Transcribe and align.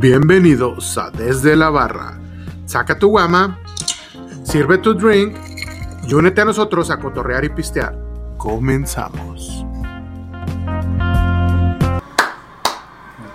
Bienvenidos 0.00 0.96
a 0.96 1.10
Desde 1.10 1.54
la 1.56 1.68
Barra. 1.68 2.18
Saca 2.64 2.98
tu 2.98 3.08
guama, 3.08 3.58
sirve 4.44 4.78
tu 4.78 4.94
drink 4.94 5.36
y 6.08 6.14
únete 6.14 6.40
a 6.40 6.46
nosotros 6.46 6.90
a 6.90 6.98
cotorrear 6.98 7.44
y 7.44 7.50
pistear. 7.50 7.98
Comenzamos. 8.38 9.62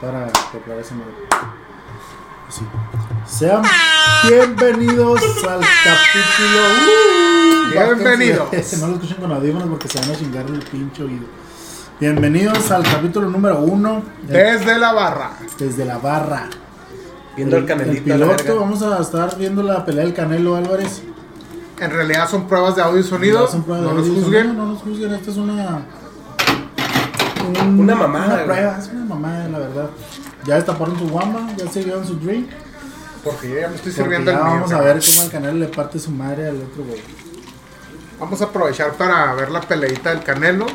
Para 0.02 0.26
ese. 0.80 0.96
Así. 2.48 2.66
Sean 3.28 3.62
bienvenidos 4.28 5.22
al 5.48 5.60
capítulo. 5.60 6.62
¡Uh! 6.82 7.72
Bienvenidos. 7.72 8.78
No 8.80 8.88
lo 8.88 8.94
escuchen 8.96 9.18
con 9.18 9.32
audífonos 9.32 9.68
porque 9.70 9.88
se 9.88 10.00
van 10.00 10.10
a 10.10 10.16
chingar 10.16 10.46
el 10.48 10.60
pinche 10.64 11.04
oído. 11.04 11.26
Bienvenidos 12.00 12.72
al 12.72 12.84
capítulo 12.84 13.30
número 13.30 13.60
uno. 13.60 14.04
de- 14.24 14.38
Desde 14.38 14.78
la 14.78 14.92
Barra. 14.92 15.32
Desde 15.58 15.86
la 15.86 15.98
barra. 15.98 16.50
Viendo 17.36 17.58
el, 17.58 17.66
canelito. 17.66 17.98
El 17.98 18.04
piloto, 18.04 18.60
vamos 18.60 18.82
a 18.82 19.00
estar 19.02 19.38
viendo 19.38 19.62
la 19.64 19.84
pelea 19.86 20.04
del 20.06 20.14
Canelo 20.14 20.56
Álvarez. 20.56 21.02
En 21.80 21.92
realidad 21.92 22.30
son 22.30 22.48
pruebas 22.48 22.76
de 22.76 22.82
audio 22.82 23.00
y 23.02 23.04
sonido. 23.04 23.48
Son 23.50 23.66
no 23.68 23.94
nos 23.94 24.08
juzguen. 24.08 24.48
No, 24.48 24.54
no 24.66 24.74
nos 24.74 24.82
juzguen, 24.82 25.14
esto 25.14 25.32
es 25.32 25.38
una. 25.38 25.82
un- 27.64 27.80
Una 27.80 27.96
mamada, 27.96 28.34
Una 28.36 28.44
prueba, 28.46 28.78
es 28.80 28.88
una 28.88 29.06
mamada, 29.06 29.48
la 29.50 29.60
verdad. 29.60 29.90
Ya 30.46 30.56
destaparon 30.56 30.98
su 30.98 31.08
guama, 31.10 31.50
ya 31.58 31.68
se 31.70 31.84
llevan 31.84 32.06
su 32.06 32.16
drink. 32.16 32.50
Porque 33.24 33.50
yo 33.50 33.60
ya 33.60 33.68
me 33.70 33.76
estoy 33.76 33.92
porque 33.92 34.04
sirviendo 34.04 34.32
ya 34.32 34.38
el 34.38 34.44
mío. 34.44 34.54
vamos 34.54 34.72
a 34.72 34.82
ver 34.82 35.00
cómo 35.04 35.24
el 35.24 35.32
Canelo 35.32 35.58
le 35.58 35.68
parte 35.68 36.00
su 36.00 36.12
madre 36.12 36.48
al 36.50 36.58
otro 36.58 36.84
güey. 36.86 37.02
Vamos 38.20 38.42
a 38.42 38.46
aprovechar 38.46 38.94
para 38.94 39.34
ver 39.34 39.52
la 39.52 39.62
peleita 39.62 40.12
del 40.12 40.24
Canelo. 40.24 40.68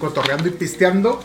Cotorreando 0.00 0.48
y 0.48 0.50
pisteando. 0.50 1.20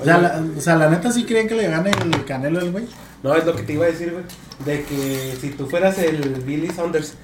O 0.00 0.04
sea, 0.04 0.18
la, 0.18 0.42
o 0.56 0.60
sea, 0.60 0.76
la 0.76 0.88
neta 0.88 1.10
sí 1.10 1.24
creen 1.24 1.48
que 1.48 1.54
le 1.56 1.66
gane 1.68 1.90
el 1.90 2.24
Canelo 2.24 2.60
al 2.60 2.70
güey. 2.70 2.86
No, 3.22 3.34
es 3.34 3.44
lo 3.44 3.54
que 3.56 3.62
te 3.62 3.72
iba 3.72 3.84
a 3.84 3.88
decir, 3.88 4.12
güey. 4.12 4.24
De 4.64 4.84
que 4.84 5.36
si 5.40 5.50
tú 5.50 5.66
fueras 5.68 5.98
el 5.98 6.42
Billy 6.46 6.68
Saunders, 6.70 7.14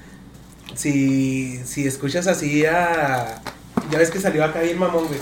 si, 0.74 1.60
si 1.64 1.86
escuchas 1.86 2.26
así 2.26 2.64
a. 2.66 3.40
Ya 3.90 3.98
ves 3.98 4.10
que 4.10 4.20
salió 4.20 4.44
acá 4.44 4.60
bien 4.60 4.78
mamón, 4.78 5.06
güey. 5.06 5.20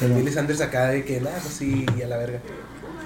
El 0.00 0.12
Billy 0.12 0.32
Sanders 0.32 0.60
acá 0.60 0.88
de 0.88 1.04
que, 1.04 1.20
nada, 1.20 1.38
pues 1.40 1.54
sí, 1.54 1.86
y 1.98 2.02
a 2.02 2.08
la 2.08 2.16
verga. 2.16 2.40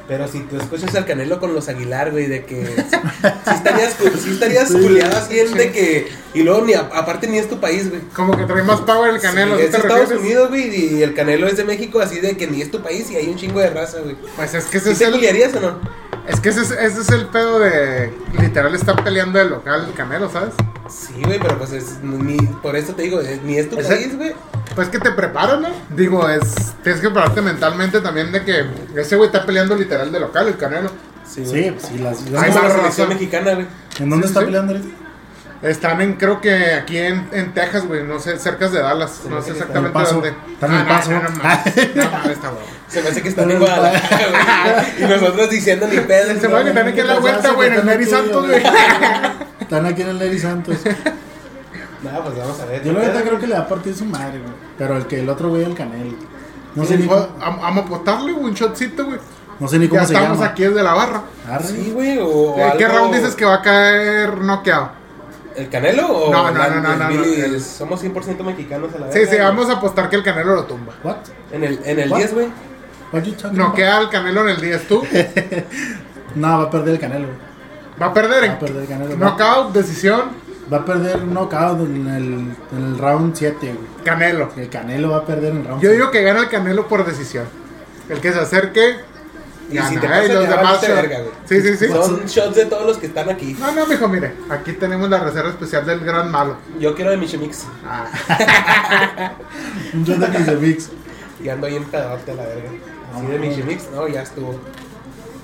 Pero 0.06 0.26
si 0.26 0.40
tú 0.40 0.56
escuchas 0.58 0.94
al 0.94 1.04
Canelo 1.04 1.38
con 1.38 1.54
los 1.54 1.68
Aguilar, 1.68 2.12
güey, 2.12 2.26
de 2.28 2.44
que 2.46 2.64
sí 2.64 3.50
estarías, 3.54 3.94
sí 4.22 4.30
estarías 4.30 4.68
Sí, 4.68 4.74
culiado 4.80 5.16
así 5.18 5.34
de 5.34 5.70
que. 5.70 6.08
Y 6.32 6.42
luego, 6.44 6.64
ni 6.64 6.72
a- 6.72 6.88
aparte, 6.94 7.26
ni 7.26 7.36
es 7.38 7.48
tu 7.48 7.60
país, 7.60 7.90
güey. 7.90 8.00
Como 8.14 8.34
que 8.36 8.44
trae 8.44 8.62
más 8.62 8.80
power 8.80 9.14
el 9.14 9.20
Canelo. 9.20 9.56
Sí, 9.56 9.62
¿sí 9.62 9.66
es 9.66 9.70
te 9.72 9.76
de 9.76 9.82
Estados 9.82 10.08
refieres? 10.08 10.24
Unidos, 10.24 10.48
güey, 10.48 10.94
y 10.98 11.02
el 11.02 11.14
Canelo 11.14 11.46
es 11.46 11.56
de 11.58 11.64
México, 11.64 12.00
así 12.00 12.20
de 12.20 12.36
que 12.38 12.46
ni 12.46 12.62
es 12.62 12.70
tu 12.70 12.80
país 12.82 13.10
y 13.10 13.16
hay 13.16 13.26
un 13.28 13.36
chingo 13.36 13.60
de 13.60 13.68
raza, 13.70 13.98
güey. 14.00 14.16
Pues 14.36 14.54
es 14.54 14.64
que 14.64 14.78
ese 14.78 14.86
¿Sí 14.86 14.92
es 14.92 14.98
te 15.00 15.04
el. 15.06 15.12
culiarías 15.12 15.54
o 15.56 15.60
no? 15.60 16.07
Es 16.28 16.40
que 16.40 16.50
ese 16.50 16.60
es, 16.60 16.70
ese 16.72 17.00
es 17.00 17.08
el 17.10 17.26
pedo 17.26 17.58
de. 17.58 18.12
Literal, 18.38 18.74
están 18.74 18.96
peleando 19.02 19.40
el 19.40 19.48
local 19.50 19.86
el 19.88 19.94
Canelo, 19.94 20.28
¿sabes? 20.30 20.52
Sí, 20.88 21.14
güey, 21.24 21.38
pero 21.38 21.58
pues 21.58 21.72
es, 21.72 22.00
ni, 22.02 22.36
por 22.62 22.76
eso 22.76 22.94
te 22.94 23.02
digo, 23.02 23.20
es- 23.20 23.42
ni 23.42 23.56
es 23.58 23.68
tu 23.70 23.78
Ese- 23.78 23.88
país, 23.94 24.16
güey. 24.16 24.32
Pues 24.74 24.88
que 24.88 24.98
te 24.98 25.10
preparan, 25.10 25.62
¿no? 25.62 25.68
Digo, 25.96 26.28
es. 26.28 26.74
Tienes 26.82 27.00
que 27.00 27.08
prepararte 27.10 27.40
mentalmente 27.42 28.00
también 28.00 28.30
de 28.32 28.44
que 28.44 28.64
ese 28.96 29.16
güey 29.16 29.28
está 29.28 29.44
peleando 29.46 29.74
literal 29.74 30.12
de 30.12 30.20
local, 30.20 30.48
el 30.48 30.56
Canelo. 30.56 30.90
Sí, 31.26 31.44
Sí, 31.44 31.50
güey. 31.50 31.70
pues 31.72 31.86
sí, 31.86 31.98
las. 31.98 32.18
Como 32.18 32.36
va 32.36 32.68
la 32.68 32.76
razón. 32.76 33.08
mexicana, 33.08 33.54
güey. 33.54 33.66
¿En 33.98 34.10
dónde 34.10 34.26
Sí, 34.26 34.30
está 34.30 34.40
sí. 34.40 34.46
peleando 34.46 34.72
ahorita? 34.74 34.94
Están 35.60 36.00
en, 36.00 36.12
creo 36.14 36.40
que 36.40 36.72
aquí 36.74 36.98
en, 36.98 37.28
en 37.32 37.52
Texas, 37.52 37.84
güey, 37.86 38.04
no 38.04 38.20
sé, 38.20 38.38
cerca 38.38 38.68
de 38.68 38.80
Dallas. 38.80 39.10
Se 39.22 39.28
no 39.28 39.36
me 39.36 39.42
sé 39.42 39.50
hace 39.50 39.58
que 39.58 39.64
exactamente 39.64 39.98
en 39.98 40.04
dónde. 40.04 40.28
El 40.28 40.34
Paso. 40.34 40.52
Está 40.52 40.66
en 40.66 40.72
El 40.72 40.78
Ah, 40.78 40.88
Paso. 40.88 41.10
No, 41.10 41.22
no, 41.22 41.30
mames. 41.30 41.96
No, 41.96 42.10
mames, 42.10 42.30
está 42.32 42.50
bueno. 42.50 42.66
Se 42.88 43.02
me 43.02 43.08
hace 43.08 43.22
que 43.22 43.28
están 43.28 43.44
en 43.46 43.50
el 43.50 43.58
Guadalajara, 43.58 44.26
güey. 44.28 44.86
Y 45.04 45.12
nosotros 45.12 45.50
diciendo 45.50 45.86
ni 45.88 45.96
pedo. 46.00 46.40
Se 46.40 46.46
va 46.48 46.60
a 46.60 46.64
quitar 46.64 46.86
aquí 46.88 47.00
a 47.00 47.04
la 47.04 47.18
vuelta, 47.18 47.50
güey, 47.52 47.68
en 47.68 47.74
el 47.74 47.86
Neri 47.86 48.04
Santos, 48.06 48.46
güey. 48.46 48.62
Están 49.60 49.86
aquí 49.86 50.02
en 50.02 50.08
el 50.08 50.18
Neri 50.20 50.38
Santos. 50.38 50.76
No, 52.02 52.22
pues 52.22 52.38
vamos 52.38 52.60
a 52.60 52.64
ver. 52.66 52.84
Yo 52.84 52.92
la 52.92 53.00
neta 53.00 53.22
creo 53.22 53.38
que 53.40 53.46
le 53.48 53.54
va 53.54 53.60
a 53.60 53.68
partir 53.68 53.94
su 53.94 54.04
madre, 54.04 54.38
güey. 54.38 54.52
Pero 54.78 54.96
el 54.96 55.06
que 55.06 55.18
el 55.20 55.28
otro 55.28 55.48
güey 55.48 55.64
el 55.64 55.74
Canelo. 55.74 56.12
No 56.76 56.84
sé, 56.84 56.96
ni, 56.96 57.06
cómo- 57.06 57.28
Vamos 57.40 57.64
a 57.64 57.80
apostarle, 57.80 58.30
güey, 58.32 58.44
un 58.46 58.54
shotcito, 58.54 59.06
güey. 59.06 59.18
no 59.58 59.66
sé 59.66 59.78
ni 59.80 59.86
Ya 59.86 59.90
cómo 59.90 60.06
se 60.06 60.12
estamos 60.14 60.38
llama. 60.38 60.50
aquí 60.52 60.62
desde 60.62 60.82
la 60.84 60.94
barra. 60.94 61.22
Sí, 61.64 61.90
güey, 61.92 62.18
o. 62.22 62.54
¿En 62.56 62.78
¿Qué 62.78 62.86
round 62.86 63.14
dices 63.16 63.34
que 63.34 63.44
va 63.44 63.54
a 63.56 63.62
caer 63.62 64.38
noqueado? 64.38 64.97
¿El 65.58 65.68
Canelo 65.68 66.06
o.? 66.08 66.32
No, 66.32 66.50
no, 66.50 66.68
no, 66.68 66.80
no, 66.80 66.96
no, 66.96 67.08
Billy? 67.08 67.36
no, 67.38 67.44
el- 67.46 67.60
Somos 67.60 68.02
100% 68.02 68.42
mexicanos 68.44 68.90
a 68.94 68.98
la 69.00 69.06
vez. 69.06 69.14
Sí, 69.14 69.26
sí, 69.36 69.40
vamos 69.40 69.68
a 69.68 69.74
apostar 69.74 70.08
que 70.08 70.16
el 70.16 70.22
Canelo 70.22 70.54
lo 70.54 70.64
tumba. 70.64 70.94
What? 71.02 71.16
En 71.52 71.64
el, 71.64 71.80
en 71.84 71.98
el 72.00 72.10
What? 72.10 72.18
10, 72.18 72.34
güey. 72.34 72.46
No 73.52 73.64
about? 73.64 73.74
queda 73.76 74.00
el 74.00 74.08
Canelo 74.10 74.42
en 74.42 74.48
el 74.50 74.60
10, 74.60 74.88
tú. 74.88 75.02
No, 76.34 76.58
va 76.58 76.64
a 76.64 76.70
perder 76.70 76.94
el 76.94 77.00
Canelo. 77.00 77.26
güey. 77.26 77.38
Va 78.00 78.06
a 78.06 78.14
perder 78.14 78.48
Va 78.48 78.52
a 78.54 78.58
perder 78.58 78.82
el 78.82 78.88
Canelo. 78.88 79.10
Va, 79.18 79.30
knockout, 79.30 79.72
decisión, 79.72 80.22
va 80.72 80.76
a 80.78 80.84
perder 80.84 81.16
un 81.22 81.34
knockout 81.34 81.80
en 81.80 82.06
el, 82.06 82.22
en 82.76 82.84
el 82.84 82.98
round 82.98 83.34
7, 83.34 83.56
güey. 83.60 84.04
Canelo. 84.04 84.50
El 84.56 84.68
Canelo 84.68 85.10
va 85.10 85.16
a 85.18 85.24
perder 85.26 85.52
en 85.52 85.58
el 85.58 85.64
round 85.64 85.82
Yo 85.82 85.88
7. 85.90 85.94
digo 85.94 86.10
que 86.10 86.22
gana 86.22 86.40
el 86.40 86.48
Canelo 86.48 86.86
por 86.86 87.04
decisión. 87.04 87.46
El 88.08 88.20
que 88.20 88.32
se 88.32 88.38
acerque, 88.38 88.96
Y 89.70 89.74
gana. 89.76 89.88
si 89.90 89.96
te 89.98 90.08
los 90.34 90.48
demás. 90.48 90.80
verga, 90.80 91.18
güey. 91.20 91.30
Sí, 91.46 91.60
sí, 91.60 91.76
sí. 91.76 91.88
Son 91.88 92.24
shots 92.26 92.56
de 92.56 92.66
todos 92.66 92.86
los 92.86 92.96
que 92.98 93.06
están 93.06 93.28
aquí. 93.28 93.54
No, 93.58 93.72
no, 93.72 93.86
mijo, 93.86 94.08
mire. 94.08 94.32
Aquí 94.48 94.72
tenemos 94.72 95.08
la 95.10 95.18
reserva 95.20 95.50
especial 95.50 95.84
del 95.84 96.00
gran 96.00 96.30
malo. 96.30 96.56
Yo 96.78 96.94
quiero 96.94 97.10
de 97.10 97.16
Michemix. 97.18 97.64
Ah, 97.86 98.06
Un 99.94 100.04
shot 100.04 100.18
de 100.18 100.38
Mix 100.38 100.60
Mix. 100.60 100.90
Y 101.42 101.48
ando 101.50 101.66
bien 101.66 101.84
pedote 101.84 102.32
a 102.32 102.34
la 102.34 102.42
verga. 102.46 102.68
Así 103.14 103.22
No, 103.22 103.28
de 103.28 103.38
no. 103.38 103.44
Michemix, 103.46 103.90
no, 103.94 104.08
ya 104.08 104.22
estuvo. 104.22 104.52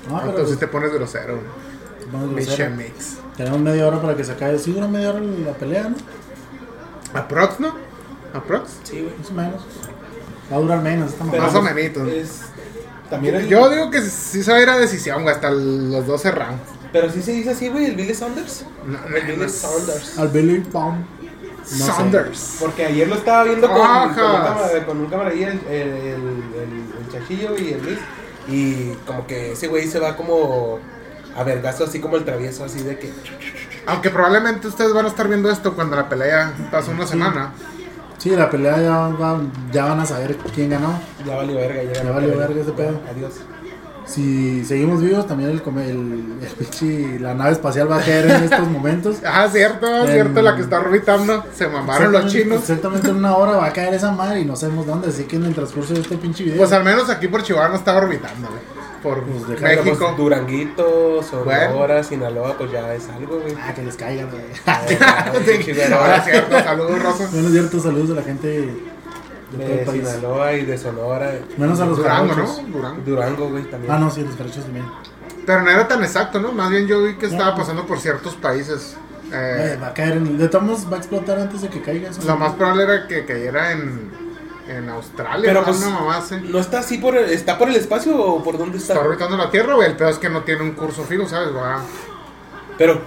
No, 0.09 0.19
pero 0.19 0.31
entonces 0.31 0.59
te 0.59 0.67
pones 0.69 0.93
grosero. 0.93 1.39
vamos 2.13 2.31
a 2.31 2.33
Miche 2.33 2.53
hacer- 2.53 2.71
Mix. 2.71 3.19
Tenemos 3.37 3.61
media 3.61 3.87
hora 3.87 4.01
para 4.01 4.17
que 4.17 4.25
se 4.25 4.33
acabe. 4.33 4.59
Sí, 4.59 4.73
dura 4.73 4.87
media 4.89 5.11
hora 5.11 5.21
la 5.21 5.53
pelea, 5.53 5.89
¿no? 5.91 5.97
Aprox, 7.19 7.61
¿no? 7.61 7.75
Aprox. 8.33 8.71
Sí, 8.85 9.01
güey. 9.03 9.15
Más 9.19 9.31
o 9.31 9.35
menos. 9.35 9.67
Va 10.53 10.57
a 10.57 10.61
durar 10.61 10.83
menos 10.83 11.13
esta 11.13 11.25
Pero 11.31 11.43
Más 11.43 11.55
o 11.55 11.63
menos. 11.63 12.09
Es, 12.09 12.41
también 13.15 13.35
el, 13.37 13.49
Yo 13.49 13.69
digo 13.71 13.91
que 13.91 14.01
sí 14.03 14.43
se 14.43 14.51
va 14.53 14.59
a 14.59 14.63
ir 14.63 14.69
a 14.69 14.77
decisión, 14.79 15.23
güey, 15.23 15.35
hasta 15.35 15.51
los 15.51 16.07
12 16.07 16.31
rounds. 16.31 16.63
Pero 16.93 17.11
sí 17.11 17.23
se 17.23 17.33
dice 17.33 17.51
así, 17.51 17.69
güey, 17.69 17.87
el 17.87 17.97
Billy 17.97 18.15
Saunders. 18.15 18.65
No, 18.87 18.99
El 19.07 19.23
no, 19.27 19.33
Billy 19.33 19.43
no. 19.43 19.49
Saunders. 19.49 20.19
Al 20.19 20.29
Billy 20.29 20.59
Bomb. 20.71 21.05
sé. 21.65 21.83
Saunders. 21.83 22.57
Porque 22.61 22.87
ayer 22.87 23.09
lo 23.09 23.17
estaba 23.17 23.45
viendo 23.45 23.67
con, 23.67 23.77
con, 23.79 23.85
un, 23.91 23.97
Ajas. 23.97 24.17
cámara, 24.17 24.87
con 24.87 24.99
un 25.01 25.07
camaradilla, 25.07 25.49
el, 25.49 25.61
el, 25.69 25.73
el, 25.73 26.15
el- 26.15 26.95
el 27.01 27.13
Chachillo 27.13 27.57
y 27.59 27.73
el 27.73 27.83
Luis. 27.83 27.99
Y 28.47 28.93
como 29.07 29.27
que 29.27 29.53
ese 29.53 29.67
güey 29.69 29.89
se 29.89 29.99
va 29.99 30.17
como 30.17 30.79
a 31.37 31.43
vergazo, 31.43 31.85
así 31.85 31.99
como 32.01 32.17
el 32.17 32.25
travieso, 32.25 32.65
así 32.65 32.83
de 32.83 32.99
que. 32.99 33.11
Aunque 33.87 34.11
probablemente 34.11 34.69
ustedes 34.69 34.93
van 34.93 35.07
a 35.07 35.09
estar 35.09 35.27
viendo 35.29 35.51
esto 35.51 35.75
cuando 35.75 35.97
la 35.97 36.09
pelea 36.09 36.53
pasa 36.71 36.91
una 36.91 37.07
semana. 37.07 37.53
Sí, 37.59 37.65
la 38.31 38.51
pelea 38.51 38.81
ya, 38.81 38.97
va- 39.09 39.41
ya 39.73 39.85
van 39.87 40.01
a 40.01 40.07
saber 40.07 40.37
quién 40.55 40.71
ganó. 40.71 40.99
Ya 41.27 41.37
valió 41.37 41.55
verga, 41.57 41.83
ya, 41.83 42.03
Ya 42.05 42.11
valió 42.11 42.37
verga 42.37 42.61
ese 42.63 42.73
pedo. 42.73 43.01
Adiós. 43.11 43.33
Si 44.07 44.63
seguimos 44.67 45.01
vivos, 45.01 45.27
también 45.27 45.49
el, 45.51 45.57
el, 45.79 46.35
el 46.43 46.49
pinche- 46.59 47.19
la 47.21 47.33
nave 47.33 47.53
espacial 47.53 47.91
va 47.91 47.97
a 47.97 48.01
caer 48.01 48.31
en 48.31 48.45
estos 48.45 48.69
momentos. 48.69 49.17
Ah, 49.25 49.49
cierto, 49.51 49.87
En- 50.05 50.13
cierto, 50.13 50.43
la 50.43 50.55
que 50.57 50.63
está 50.63 50.79
orbitando. 50.81 51.43
Se 51.55 51.67
mamaron 51.69 52.13
los 52.13 52.27
chinos. 52.31 52.61
Exactamente 52.61 53.09
en 53.09 53.17
una 53.17 53.35
hora 53.37 53.53
va 53.53 53.67
a 53.67 53.73
caer 53.73 53.95
esa 53.95 54.13
madre 54.13 54.41
y 54.41 54.45
no 54.45 54.57
sabemos 54.57 54.87
dónde. 54.87 55.09
Así 55.09 55.25
que 55.25 55.37
en 55.37 55.45
el 55.47 55.55
transcurso 55.55 55.95
de 55.95 56.01
este 56.01 56.19
pinche 56.19 56.45
video. 56.45 56.59
Pues 56.59 56.73
al 56.73 56.85
menos 56.85 57.09
aquí 57.09 57.29
por 57.29 57.43
Chihuahua 57.43 57.71
no 57.71 57.77
está 57.77 57.97
orbitando, 57.97 58.49
güey. 58.49 58.84
Por 59.05 59.23
Pues 59.23 59.61
México. 59.61 59.97
pues, 60.01 60.17
Duranguito, 60.17 61.23
Sonora, 61.23 61.71
Bueno. 61.73 62.03
Sinaloa, 62.03 62.57
pues 62.59 62.73
ya 62.73 62.93
es 62.95 63.09
algo, 63.11 63.39
güey. 63.39 63.55
ah, 63.63 63.73
que 63.75 63.83
les 63.83 63.97
caigan, 63.97 64.31
güey. 64.31 64.43
Sí, 65.63 65.81
ahora 65.93 66.21
cierto, 66.25 66.59
saludos, 66.59 67.03
Rosa. 67.03 67.29
Bueno, 67.31 67.49
cierto, 67.51 67.81
saludos 67.81 68.11
a 68.11 68.15
la 68.15 68.23
gente 68.23 68.49
de 68.49 68.67
todo 69.53 69.63
el 69.63 69.79
De 69.79 69.85
país. 69.85 70.09
Sinaloa 70.09 70.53
y 70.55 70.65
de 70.65 70.79
Sonora. 70.79 71.33
Menos 71.59 71.79
a 71.81 71.87
los 71.87 71.99
Durango, 71.99 72.35
jarochos. 72.35 72.63
¿no? 72.63 72.69
Durango. 72.79 73.03
Durango, 73.05 73.49
güey, 73.51 73.65
también. 73.65 73.93
Ah, 73.93 73.99
no, 73.99 74.11
sí, 74.11 74.23
los 74.23 74.35
jarochos 74.37 74.65
también. 74.65 74.87
Pero 75.47 75.61
no 75.63 75.71
era 75.71 75.87
tan 75.87 76.03
exacto, 76.03 76.41
¿no? 76.41 76.51
Más 76.53 76.71
bien 76.71 76.87
yo 76.87 77.03
vi 77.03 77.15
que 77.15 77.27
estaba 77.27 77.51
No. 77.51 77.57
pasando 77.59 77.87
por 77.87 78.01
ciertos 78.01 78.35
países. 78.35 78.97
Eh, 79.33 79.75
Eh, 79.75 79.79
va 79.83 79.89
a 79.89 79.95
caer 79.95 80.13
en. 80.17 80.39
De 80.39 80.49
todos 80.49 80.91
va 80.91 80.97
a 80.97 80.99
explotar 81.01 81.39
antes 81.39 81.61
de 81.63 81.69
que 81.69 81.83
caiga 81.83 82.09
eso. 82.11 82.23
lo 82.27 82.37
más 82.37 82.53
probable 82.55 82.85
era 82.85 83.07
que 83.07 83.25
cayera 83.27 83.73
en, 83.73 84.11
en 84.69 84.89
Australia. 84.89 85.43
Pero 85.45 85.61
¿no? 85.61 85.67
pues, 85.67 85.79
Una 85.79 85.91
mamá 85.91 86.17
así. 86.19 86.37
¿No 86.43 86.59
está 86.59 86.79
así 86.81 86.99
por 86.99 87.17
el, 87.17 87.31
está 87.31 87.59
por 87.59 87.69
el 87.69 87.77
espacio 87.77 88.17
o 88.17 88.43
por 88.43 88.57
dónde 88.59 88.79
está? 88.79 88.95
Está 88.95 89.05
orbitando 89.07 89.37
la 89.37 89.51
Tierra, 89.51 89.75
güey. 89.75 89.89
El 89.91 89.97
pedo 89.97 90.09
es 90.09 90.19
que 90.19 90.29
no 90.29 90.43
tiene 90.43 90.63
un 90.63 90.73
curso 90.73 91.05
fijo, 91.05 91.29
¿sabes? 91.29 91.55
Va- 91.55 91.83
Pero, 92.79 93.01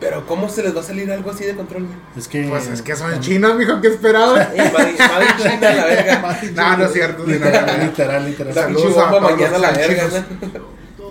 pero 0.00 0.26
¿cómo 0.26 0.48
se 0.48 0.62
les 0.62 0.74
va 0.76 0.80
a 0.80 0.84
salir 0.84 1.10
algo 1.10 1.30
así 1.30 1.44
de 1.44 1.54
control? 1.54 1.84
güey? 1.84 1.96
Es 2.16 2.28
que. 2.28 2.42
Pues 2.48 2.66
es 2.68 2.82
que 2.82 2.94
son 2.96 3.18
chinos, 3.20 3.54
mijo, 3.56 3.80
¿qué 3.80 3.88
esperaba? 3.88 4.34
Madre, 4.34 4.54
china, 5.38 5.72
la 5.74 5.84
verga. 5.86 6.38
no, 6.54 6.76
no 6.76 6.84
es 6.84 6.92
cierto. 6.92 7.24
Literal, 7.26 7.80
literal, 7.80 8.24
literal. 8.26 8.54
Saludos. 8.54 8.96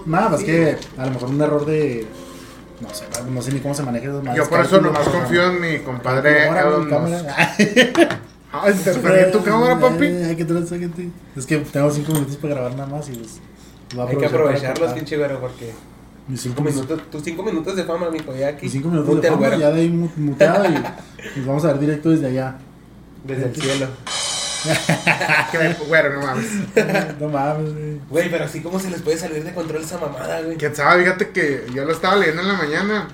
Nada, 0.06 0.30
más 0.30 0.44
que 0.44 0.78
a 0.98 1.06
lo 1.06 1.12
mejor 1.12 1.30
un 1.30 1.42
error 1.42 1.66
de. 1.66 2.08
No 2.82 2.90
sé, 2.90 3.06
no 3.30 3.42
sé 3.44 3.52
ni 3.52 3.60
cómo 3.60 3.76
se 3.76 3.84
maneja. 3.84 4.08
Yo 4.36 4.50
por 4.50 4.60
eso 4.62 4.82
nomás 4.82 5.08
confío 5.08 5.44
en 5.52 5.62
mi 5.62 5.80
compadre 5.80 6.48
Elon 6.48 6.90
Musk. 6.90 7.26
Ah, 8.54 8.70
interferir 8.70 9.32
tu 9.32 9.44
cámara, 9.44 9.80
papi. 9.80 10.06
Hay 10.06 10.36
que 10.36 10.46
tratar, 10.46 10.78
Es 11.36 11.46
que 11.46 11.58
tengo 11.58 11.92
cinco 11.92 12.12
minutos 12.14 12.36
para 12.38 12.56
grabar 12.56 12.76
nada 12.76 12.88
más 12.88 13.10
y 13.10 13.14
pues. 13.14 13.40
Hay 14.10 14.18
que 14.18 14.26
aprovecharlos, 14.26 14.94
pinche 14.94 15.18
güero, 15.18 15.40
porque 15.40 15.72
Mis 16.28 16.42
Cinco 16.42 16.62
minutos, 16.62 17.02
tus 17.10 17.24
cinco 17.24 17.44
minutos 17.44 17.76
de 17.76 17.84
fama, 17.84 18.10
mijo, 18.10 18.36
ya 18.36 18.50
aquí. 18.50 18.64
Mis 18.66 18.72
cinco 18.74 18.90
minutos 18.90 19.10
Ponte 19.10 19.30
de 19.30 19.34
fama, 19.34 19.56
ya 19.58 19.72
de 19.72 19.82
ahí 19.82 19.90
muteado 19.90 20.66
y 20.66 20.70
nos 21.38 21.46
vamos 21.46 21.66
a 21.66 21.68
ver 21.74 21.80
directo 21.80 22.10
desde 22.10 22.28
allá. 22.28 22.58
Desde 23.24 23.46
el 23.46 23.56
cielo. 23.56 23.88
Que 25.52 25.58
me- 25.58 25.74
güero, 25.74 26.14
no 26.14 26.28
mames. 26.28 26.46
no 27.20 27.28
mames, 27.30 27.74
güey. 27.74 28.00
Güey, 28.10 28.30
pero 28.32 28.46
así 28.46 28.62
como 28.62 28.80
se 28.80 28.92
les 28.92 29.02
puede 29.02 29.18
salir 29.18 29.44
de 29.44 29.54
control 29.54 29.82
esa 29.82 29.98
mamada, 29.98 30.42
güey. 30.42 30.56
¿Quién 30.58 30.76
sabe? 30.76 31.04
Fíjate 31.04 31.30
que 31.30 31.66
yo 31.74 31.84
lo 31.84 31.92
estaba 31.92 32.16
leyendo 32.16 32.44
en 32.44 32.48
la 32.48 32.54
mañana. 32.54 33.08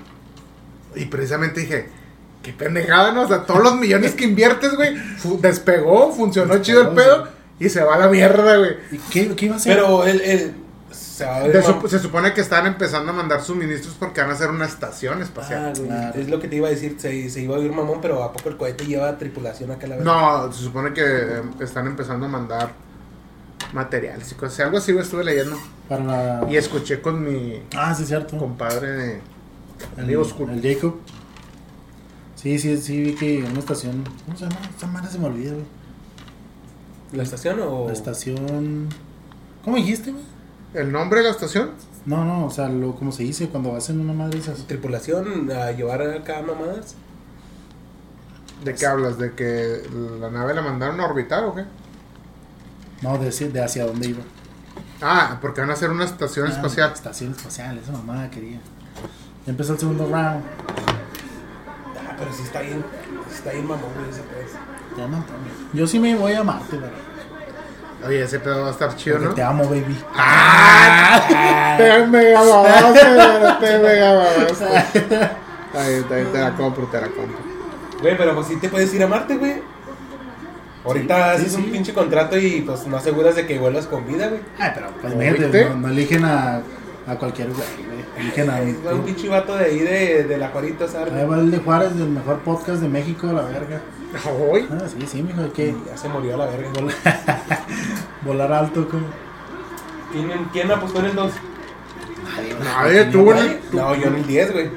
Y 0.94 1.06
precisamente 1.06 1.62
dije, 1.62 1.88
qué 2.44 2.54
pendejada, 2.54 3.12
¿no? 3.12 3.22
O 3.24 3.28
sea, 3.28 3.44
todos 3.46 3.62
los 3.64 3.76
millones 3.78 4.14
que 4.14 4.24
inviertes, 4.26 4.76
güey, 4.76 4.96
fu- 4.96 5.40
despegó, 5.42 6.12
funcionó 6.14 6.58
chido 6.62 6.82
el 6.82 6.88
pedo. 6.90 7.28
Y 7.60 7.70
se 7.70 7.84
va 7.84 7.96
a 7.96 8.00
la 8.00 8.08
mierda, 8.08 8.58
güey. 8.58 8.76
¿Y 8.92 8.98
qué, 9.12 9.36
qué 9.36 9.46
iba 9.46 9.56
a 9.56 9.58
hacer? 9.58 9.74
Pero 9.76 10.04
el, 10.06 10.22
el 10.22 10.54
se 10.92 11.26
va 11.26 11.38
a 11.38 12.00
supone 12.00 12.32
que 12.34 12.42
están 12.42 12.68
empezando 12.68 13.12
a 13.12 13.16
mandar 13.16 13.42
suministros 13.42 13.96
porque 13.98 14.22
van 14.22 14.30
a 14.30 14.34
hacer 14.34 14.50
una 14.52 14.66
estación 14.66 15.20
Ah, 15.20 15.24
espacial. 15.24 15.74
Claro. 15.74 16.20
Es 16.20 16.30
lo 16.30 16.40
que 16.40 16.48
te 16.48 16.56
iba 16.58 16.68
a 16.68 16.70
decir, 16.72 16.96
se, 17.00 17.30
se 17.32 17.42
iba 17.42 17.56
a 17.56 17.60
oír 17.60 17.72
mamón, 17.72 18.00
pero 18.02 18.22
¿a 18.24 18.32
poco 18.32 18.50
el 18.50 18.58
cohete 18.58 18.86
lleva 18.86 19.18
tripulación 19.18 19.72
acá 19.72 19.88
a 19.88 19.90
la 19.90 19.96
verga? 19.98 20.12
No, 20.46 20.54
se 20.54 20.64
supone 20.64 20.94
que 20.94 21.02
eh, 21.04 21.42
están 21.62 21.88
empezando 21.88 22.28
a 22.28 22.30
mandar 22.30 22.70
materiales 23.74 24.32
y 24.32 24.36
cosas. 24.36 24.60
Algo 24.62 24.78
así, 24.78 24.96
estuve 24.98 25.24
leyendo. 25.24 25.58
Para 25.90 26.04
la... 26.04 26.48
Y 26.50 26.58
escuché 26.58 27.02
con 27.02 27.24
mi 27.24 27.62
Ah, 27.76 27.94
sí, 27.96 28.04
es 28.04 28.10
cierto. 28.10 28.38
compadre 28.38 28.88
de 28.92 29.22
el, 29.98 30.04
Amigo 30.04 30.22
Oscuro. 30.22 30.54
el 30.54 30.62
Jacob. 30.62 30.96
Sí, 32.38 32.58
sí, 32.60 32.78
sí, 32.78 33.02
vi 33.02 33.16
que 33.16 33.44
una 33.44 33.60
estación. 33.60 34.04
¿Cómo 34.26 34.38
se 34.38 34.46
llama? 34.46 34.58
Esta 34.70 34.88
madre 34.88 35.10
se 35.12 35.20
me 35.20 35.26
olvida, 35.26 35.52
güey. 35.54 35.66
¿La 37.14 37.24
estación 37.24 37.60
o...? 37.62 37.88
La 37.88 37.94
estación. 37.94 38.88
¿Cómo 39.66 39.76
dijiste, 39.78 40.12
güey? 40.12 40.24
el 40.74 40.92
nombre 40.92 41.20
de 41.22 41.26
la 41.26 41.32
estación. 41.32 41.72
No, 42.06 42.24
no, 42.24 42.46
o 42.46 42.52
sea, 42.52 42.70
lo, 42.70 42.94
como 42.96 43.12
se 43.12 43.24
dice 43.24 43.50
cuando 43.50 43.76
hacen 43.76 44.00
una 44.00 44.14
madre 44.14 44.38
esas. 44.40 44.68
¿Tripulación 44.68 45.50
a 45.52 45.72
llevar 45.72 46.02
acá 46.04 46.42
mamadas? 46.42 46.96
¿De 48.64 48.76
qué 48.76 48.86
hablas? 48.86 49.18
¿De 49.18 49.34
que 49.34 49.82
la 50.20 50.30
nave 50.30 50.54
la 50.54 50.62
mandaron 50.62 51.00
a 51.00 51.06
orbitar 51.06 51.44
o 51.46 51.56
qué? 51.56 51.64
No, 53.02 53.18
de, 53.18 53.30
hacia- 53.30 53.50
de 53.50 53.64
hacia 53.64 53.86
dónde 53.86 54.10
iba. 54.10 54.22
Ah, 55.02 55.38
porque 55.42 55.62
van 55.62 55.70
a 55.72 55.74
hacer 55.74 55.90
una 55.90 56.06
estación 56.06 56.48
Ah, 56.48 56.52
espacial. 56.52 56.92
Estación 56.94 57.32
espacial, 57.32 57.78
esa 57.78 57.92
mamada 57.94 58.30
quería. 58.30 58.60
Ya 59.46 59.52
empezó 59.52 59.74
el 59.74 59.80
segundo 59.80 60.08
round. 60.10 60.44
Ah, 62.18 62.20
pero 62.20 62.34
sí 62.34 62.44
está 62.44 62.62
bien, 62.62 62.84
está 63.32 63.52
bien 63.52 63.68
mamón, 63.68 63.92
güey, 63.96 64.10
ese 64.10 64.22
pedo. 64.22 64.42
Ya 64.98 65.08
no, 65.08 65.18
Antonio. 65.18 65.52
Yo 65.74 65.86
sí 65.86 66.00
me 66.00 66.16
voy 66.16 66.34
a 66.34 66.44
Marte, 66.44 66.78
pero. 66.82 68.08
Oye, 68.08 68.24
ese 68.24 68.40
pedo 68.40 68.62
va 68.64 68.68
a 68.70 68.72
estar 68.72 68.96
chido, 68.96 69.18
porque 69.18 69.30
¿no? 69.30 69.36
te 69.36 69.44
amo, 69.44 69.64
baby. 69.66 69.98
Te 71.78 72.06
mega 72.08 72.42
babaste, 72.42 73.14
güey, 73.14 73.60
te 73.60 73.80
mega 73.80 74.14
babaste. 74.14 74.66
Ahí, 75.76 76.06
ahí 76.12 76.26
te 76.32 76.40
la 76.40 76.56
compro, 76.56 76.86
te 76.88 77.02
la 77.02 77.08
compro. 77.08 77.38
Güey, 78.02 78.18
pero 78.18 78.36
pues 78.36 78.48
sí 78.48 78.58
te 78.58 78.70
puedes 78.70 78.94
ir 78.94 79.04
a 79.04 79.08
Marte, 79.08 79.38
güey. 79.38 79.62
Ahorita 80.86 81.16
Sí, 81.36 81.42
haces 81.42 81.52
sí, 81.54 81.58
un 81.58 81.66
sí. 81.66 81.72
pinche 81.72 81.94
contrato 81.94 82.38
y 82.38 82.62
pues 82.62 82.88
no 82.88 82.98
aseguras 82.98 83.36
de 83.36 83.46
que 83.46 83.60
vuelvas 83.60 83.88
con 83.88 84.08
vida, 84.08 84.28
güey. 84.30 84.42
Ay, 84.58 84.72
pero 84.74 84.88
pues 85.02 85.14
no, 85.14 85.76
no 85.76 85.88
eligen 85.90 86.24
a, 86.24 86.62
a 87.08 87.16
cualquier 87.16 87.48
güey, 87.50 87.68
güey. 87.86 88.06
Eligen 88.18 88.50
a 88.50 88.60
Va 88.88 88.94
un 88.96 89.04
pinche 89.04 89.30
vato 89.30 89.56
de 89.56 89.66
ahí 89.66 89.80
de, 89.80 90.24
de 90.26 90.38
la 90.38 90.50
Juarita, 90.50 90.88
¿sabes? 90.88 91.14
Ahí 91.14 91.26
va 91.26 91.38
el 91.40 91.50
de 91.52 91.60
Juárez, 91.60 91.96
del 91.98 92.10
mejor 92.10 92.40
podcast 92.40 92.82
de 92.82 92.90
México, 92.90 93.28
la 93.28 93.44
verga. 93.44 93.82
Hoy. 94.50 94.68
Ah, 94.72 94.86
sí, 94.88 95.06
sí, 95.08 95.22
mijo, 95.24 95.52
que 95.54 95.76
Ya 95.86 95.98
se 95.98 96.08
murió 96.10 96.36
a 96.36 96.38
la 96.38 96.46
verga. 96.48 96.70
volar 98.24 98.52
alto 98.54 98.88
como. 98.90 99.06
¿Quién, 100.12 100.46
quién 100.54 100.72
apostó 100.72 101.00
en 101.00 101.06
el 101.06 101.16
2? 101.16 101.32
Nadie, 102.64 103.06
tú, 103.06 103.32
el- 103.32 103.60
tú, 103.72 103.78
No, 103.78 103.96
yo 103.96 104.08
en 104.08 104.16
el 104.16 104.28
10, 104.28 104.54
güey. 104.54 104.70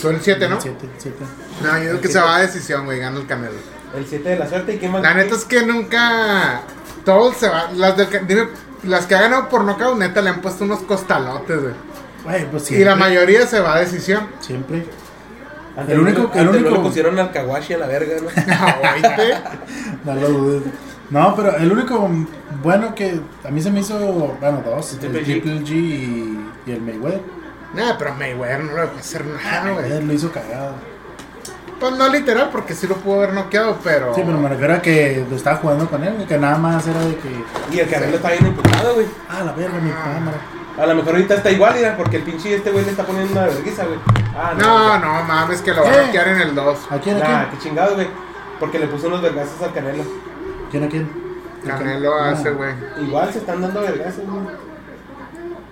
tú 0.00 0.08
en 0.08 0.16
el 0.16 0.20
7, 0.22 0.48
¿no? 0.48 0.60
Siete, 0.60 0.88
siete. 0.98 1.24
No, 1.62 1.78
yo 1.78 1.90
digo 1.90 2.00
que 2.00 2.08
se 2.08 2.20
va 2.20 2.36
a 2.36 2.40
decisión, 2.40 2.84
güey, 2.84 2.98
gana 3.00 3.18
el 3.18 3.26
Canelo. 3.26 3.54
El 3.96 4.06
7 4.06 4.28
de 4.28 4.38
la 4.38 4.46
suerte. 4.48 4.74
¿Y 4.74 4.78
quién 4.78 4.92
más? 4.92 5.02
La 5.02 5.14
neta 5.14 5.34
es 5.34 5.44
que 5.44 5.62
nunca. 5.64 6.60
Todos 7.04 7.36
se 7.36 7.48
van. 7.48 7.78
Las 7.80 7.96
del. 7.96 8.08
ca- 8.08 8.18
Dime, 8.20 8.48
las 8.84 9.06
que 9.06 9.14
ha 9.14 9.20
ganado 9.22 9.48
por 9.48 9.64
nocaut, 9.64 9.98
neta, 9.98 10.20
le 10.22 10.30
han 10.30 10.40
puesto 10.40 10.64
unos 10.64 10.80
costalotes, 10.80 11.60
güey. 11.60 11.74
Güey, 12.24 12.50
pues 12.50 12.64
Y 12.64 12.66
siempre. 12.66 12.84
la 12.86 12.96
mayoría 12.96 13.46
se 13.46 13.60
va 13.60 13.74
a 13.76 13.80
decisión. 13.80 14.26
Siempre. 14.40 14.84
Ante 15.76 15.92
el 15.92 16.00
único- 16.00 16.30
el 16.34 16.48
único- 16.48 16.70
le 16.70 16.78
pusieron 16.80 17.18
al 17.18 17.30
Kawashi 17.30 17.74
a 17.74 17.78
la 17.78 17.86
verga, 17.86 18.14
¿no? 18.20 18.26
¿Oíste? 18.94 19.34
No 20.04 20.14
lo 20.14 20.28
dudes. 20.28 20.62
No, 21.10 21.34
pero 21.36 21.56
el 21.56 21.72
único 21.72 22.08
bueno 22.62 22.94
que 22.94 23.20
a 23.44 23.50
mí 23.50 23.62
se 23.62 23.70
me 23.70 23.80
hizo, 23.80 23.96
bueno, 24.40 24.62
dos, 24.64 24.92
el 24.94 24.98
Triple 24.98 25.20
G. 25.22 25.24
Triple 25.24 25.60
G 25.60 25.70
y, 25.70 26.38
y 26.66 26.72
el 26.72 26.82
Mayweather. 26.82 27.22
Nah, 27.74 27.94
pero 27.98 28.14
Mayweather 28.14 28.64
no 28.64 28.76
le 28.76 28.86
puede 28.88 29.00
hacer 29.00 29.24
nada, 29.24 29.60
güey. 29.62 29.74
Mayweather 29.76 30.04
lo 30.04 30.12
hizo 30.12 30.32
cagado. 30.32 30.72
Pues 31.80 31.92
no 31.92 32.08
literal, 32.08 32.48
porque 32.50 32.74
sí 32.74 32.86
lo 32.88 32.96
pudo 32.96 33.18
haber 33.18 33.34
noqueado, 33.34 33.78
pero. 33.84 34.14
Sí, 34.14 34.22
pero 34.24 34.36
me 34.38 34.48
refiero 34.48 34.74
a 34.74 34.82
que 34.82 35.24
lo 35.30 35.36
estaba 35.36 35.56
jugando 35.58 35.88
con 35.88 36.02
él, 36.02 36.14
güey, 36.14 36.26
que 36.26 36.36
nada 36.38 36.58
más 36.58 36.86
era 36.88 36.98
de 37.00 37.16
que, 37.16 37.44
Y 37.72 37.78
el 37.78 37.88
Canelo 37.88 38.16
está 38.16 38.30
bien 38.32 38.46
imputado, 38.46 38.94
güey. 38.94 39.06
ah, 39.28 39.42
la 39.44 39.52
verga, 39.52 39.78
mi 39.78 39.90
cámara. 39.90 40.38
A 40.76 40.86
lo 40.86 40.94
mejor 40.96 41.12
ahorita 41.14 41.34
está 41.34 41.50
igual, 41.50 41.74
mira, 41.76 41.96
porque 41.96 42.16
el 42.16 42.22
pinche 42.22 42.54
este 42.54 42.70
güey 42.70 42.84
le 42.84 42.90
está 42.92 43.04
poniendo 43.04 43.32
una 43.32 43.42
vergüenza, 43.46 43.84
güey. 43.84 43.98
Ah, 44.36 44.54
No, 44.58 44.88
ya. 44.94 44.98
no 44.98 45.22
mames, 45.24 45.60
que 45.62 45.72
lo 45.72 45.82
va 45.84 45.88
a 45.92 46.06
noquear 46.06 46.28
en 46.28 46.40
el 46.40 46.54
2. 46.54 46.78
¿A 46.90 46.98
quién, 46.98 47.16
a 47.16 47.18
Nah, 47.20 47.26
quién? 47.26 47.50
qué 47.50 47.58
chingado, 47.68 47.94
güey. 47.94 48.08
Porque 48.60 48.78
le 48.80 48.86
puso 48.88 49.06
unos 49.08 49.22
vergazos 49.22 49.60
al 49.62 49.72
Canelo. 49.72 50.04
¿Quién, 50.70 50.84
a 50.84 50.88
quién? 50.88 51.08
Canelo 51.64 52.14
Ah. 52.14 52.30
hace, 52.30 52.50
güey. 52.50 52.72
Igual 53.00 53.32
se 53.32 53.38
están 53.40 53.60
dando 53.60 53.80
vergazos, 53.80 54.24
güey. 54.26 54.56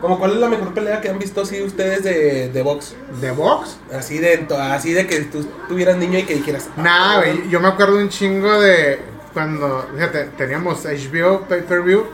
Como 0.07 0.21
cuál 0.21 0.35
es 0.35 0.37
la 0.39 0.49
mejor 0.49 0.73
pelea 0.73 1.01
que 1.01 1.09
han 1.09 1.19
visto 1.19 1.41
así 1.41 1.61
ustedes 1.63 2.05
de, 2.05 2.49
de 2.49 2.63
box? 2.63 2.95
¿De 3.21 3.33
box? 3.33 3.77
Así 3.93 4.19
de, 4.19 4.47
así 4.57 4.93
de 4.93 5.05
que 5.09 5.23
tú 5.23 5.45
tuvieras 5.69 5.97
niño 5.97 6.17
y 6.21 6.23
que 6.23 6.35
dijeras. 6.37 6.69
ah, 6.77 6.81
Nah, 6.81 7.17
güey. 7.19 7.49
Yo 7.51 7.59
me 7.59 7.67
acuerdo 7.67 7.97
un 7.97 8.09
chingo 8.09 8.61
de. 8.61 9.01
Cuando. 9.33 9.89
Fíjate, 9.93 10.27
teníamos 10.39 10.85
HBO 10.85 11.41
Pay 11.49 11.63
Per 11.63 11.83
View. 11.83 12.05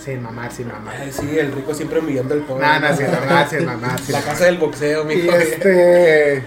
Sin 0.00 0.22
mamar, 0.22 0.52
sin 0.52 0.68
mamar. 0.68 0.94
Ay, 0.96 1.10
sí, 1.10 1.36
el 1.36 1.50
rico 1.50 1.74
siempre 1.74 1.98
humillando 1.98 2.34
al 2.34 2.40
pobre. 2.42 2.64
Nah, 2.64 2.78
nah, 2.78 2.94
sin 2.94 3.10
mamar, 3.10 3.50
sin 3.50 3.66
mamar. 3.66 3.98
sin 3.98 4.12
La 4.12 4.20
mamar. 4.20 4.34
casa 4.34 4.44
del 4.44 4.58
boxeo, 4.58 5.04
mi 5.04 5.14
Y 5.14 5.28
este. 5.28 6.44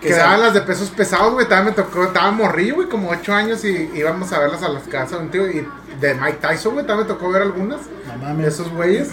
Que 0.00 0.08
Quedaban 0.08 0.40
las 0.40 0.54
de 0.54 0.60
pesos 0.62 0.90
pesados, 0.90 1.32
güey. 1.32 1.48
También 1.48 1.74
me 1.76 1.82
tocó, 1.82 2.04
estaba 2.04 2.30
morrillo, 2.30 2.76
güey, 2.76 2.88
como 2.88 3.10
8 3.10 3.32
años 3.34 3.64
y 3.64 3.90
íbamos 3.94 4.32
a 4.32 4.38
verlas 4.38 4.62
a 4.62 4.68
las 4.68 4.84
casas 4.84 5.20
un 5.20 5.30
tío. 5.30 5.48
Y 5.50 5.66
de 6.02 6.14
Mike 6.14 6.38
Tyson, 6.40 6.74
güey, 6.74 6.86
también 6.86 7.08
me 7.08 7.14
tocó 7.14 7.30
ver 7.30 7.42
algunas. 7.42 7.80
No 8.20 8.36
de 8.36 8.48
esos 8.48 8.68
güeyes. 8.70 9.08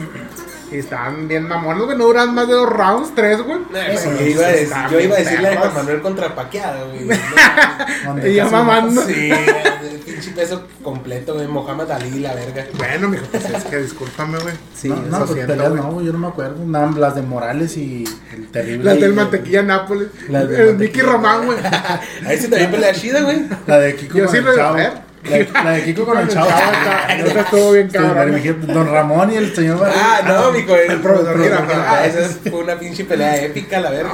Y 0.72 0.78
estaban 0.78 1.28
bien 1.28 1.48
mamones, 1.48 1.84
güey. 1.84 1.98
No 1.98 2.04
duran 2.06 2.36
más 2.36 2.48
de 2.48 2.54
dos 2.54 2.70
rounds, 2.70 3.16
tres, 3.16 3.42
güey. 3.42 3.58
Pues, 3.72 4.04
yo, 4.04 4.28
iba 4.28 4.46
a 4.46 4.50
decir, 4.50 4.64
está 4.66 4.90
yo 4.90 5.00
iba 5.00 5.16
a 5.16 5.18
bien 5.18 5.26
decir 5.26 5.42
la 5.42 5.50
de 5.50 5.58
Juan. 5.58 5.74
Manuel 5.74 6.02
contra 6.02 6.36
Paqueada, 6.36 6.84
güey. 6.84 8.38
Y 8.38 8.42
mamando. 8.42 9.02
Sí, 9.02 9.32
el 9.32 10.00
pinche 10.00 10.30
peso 10.32 10.68
completo, 10.84 11.34
güey. 11.34 11.48
Mohamed 11.48 11.90
Ali, 11.90 12.20
la 12.20 12.36
verga. 12.36 12.68
Bueno, 12.78 13.10
mijo, 13.10 13.26
pues 13.32 13.46
es 13.46 13.64
que 13.64 13.78
discúlpame, 13.78 14.38
güey. 14.38 14.54
Sí, 14.76 14.90
no, 14.90 14.96
no, 14.98 15.18
pues 15.20 15.32
siento, 15.32 15.54
peleas 15.54 15.70
güey. 15.72 15.82
no, 15.82 15.92
güey, 15.92 16.06
yo 16.06 16.14
no 16.14 16.20
me 16.20 16.28
acuerdo. 16.28 16.64
Nada, 16.64 16.92
las 16.98 17.16
de 17.16 17.22
Morales 17.24 17.76
y 17.76 18.04
el 18.32 18.48
terrible. 18.50 18.84
Las 18.84 19.00
del 19.00 19.14
Mantequilla 19.14 19.64
Nápoles. 19.64 20.10
Las 20.30 20.48
del 20.50 20.60
El 20.60 20.68
Mantequilla. 20.68 20.88
Mickey 20.88 21.02
Román, 21.02 21.46
güey. 21.48 21.58
A 21.60 22.32
ese 22.34 22.48
también 22.48 22.70
pelea 22.70 22.94
chida, 22.94 23.22
güey. 23.22 23.42
La 23.66 23.80
de 23.80 23.96
Kiko 23.96 24.18
Yo 24.20 24.26
con 24.26 24.36
sí 24.36 24.42
lo 24.42 24.54
iba 24.54 24.62
a 24.62 24.66
chavo. 24.66 24.76
ver. 24.76 25.09
La, 25.24 25.64
la 25.64 25.72
de 25.72 25.84
Kiko 25.84 26.06
con 26.06 26.18
el 26.18 26.28
chavo. 26.28 26.50
está- 26.50 27.16
esa 27.16 27.42
estuvo 27.42 27.72
bien 27.74 27.90
cabrón. 27.90 28.42
Don 28.68 28.88
Ramón 28.92 29.32
y 29.32 29.36
el 29.36 29.54
señor 29.54 29.86
Ah, 29.86 30.22
no, 30.26 30.52
mijo. 30.52 30.76
El, 30.76 30.92
el 30.92 31.00
profesor 31.02 31.42
Girafales. 31.44 31.78
Ah, 31.88 32.06
esa 32.06 32.20
es- 32.22 32.40
fue 32.50 32.60
una 32.64 32.80
pinche 32.80 33.04
pelea 33.06 33.44
épica, 33.44 33.80
la 33.82 33.92
verga. 33.92 34.12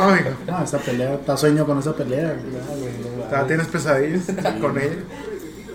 No, 0.48 0.64
esa 0.64 0.78
pelea, 0.80 1.14
está 1.14 1.38
sueño 1.38 1.66
con 1.66 1.80
esa 1.80 1.96
pelea. 1.96 2.36
Ah, 3.32 3.44
tienes 3.48 3.68
pesadillas 3.68 4.24
con 4.60 4.78
ella. 4.78 4.96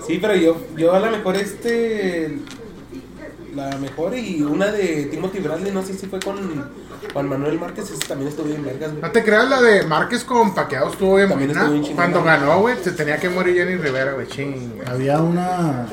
Sí, 0.07 0.19
pero 0.21 0.35
yo, 0.35 0.57
yo 0.77 0.93
a 0.95 0.99
lo 0.99 1.11
mejor 1.11 1.37
este. 1.37 2.39
La 3.55 3.77
mejor 3.79 4.17
y 4.17 4.43
una 4.43 4.67
de 4.67 5.07
Timothy 5.11 5.41
Bradley, 5.41 5.73
no 5.73 5.83
sé 5.83 5.95
si 5.95 6.07
fue 6.07 6.21
con 6.21 6.37
Juan 7.13 7.29
Manuel 7.29 7.59
Márquez, 7.59 7.91
ese 7.91 8.07
también 8.07 8.29
estuvo 8.29 8.47
bien 8.47 8.65
vergas, 8.65 8.91
güey. 8.91 9.03
No 9.03 9.11
te 9.11 9.25
creas, 9.25 9.49
la 9.49 9.61
de 9.61 9.83
Márquez 9.85 10.23
con 10.25 10.55
Paqueado 10.55 10.91
estuvo 10.91 11.17
bien 11.17 11.29
También 11.29 11.49
buena. 11.51 11.63
estuvo 11.63 11.73
bien 11.75 11.85
chingona. 11.85 12.11
Cuando 12.13 12.25
ganó, 12.25 12.61
güey, 12.61 12.77
se 12.83 12.93
tenía 12.93 13.19
que 13.19 13.29
morir 13.29 13.57
Jenny 13.57 13.77
Rivera, 13.77 14.13
güey. 14.13 14.29
Ching. 14.29 14.81
Había 14.87 15.21
una. 15.21 15.87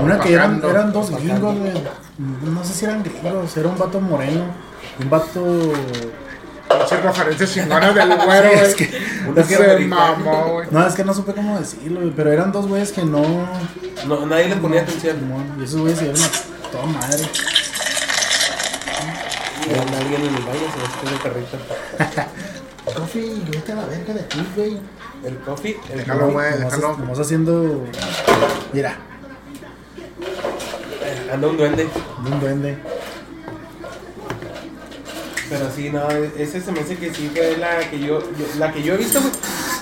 Una 0.00 0.20
que 0.20 0.32
eran, 0.32 0.62
eran 0.64 0.92
dos 0.92 1.10
gringos, 1.10 1.58
güey. 1.58 1.72
No 2.18 2.64
sé 2.64 2.72
si 2.74 2.84
eran 2.84 3.02
gringos, 3.02 3.56
era 3.56 3.68
un 3.68 3.78
vato 3.78 4.00
moreno. 4.00 4.44
Un 5.02 5.10
vato. 5.10 5.72
Pinche 6.68 6.96
referencias 7.00 7.52
chingonas 7.54 7.94
del 7.94 8.08
güero, 8.16 8.48
Sí, 8.50 8.56
güey. 8.56 8.66
es 8.68 8.74
que- 8.74 8.88
que 8.88 9.44
Se 9.56 9.78
mamó, 9.86 10.48
güey. 10.52 10.68
No, 10.70 10.86
es 10.86 10.94
que 10.94 11.04
no 11.04 11.14
supe 11.14 11.32
cómo 11.32 11.58
decirlo, 11.58 12.00
güey. 12.00 12.12
Pero 12.14 12.32
eran 12.32 12.52
dos 12.52 12.66
güeyes 12.66 12.92
que 12.92 13.02
no. 13.04 13.22
No, 14.06 14.26
nadie 14.26 14.48
les 14.48 14.58
ponía 14.58 14.82
atención. 14.82 15.18
Simón, 15.18 15.56
Y 15.60 15.64
esos 15.64 15.80
güeyes 15.80 15.98
se 15.98 16.04
dieron 16.06 16.22
a 16.22 16.70
toda 16.72 16.86
madre. 16.86 17.22
Y 19.66 19.78
anda 19.78 19.98
alguien 19.98 20.20
en 20.22 20.34
el 20.34 20.42
baño, 20.42 20.60
se 20.74 20.80
les 20.80 20.90
pone 20.90 21.12
el 21.12 21.18
perrito. 21.18 21.58
Coffee, 22.94 23.42
vete 23.50 23.72
a 23.72 23.74
la 23.76 23.84
verga 23.86 24.14
de 24.14 24.20
aquí, 24.20 24.46
güey. 24.56 24.78
El 25.24 25.38
coffee, 25.40 25.76
el 25.90 25.98
Déjalo, 25.98 26.20
coffee. 26.20 26.32
güey, 26.34 26.58
déjalo. 26.64 26.96
Nomás 26.96 27.18
haciendo. 27.18 27.84
Mira, 28.72 28.96
Anda 31.32 31.48
un 31.48 31.56
duende. 31.58 31.84
de 31.84 32.30
un 32.32 32.40
duende. 32.40 32.78
Pero 35.48 35.70
sí, 35.74 35.88
no, 35.90 36.08
ese 36.10 36.60
se 36.60 36.72
me 36.72 36.80
hace 36.80 36.96
que 36.96 37.12
sí 37.14 37.30
fue 37.34 37.56
la 37.56 37.78
que 37.88 37.98
yo, 37.98 38.20
yo- 38.20 38.46
la 38.58 38.70
que 38.72 38.82
yo 38.82 38.94
he 38.94 38.96
visto, 38.98 39.18
güey. 39.20 39.32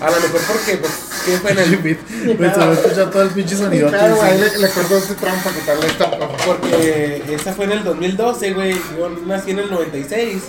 A 0.00 0.10
lo 0.10 0.16
mejor 0.16 0.40
porque, 0.46 0.76
pues, 0.76 0.92
¿qué 1.24 1.32
fue 1.38 1.50
en 1.52 1.58
el. 1.58 2.36
Pues 2.36 2.52
se 2.54 2.58
va 2.60 2.66
a 2.68 2.72
escuchar 2.72 3.10
todo 3.10 3.22
el 3.22 3.30
pinche 3.30 3.56
sonido. 3.56 3.88
Claro, 3.88 4.14
güey, 4.16 4.38
le, 4.38 4.58
le 4.58 4.68
cortó 4.68 4.96
ese 4.98 5.14
trampa 5.14 5.50
que 5.52 5.60
tal 5.62 5.82
esta. 5.82 6.10
Porque 6.46 7.22
esa 7.34 7.52
fue 7.54 7.64
en 7.64 7.72
el 7.72 7.84
2012, 7.84 8.52
güey. 8.52 8.74
Yo 8.96 9.08
nací 9.26 9.50
en 9.50 9.58
el 9.60 9.70
96. 9.70 10.42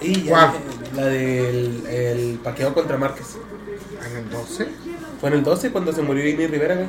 Y 0.00 0.22
ya, 0.24 0.30
¿Cuál? 0.30 0.50
la 0.96 1.06
del 1.06 1.86
el 1.86 2.38
paqueo 2.42 2.74
contra 2.74 2.96
Márquez. 2.96 3.36
¿En 4.10 4.16
el 4.18 4.30
12? 4.30 4.66
Fue 5.20 5.28
en 5.30 5.34
el 5.36 5.42
12 5.44 5.70
cuando 5.70 5.92
se 5.92 6.02
murió 6.02 6.24
Jenny 6.24 6.46
Rivera, 6.46 6.74
güey. 6.74 6.88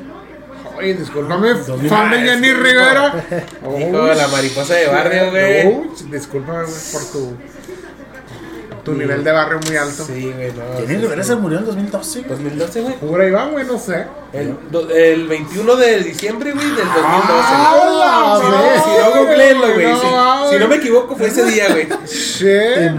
Oye, 0.78 0.94
discúlpame, 0.94 1.54
fan 1.88 2.10
de 2.10 2.18
Jenny 2.20 2.52
Rivera. 2.52 3.24
Hijo 3.78 4.04
de 4.06 4.14
la 4.14 4.28
mariposa 4.28 4.74
de 4.74 4.86
barrio, 4.88 5.30
güey. 5.30 5.66
Uy, 5.66 5.88
discúlpame, 6.10 6.64
güey, 6.64 6.74
por 6.92 7.02
tu, 7.12 7.36
tu 8.84 8.92
Sí. 8.92 8.98
nivel 8.98 9.24
de 9.24 9.32
barrio 9.32 9.58
muy 9.66 9.76
alto. 9.76 10.04
Sí, 10.04 10.32
güey, 10.36 10.52
no. 10.52 10.86
Jenny 10.86 11.00
Rivera 11.02 11.22
se 11.24 11.34
murió 11.36 11.58
en 11.58 11.66
2012. 11.66 12.18
güey. 12.20 12.30
2012, 12.30 12.80
güey. 12.82 12.94
Por 12.96 13.20
ahí 13.20 13.30
va, 13.30 13.46
güey, 13.48 13.64
no 13.66 13.78
sé. 13.78 14.04
El, 14.32 14.56
do- 14.70 14.90
el 14.90 15.26
21 15.26 15.76
de 15.76 16.00
diciembre, 16.02 16.52
güey, 16.52 16.66
del 16.66 16.76
2012. 16.76 16.94
¡Ah, 17.02 18.38
Si 18.40 18.46
no, 18.46 18.84
si 18.84 18.90
no, 19.00 19.08
madre, 19.10 19.20
googleenlo, 19.24 19.72
güey. 19.74 19.86
no 19.86 20.50
Si, 20.50 20.58
no 20.58 20.68
me 20.68 20.76
equivoco, 20.76 21.16
fue 21.16 21.28
ese 21.28 21.44
día, 21.46 21.68
güey. 21.70 21.88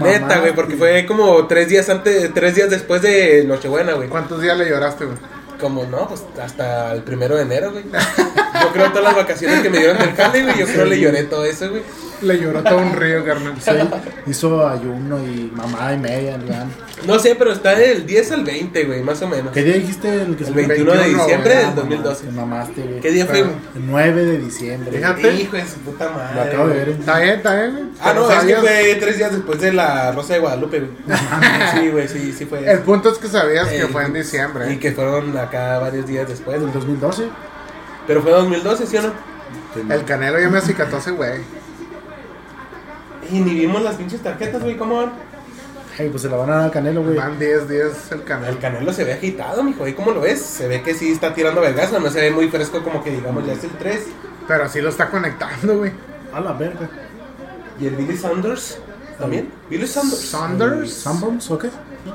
Neta, 0.02 0.40
güey, 0.40 0.52
porque 0.54 0.76
fue 0.76 1.06
como 1.06 1.46
tres 1.46 1.68
días 1.68 1.88
antes, 1.88 2.32
tres 2.34 2.54
días 2.54 2.68
después 2.70 3.00
de 3.02 3.44
Nochebuena, 3.46 3.92
güey. 3.94 4.08
¿Cuántos 4.08 4.42
días 4.42 4.58
le 4.58 4.68
lloraste, 4.68 5.04
güey? 5.04 5.16
Como 5.60 5.84
no, 5.84 6.08
pues 6.08 6.24
hasta 6.40 6.92
el 6.92 7.02
primero 7.02 7.36
de 7.36 7.42
enero, 7.42 7.72
güey. 7.72 7.84
Yo 7.84 8.72
creo 8.72 8.88
todas 8.90 9.04
las 9.04 9.16
vacaciones 9.16 9.60
que 9.60 9.70
me 9.70 9.78
dieron 9.78 9.98
del 9.98 10.14
jale, 10.14 10.42
güey, 10.42 10.58
yo 10.58 10.66
creo 10.66 10.84
le 10.84 11.00
lloré 11.00 11.24
todo 11.24 11.44
eso, 11.44 11.68
güey. 11.70 11.82
Le 12.20 12.38
lloró 12.40 12.62
todo 12.62 12.78
un 12.78 12.92
río, 12.94 13.24
carnal. 13.24 13.54
Sí, 13.60 13.70
hizo 14.30 14.66
ayuno 14.68 15.18
y 15.22 15.50
mamá 15.54 15.92
y 15.92 15.98
media, 15.98 16.36
¿verdad? 16.36 16.66
No 17.06 17.18
sé, 17.18 17.36
pero 17.36 17.52
está 17.52 17.76
del 17.76 18.04
10 18.06 18.32
al 18.32 18.44
20, 18.44 18.84
güey, 18.84 19.02
más 19.02 19.22
o 19.22 19.28
menos. 19.28 19.52
¿Qué 19.52 19.62
día 19.62 19.74
dijiste 19.74 20.22
el 20.22 20.36
que 20.36 20.44
El 20.44 20.50
se 20.50 20.52
21 20.52 20.90
de 20.92 20.98
21, 20.98 21.22
diciembre 21.22 21.54
güey, 21.54 21.66
del 21.66 21.74
2012. 21.76 22.24
Te 22.26 22.32
mamaste, 22.32 22.82
güey. 22.82 23.00
¿Qué 23.00 23.10
día 23.12 23.26
fue? 23.26 23.38
El 23.40 23.50
9 23.76 24.24
de 24.24 24.38
diciembre. 24.38 24.92
Fíjate. 24.96 25.34
Hijo 25.34 25.56
de 25.56 25.66
su 25.66 25.78
puta 25.78 26.10
madre. 26.10 26.34
Lo 26.34 26.42
acabo 26.42 26.68
de 26.68 26.74
ver. 26.74 26.88
Está 26.88 27.18
bien, 27.20 27.34
está 27.36 27.54
bien. 27.54 27.72
güey. 27.72 27.84
Ah, 28.00 28.12
no, 28.14 28.30
es 28.30 28.44
que 28.44 28.56
fue 28.56 28.96
tres 28.98 29.16
días 29.18 29.32
después 29.32 29.60
de 29.60 29.72
la 29.72 30.12
Rosa 30.12 30.34
de 30.34 30.40
Guadalupe, 30.40 30.80
güey. 30.80 31.18
Sí, 31.72 31.88
güey, 31.90 32.08
sí, 32.08 32.32
sí 32.36 32.44
fue 32.46 32.68
El 32.68 32.80
punto 32.80 33.12
es 33.12 33.18
que 33.18 33.28
sabías 33.28 33.68
que 33.68 33.86
fue 33.86 34.04
en 34.04 34.14
diciembre. 34.14 34.72
Y 34.72 34.78
que 34.78 34.92
fueron 34.92 35.36
acá 35.36 35.78
varios 35.78 36.06
días 36.06 36.28
después, 36.28 36.56
¿El 36.56 36.62
güey. 36.62 36.72
2012? 36.74 37.28
Pero 38.06 38.22
fue 38.22 38.32
2012, 38.32 38.86
¿sí 38.86 38.96
o 38.96 39.02
no? 39.02 39.12
El 39.94 40.04
canelo 40.04 40.40
ya 40.40 40.48
me 40.48 40.58
acicató 40.58 40.96
ese 40.98 41.12
güey. 41.12 41.40
Y 43.30 43.40
ni 43.40 43.54
vimos 43.54 43.82
las 43.82 43.96
pinches 43.96 44.22
tarjetas, 44.22 44.62
güey, 44.62 44.76
¿cómo 44.76 44.96
van? 44.96 45.12
Ay, 45.98 46.08
pues 46.10 46.22
se 46.22 46.28
la 46.28 46.36
van 46.36 46.50
a 46.50 46.56
dar 46.56 46.68
a 46.68 46.70
Canelo, 46.70 47.02
güey. 47.02 47.16
Van 47.16 47.38
10, 47.38 47.68
10 47.68 48.12
el 48.12 48.22
canelo. 48.22 48.52
El 48.52 48.58
Canelo 48.58 48.92
se 48.92 49.02
ve 49.02 49.14
agitado, 49.14 49.64
mijo. 49.64 49.86
¿Y 49.88 49.94
cómo 49.94 50.12
lo 50.12 50.20
ves? 50.20 50.40
Se 50.40 50.68
ve 50.68 50.82
que 50.82 50.94
sí 50.94 51.10
está 51.10 51.34
tirando 51.34 51.60
vergazo. 51.60 51.98
No 51.98 52.08
se 52.08 52.20
ve 52.20 52.30
muy 52.30 52.48
fresco 52.48 52.82
como 52.84 53.02
que 53.02 53.10
digamos 53.10 53.44
ya 53.44 53.54
es 53.54 53.64
el 53.64 53.70
3. 53.70 54.06
Pero 54.46 54.68
sí 54.68 54.80
lo 54.80 54.90
está 54.90 55.10
conectando, 55.10 55.78
güey. 55.78 55.90
A 56.32 56.40
la 56.40 56.52
verga. 56.52 56.88
¿Y 57.80 57.86
el 57.86 57.96
Billy 57.96 58.16
Saunders? 58.16 58.78
¿También? 59.18 59.50
¿Billy 59.68 59.86
Saunders? 59.88 60.20
Saunders. 60.20 60.92
¿Sanborns 60.92 61.50
o 61.50 61.58
qué? 61.58 61.68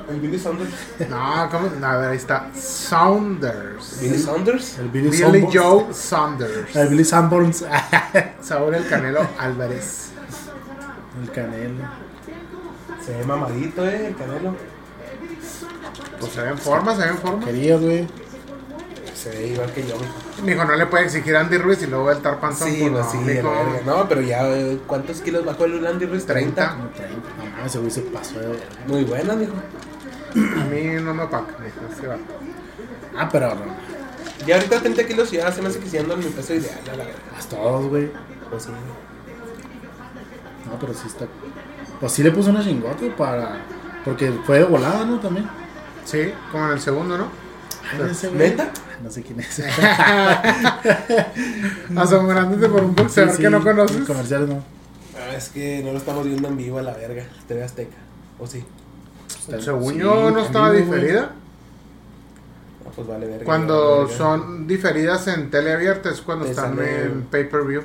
¿El 0.10 0.20
Billy 0.22 0.39
Saunders? 0.39 0.72
No, 1.10 1.50
¿cómo? 1.51 1.70
No, 1.79 1.88
a 1.88 1.98
ver, 1.98 2.10
ahí 2.12 2.17
está. 2.17 2.50
Saunders. 2.55 4.00
¿Billy 4.01 4.17
Saunders? 4.17 4.79
El 4.79 4.88
Billy, 4.89 5.10
Billy. 5.10 5.48
Joe 5.53 5.93
Saunders. 5.93 6.74
El 6.74 6.88
Billy 6.88 7.03
Sanborns. 7.03 7.65
Saúl 8.41 8.75
el 8.75 8.88
Canelo 8.88 9.27
Álvarez. 9.38 10.12
El 11.22 11.32
Canelo. 11.32 11.84
Se 13.05 13.15
ve 13.17 13.24
mamadito, 13.25 13.86
eh, 13.88 14.08
el 14.08 14.15
Canelo. 14.15 14.55
Pues 16.20 16.32
se 16.32 16.41
ve 16.41 16.50
en 16.50 16.58
forma, 16.58 16.96
se 16.96 17.01
ve 17.03 17.10
en 17.10 17.17
forma. 17.17 17.46
Querías, 17.46 17.82
güey. 17.82 18.08
Se 19.13 19.29
ve 19.29 19.48
igual 19.48 19.72
que 19.72 19.82
yo, 19.88 19.96
mijo. 19.98 20.13
Mijo, 20.43 20.65
no 20.65 20.75
le 20.75 20.86
puede 20.88 21.05
exigir 21.05 21.36
a 21.36 21.41
Andy 21.41 21.58
Ruiz 21.58 21.82
y 21.82 21.88
luego 21.88 22.12
el 22.12 22.17
estar 22.17 22.39
panzón. 22.39 22.70
Sí, 22.70 22.79
pues, 22.82 22.91
no, 22.91 23.10
sí, 23.12 23.17
mijo. 23.17 23.53
la 23.53 23.63
verga. 23.63 23.82
No, 23.86 24.10
pero 24.10 24.22
ya, 24.22 24.50
eh, 24.50 24.79
¿cuántos 24.88 25.22
kilos 25.22 25.46
bajó 25.46 25.65
el 25.65 25.86
Andy 25.86 26.05
Ruiz? 26.05 26.25
30. 26.25 26.75
No, 26.75 26.89
30. 26.89 27.15
No 27.60 27.65
ese 27.65 27.79
güey 27.79 27.91
se 27.91 28.01
pasó 28.01 28.39
de 28.39 28.48
verga. 28.48 28.65
Muy 28.88 29.03
buena, 29.03 29.36
mijo. 29.36 29.53
A 30.36 30.65
mí 30.65 30.84
no 31.01 31.13
me 31.13 31.24
opaca, 31.24 31.55
mijo. 31.60 31.93
ese 31.93 32.08
vato. 32.08 32.22
Ah, 33.15 33.29
pero 33.32 33.53
Ya 34.48 34.55
ahorita 34.55 34.79
30 34.79 35.08
kilos 35.08 35.32
ya 35.32 35.51
se 35.51 35.62
me 35.62 35.70
hace 35.70 35.79
que 35.79 35.88
si 35.89 35.98
ando 35.98 36.15
en 36.15 36.20
mi 36.22 36.25
peso 36.25 36.53
ideal, 36.55 36.79
a 36.91 36.96
la 36.98 37.05
verga. 37.05 37.20
pues 37.32 37.46
todos, 37.48 37.86
güey. 37.88 38.12
Pues 38.50 38.63
sí. 38.63 38.72
No, 40.65 40.79
pero 40.79 40.93
sí 40.93 41.08
está. 41.08 41.25
Pues 42.00 42.12
sí 42.12 42.24
le 42.24 42.32
puso 42.32 42.50
una 42.50 42.63
chingote 42.63 43.10
para. 43.12 43.58
Porque 44.05 44.32
fue 44.46 44.60
de 44.60 44.63
volada, 44.65 45.05
¿no? 45.05 45.20
También. 45.20 45.48
Sí, 46.05 46.32
como 46.51 46.65
en 46.65 46.72
el 46.74 46.79
segundo, 46.82 47.17
¿no? 47.17 47.27
Ay, 47.91 48.10
ese 48.12 48.27
güey. 48.29 48.50
¿Neta? 48.50 48.72
No 49.03 49.10
sé 49.12 49.22
quién 49.24 49.39
es. 49.39 49.60
Asombrándote 51.96 52.70
por 52.70 52.84
un 52.84 52.96
boxeador 52.96 53.32
Sí, 53.32 53.38
sí, 53.38 53.43
que 53.43 53.50
no 53.50 53.63
conoces. 53.63 54.05
Comerciales 54.05 54.50
no. 54.50 54.63
Ah, 55.15 55.36
es 55.36 55.50
que 55.50 55.82
no 55.84 55.91
lo 55.91 55.98
estamos 55.98 56.25
viendo 56.25 56.48
en 56.48 56.58
vivo 56.58 56.79
a 56.79 56.82
la 56.82 56.93
verga. 56.93 57.25
TV 57.48 57.63
Azteca. 57.63 57.96
¿O 58.39 58.48
sí? 58.48 58.63
Según 59.60 59.93
Sí, 59.93 60.00
yo, 60.00 60.32
no 60.32 60.39
estaba 60.39 60.72
diferida. 60.72 61.32
Ah, 62.86 62.89
pues 62.96 63.08
vale 63.08 63.27
verga. 63.27 63.46
Cuando 63.46 63.89
vale 63.91 64.03
verga. 64.05 64.17
son 64.17 64.67
diferidas 64.67 65.27
en 65.27 65.50
teleabierta 65.51 66.10
es 66.10 66.22
cuando 66.22 66.46
Te 66.46 66.51
están 66.51 66.79
en 66.82 67.24
pay-per-view. 67.24 67.84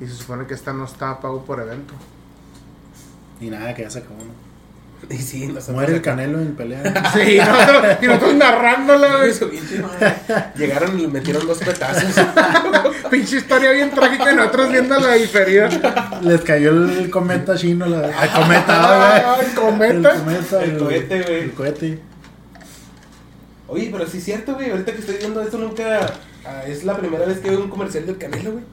Y 0.00 0.06
se 0.06 0.14
supone 0.14 0.46
que 0.46 0.54
esta 0.54 0.72
no 0.72 0.84
está 0.84 1.10
a 1.10 1.20
pago 1.20 1.44
por 1.44 1.60
evento. 1.60 1.94
Y 3.40 3.50
nada, 3.50 3.74
que 3.74 3.82
ya 3.82 3.90
se 3.90 3.98
acabó, 4.00 4.16
¿no? 4.16 4.44
Y 5.10 5.18
sí, 5.18 5.46
nosotros 5.48 5.74
Muere 5.74 5.94
el 5.96 6.00
Canelo 6.02 6.38
en 6.40 6.54
pelea. 6.56 6.82
Sí, 7.12 7.32
y 7.36 7.38
nosotros, 7.38 7.96
y 8.00 8.06
nosotros 8.06 8.34
narrándola, 8.36 9.16
güey. 9.18 9.32
Llegaron 10.56 10.98
y 10.98 11.06
metieron 11.08 11.46
dos 11.46 11.58
petazos. 11.58 12.04
Pinche 13.10 13.36
historia 13.36 13.70
bien 13.72 13.90
trágica 13.90 14.32
y 14.32 14.36
nosotros 14.36 14.70
viendo 14.72 14.98
la 14.98 15.12
diferida. 15.14 15.68
Les 16.22 16.40
cayó 16.40 16.70
el 16.70 17.10
cometa 17.10 17.54
chino. 17.54 17.84
La... 17.86 18.06
El 18.24 18.30
cometa, 18.30 18.64
Ah, 18.68 19.34
güey. 19.36 19.46
el 19.48 19.54
cometa. 19.54 20.10
El 20.14 20.18
cometa. 20.20 20.64
El 20.64 20.78
cohete, 20.78 21.22
güey. 21.22 21.40
El 21.40 21.52
cohete. 21.52 21.98
Oye, 23.68 23.88
pero 23.92 24.06
sí 24.06 24.18
es 24.18 24.24
cierto, 24.24 24.54
güey. 24.54 24.70
Ahorita 24.70 24.92
que 24.92 24.98
estoy 25.00 25.16
viendo 25.18 25.42
esto, 25.42 25.58
nunca. 25.58 26.06
ah, 26.46 26.62
es 26.66 26.84
la 26.84 26.96
primera 26.96 27.26
vez 27.26 27.38
que 27.40 27.50
veo 27.50 27.60
un 27.62 27.68
comercial 27.70 28.06
del 28.06 28.16
Canelo, 28.16 28.52
güey. 28.52 28.64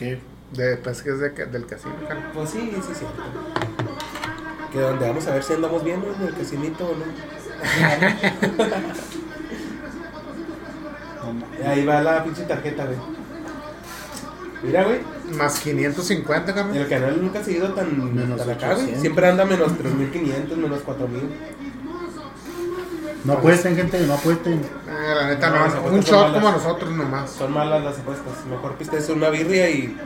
¿Y 0.00 0.04
qué? 0.04 0.18
De, 0.52 0.76
pues 0.78 1.02
que 1.02 1.10
es 1.10 1.20
de, 1.20 1.28
del 1.30 1.66
casino, 1.66 1.94
cara. 2.08 2.32
Pues 2.32 2.48
sí, 2.50 2.58
sí 2.58 2.76
es 2.92 2.98
cierto. 2.98 3.22
Que 4.72 4.80
donde 4.80 5.06
vamos 5.06 5.26
a 5.26 5.34
ver 5.34 5.42
si 5.42 5.52
andamos 5.52 5.84
bien. 5.84 6.02
En 6.02 6.22
el 6.26 6.34
casinito 6.34 6.86
o 6.86 6.96
no. 6.96 7.04
Ahí 11.70 11.84
va 11.84 12.00
la 12.00 12.24
pinche 12.24 12.44
tarjeta, 12.44 12.86
güey. 12.86 12.96
Mira, 14.62 14.84
güey. 14.84 15.00
Más 15.36 15.60
550, 15.60 16.54
carnal. 16.54 16.74
El 16.76 16.88
canal 16.88 17.22
nunca 17.22 17.40
ha 17.40 17.44
sido 17.44 17.74
tan, 17.74 18.14
Menos 18.14 18.38
tan 18.38 18.48
acá, 18.50 18.68
güey. 18.68 18.78
800. 18.78 19.02
Siempre 19.02 19.28
anda 19.28 19.44
menos 19.44 19.72
3.500, 19.72 20.56
menos 20.56 20.82
4.000. 20.84 20.96
No 23.24 23.34
apuesten, 23.34 23.76
gente, 23.76 24.00
no 24.06 24.14
apuesten. 24.14 24.62
Ah, 24.88 25.14
la 25.14 25.26
neta, 25.28 25.50
No, 25.50 25.66
no. 25.68 25.82
un 25.94 26.00
shot 26.00 26.32
como 26.32 26.48
a 26.48 26.52
nosotros 26.52 26.90
nomás. 26.90 27.30
Son 27.30 27.52
malas 27.52 27.82
las 27.84 27.98
apuestas. 27.98 28.46
Mejor 28.48 28.74
pistes 28.76 29.08
una 29.10 29.28
birria 29.28 29.68
y 29.68 29.96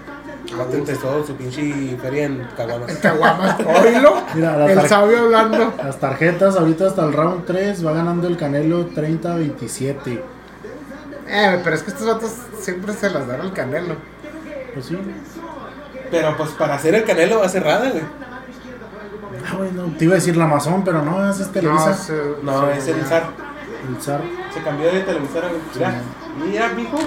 mátense 0.56 0.96
todo 0.96 1.24
su 1.24 1.34
pinche 1.36 1.96
feria 2.02 2.24
en 2.24 2.46
caguamas. 2.56 2.90
En 2.90 2.96
Caguamas. 2.96 3.56
Oílo. 3.82 4.16
Mira, 4.34 4.56
la 4.56 4.72
El 4.72 4.88
sabio 4.88 5.18
hablando. 5.20 5.72
Las 5.82 5.98
tarjetas, 6.00 6.56
ahorita 6.56 6.88
hasta 6.88 7.04
el 7.04 7.12
round 7.12 7.44
3 7.46 7.86
va 7.86 7.92
ganando 7.92 8.26
el 8.26 8.36
Canelo 8.36 8.88
30-27. 8.90 10.20
Eh, 11.26 11.60
pero 11.64 11.76
es 11.76 11.82
que 11.82 11.90
estos 11.90 12.06
vatos 12.06 12.32
siempre 12.60 12.92
se 12.92 13.10
las 13.10 13.26
dan 13.26 13.40
al 13.40 13.52
canelo. 13.52 13.96
Pues 14.74 14.86
sí. 14.86 14.98
Pero 16.10 16.36
pues 16.36 16.50
para 16.50 16.74
hacer 16.74 16.94
el 16.94 17.04
canelo 17.04 17.38
va 17.40 17.48
cerrada, 17.48 17.88
güey. 17.90 18.02
Ah, 19.46 19.56
bueno, 19.56 19.92
te 19.98 20.04
iba 20.04 20.12
a 20.12 20.16
decir 20.16 20.36
la 20.36 20.44
Amazon, 20.44 20.82
pero 20.84 21.02
no, 21.02 21.28
es 21.30 21.40
este 21.40 21.60
Televisa. 21.60 21.90
No, 21.90 21.94
se- 21.96 22.34
No, 22.42 22.66
se- 22.66 22.78
es 22.78 22.88
el 22.88 23.04
zar. 23.06 23.24
El 23.88 24.02
zar. 24.02 24.20
Se 24.52 24.62
cambió 24.62 24.90
de 24.92 25.00
televisora, 25.00 25.48
güey. 25.48 25.60
Mira, 25.74 26.02
mira, 26.44 26.68
mijo. 26.74 26.98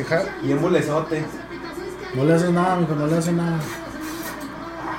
Hija, 0.00 0.22
Y 0.42 0.52
en 0.52 0.60
bulezote. 0.60 1.24
No 2.14 2.24
le 2.24 2.34
hace 2.34 2.50
nada, 2.52 2.76
mijo, 2.76 2.94
no 2.94 3.06
le 3.06 3.18
hace 3.18 3.32
nada. 3.32 3.58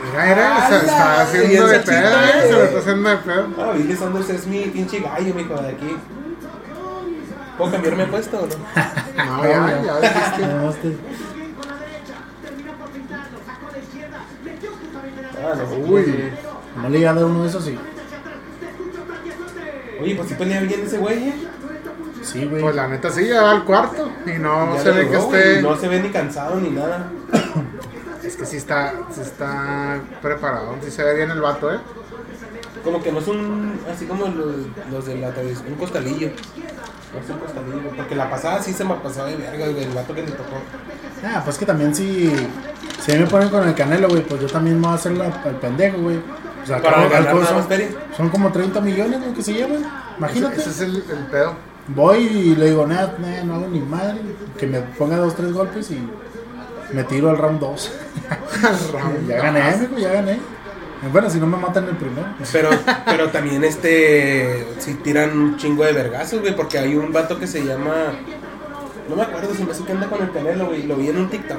Mira, 0.06 0.32
era, 0.32 0.68
se 0.70 0.76
está 0.78 1.22
haciendo 1.24 1.68
de 1.68 1.80
pedo, 1.80 1.98
eh, 1.98 2.42
se 2.44 2.52
lo 2.54 2.64
está 2.64 2.80
haciendo 2.80 3.10
de 3.10 3.18
pedo. 3.18 3.48
Ah, 3.60 3.72
Billy 3.76 3.96
Sanders 3.96 4.30
es 4.30 4.48
mi 4.48 4.62
pinche 4.68 5.00
gallo, 5.00 5.34
mijo, 5.34 5.56
de 5.56 5.70
aquí. 5.70 5.98
¿Puedo 7.58 7.72
cambiarme 7.74 8.06
de 8.06 8.12
puesto 8.12 8.38
o 8.40 8.46
no? 8.48 8.56
No, 9.26 9.44
ya, 9.44 9.82
ya 9.84 10.00
dijiste. 10.00 10.48
No, 10.48 10.70
este- 10.70 10.98
Ah, 15.42 15.54
no. 15.56 15.88
Uy. 15.94 16.32
No 16.78 16.90
le 16.90 17.00
iba 17.00 17.12
a 17.12 17.14
dar 17.14 17.26
uno 17.26 17.44
de 17.44 17.50
esos, 17.50 17.64
sí. 17.64 17.78
Oye, 20.02 20.16
pues 20.16 20.30
sí 20.30 20.36
pelea 20.36 20.62
bien 20.62 20.82
ese 20.86 20.98
güey, 20.98 21.30
eh. 21.30 21.34
Sí, 22.22 22.46
güey. 22.46 22.62
Pues 22.62 22.76
la 22.76 22.88
neta 22.88 23.10
sí, 23.10 23.28
ya 23.28 23.42
va 23.42 23.52
al 23.52 23.66
cuarto. 23.66 24.12
Y 24.26 24.40
no 24.40 24.76
Ya 24.76 24.82
se 24.82 24.92
ve 24.92 25.10
que 25.10 25.18
esté. 25.18 25.62
No 25.62 25.76
se 25.76 25.88
ve 25.88 26.02
ni 26.02 26.10
cansado 26.10 26.60
ni 26.60 26.70
nada. 26.70 27.10
Es 28.24 28.36
que 28.36 28.46
sí 28.46 28.58
está, 28.58 28.94
sí 29.12 29.22
está 29.22 30.00
preparado. 30.22 30.76
Sí 30.84 30.92
se 30.92 31.04
ve 31.04 31.16
bien 31.16 31.32
el 31.32 31.42
vato, 31.42 31.74
¿eh? 31.74 31.80
Como 32.84 33.02
que 33.02 33.12
no 33.12 33.20
es 33.20 33.28
un. 33.28 33.80
Así 33.92 34.06
como 34.06 34.28
los, 34.28 34.56
los 34.92 35.06
de 35.06 35.18
la 35.18 35.32
televisión. 35.32 35.70
Un 35.70 35.76
costalillo. 35.76 36.30
No 37.14 37.20
es 37.20 37.30
un 37.30 37.40
costalillo. 37.40 37.90
Porque 37.96 38.16
la 38.16 38.30
pasada 38.30 38.62
sí 38.62 38.74
se 38.74 38.84
me 38.84 38.94
pasaba 38.96 39.30
de 39.30 39.38
verga, 39.38 39.70
güey. 39.70 39.84
El 39.84 39.94
vato 39.94 40.14
que 40.14 40.22
le 40.22 40.32
tocó. 40.32 40.58
Ah, 41.24 41.42
pues 41.44 41.58
que 41.58 41.66
también 41.66 41.96
si, 41.96 42.32
si 43.04 43.12
a 43.12 43.16
mí 43.16 43.22
me 43.22 43.28
ponen 43.28 43.50
con 43.50 43.68
el 43.68 43.74
canelo, 43.74 44.10
güey, 44.10 44.22
pues 44.22 44.42
yo 44.42 44.48
también 44.48 44.80
me 44.80 44.88
voy 44.88 44.92
a 44.92 44.96
hacer 44.96 45.14
la, 45.14 45.26
el 45.26 45.56
pendejo, 45.56 45.98
güey. 45.98 46.20
O 46.70 46.74
sea, 46.74 46.82
Para 46.84 46.98
acabo- 46.98 47.10
ganar 47.10 47.28
alcohol 47.28 47.42
nada 47.42 47.48
son, 47.48 47.58
más 47.58 47.68
feria. 47.68 47.88
son 48.16 48.30
como 48.30 48.52
30 48.52 48.82
millones 48.82 49.26
lo 49.26 49.34
que 49.34 49.42
se 49.42 49.54
llevan. 49.54 49.82
Imagínate. 50.18 50.60
Ese, 50.62 50.70
ese 50.70 50.84
es 50.86 50.90
el, 50.90 50.96
el 50.98 51.26
pedo. 51.32 51.54
Voy 51.88 52.18
y 52.20 52.56
le 52.56 52.68
digo, 52.70 52.86
nada, 52.86 53.16
nada, 53.20 53.44
no 53.44 53.56
hago 53.56 53.68
ni 53.68 53.80
madre. 53.80 54.20
Que 54.58 54.68
me 54.68 54.80
ponga 54.82 55.18
dos, 55.18 55.36
tres 55.36 55.52
golpes 55.52 55.90
y 55.90 56.00
me 56.94 57.04
tiro 57.06 57.32
al 57.32 57.38
round 57.38 57.60
2. 57.60 57.92
ya 59.28 59.38
gané, 59.42 59.62
amigo, 59.64 59.98
ya 59.98 60.14
gané. 60.14 60.40
Bueno, 61.12 61.30
si 61.30 61.40
no 61.40 61.48
me 61.48 61.58
matan 61.58 61.86
el 61.88 61.96
primero. 61.96 62.28
Pero, 62.52 62.70
pero 63.06 63.30
también 63.30 63.64
este. 63.64 64.68
Si 64.80 64.94
tiran 64.96 65.36
un 65.36 65.58
chingo 65.58 65.84
de 65.86 65.94
vergazos, 65.94 66.42
güey. 66.42 66.56
Porque 66.56 66.78
hay 66.78 66.94
un 66.96 67.12
vato 67.14 67.40
que 67.40 67.48
se 67.48 67.64
llama. 67.66 68.14
No 69.10 69.16
me 69.16 69.24
acuerdo 69.24 69.54
si 69.56 69.64
me 69.64 69.72
hace 69.72 69.84
que 69.86 69.94
anda 69.94 70.08
con 70.08 70.22
el 70.22 70.32
canelo, 70.32 70.68
güey. 70.68 70.84
Lo 70.84 70.96
vi 70.98 71.08
en 71.10 71.18
un 71.18 71.30
TikTok. 71.30 71.58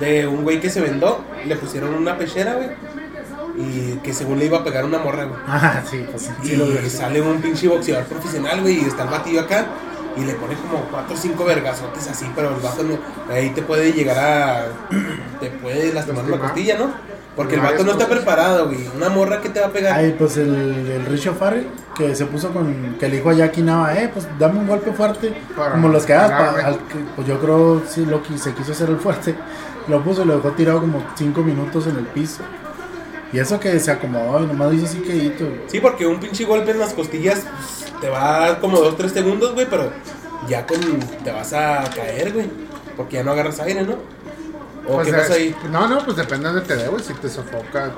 De 0.00 0.26
un 0.28 0.44
güey 0.44 0.60
que 0.60 0.70
se 0.70 0.80
vendó. 0.82 1.24
Le 1.46 1.56
pusieron 1.56 1.94
una 1.94 2.16
pechera, 2.18 2.54
güey. 2.54 2.68
Y 3.58 3.98
que 4.04 4.14
según 4.14 4.38
le 4.38 4.44
iba 4.46 4.58
a 4.58 4.64
pegar 4.64 4.84
una 4.84 4.98
morra, 4.98 5.24
güey. 5.24 5.40
Ah, 5.48 5.82
sí, 5.90 6.04
pues 6.10 6.22
sí, 6.22 6.30
sí 6.42 6.56
lo 6.56 6.66
y 6.66 6.78
vi. 6.78 6.88
sale 6.90 7.20
un 7.20 7.40
pinche 7.40 7.66
boxeador 7.68 8.04
profesional, 8.04 8.60
güey, 8.60 8.82
y 8.82 8.84
está 8.86 9.02
el 9.02 9.08
batillo 9.10 9.40
acá. 9.40 9.66
Y 10.16 10.20
le 10.24 10.34
pone 10.34 10.54
como 10.56 10.82
4 10.90 11.14
o 11.14 11.16
5 11.18 11.44
vergazotes 11.44 12.08
así, 12.08 12.26
pero 12.34 12.48
el 12.54 12.60
vato 12.60 12.82
no. 12.82 12.98
Ahí 13.32 13.50
te 13.50 13.62
puede 13.62 13.92
llegar 13.92 14.18
a. 14.18 14.66
Te 15.40 15.50
puede 15.50 15.92
lastimar 15.92 16.24
una 16.24 16.30
Lastimar. 16.32 16.40
costilla, 16.40 16.78
¿no? 16.78 16.90
Porque 17.36 17.54
el 17.54 17.60
vato 17.60 17.84
no 17.84 17.92
está 17.92 18.08
preparado, 18.08 18.66
güey. 18.66 18.88
Una 18.96 19.08
morra 19.10 19.40
que 19.40 19.48
te 19.48 19.60
va 19.60 19.66
a 19.66 19.70
pegar. 19.70 19.96
Ay, 19.96 20.16
pues 20.18 20.36
el, 20.38 20.50
el 20.90 21.06
Richo 21.06 21.34
Farrell 21.34 21.68
que 21.96 22.16
se 22.16 22.26
puso 22.26 22.50
con. 22.52 22.96
que 22.98 23.08
le 23.08 23.16
dijo 23.18 23.30
a 23.30 23.34
Jackie 23.34 23.62
Nava, 23.62 23.94
eh, 23.94 24.10
pues 24.12 24.26
dame 24.40 24.58
un 24.58 24.66
golpe 24.66 24.90
fuerte. 24.92 25.32
Para 25.56 25.72
como 25.72 25.88
los 25.88 26.04
que 26.04 26.14
hagas. 26.14 26.30
pa- 26.54 26.66
al 26.66 26.78
que- 26.78 26.98
pues 27.14 27.28
yo 27.28 27.38
creo, 27.38 27.82
sí, 27.88 28.04
Loki 28.04 28.36
se 28.38 28.52
quiso 28.54 28.72
hacer 28.72 28.88
el 28.90 28.98
fuerte. 28.98 29.36
Lo 29.86 30.02
puso 30.02 30.22
y 30.22 30.26
lo 30.26 30.34
dejó 30.36 30.50
tirado 30.52 30.80
como 30.80 31.00
5 31.16 31.42
minutos 31.42 31.86
en 31.86 31.96
el 31.96 32.06
piso. 32.06 32.42
Y 33.32 33.38
eso 33.38 33.60
que 33.60 33.78
se 33.78 33.90
acomodó 33.90 34.42
y 34.42 34.46
nomás 34.46 34.72
hizo 34.74 34.86
así 34.86 34.98
quedito. 35.00 35.46
Sí, 35.66 35.80
porque 35.80 36.06
un 36.06 36.18
pinche 36.18 36.44
golpe 36.44 36.70
en 36.70 36.78
las 36.78 36.94
costillas 36.94 37.40
pues, 37.40 38.00
te 38.00 38.08
va 38.08 38.36
a 38.36 38.40
dar 38.40 38.60
como 38.60 38.78
2-3 38.78 39.08
segundos, 39.10 39.52
güey, 39.54 39.66
pero 39.68 39.92
ya 40.48 40.66
con. 40.66 40.80
te 41.24 41.30
vas 41.30 41.52
a 41.52 41.84
caer, 41.94 42.32
güey. 42.32 42.50
Porque 42.96 43.16
ya 43.16 43.22
no 43.24 43.32
agarras 43.32 43.60
aire, 43.60 43.82
¿no? 43.82 43.96
¿O 44.88 44.94
Pues 44.94 45.08
qué 45.08 45.12
pasa 45.12 45.34
ahí? 45.34 45.54
No, 45.70 45.86
no, 45.88 46.02
pues 46.04 46.16
depende 46.16 46.50
de 46.52 46.62
te 46.62 46.76
dé, 46.76 46.88
güey. 46.88 47.02
Si 47.04 47.12
te 47.14 47.28
sofoca, 47.28 47.92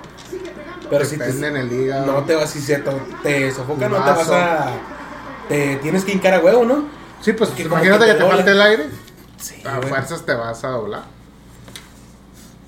Pero 0.90 1.04
si 1.04 1.16
depende 1.16 1.42
te, 1.42 1.46
en 1.48 1.56
el 1.56 1.72
hígado. 1.72 2.06
no 2.06 2.24
te 2.24 2.34
vas, 2.34 2.50
si 2.50 2.60
se 2.60 2.78
to- 2.78 3.00
te 3.22 3.50
sofoca, 3.52 3.88
no 3.88 3.96
te 4.02 4.10
vas 4.10 4.30
a. 4.30 4.72
Te 5.48 5.76
tienes 5.76 6.04
que 6.04 6.12
hincar 6.12 6.34
a 6.34 6.40
huevo, 6.40 6.64
¿no? 6.64 6.84
Sí, 7.20 7.32
pues 7.34 7.50
imagínate 7.58 8.06
que 8.06 8.12
que 8.12 8.18
te 8.18 8.24
te 8.24 8.30
falte 8.30 8.50
el 8.50 8.60
aire. 8.62 8.86
Sí, 9.38 9.62
A 9.64 9.80
fuerzas 9.80 10.26
te 10.26 10.34
vas 10.34 10.64
a 10.64 10.68
doblar. 10.68 11.02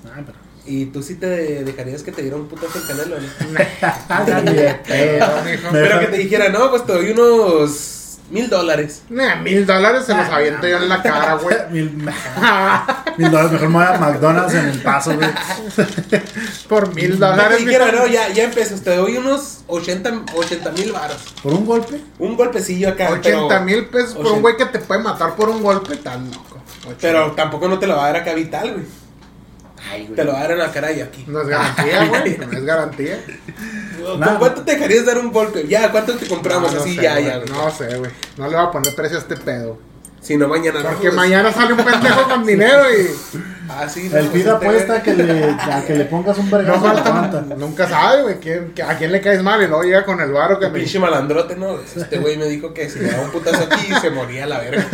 Ah, 0.07 0.21
pero. 0.25 0.39
Y 0.65 0.87
tú 0.87 1.03
sí 1.03 1.17
te 1.17 1.65
dejarías 1.65 2.03
que 2.03 2.13
te 2.13 2.23
diera 2.23 2.37
un 2.37 2.49
putazo 2.49 2.79
el 2.79 2.87
canelo, 2.87 3.17
¿no? 3.19 3.29
Pero 5.73 6.01
que 6.01 6.07
te 6.07 6.17
dijera, 6.19 6.49
no, 6.51 6.71
pues 6.71 6.87
te 6.87 6.93
doy 6.93 7.11
unos 7.11 8.19
mil 8.31 8.49
dólares. 8.49 9.03
Nah, 9.11 9.37
mil 9.37 9.67
dólares 9.67 10.05
se 10.07 10.15
los 10.15 10.27
aviento 10.29 10.67
yo 10.67 10.79
en 10.79 10.89
la 10.89 11.03
cara, 11.03 11.35
güey. 11.35 11.57
Mil, 11.71 11.91
mil 13.19 13.31
dólares, 13.31 13.53
mejor 13.53 13.69
me 13.69 13.75
voy 13.75 13.85
a 13.85 13.99
McDonald's 13.99 14.55
en 14.55 14.67
el 14.69 14.83
paso, 14.83 15.15
güey. 15.17 15.29
Por 16.69 16.95
mil 16.95 17.19
dólares. 17.19 17.59
dijera, 17.59 17.87
mijo. 17.87 17.97
no, 17.99 18.07
ya, 18.07 18.29
ya 18.29 18.45
empezó, 18.45 18.77
te 18.81 18.95
doy 18.97 19.17
unos 19.17 19.61
80 19.67 20.11
mil 20.77 20.93
varos. 20.93 21.35
¿Por 21.43 21.53
un 21.55 21.67
golpe? 21.67 22.01
Un 22.19 22.37
golpecillo 22.37 22.91
acá. 22.91 23.11
80 23.11 23.49
pero- 23.49 23.61
mil 23.63 23.87
pesos 23.87 24.15
por 24.15 24.23
80. 24.27 24.37
un 24.37 24.43
güey 24.43 24.57
que 24.57 24.67
te 24.67 24.79
puede 24.79 25.03
matar 25.03 25.35
por 25.35 25.49
un 25.49 25.63
golpe 25.63 25.97
tan 25.97 26.31
loco. 26.31 26.61
Pero 27.01 27.33
tampoco 27.33 27.69
no 27.69 27.79
te 27.79 27.87
lo 27.87 27.97
va 27.97 28.05
a 28.05 28.13
dar 28.13 28.17
acá 28.23 28.35
vital, 28.35 28.73
güey. 28.73 29.02
Ay, 29.91 30.05
güey. 30.05 30.15
Te 30.17 30.25
lo 30.25 30.33
dar 30.33 30.51
en 30.51 30.59
la 30.59 30.71
cara 30.73 30.93
y 30.93 31.01
aquí. 31.01 31.25
No 31.27 31.41
es 31.43 31.49
garantía, 31.49 32.05
güey. 32.09 32.39
No 32.39 32.59
es 32.59 32.65
garantía. 32.65 33.25
¿Con 34.05 34.21
Nada. 34.21 34.39
cuánto 34.39 34.63
te 34.63 34.73
dejarías 34.73 35.07
dar 35.07 35.19
un 35.19 35.33
golpe? 35.33 35.67
Ya, 35.69 35.91
¿cuánto 35.91 36.15
te 36.17 36.27
compramos? 36.27 36.73
No, 36.73 36.79
no 36.79 36.85
Así, 36.85 36.97
sé, 36.97 37.03
ya, 37.03 37.13
güey. 37.15 37.25
ya, 37.27 37.37
güey. 37.39 37.49
No 37.51 37.71
sé, 37.71 37.97
güey. 37.99 38.11
No 38.37 38.49
le 38.49 38.57
voy 38.57 38.67
a 38.67 38.71
poner 38.71 38.95
precio 38.95 39.19
a 39.19 39.21
este 39.21 39.37
pedo. 39.37 39.79
Si 40.23 40.37
no, 40.37 40.47
mañana 40.49 40.81
no. 40.83 40.89
Porque 40.91 41.11
mañana 41.11 41.53
sale 41.53 41.73
un 41.73 41.85
pendejo 41.85 42.23
con 42.29 42.47
dinero 42.47 42.85
y. 42.91 43.11
Ah, 43.69 43.89
sí, 43.89 44.09
no, 44.13 44.19
El 44.19 44.27
pida 44.29 44.53
este, 44.55 44.67
apuesta 44.67 44.93
güey. 44.93 45.03
que 45.03 45.15
le, 45.15 45.51
a 45.51 45.85
que 45.87 45.95
le 45.95 46.05
pongas 46.05 46.37
un 46.39 46.49
No 46.51 46.57
vergazo 46.59 46.81
falta. 46.81 47.09
aguanta. 47.09 47.55
Nunca 47.57 47.89
sabe, 47.89 48.23
güey. 48.23 48.35
quién- 48.41 48.73
¿A 48.87 48.95
quién 48.99 49.11
le 49.13 49.21
caes 49.21 49.43
mal? 49.43 49.63
Y 49.63 49.67
luego 49.67 49.83
llega 49.83 50.05
con 50.05 50.21
el 50.21 50.31
varo 50.31 50.59
que 50.61 50.67
Un 50.67 50.73
me. 50.73 50.79
pinche 50.81 50.99
malandrote, 50.99 51.57
¿no? 51.57 51.79
Este 51.81 52.19
güey 52.19 52.37
me 52.37 52.45
dijo 52.47 52.73
que 52.75 52.89
si 52.91 52.99
le 53.01 53.11
daba 53.11 53.25
un 53.25 53.31
putazo 53.31 53.65
aquí 53.71 53.93
se 54.01 54.11
moría 54.11 54.45
a 54.45 54.47
la 54.47 54.59
verga. 54.61 54.85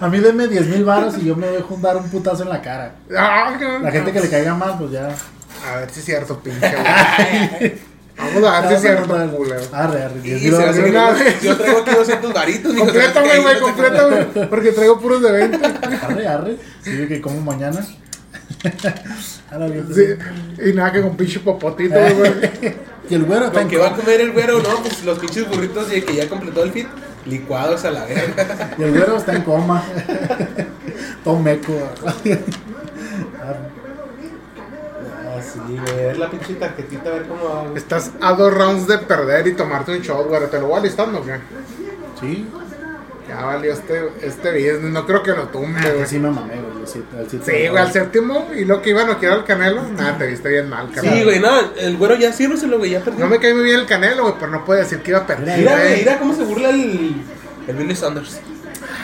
A 0.00 0.08
mí 0.08 0.18
denme 0.18 0.48
10 0.48 0.66
mil 0.66 0.84
baros 0.84 1.16
y 1.18 1.24
yo 1.26 1.36
me 1.36 1.46
dejo 1.46 1.78
dar 1.80 1.96
un 1.96 2.08
putazo 2.10 2.42
en 2.42 2.48
la 2.50 2.60
cara. 2.60 2.92
Ah, 3.16 3.56
no, 3.60 3.78
La 3.78 3.90
gente 3.90 4.12
que 4.12 4.20
le 4.20 4.28
caiga 4.28 4.54
mal, 4.54 4.76
pues 4.78 4.90
ya. 4.90 5.08
A 5.70 5.76
ver 5.76 5.90
si 5.90 6.00
es 6.00 6.06
cierto, 6.06 6.40
pinche. 6.40 6.60
güey. 7.60 7.91
Vamos 8.34 8.48
a 8.50 8.72
es 8.72 8.80
cierto, 8.80 9.36
culero. 9.36 9.62
Arre, 9.72 10.02
arre. 10.04 10.20
10 10.22 10.42
Y 10.42 10.44
mil 10.46 10.54
se 10.56 10.92
yo- 10.92 11.12
vez. 11.12 11.42
Yo 11.42 11.56
traigo 11.56 11.78
aquí 11.80 11.90
200 11.94 12.32
varitos. 12.32 12.74
Complétame, 12.74 13.38
güey, 13.40 13.60
complétame. 13.60 14.46
Porque 14.46 14.72
traigo 14.72 14.98
puros 15.00 15.22
de 15.22 15.32
20. 15.32 15.66
Arre, 15.66 16.26
arre. 16.26 16.56
Sí, 16.82 17.06
que 17.08 17.20
como 17.20 17.40
mañana. 17.40 17.80
Sí. 19.94 20.04
Y 20.64 20.72
nada 20.72 20.92
que 20.92 21.02
con 21.02 21.16
pinche 21.16 21.40
popotito, 21.40 21.94
güey. 21.94 22.32
Y 23.10 23.14
el 23.14 23.24
güero 23.24 23.52
en 23.58 23.68
que 23.68 23.76
va 23.76 23.88
a 23.88 23.96
comer 23.96 24.20
el 24.20 24.32
güero, 24.32 24.62
¿no? 24.62 24.76
Pues 24.80 25.04
los 25.04 25.18
pinches 25.18 25.46
burritos 25.48 25.90
de 25.90 26.02
que 26.04 26.14
ya 26.14 26.28
completó 26.28 26.62
el 26.62 26.70
fit, 26.70 26.86
licuados 27.26 27.84
a 27.84 27.90
la 27.90 28.04
verga. 28.04 28.70
Y 28.78 28.82
el 28.84 28.92
güero 28.92 29.16
está 29.16 29.34
en 29.34 29.42
coma. 29.42 29.82
Todo 31.24 31.38
meco. 31.40 31.72
Sí. 35.52 35.80
Es 36.10 36.18
la 36.18 36.30
pinche 36.30 36.54
tarjetita, 36.54 37.10
a 37.10 37.12
ver 37.12 37.26
cómo. 37.26 37.72
Estás 37.76 38.10
a 38.20 38.32
dos 38.32 38.52
rounds 38.52 38.86
de 38.86 38.98
perder 38.98 39.46
y 39.46 39.52
tomarte 39.54 39.92
un 39.92 40.00
shot, 40.00 40.26
güey. 40.28 40.48
¿Te 40.50 40.58
lo 40.60 40.68
voy 40.68 40.78
alistando 40.80 41.18
o 41.20 41.24
qué? 41.24 41.36
Sí. 42.20 42.46
Ya 43.28 43.44
valió 43.44 43.72
este, 43.72 44.10
este 44.20 44.50
business. 44.50 44.92
No 44.92 45.06
creo 45.06 45.22
que 45.22 45.30
lo 45.30 45.44
tumbe, 45.48 45.80
Ah, 45.80 45.90
güey. 45.94 46.06
sí 46.06 46.18
me 46.18 46.30
mamé, 46.30 46.54
güey. 46.60 46.82
al 46.82 47.30
Sí, 47.30 47.38
güey, 47.68 47.76
al 47.78 47.92
séptimo. 47.92 48.48
Y 48.54 48.64
lo 48.64 48.82
que 48.82 48.90
iba 48.90 49.02
a 49.02 49.06
noquear 49.06 49.32
al 49.34 49.44
canelo. 49.44 49.82
Nada, 49.96 50.18
te 50.18 50.26
viste 50.26 50.48
bien 50.48 50.68
mal, 50.68 50.90
carnal. 50.92 51.14
Sí, 51.14 51.24
güey, 51.24 51.38
no, 51.40 51.72
el 51.76 51.96
güero 51.96 52.16
ya 52.16 52.32
sírveselo, 52.32 52.78
güey, 52.78 52.90
ya 52.90 53.00
perdió. 53.00 53.20
No 53.24 53.30
me 53.30 53.38
cae 53.38 53.54
muy 53.54 53.62
bien 53.64 53.78
el 53.80 53.86
canelo, 53.86 54.22
güey, 54.24 54.34
pero 54.38 54.50
no 54.50 54.64
puede 54.64 54.80
decir 54.80 54.98
que 55.02 55.12
iba 55.12 55.20
a 55.20 55.26
perder. 55.26 55.58
Mira, 55.58 55.78
güey, 55.78 55.96
mira 55.98 56.18
cómo 56.18 56.34
se 56.34 56.44
burla 56.44 56.70
el, 56.70 57.14
el 57.68 57.76
Billy 57.76 57.94
Saunders. 57.94 58.40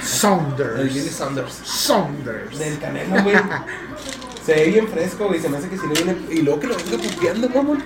Saunders. 0.03 0.79
El 0.81 0.89
Billy 0.89 1.09
Saunders. 1.09 1.53
Saunders. 1.65 2.59
Del 2.59 2.79
canelo, 2.79 3.23
güey. 3.23 3.37
Se 4.49 4.55
ve 4.55 4.65
bien 4.71 4.89
fresco, 4.89 5.27
güey. 5.27 5.41
Se 5.41 5.49
me 5.51 5.59
hace 5.59 5.69
que 5.69 5.77
si 5.77 5.87
le 5.87 5.93
viene. 5.95 6.17
Y 6.31 6.41
luego 6.43 6.59
que 6.61 6.67
lo 6.69 6.77
venga 6.77 6.97
puteando, 6.97 7.49
mamón. 7.51 7.83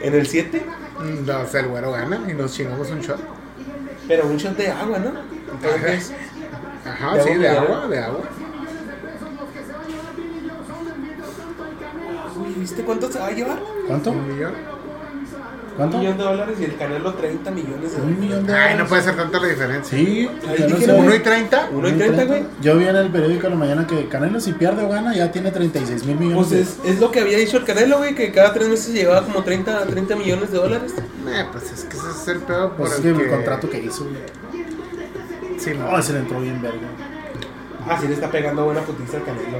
En 0.00 0.14
el 0.14 0.26
7. 0.26 0.62
Mm, 1.00 1.26
No, 1.26 1.40
o 1.40 1.46
sea, 1.46 1.60
el 1.60 1.68
güero 1.68 1.92
gana 1.92 2.20
y 2.30 2.34
nos 2.34 2.52
chingamos 2.52 2.90
un 2.90 3.00
shot. 3.00 3.18
Pero 4.06 4.26
un 4.26 4.36
shot 4.36 4.56
de 4.56 4.68
agua, 4.68 4.98
¿no? 4.98 5.12
Entonces, 5.50 6.12
Ajá, 6.84 7.14
¿De 7.16 7.22
sí, 7.22 7.28
agua 7.30 7.32
de 7.32 7.34
mineral? 7.38 7.56
agua, 7.66 7.88
de 7.88 7.98
agua. 7.98 8.20
uy, 12.36 12.54
¿viste 12.58 12.82
cuánto 12.82 13.10
se 13.10 13.18
va 13.18 13.26
a 13.28 13.30
llevar? 13.32 13.58
¿Cuánto? 13.86 14.10
Un 14.10 14.28
millón. 14.28 14.52
Un 15.78 15.82
¿Cuánto? 15.84 15.98
millón 15.98 16.18
de 16.18 16.24
dólares 16.24 16.56
y 16.60 16.64
el 16.64 16.76
canelo 16.76 17.14
30 17.14 17.50
millones 17.52 17.92
de 17.92 17.96
Un 17.98 18.02
dólares. 18.02 18.18
millón 18.18 18.46
de 18.48 18.52
Ay, 18.52 18.58
no 18.58 18.68
dólares. 18.70 18.88
puede 18.88 19.02
ser 19.02 19.16
tanta 19.16 19.38
la 19.38 19.46
diferencia. 19.46 19.96
Sí, 19.98 20.28
se- 20.84 20.92
¿Uno 20.92 21.14
y 21.14 21.18
treinta? 21.20 21.68
Uno 21.72 21.88
y 21.88 21.92
30, 21.92 22.24
güey. 22.24 22.42
Yo 22.60 22.76
vi 22.76 22.88
en 22.88 22.96
el 22.96 23.10
periódico 23.10 23.46
en 23.46 23.52
la 23.52 23.58
mañana 23.60 23.86
que 23.86 24.08
Canelo 24.08 24.40
si 24.40 24.54
pierde 24.54 24.82
o 24.84 24.88
gana 24.88 25.14
ya 25.14 25.30
tiene 25.30 25.52
36 25.52 26.04
mil 26.04 26.16
millones 26.16 26.48
Pues 26.48 26.52
es, 26.52 26.78
es 26.84 26.98
lo 27.00 27.12
que 27.12 27.20
había 27.20 27.38
dicho 27.38 27.58
el 27.58 27.64
Canelo, 27.64 27.98
güey, 27.98 28.16
que 28.16 28.32
cada 28.32 28.52
tres 28.52 28.68
meses 28.68 28.92
llevaba 28.92 29.24
como 29.24 29.44
30, 29.44 29.84
30 29.86 30.16
millones 30.16 30.50
de 30.50 30.58
dólares. 30.58 30.94
Eh, 30.98 31.44
pues 31.52 31.70
es 31.70 31.84
que 31.84 31.96
ese 31.96 32.10
es 32.10 32.26
el 32.28 32.40
pedo 32.40 32.70
por 32.70 32.88
Pues 32.88 32.98
es 32.98 33.04
el 33.04 33.12
que 33.12 33.18
que... 33.18 33.24
el 33.26 33.30
contrato 33.36 33.70
que 33.70 33.78
hizo, 33.80 34.04
güey. 34.04 34.16
Sí, 35.58 35.70
No, 35.78 35.96
ese 35.96 36.12
le 36.14 36.18
entró 36.18 36.40
bien 36.40 36.60
verga. 36.60 36.88
Ah, 37.88 37.96
sí 38.00 38.08
le 38.08 38.14
está 38.14 38.28
pegando 38.32 38.64
buena 38.64 38.80
putiza 38.80 39.18
al 39.18 39.24
Canelo. 39.24 39.58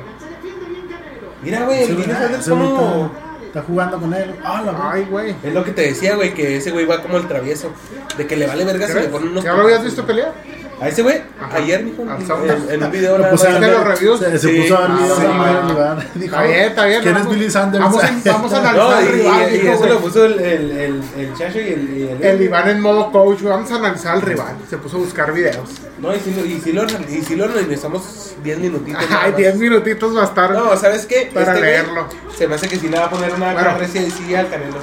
Mira, 1.45 1.65
güey, 1.65 1.83
el 1.85 1.89
Saunders 2.05 2.41
ese 2.41 2.51
güey 2.51 2.67
como... 2.67 3.28
está, 3.49 3.63
jugando 3.63 3.99
con 3.99 4.15
él. 4.15 4.35
Ah, 4.45 4.63
la. 4.65 4.93
Ay, 4.93 5.07
güey. 5.11 5.35
Es 5.43 5.53
lo 5.53 5.65
que 5.65 5.73
te 5.73 5.83
decía, 5.83 6.15
güey, 6.15 6.35
que 6.35 6.57
ese 6.57 6.71
güey 6.71 6.87
va 6.87 7.03
como 7.03 7.17
el 7.17 7.27
travieso. 7.27 7.73
De 8.17 8.27
que 8.27 8.37
le 8.37 8.47
vale 8.47 8.65
verga 8.65 8.87
si 8.87 8.95
le 8.95 9.09
ponen 9.09 9.29
unos... 9.29 9.45
¿Ya 9.45 9.55
lo 9.55 9.63
habías 9.63 9.83
visto 9.83 10.05
pelear? 10.07 10.33
A 10.81 10.87
ese 10.88 11.03
güey, 11.03 11.21
ayer, 11.53 11.83
mijo, 11.83 12.03
en, 12.03 12.83
un 12.85 12.91
video 12.93 13.12
Lo 13.19 13.25
nada 13.25 13.31
puse 13.33 13.49
a 13.49 13.51
más. 13.51 13.59
¿Viste 13.61 13.67
ver- 13.75 13.79
los 13.88 13.99
reviews? 13.99 14.21
Se, 14.21 14.38
se 14.38 14.49
Sí. 14.49 14.61
puso 14.62 14.77
a 14.79 14.81
ver 14.83 14.91
Ah, 14.93 14.99
videos 15.01 15.19
sí. 15.19 15.27
Mario 15.27 15.71
Iván. 15.73 15.99
Dijo, 16.14 16.25
Está 16.37 16.43
bien, 16.45 16.61
está 16.61 16.85
bien. 16.87 17.03
¿Quién 17.03 17.17
es 17.17 17.23
vamos- 17.25 17.35
Billy 17.38 17.51
Sanders? 17.51 17.85
Vamos 17.85 18.05
a, 18.05 18.11
vamos 18.33 18.53
a 18.53 18.59
analizar 18.59 18.77
No, 18.77 18.91
al 18.97 19.05
y, 19.05 19.09
rival, 19.09 19.55
y- 19.57 19.67
eso 19.67 19.87
lo 19.87 19.99
puso 19.99 20.25
el, 20.25 20.38
el, 20.38 20.71
el, 20.71 21.03
el 21.19 21.35
Chacho 21.37 21.59
y 21.59 21.69
el, 21.69 22.19
el, 22.21 22.25
El 22.25 22.43
Iván 22.43 22.69
en 22.69 22.81
modo 22.81 23.11
coach. 23.11 23.43
Vamos 23.43 23.71
a 23.73 23.75
analizar 23.77 24.14
al 24.14 24.23
rival. 24.23 24.57
Se 24.71 24.79
puso 24.79 24.99
a 24.99 25.01
buscar 25.01 25.33
videos. 25.33 25.69
No, 25.99 26.14
y 26.14 26.21
si 26.21 26.33
lo, 26.33 26.45
y 26.47 26.61
si 26.61 26.73
lo, 26.73 26.85
y 26.85 27.23
si 27.27 27.35
lo 27.35 27.45
analizamos 27.47 28.35
10 28.45 28.59
minutitos. 28.59 29.03
Ay, 29.11 29.31
más. 29.33 29.37
10 29.37 29.57
minutitos 29.57 30.17
va 30.17 30.23
a 30.23 30.27
estar. 30.27 30.53
No, 30.53 30.77
¿sabes 30.77 31.07
qué? 31.07 31.29
Para 31.35 31.55
güey 31.55 31.61
leerlo. 31.61 32.07
Se 32.37 32.47
me 32.47 32.55
hace 32.55 32.69
que 32.69 32.77
sí 32.77 32.88
le 32.88 32.99
va 33.01 33.07
a 33.07 33.11
poner 33.11 33.35
una 33.35 33.53
Bueno. 33.53 33.59
y 34.07 34.11
sí 34.12 34.33
al 34.35 34.49
Canelo. 34.49 34.77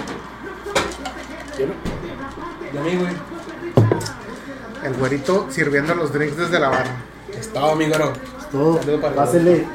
De 1.57 2.79
mí, 2.81 2.95
güey. 2.97 3.13
El 4.85 4.93
güerito 4.93 5.47
sirviendo 5.49 5.95
los 5.95 6.13
drinks 6.13 6.37
desde 6.37 6.59
la 6.59 6.69
barra. 6.69 6.95
Es 7.37 7.51
todo, 7.51 7.71
amigo, 7.71 7.97
no. 7.97 8.13
Todo, 8.51 8.79
pásele. 9.15 9.65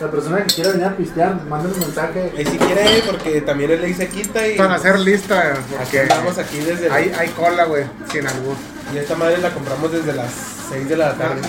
La 0.00 0.10
persona 0.10 0.44
que 0.44 0.54
quiera 0.54 0.70
venir 0.70 0.86
a 0.86 0.96
pistear, 0.96 1.44
manden 1.44 1.72
un 1.72 1.80
mensaje. 1.80 2.32
Y 2.38 2.44
si 2.46 2.56
quiere, 2.56 3.02
porque 3.06 3.42
también 3.42 3.70
él 3.72 3.82
le 3.82 3.88
dice 3.88 4.08
quita 4.08 4.46
y. 4.48 4.56
Para 4.56 4.76
hacer 4.76 4.98
lista, 5.00 5.54
porque 5.78 6.00
andamos 6.00 6.38
aquí 6.38 6.58
desde. 6.60 6.90
hay, 6.90 7.12
hay 7.18 7.28
cola, 7.30 7.64
güey, 7.64 7.84
sin 8.10 8.26
albur. 8.26 8.56
Y 8.94 8.98
esta 8.98 9.16
madre 9.16 9.38
la 9.38 9.52
compramos 9.52 9.92
desde 9.92 10.14
las 10.14 10.32
6 10.70 10.88
de 10.88 10.96
la 10.96 11.14
tarde. 11.14 11.42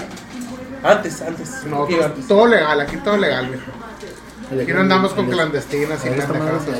Antes, 0.83 1.21
antes. 1.21 1.63
No, 1.65 1.77
un 1.77 1.81
poquillo 1.83 2.05
antes. 2.05 2.27
todo 2.27 2.47
legal, 2.47 2.81
aquí 2.81 2.97
todo 2.97 3.17
legal, 3.17 3.47
viejo. 3.47 4.61
Aquí 4.61 4.73
no 4.73 4.81
andamos 4.81 5.13
con 5.13 5.29
clandestinas 5.29 6.03
y 6.03 6.09
ahí 6.09 6.19
así. 6.19 6.27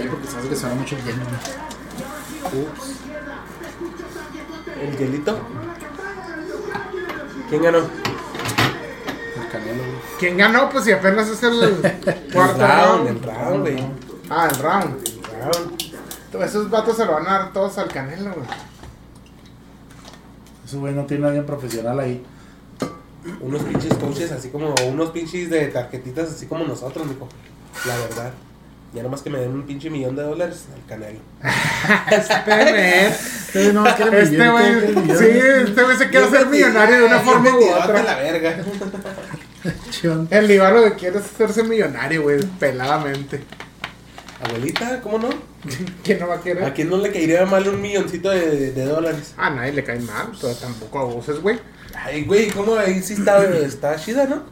porque 0.10 0.28
sabes 0.28 0.48
que 0.50 0.56
suena 0.56 0.76
mucho 0.76 0.98
lleno. 0.98 1.24
Ups. 2.46 2.96
El 4.82 4.98
hielito. 4.98 5.40
¿Quién 7.50 7.64
ganó? 7.64 7.78
El 7.80 7.86
canelo, 9.52 9.84
güey. 9.84 9.96
¿Quién 10.20 10.38
ganó? 10.38 10.70
Pues 10.70 10.84
si 10.86 10.92
apenas 10.92 11.28
es 11.30 11.42
el 11.44 11.78
cuarto 12.34 12.62
el 12.62 12.68
round, 12.68 13.08
el 13.08 13.24
round. 13.24 13.62
güey. 13.62 13.86
Ah, 14.30 14.48
el 14.52 14.58
round. 14.60 15.08
El 15.08 15.42
round. 16.34 16.44
Esos 16.44 16.70
vatos 16.70 16.98
se 16.98 17.06
lo 17.06 17.14
van 17.14 17.28
a 17.28 17.32
dar 17.40 17.54
todos 17.54 17.78
al 17.78 17.88
canelo, 17.88 18.32
güey. 18.34 18.48
Ese 20.66 20.78
güey 20.78 20.94
no 20.94 21.06
tiene 21.06 21.26
a 21.26 21.28
alguien 21.30 21.46
profesional 21.46 22.00
ahí. 22.00 22.24
Unos 23.42 23.62
pinches 23.64 23.94
coaches 23.96 24.32
así 24.32 24.50
como, 24.50 24.74
unos 24.88 25.10
pinches 25.12 25.50
de 25.50 25.68
tarjetitas 25.68 26.30
así 26.32 26.46
como 26.46 26.66
nosotros, 26.66 27.08
mijo. 27.08 27.28
La 27.86 27.96
verdad. 27.98 28.34
Ya 28.94 29.04
nomás 29.04 29.22
que 29.22 29.30
me 29.30 29.40
den 29.40 29.52
un 29.52 29.64
pinche 29.64 29.90
millón 29.90 30.16
de 30.16 30.24
dólares 30.24 30.66
al 30.74 30.86
canelo. 30.88 31.20
Este. 32.12 33.08
Este 33.48 33.74
no 33.74 33.88
Este 33.88 34.50
güey, 34.50 34.80
quiere 34.80 35.02
millón. 35.02 35.18
sí, 35.18 35.26
este 35.26 35.84
güey 35.84 35.98
se 35.98 36.10
quiere 36.10 36.26
hacer 36.26 36.48
millonario 36.48 36.98
de 36.98 37.06
una 37.06 37.20
forma 37.20 37.50
u 37.56 37.64
otra. 37.70 38.04
la 38.04 38.16
verga. 38.16 38.58
El 40.30 40.52
Iván 40.52 40.76
lo 40.76 40.84
que 40.84 40.94
quiere 40.94 41.20
es 41.20 41.26
hacerse 41.26 41.64
millonario, 41.64 42.24
güey, 42.24 42.40
peladamente. 42.60 43.44
Abuelita, 44.44 45.02
¿cómo 45.02 45.18
no? 45.18 45.30
¿Quién 46.04 46.20
no 46.20 46.28
va 46.28 46.36
a 46.36 46.42
querer? 46.42 46.64
¿A 46.64 46.74
quién 46.74 46.90
no 46.90 46.98
le 46.98 47.12
caería 47.12 47.46
mal 47.46 47.68
un 47.68 47.82
milloncito 47.82 48.30
de, 48.30 48.72
de 48.72 48.86
dólares? 48.86 49.34
A 49.38 49.50
nadie 49.50 49.74
le 49.74 49.84
cae 49.84 50.00
mal, 50.00 50.32
pero 50.40 50.54
tampoco 50.54 51.00
abuses, 51.00 51.42
güey. 51.42 51.60
Ay, 51.96 52.24
güey, 52.26 52.50
¿cómo 52.52 52.76
ahí 52.76 53.02
sí 53.02 53.14
está, 53.14 53.44
está 53.44 53.96
chida, 53.96 54.26
no? 54.26 54.44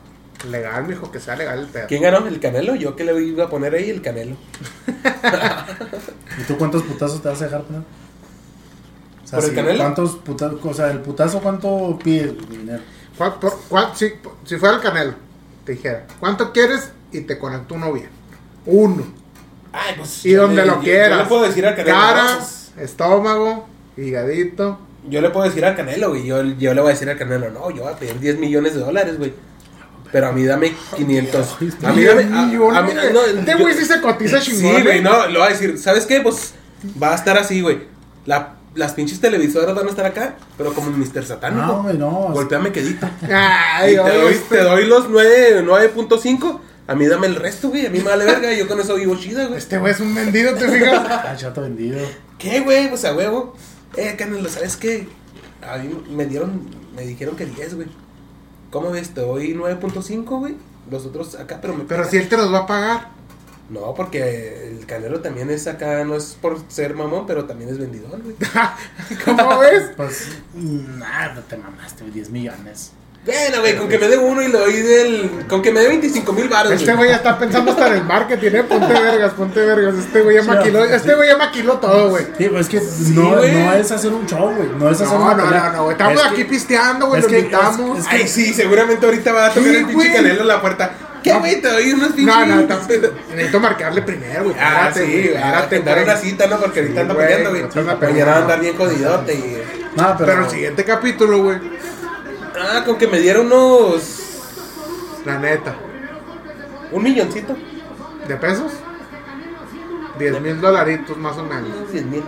Legal, 0.50 0.88
mijo, 0.88 1.12
que 1.12 1.20
sea 1.20 1.36
legal 1.36 1.60
el 1.60 1.68
pedo. 1.68 1.88
¿Quién 1.88 2.02
ganó? 2.04 2.26
¿El 2.28 2.40
Canelo? 2.40 2.76
Yo 2.76 2.96
que 2.96 3.04
le 3.04 3.20
iba 3.24 3.46
a 3.46 3.50
poner 3.50 3.74
ahí 3.74 3.90
el 3.90 4.02
Canelo. 4.02 4.36
¿Y 6.40 6.44
tú 6.44 6.58
cuántos 6.58 6.84
putazos 6.84 7.22
te 7.22 7.30
vas 7.30 7.42
a 7.42 7.46
dejar 7.46 7.64
poner? 7.64 7.82
O 9.24 9.28
sea, 9.28 9.40
¿Por 9.40 9.46
el 9.46 9.50
si- 9.52 9.56
Canelo? 9.56 9.78
¿Cuántos 9.80 10.16
putazos? 10.18 10.60
O 10.64 10.74
sea, 10.74 10.92
el 10.92 11.00
putazo, 11.02 11.40
¿cuánto 11.42 11.98
pides 12.04 12.38
de 12.50 12.58
dinero? 12.58 12.82
¿Cuál- 13.18 13.36
por- 13.40 13.60
cuál- 13.70 13.92
si, 13.96 14.14
si 14.44 14.58
fuera 14.58 14.76
el 14.76 14.82
canelo, 14.82 15.14
te 15.66 15.72
dijera, 15.74 16.06
¿cuánto 16.20 16.52
quieres? 16.52 16.92
Y 17.12 17.22
te 17.22 17.38
conecto 17.40 17.76
uno 17.76 17.94
bien. 17.94 18.10
Uno. 18.66 19.06
Ay, 19.72 19.96
pues. 19.98 20.26
Y 20.26 20.34
donde 20.34 20.62
le- 20.62 20.68
lo 20.68 20.76
yo- 20.76 20.82
quieras. 20.82 21.18
Yo 21.18 21.24
le 21.24 21.30
puedo 21.30 21.44
decir 21.44 21.66
al 21.66 21.76
Canelo. 21.76 21.96
Cara, 21.98 22.24
no, 22.32 22.38
pues, 22.38 22.72
estómago, 22.78 23.68
higadito. 23.98 24.80
yo 25.10 25.22
le 25.22 25.30
puedo 25.30 25.46
decir 25.48 25.64
al 25.66 25.76
Canelo, 25.76 26.10
güey. 26.10 26.26
Yo, 26.26 26.44
yo 26.44 26.74
le 26.74 26.82
voy 26.82 26.90
a 26.90 26.94
decir 26.94 27.10
al 27.10 27.18
Canelo, 27.18 27.50
no, 27.52 27.72
yo 27.72 27.84
voy 27.84 27.94
a 27.94 27.96
pedir 27.98 28.20
10 28.20 28.38
millones 28.38 28.74
de 28.74 28.82
dólares, 28.82 29.18
güey. 29.18 29.34
Pero 30.16 30.28
a 30.28 30.32
mí 30.32 30.46
dame 30.46 30.74
500. 30.96 31.58
A 31.84 31.92
mí 31.92 32.06
dame. 32.06 32.24
A, 32.24 32.78
a 32.78 32.82
mí, 32.84 32.94
no, 33.12 33.22
este 33.26 33.56
güey 33.56 33.74
sí 33.74 33.84
se 33.84 34.00
cotiza 34.00 34.40
chingón. 34.40 34.78
Sí, 34.78 34.82
güey, 34.82 35.00
¿eh? 35.00 35.02
no, 35.02 35.28
lo 35.28 35.42
va 35.42 35.48
a 35.48 35.50
decir. 35.50 35.78
¿Sabes 35.78 36.06
qué? 36.06 36.22
Pues 36.22 36.54
va 37.04 37.12
a 37.12 37.16
estar 37.16 37.38
así, 37.38 37.60
güey. 37.60 37.82
La, 38.26 38.54
las 38.76 38.94
pinches 38.94 39.20
televisoras 39.20 39.76
van 39.76 39.88
a 39.88 39.90
estar 39.90 40.06
acá, 40.06 40.38
pero 40.58 40.74
como 40.74 40.90
en 40.90 41.00
Mr. 41.02 41.26
Satánico. 41.26 41.66
No, 41.66 41.84
güey, 41.84 41.98
no. 41.98 42.30
Golpeame 42.32 42.72
quedito. 42.72 43.10
Ay, 43.30 43.92
Y 43.92 43.96
te, 43.98 44.18
doy, 44.18 44.34
este- 44.36 44.56
te 44.56 44.64
doy 44.64 44.86
los 44.86 45.10
9 45.10 45.66
9.5. 45.66 46.62
A 46.88 46.96
mí 46.96 47.08
dame 47.08 47.28
el 47.28 47.36
resto, 47.36 47.68
güey. 47.68 47.86
A 47.86 47.90
mí 47.90 47.98
me 47.98 48.06
vale 48.06 48.24
verga. 48.24 48.54
Yo 48.54 48.70
con 48.70 48.80
eso 48.80 48.96
vivo 48.96 49.18
chida, 49.18 49.48
güey. 49.48 49.58
Este 49.58 49.78
güey 49.80 49.92
es 49.92 50.00
un 50.00 50.16
vendido, 50.16 50.54
¿te 50.56 50.66
fijas? 50.66 51.02
Ah, 51.10 51.36
chato 51.36 51.60
vendido. 51.60 52.00
¿Qué, 52.40 52.62
güey? 52.62 52.88
Pues 52.88 53.04
a 53.04 53.14
huevo. 53.14 53.54
Eh, 53.98 54.16
Canelo, 54.18 54.48
¿sabes 54.48 54.78
qué? 54.78 55.10
A 55.62 55.78
mí 55.78 55.90
me 56.10 56.26
dieron, 56.26 56.70
me 56.96 57.02
dijeron 57.02 57.36
que 57.36 57.46
10, 57.48 57.76
güey. 57.76 58.05
¿Cómo 58.76 58.92
ves? 58.92 59.12
Te 59.14 59.22
doy 59.22 59.54
9.5, 59.54 60.26
güey. 60.26 60.56
Los 60.92 61.06
otros 61.06 61.36
acá, 61.36 61.60
pero 61.62 61.74
me 61.74 61.86
Pero 61.86 62.02
pagan. 62.02 62.12
si 62.12 62.18
él 62.18 62.28
te 62.28 62.36
los 62.36 62.54
va 62.54 62.58
a 62.60 62.68
pagar. 62.68 63.08
No, 63.70 63.94
porque 63.94 64.68
el 64.70 64.86
Canelo 64.86 65.22
también 65.22 65.50
es 65.50 65.66
acá, 65.68 66.04
no 66.04 66.14
es 66.18 66.38
por 66.42 66.60
ser 66.68 66.94
mamón, 66.94 67.26
pero 67.26 67.46
también 67.46 67.70
es 67.70 67.78
vendidor, 67.78 68.22
güey. 68.22 68.36
¿Cómo 69.26 69.60
ves? 69.60 69.92
Pues, 69.96 70.28
nada, 70.54 71.36
no 71.36 71.42
te 71.44 71.56
mamaste, 71.56 72.02
güey, 72.02 72.16
10 72.16 72.30
millones. 72.32 72.92
Bueno, 73.26 73.60
güey, 73.62 73.76
con 73.76 73.88
que 73.90 73.98
me 73.98 74.08
dé 74.08 74.18
uno 74.20 74.40
y 74.44 74.50
le 74.50 74.58
doy 74.60 74.82
del. 74.82 75.46
Con 75.50 75.64
que 75.64 75.72
me 75.72 75.80
dé 75.80 75.88
25 75.88 76.32
mil 76.34 76.48
baros, 76.48 76.72
Este 76.74 76.94
güey 76.94 77.10
ya 77.10 77.16
está 77.16 77.40
pensando 77.40 77.72
hasta 77.72 77.88
en 77.88 77.94
el 77.96 78.04
marketing, 78.04 78.52
¿eh? 78.54 78.64
Ponte 78.64 78.94
vergas, 79.02 79.34
ponte 79.34 79.66
vergas. 79.66 79.96
Este 79.96 80.22
güey 80.22 80.36
ya 80.36 80.44
maquiló, 80.44 80.84
este 80.84 81.16
güey 81.16 81.30
ya 81.30 81.38
maquiló 81.38 81.74
todo, 81.80 82.10
güey. 82.10 82.28
Sí, 82.38 82.48
pues 82.50 82.62
es 82.62 82.70
que 82.70 83.14
no, 83.20 83.38
güey. 83.38 83.52
no 83.52 83.74
es 83.74 83.92
hacer 83.92 84.12
un 84.14 84.28
show, 84.28 84.54
güey. 84.56 84.70
No 84.78 84.92
es 84.92 85.02
hacer 85.02 85.18
No, 85.18 85.26
una 85.26 85.34
no, 85.34 85.44
pelea. 85.44 85.70
no, 85.70 85.72
no, 85.78 85.84
güey. 85.86 85.94
Estamos 85.94 86.20
Es 86.22 86.26
aquí 86.28 86.36
que- 86.36 86.46
pisteando, 86.46 87.08
güey. 87.08 87.22
Lo 87.24 87.28
que- 87.28 87.40
invitamos. 87.40 88.00
es- 88.00 88.06
Ay, 88.08 88.28
sí, 88.28 88.54
seguramente 88.54 89.04
ahorita 89.08 89.32
va 89.34 89.46
a 89.48 89.50
tocar 89.50 89.64
Sí, 89.72 89.76
el 89.76 89.86
pinche. 89.88 90.14
Canelo 90.14 90.42
en 90.42 90.48
la 90.48 90.62
puerta. 90.62 90.92
¿Qué, 91.24 91.34
No. 91.34 91.40
güey? 91.40 91.60
Te 91.60 91.68
doy 91.70 91.94
unos 91.94 92.10
pinches. 92.14 92.26
No, 92.36 92.46
no, 92.46 92.56
necesito 93.34 93.60
marcarle 93.60 94.04
primero, 94.04 94.44
güey. 94.44 94.56
Ah, 94.60 94.92
sí, 94.94 95.00
güey. 95.00 95.12
güey. 95.30 95.34
Espérate, 95.34 95.80
Dar 95.80 96.04
una 96.04 96.16
cita, 96.18 96.46
¿no? 96.46 96.60
Porque 96.60 96.82
ahorita 96.82 96.96
Sí, 96.96 97.02
anda 97.02 97.16
peleando, 97.18 97.50
güey. 97.50 97.64
Mañana 98.00 98.32
va 98.32 98.38
a 98.38 98.42
andar 98.42 98.60
bien 98.60 98.78
jodidote. 98.78 99.64
No, 99.96 100.16
pero, 100.16 100.30
Pero 100.32 100.44
el 100.46 100.50
siguiente 100.52 100.84
capítulo, 100.84 101.42
güey. 101.42 101.58
Ah, 102.60 102.84
con 102.86 102.98
que 102.98 103.08
me 103.08 103.20
diera 103.20 103.42
unos. 103.42 104.22
La 105.26 105.38
neta. 105.40 105.76
Un 106.92 107.04
milloncito. 107.04 107.56
¿De 108.28 108.36
pesos? 108.36 108.72
10 110.18 110.42
mil 110.42 110.62
dolaritos 110.62 111.18
más 111.18 111.38
o 111.38 111.44
menos. 111.44 111.92
10 111.92 112.06
mil. 112.06 112.24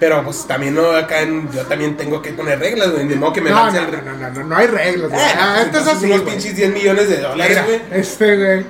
Pero 0.00 0.22
pues 0.24 0.46
también 0.46 0.74
no, 0.74 0.90
acá 0.92 1.20
en- 1.22 1.50
yo 1.50 1.62
también 1.66 1.96
tengo 1.96 2.22
que 2.22 2.32
poner 2.32 2.58
reglas, 2.60 2.92
güey. 2.92 3.04
Ni 3.04 3.14
modo 3.16 3.32
que 3.32 3.40
me 3.40 3.50
No, 3.50 3.70
no, 3.70 3.72
no, 3.72 4.02
no, 4.16 4.30
no, 4.30 4.44
no, 4.44 4.56
hay 4.56 4.66
reglas, 4.68 5.10
güey. 5.10 5.20
Ah, 5.22 5.34
Ah, 5.56 5.62
este 5.62 5.78
es 5.78 5.86
así, 5.88 6.06
Unos 6.06 6.20
güey. 6.22 6.32
pinches 6.34 6.56
10 6.56 6.72
millones 6.72 7.08
de 7.08 7.20
dólares, 7.20 7.48
Mira, 7.48 7.64
güey. 7.64 8.00
este, 8.00 8.36
güey. 8.36 8.66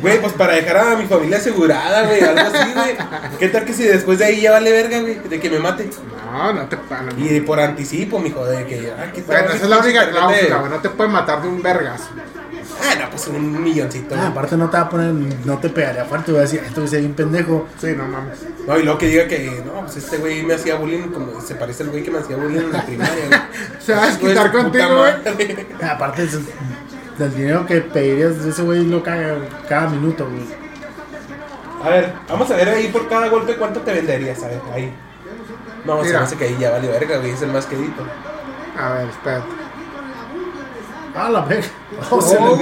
Güey, 0.00 0.20
pues 0.20 0.32
para 0.34 0.54
dejar 0.54 0.76
a 0.76 0.96
mi 0.96 1.06
familia 1.06 1.38
asegurada, 1.38 2.02
güey. 2.06 2.20
Algo 2.22 2.40
así, 2.40 2.72
güey. 2.74 2.96
¿Qué 3.38 3.48
tal 3.48 3.64
que 3.64 3.72
si 3.72 3.84
después 3.84 4.18
de 4.18 4.26
ahí 4.26 4.40
ya 4.42 4.52
vale 4.52 4.70
verga, 4.72 5.00
güey? 5.00 5.18
De 5.28 5.40
que 5.40 5.50
me 5.50 5.58
mate. 5.58 5.88
No, 6.32 6.52
no 6.52 6.66
te 6.68 6.76
pagan. 6.76 7.14
Y 7.18 7.40
por 7.40 7.58
anticipo, 7.60 8.18
mijo, 8.18 8.44
de 8.44 8.66
que. 8.66 8.92
Ah, 8.98 9.10
¿qué 9.14 9.22
tal? 9.22 9.38
Bueno, 9.42 9.54
esa 9.54 9.64
es 9.64 9.70
la 9.70 9.78
única 9.78 10.10
cláusula, 10.10 10.56
güey. 10.58 10.70
No 10.70 10.76
te 10.80 10.88
pueden 10.90 11.12
matar 11.12 11.42
de 11.42 11.48
un 11.48 11.62
vergazo. 11.62 12.14
de- 12.14 12.36
Ah, 12.78 12.94
no, 13.00 13.08
pues 13.10 13.26
un 13.28 13.62
milloncito. 13.62 14.14
Ah, 14.14 14.18
güey. 14.18 14.30
aparte 14.32 14.56
no 14.56 14.68
te 14.68 14.76
va 14.76 14.82
a 14.82 14.88
poner, 14.90 15.12
no 15.46 15.58
te 15.58 15.70
pegaría 15.70 16.04
fuerte, 16.04 16.30
voy 16.30 16.40
a 16.40 16.42
decir, 16.42 16.62
esto 16.66 16.84
es 16.84 16.92
un 16.92 17.14
pendejo. 17.14 17.66
Sí, 17.80 17.94
no 17.96 18.04
mames. 18.06 18.38
No, 18.66 18.78
y 18.78 18.82
luego 18.82 18.98
que 18.98 19.06
diga 19.06 19.26
que, 19.26 19.62
no, 19.64 19.80
pues 19.82 19.96
este 19.96 20.18
güey 20.18 20.42
me 20.42 20.54
hacía 20.54 20.74
bullying, 20.76 21.08
como 21.08 21.40
se 21.40 21.54
parece 21.54 21.84
al 21.84 21.88
güey 21.90 22.02
que 22.02 22.10
me 22.10 22.18
hacía 22.18 22.36
bullying 22.36 22.58
en 22.60 22.72
la 22.72 22.84
primaria, 22.84 23.14
güey. 23.28 23.40
Se 23.80 23.94
va 23.94 24.04
a 24.04 24.12
su 24.12 24.18
puta 24.18 24.52
contigo, 24.52 24.88
güey. 24.98 25.12
madre. 25.24 25.66
Aparte 25.90 26.28
del 27.18 27.34
dinero 27.34 27.66
que 27.66 27.80
pedirías, 27.80 28.36
ese 28.44 28.62
güey 28.62 28.84
lo 28.84 29.02
caga 29.02 29.38
cada 29.68 29.88
minuto, 29.88 30.28
güey. 30.28 30.44
A 31.82 31.88
ver, 31.88 32.12
vamos 32.28 32.50
a 32.50 32.56
ver 32.56 32.68
ahí 32.68 32.88
por 32.88 33.08
cada 33.08 33.28
golpe 33.28 33.56
cuánto 33.56 33.80
te 33.80 33.92
venderías, 33.92 34.42
a 34.42 34.48
ver, 34.48 34.60
ahí. 34.74 34.92
No, 35.84 36.04
se 36.04 36.10
me 36.12 36.18
hace 36.18 36.36
que 36.36 36.44
ahí 36.44 36.56
ya 36.58 36.72
vale 36.72 36.88
verga, 36.88 37.18
güey, 37.18 37.30
es 37.30 37.42
el 37.42 37.52
más 37.52 37.66
quedito. 37.66 38.02
A 38.78 38.94
ver, 38.94 39.08
espérate. 39.08 39.46
Ah, 41.14 41.30
la 41.30 41.40
verga. 41.40 41.66
O 42.10 42.20
sea, 42.20 42.38
Oh, 42.40 42.56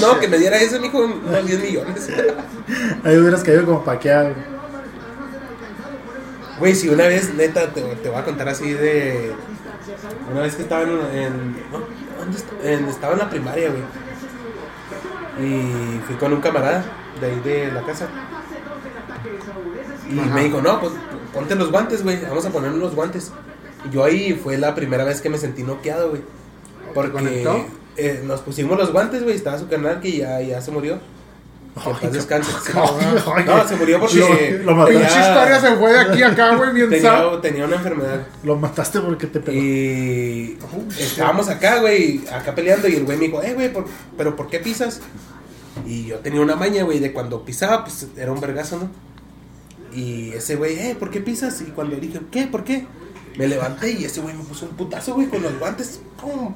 no, 0.00 0.18
que 0.18 0.28
me 0.28 0.38
diera 0.38 0.56
eso, 0.56 0.80
mijo, 0.80 0.98
unos 0.98 1.46
10 1.46 1.60
millones. 1.60 2.08
Ahí 3.04 3.16
hubieras 3.18 3.44
caído 3.44 3.64
como 3.66 3.84
paqueado. 3.84 4.34
Güey, 6.58 6.74
si 6.74 6.88
una 6.88 7.06
vez, 7.06 7.34
neta, 7.34 7.72
te, 7.72 7.82
te 7.82 8.08
voy 8.08 8.18
a 8.18 8.24
contar 8.24 8.48
así 8.48 8.72
de. 8.72 9.32
Una 10.30 10.40
vez 10.40 10.56
que 10.56 10.62
estaba 10.62 10.82
en. 10.82 10.90
en 10.90 11.52
no, 11.70 12.03
¿dónde 12.24 12.38
est- 12.38 12.64
en- 12.64 12.88
estaba 12.88 13.12
en 13.14 13.18
la 13.20 13.30
primaria, 13.30 13.70
güey. 13.70 13.82
Y 15.48 16.00
fui 16.06 16.16
con 16.16 16.32
un 16.32 16.40
camarada 16.40 16.84
de 17.20 17.26
ahí 17.26 17.40
de 17.40 17.72
la 17.72 17.82
casa. 17.82 18.08
Y 20.10 20.18
Ajá. 20.18 20.34
me 20.34 20.44
dijo, 20.44 20.60
no, 20.60 20.80
pues 20.80 20.92
ponte 21.32 21.54
los 21.54 21.70
guantes, 21.70 22.02
güey. 22.02 22.20
Vamos 22.22 22.44
a 22.46 22.50
poner 22.50 22.72
los 22.72 22.94
guantes. 22.94 23.32
yo 23.90 24.02
ahí 24.04 24.32
fue 24.32 24.56
la 24.56 24.74
primera 24.74 25.04
vez 25.04 25.20
que 25.20 25.28
me 25.28 25.36
sentí 25.38 25.62
noqueado, 25.62 26.10
güey. 26.10 26.22
Porque 26.94 27.44
eh, 27.96 28.22
nos 28.24 28.40
pusimos 28.40 28.78
los 28.78 28.92
guantes, 28.92 29.22
güey. 29.22 29.34
Estaba 29.36 29.58
su 29.58 29.68
canal 29.68 30.00
que 30.00 30.16
ya, 30.18 30.40
ya 30.40 30.60
se 30.60 30.70
murió. 30.70 30.98
Que 31.82 31.90
en 31.90 31.96
paz 31.96 32.12
descanse. 32.12 32.50
Ay, 33.36 33.44
No, 33.44 33.68
se 33.68 33.76
murió 33.76 33.98
porque. 34.00 34.60
Lo- 34.64 34.72
lo 34.72 34.76
mataste. 34.76 35.20
historia 35.20 35.60
se 35.60 35.76
fue 35.76 35.92
de 35.92 35.98
aquí 35.98 36.22
a 36.22 36.28
acá, 36.28 36.54
güey, 36.56 36.72
bien 36.72 36.88
sad. 37.02 37.22
tenía, 37.22 37.40
tenía 37.40 37.64
una 37.64 37.76
enfermedad. 37.76 38.26
Lo 38.44 38.56
mataste 38.56 39.00
porque 39.00 39.26
te 39.26 39.40
pegó. 39.40 39.58
Y 39.60 40.56
estábamos 40.98 41.48
acá, 41.48 41.80
güey, 41.80 42.20
acá 42.32 42.54
peleando 42.54 42.86
y 42.88 42.94
el 42.94 43.04
güey 43.04 43.18
me 43.18 43.26
dijo, 43.26 43.42
eh, 43.42 43.54
güey, 43.54 43.72
¿por- 43.72 43.86
¿pero 44.16 44.36
por 44.36 44.48
qué 44.48 44.60
pisas? 44.60 45.00
Y 45.84 46.06
yo 46.06 46.18
tenía 46.20 46.40
una 46.40 46.54
maña, 46.54 46.84
güey, 46.84 47.00
de 47.00 47.12
cuando 47.12 47.44
pisaba, 47.44 47.84
pues 47.84 48.06
era 48.16 48.30
un 48.30 48.40
vergazo, 48.40 48.78
¿no? 48.78 48.90
Y 49.96 50.30
ese 50.32 50.56
güey, 50.56 50.78
eh, 50.78 50.96
¿por 50.98 51.10
qué 51.10 51.20
pisas? 51.20 51.60
Y 51.60 51.64
cuando 51.66 51.96
dije, 51.96 52.20
¿qué? 52.30 52.46
¿Por 52.46 52.62
qué? 52.64 52.86
Me 53.36 53.48
levanté 53.48 53.90
y 53.90 54.04
ese 54.04 54.20
güey 54.20 54.34
me 54.36 54.44
puso 54.44 54.66
un 54.66 54.76
putazo, 54.76 55.14
güey, 55.14 55.26
con 55.26 55.42
los 55.42 55.58
guantes. 55.58 56.00
¡pum! 56.20 56.54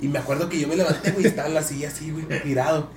Y 0.00 0.08
me 0.08 0.18
acuerdo 0.18 0.48
que 0.48 0.58
yo 0.58 0.68
me 0.68 0.76
levanté, 0.76 1.10
güey, 1.12 1.26
estaba 1.26 1.48
en 1.48 1.54
la 1.54 1.62
silla 1.62 1.88
así, 1.88 2.10
güey, 2.10 2.24
tirado. 2.42 2.88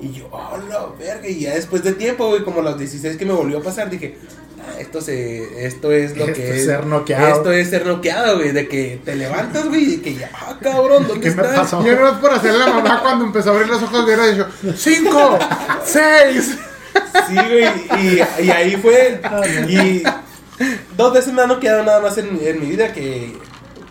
Y 0.00 0.12
yo, 0.12 0.28
oh, 0.30 0.58
la 0.68 0.86
verga. 0.98 1.28
Y 1.28 1.40
ya 1.40 1.54
después 1.54 1.82
de 1.82 1.92
tiempo, 1.92 2.28
güey, 2.28 2.42
como 2.44 2.60
los 2.62 2.78
16 2.78 3.16
que 3.16 3.24
me 3.26 3.32
volvió 3.32 3.58
a 3.58 3.62
pasar, 3.62 3.88
dije, 3.90 4.18
ah, 4.60 4.78
esto, 4.78 5.00
se, 5.00 5.66
esto 5.66 5.90
es 5.92 6.16
lo 6.16 6.24
Esto 6.26 6.34
que 6.36 6.50
es 6.50 6.56
es. 6.56 6.64
ser 6.66 6.86
noqueado. 6.86 7.28
Esto 7.36 7.52
es 7.52 7.70
ser 7.70 7.86
noqueado, 7.86 8.36
güey, 8.36 8.52
de 8.52 8.68
que 8.68 9.00
te 9.04 9.14
levantas, 9.16 9.66
güey, 9.68 9.94
y 9.94 9.96
que 9.98 10.14
ya, 10.14 10.30
ah, 10.34 10.58
cabrón, 10.60 11.06
¿dónde 11.08 11.28
¿Qué 11.28 11.34
me 11.34 11.42
estás? 11.42 11.56
pasó? 11.58 11.84
Yo 11.84 11.96
no 11.96 12.08
es 12.08 12.14
por 12.18 12.32
hacerle 12.32 12.64
a 12.64 12.66
mamá 12.68 13.00
cuando 13.02 13.24
empezó 13.24 13.50
a 13.50 13.54
abrir 13.54 13.68
los 13.68 13.82
ojos 13.82 14.04
hubiera 14.04 14.26
dicho 14.26 14.46
¡Cinco! 14.76 15.38
¡Seis! 15.84 16.58
Sí, 17.28 17.34
güey, 17.34 17.66
y, 18.00 18.44
y 18.44 18.50
ahí 18.50 18.76
fue. 18.76 19.20
Y 19.68 20.02
dos 20.96 21.12
veces 21.12 21.32
me 21.32 21.42
han 21.42 21.48
noqueado 21.48 21.82
nada 21.84 22.00
más 22.00 22.16
en, 22.18 22.38
en 22.42 22.60
mi 22.60 22.66
vida 22.66 22.92
que. 22.92 23.36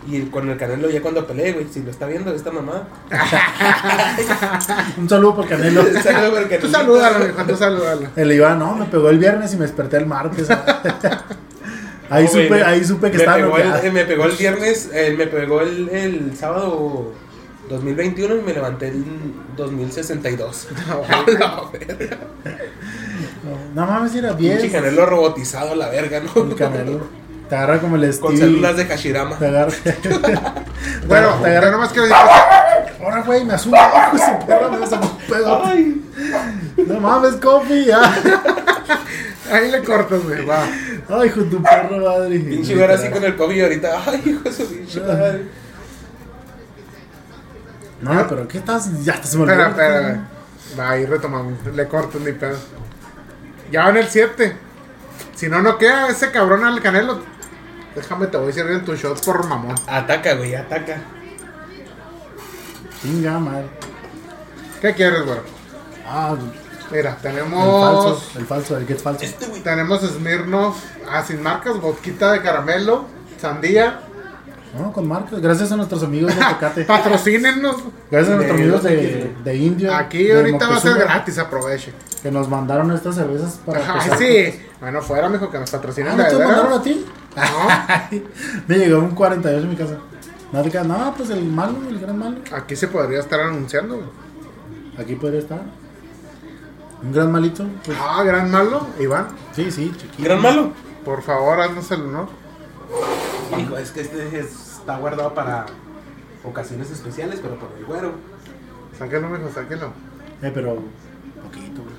Y 0.08 0.22
con 0.26 0.48
el 0.48 0.56
Canelo 0.56 0.88
ya 0.88 1.02
cuando 1.02 1.26
peleé, 1.26 1.52
güey, 1.52 1.66
si 1.68 1.82
lo 1.82 1.90
está 1.90 2.06
viendo 2.06 2.32
esta 2.32 2.52
mamá. 2.52 2.86
Un 4.96 5.08
saludo 5.08 5.36
por 5.36 5.48
Canelo. 5.48 5.82
Saludo 6.02 6.30
por 6.30 6.52
el 6.52 6.60
Tú 6.60 6.68
salúdalo, 6.68 7.44
tú 7.44 7.56
salúdalo. 7.56 8.08
El 8.14 8.32
Iván, 8.32 8.58
no, 8.60 8.76
me 8.76 8.86
pegó 8.86 9.10
el 9.10 9.18
viernes 9.18 9.52
y 9.54 9.56
me 9.56 9.62
desperté 9.62 9.96
el 9.96 10.06
martes. 10.06 10.48
ahí, 12.10 12.24
No, 12.24 12.30
güey, 12.30 12.46
supe, 12.46 12.64
ahí 12.64 12.84
supe 12.84 13.10
que 13.10 13.16
me 13.16 13.22
estaba 13.24 13.38
pegó, 13.38 13.58
el, 13.58 13.72
eh, 13.84 13.90
me 13.90 14.04
pegó 14.04 14.24
el 14.26 14.36
viernes, 14.36 14.90
eh, 14.92 15.14
me 15.18 15.26
pegó 15.26 15.60
el, 15.60 15.88
el 15.88 16.36
sábado 16.36 17.12
2021 17.68 18.36
y 18.36 18.42
me 18.42 18.52
levanté 18.52 18.88
el 18.88 19.04
2062. 19.56 20.68
A 20.88 21.30
la 21.30 21.70
verga. 21.72 22.10
No 23.74 23.86
mames, 23.86 24.14
era 24.14 24.36
Pinche 24.36 24.58
10. 24.62 24.72
Canelo 24.72 25.06
robotizado 25.06 25.72
a 25.72 25.76
la 25.76 25.88
verga, 25.88 26.20
¿no? 26.20 26.42
El 26.44 26.54
Canelo. 26.54 27.25
Te 27.48 27.54
agarra 27.56 27.80
como 27.80 27.96
el 27.96 28.02
Con 28.18 28.36
Steve. 28.36 28.38
células 28.50 28.76
de 28.76 28.86
Hashirama. 28.86 29.38
Te 29.38 29.46
agarra. 29.46 29.72
Bueno, 31.06 31.34
te 31.42 31.48
agarra. 31.50 31.70
nomás 31.70 31.90
quiero 31.90 32.04
decir 32.08 32.16
Ahora, 33.02 33.22
güey, 33.22 33.44
me 33.44 33.54
asumo. 33.54 33.76
Su 34.12 34.46
perra, 34.46 34.68
me 34.68 34.84
a 34.84 35.00
pegar. 35.28 35.62
Ay, 35.64 36.04
No 36.88 37.00
mames, 37.00 37.36
Coffee, 37.36 37.84
ya. 37.84 38.00
que 39.48 39.52
ahí 39.54 39.70
le 39.70 39.82
cortas, 39.84 40.22
güey, 40.24 40.44
va. 40.44 40.64
Ay, 41.08 41.28
hijo 41.28 41.40
de 41.42 41.50
tu 41.50 41.62
perra 41.62 41.96
madre. 41.98 42.38
pinche 42.40 42.74
güey 42.74 42.90
así 42.90 43.08
con 43.10 43.22
el 43.22 43.36
COVID 43.36 43.62
ahorita. 43.62 44.00
Ay, 44.06 44.22
hijo 44.26 44.40
de 44.42 44.52
su 44.52 44.66
pinche 44.68 45.00
madre. 45.00 45.42
No, 48.00 48.26
pero 48.28 48.48
¿qué 48.48 48.58
estás? 48.58 49.04
Ya 49.04 49.20
te 49.20 49.26
se 49.26 49.38
me 49.38 49.44
Espera, 49.44 49.68
olvidó. 49.68 49.82
espera. 49.82 50.28
Va, 50.78 50.90
ahí 50.90 51.06
retomamos. 51.06 51.54
Le 51.74 51.88
cortas 51.88 52.20
ni 52.20 52.32
pedo. 52.32 52.58
Ya 53.70 53.84
van 53.84 53.96
el 53.96 54.08
7. 54.08 54.56
Si 55.34 55.48
no, 55.48 55.62
no 55.62 55.78
queda 55.78 56.08
ese 56.08 56.30
cabrón 56.30 56.64
al 56.64 56.80
canelo. 56.82 57.20
Déjame, 57.96 58.26
te 58.28 58.36
voy 58.36 58.50
a 58.50 58.52
servir 58.52 58.76
en 58.76 58.84
tus 58.84 59.00
shots 59.00 59.22
por 59.22 59.44
mamón. 59.46 59.74
Ataca, 59.88 60.34
güey, 60.34 60.54
ataca. 60.54 60.98
Chinga, 63.02 63.38
madre. 63.38 63.66
¿Qué 64.80 64.94
quieres, 64.94 65.24
güey? 65.24 65.38
Ah, 66.06 66.36
Mira, 66.90 67.10
el 67.10 67.16
tenemos. 67.16 67.84
falso. 67.84 68.38
El 68.38 68.46
falso, 68.46 68.76
el 68.76 68.86
que 68.86 68.92
es 68.92 69.02
falso. 69.02 69.24
Este, 69.24 69.46
güey. 69.46 69.62
Tenemos 69.62 70.02
Smirnoff, 70.02 70.76
ah, 71.10 71.24
sin 71.24 71.42
marcas, 71.42 71.80
vodquita 71.80 72.32
de 72.32 72.42
caramelo, 72.42 73.06
sandía. 73.40 74.02
No, 74.78 74.92
con 74.92 75.06
marcas. 75.08 75.40
Gracias 75.40 75.72
a 75.72 75.76
nuestros 75.76 76.02
amigos 76.02 76.34
de 76.34 76.40
Tecate. 76.44 76.84
Patrocínenos. 76.86 77.76
Gracias 78.10 78.32
a 78.32 78.36
nuestros 78.36 78.56
De- 78.58 78.62
amigos 78.64 78.82
de, 78.82 79.34
de- 79.44 79.56
Indio. 79.56 79.94
Aquí 79.94 80.24
de 80.24 80.36
ahorita 80.36 80.68
va 80.68 80.76
a 80.76 80.80
ser 80.80 80.94
gratis, 80.98 81.38
aproveche. 81.38 81.92
Que 82.22 82.30
nos 82.30 82.48
mandaron 82.48 82.90
estas 82.92 83.14
cervezas 83.14 83.60
para 83.64 84.00
Ay, 84.00 84.10
sí. 84.18 84.60
Bueno, 84.80 85.00
fuera, 85.02 85.28
mijo, 85.28 85.48
que 85.50 85.58
nos 85.58 85.70
patrocinen 85.70 86.12
Ah, 86.12 86.16
¿no 86.16 86.38
te 86.38 86.44
mandaron 86.44 86.72
a 86.72 86.82
ti? 86.82 87.04
No, 87.36 88.20
Me 88.66 88.76
llegó 88.78 88.98
un 88.98 89.10
48 89.14 89.62
en 89.64 89.70
mi 89.70 89.76
casa. 89.76 89.96
No, 90.52 90.62
te 90.62 90.70
quedas, 90.70 90.86
no, 90.86 91.14
pues 91.16 91.30
el 91.30 91.44
malo, 91.44 91.76
el 91.88 91.98
gran 91.98 92.18
malo. 92.18 92.36
aquí 92.52 92.76
se 92.76 92.88
podría 92.88 93.20
estar 93.20 93.40
anunciando, 93.40 93.96
güey. 93.96 94.08
Aquí 94.98 95.14
podría 95.16 95.40
estar. 95.40 95.60
Un 97.02 97.12
gran 97.12 97.30
malito. 97.30 97.64
Pues, 97.84 97.96
Ah, 98.00 98.22
gran 98.24 98.50
malo, 98.50 98.86
Iván. 98.98 99.28
sí, 99.54 99.70
sí, 99.70 99.92
chiquito. 99.96 100.22
Gran 100.24 100.40
malo. 100.40 100.72
Por 101.04 101.22
favor, 101.22 101.60
haznos 101.60 101.90
el 101.92 102.00
honor. 102.02 102.28
Hijo, 103.58 103.76
es 103.76 103.90
que 103.90 104.00
este 104.00 104.40
es- 104.40 104.65
está 104.86 104.98
guardado 104.98 105.34
para 105.34 105.66
ocasiones 106.44 106.88
especiales, 106.92 107.40
pero 107.42 107.58
por 107.58 107.70
el 107.76 107.84
güero. 107.84 108.12
Sáquelo, 108.96 109.28
mijo, 109.28 109.50
sáquelo. 109.52 109.92
Eh, 110.40 110.52
pero 110.54 110.76
poquito, 111.42 111.82
güey. 111.82 111.96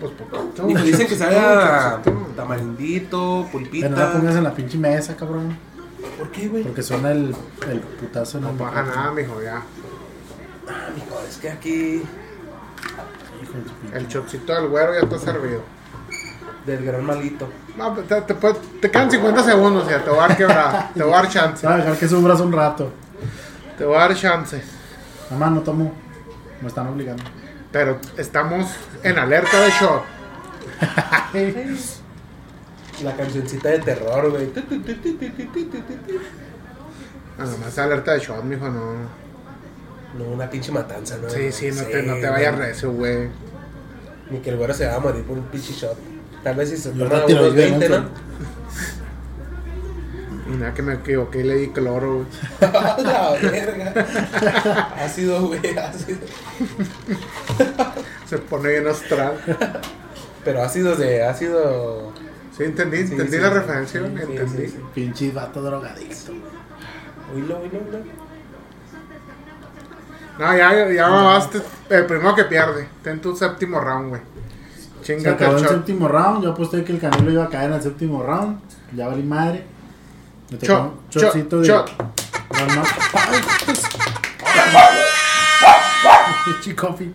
Pues 0.00 0.12
poquito. 0.12 0.70
Hijo, 0.70 0.84
dicen 0.84 1.06
que 1.06 1.16
sabe 1.16 1.38
a 1.38 2.00
tamarindito, 2.34 3.46
pulpita. 3.52 3.88
Que 3.88 3.90
no 3.90 3.96
la 3.98 4.12
pongas 4.12 4.36
en 4.36 4.44
la 4.44 4.54
pinche 4.54 4.78
mesa, 4.78 5.16
cabrón. 5.16 5.58
¿Por 6.18 6.30
qué, 6.30 6.48
güey? 6.48 6.62
Porque 6.62 6.82
suena 6.82 7.12
el, 7.12 7.36
el 7.68 7.80
putazo 7.80 8.38
en 8.38 8.44
No 8.44 8.50
el 8.50 8.56
baja 8.56 8.82
nada, 8.84 9.12
mijo, 9.12 9.42
ya. 9.42 9.56
Ah, 10.66 10.88
mijo, 10.94 11.20
es 11.28 11.36
que 11.36 11.50
aquí 11.50 12.02
Hijo 13.42 13.52
de. 13.92 13.98
El 13.98 14.08
chocito 14.08 14.54
del 14.54 14.68
güero 14.68 14.94
ya 14.94 15.00
está 15.00 15.18
servido. 15.18 15.60
del 16.64 16.84
gran 16.86 17.04
malito. 17.04 17.48
No, 17.78 17.94
pues, 17.94 18.08
te, 18.08 18.20
te, 18.22 18.34
puede- 18.34 18.56
te 18.80 18.90
quedan 18.90 19.08
50 19.10 19.42
segundos 19.44 19.88
ya, 19.88 20.02
te 20.02 20.10
voy 20.10 20.18
a 20.18 20.22
dar 20.28 20.36
quebrada. 20.36 20.90
Te 20.94 21.02
voy 21.02 21.12
a 21.12 21.16
dar 21.16 21.28
chance. 21.28 21.64
Voy 21.66 21.74
a 21.74 21.78
dejar 21.78 21.96
que 21.96 22.08
subras 22.08 22.40
un 22.40 22.52
rato. 22.52 22.90
Te 23.78 23.84
voy 23.84 23.96
a 23.96 24.00
dar 24.00 24.14
chance. 24.16 24.60
Mamá, 25.30 25.48
no 25.50 25.60
tomo. 25.60 25.92
Me 26.60 26.66
están 26.68 26.88
obligando. 26.88 27.22
Pero 27.70 27.98
estamos 28.16 28.66
en 29.04 29.18
alerta 29.18 29.60
de 29.60 29.70
shock. 29.70 30.02
La 33.04 33.14
cancioncita 33.16 33.68
de 33.68 33.78
terror, 33.78 34.28
güey. 34.30 34.50
Nada 37.38 37.56
más 37.58 37.78
alerta 37.78 38.12
de 38.14 38.18
shock, 38.18 38.42
mijo, 38.42 38.68
no. 38.68 38.94
No, 40.18 40.24
una 40.32 40.50
pinche 40.50 40.72
matanza, 40.72 41.16
¿no? 41.22 41.30
Sí, 41.30 41.52
sí, 41.52 41.68
no 41.70 41.74
Sí, 41.82 41.84
te, 41.92 42.02
no 42.02 42.14
te 42.16 42.28
vayas 42.28 42.56
recio, 42.58 42.90
güey. 42.90 43.28
Ni 44.30 44.40
que 44.40 44.50
el 44.50 44.56
güero 44.56 44.74
se 44.74 44.86
va 44.88 44.96
a 44.96 44.98
morir 44.98 45.22
por 45.22 45.38
un 45.38 45.44
pinche 45.44 45.72
shot. 45.72 45.96
Tal 46.44 46.54
vez 46.54 46.70
si 46.70 46.76
se 46.76 46.94
Yo 46.94 47.04
toma 47.06 47.20
retiro 47.20 47.40
unos 47.40 47.50
el 47.56 47.56
20, 47.56 47.88
¿no? 47.88 48.28
nada 50.58 50.72
que 50.74 50.82
me 50.82 50.94
equivoqué 50.94 51.40
y 51.40 51.42
le 51.42 51.54
di 51.56 51.68
cloro, 51.68 52.14
güey. 52.16 52.26
la 53.04 53.30
verga. 53.40 54.88
Ácido, 55.04 55.46
güey, 55.46 55.76
ácido. 55.78 56.18
Se 58.26 58.38
pone 58.38 58.70
bien 58.70 58.86
astral. 58.88 59.34
Pero 60.44 60.62
ácido 60.62 60.96
de 60.96 61.22
ácido. 61.24 62.12
Sí, 62.56 62.64
entendí, 62.64 63.06
Sí, 63.06 63.12
entendí 63.12 63.32
sí, 63.36 63.38
la 63.38 63.48
sí. 63.48 63.54
referencia, 63.54 64.00
entendí. 64.00 64.38
sí, 64.48 64.68
sí. 64.68 64.80
Pinche 64.94 65.30
vato 65.32 65.62
drogadicto. 65.62 66.32
Oílo, 67.34 67.58
oílo, 67.60 67.78
oílo. 67.78 67.98
No, 70.38 70.56
ya, 70.56 70.88
ya 70.90 71.08
mamaste. 71.08 71.60
El 71.90 72.06
primero 72.06 72.34
que 72.34 72.44
pierde. 72.44 72.88
Ten 73.02 73.20
tu 73.20 73.36
séptimo 73.36 73.80
round, 73.80 74.08
güey. 74.08 74.22
Se 75.08 75.16
Chingate 75.16 75.44
acabó 75.44 75.56
el 75.58 75.66
séptimo 75.68 76.06
round. 76.06 76.44
Yo 76.44 76.50
aposté 76.50 76.84
que 76.84 76.92
el 76.92 77.00
Canelo 77.00 77.30
iba 77.32 77.44
a 77.44 77.48
caer 77.48 77.70
en 77.70 77.76
el 77.76 77.82
séptimo 77.82 78.22
round. 78.22 78.60
Ya 78.94 79.08
valí 79.08 79.22
madre. 79.22 79.64
Me 80.50 80.58
tocó 80.58 80.94
Shot, 81.10 81.34
un 81.34 81.40
shot, 81.40 81.50
de. 81.62 81.66
shot. 81.66 81.90
No, 82.58 82.74
no. 82.74 82.82
Coffee. 86.76 87.12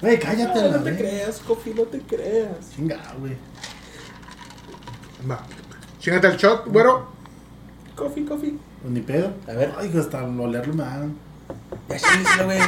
Güey, 0.00 0.18
cállate, 0.18 0.58
Ah, 0.58 0.62
la 0.64 0.76
no 0.78 0.82
te 0.82 0.96
creas, 0.96 1.38
Cofi, 1.40 1.74
no 1.74 1.82
te 1.82 2.00
creas. 2.00 2.70
Chinga, 2.74 2.98
güey. 3.20 3.36
Va. 5.30 5.44
Chingate 6.00 6.26
el 6.26 6.36
shot, 6.36 6.66
güero. 6.66 7.06
Cofi, 7.94 8.24
Cofi. 8.24 8.58
Pues 8.80 8.92
ni 8.92 9.00
pedo. 9.00 9.32
A 9.48 9.52
ver. 9.52 9.72
Ay, 9.78 9.92
hasta 9.96 10.24
olerlo 10.24 10.74
me 10.74 10.82
dan. 10.82 11.16
Ya 11.88 11.98
chingueselo, 11.98 12.44
güey. 12.46 12.58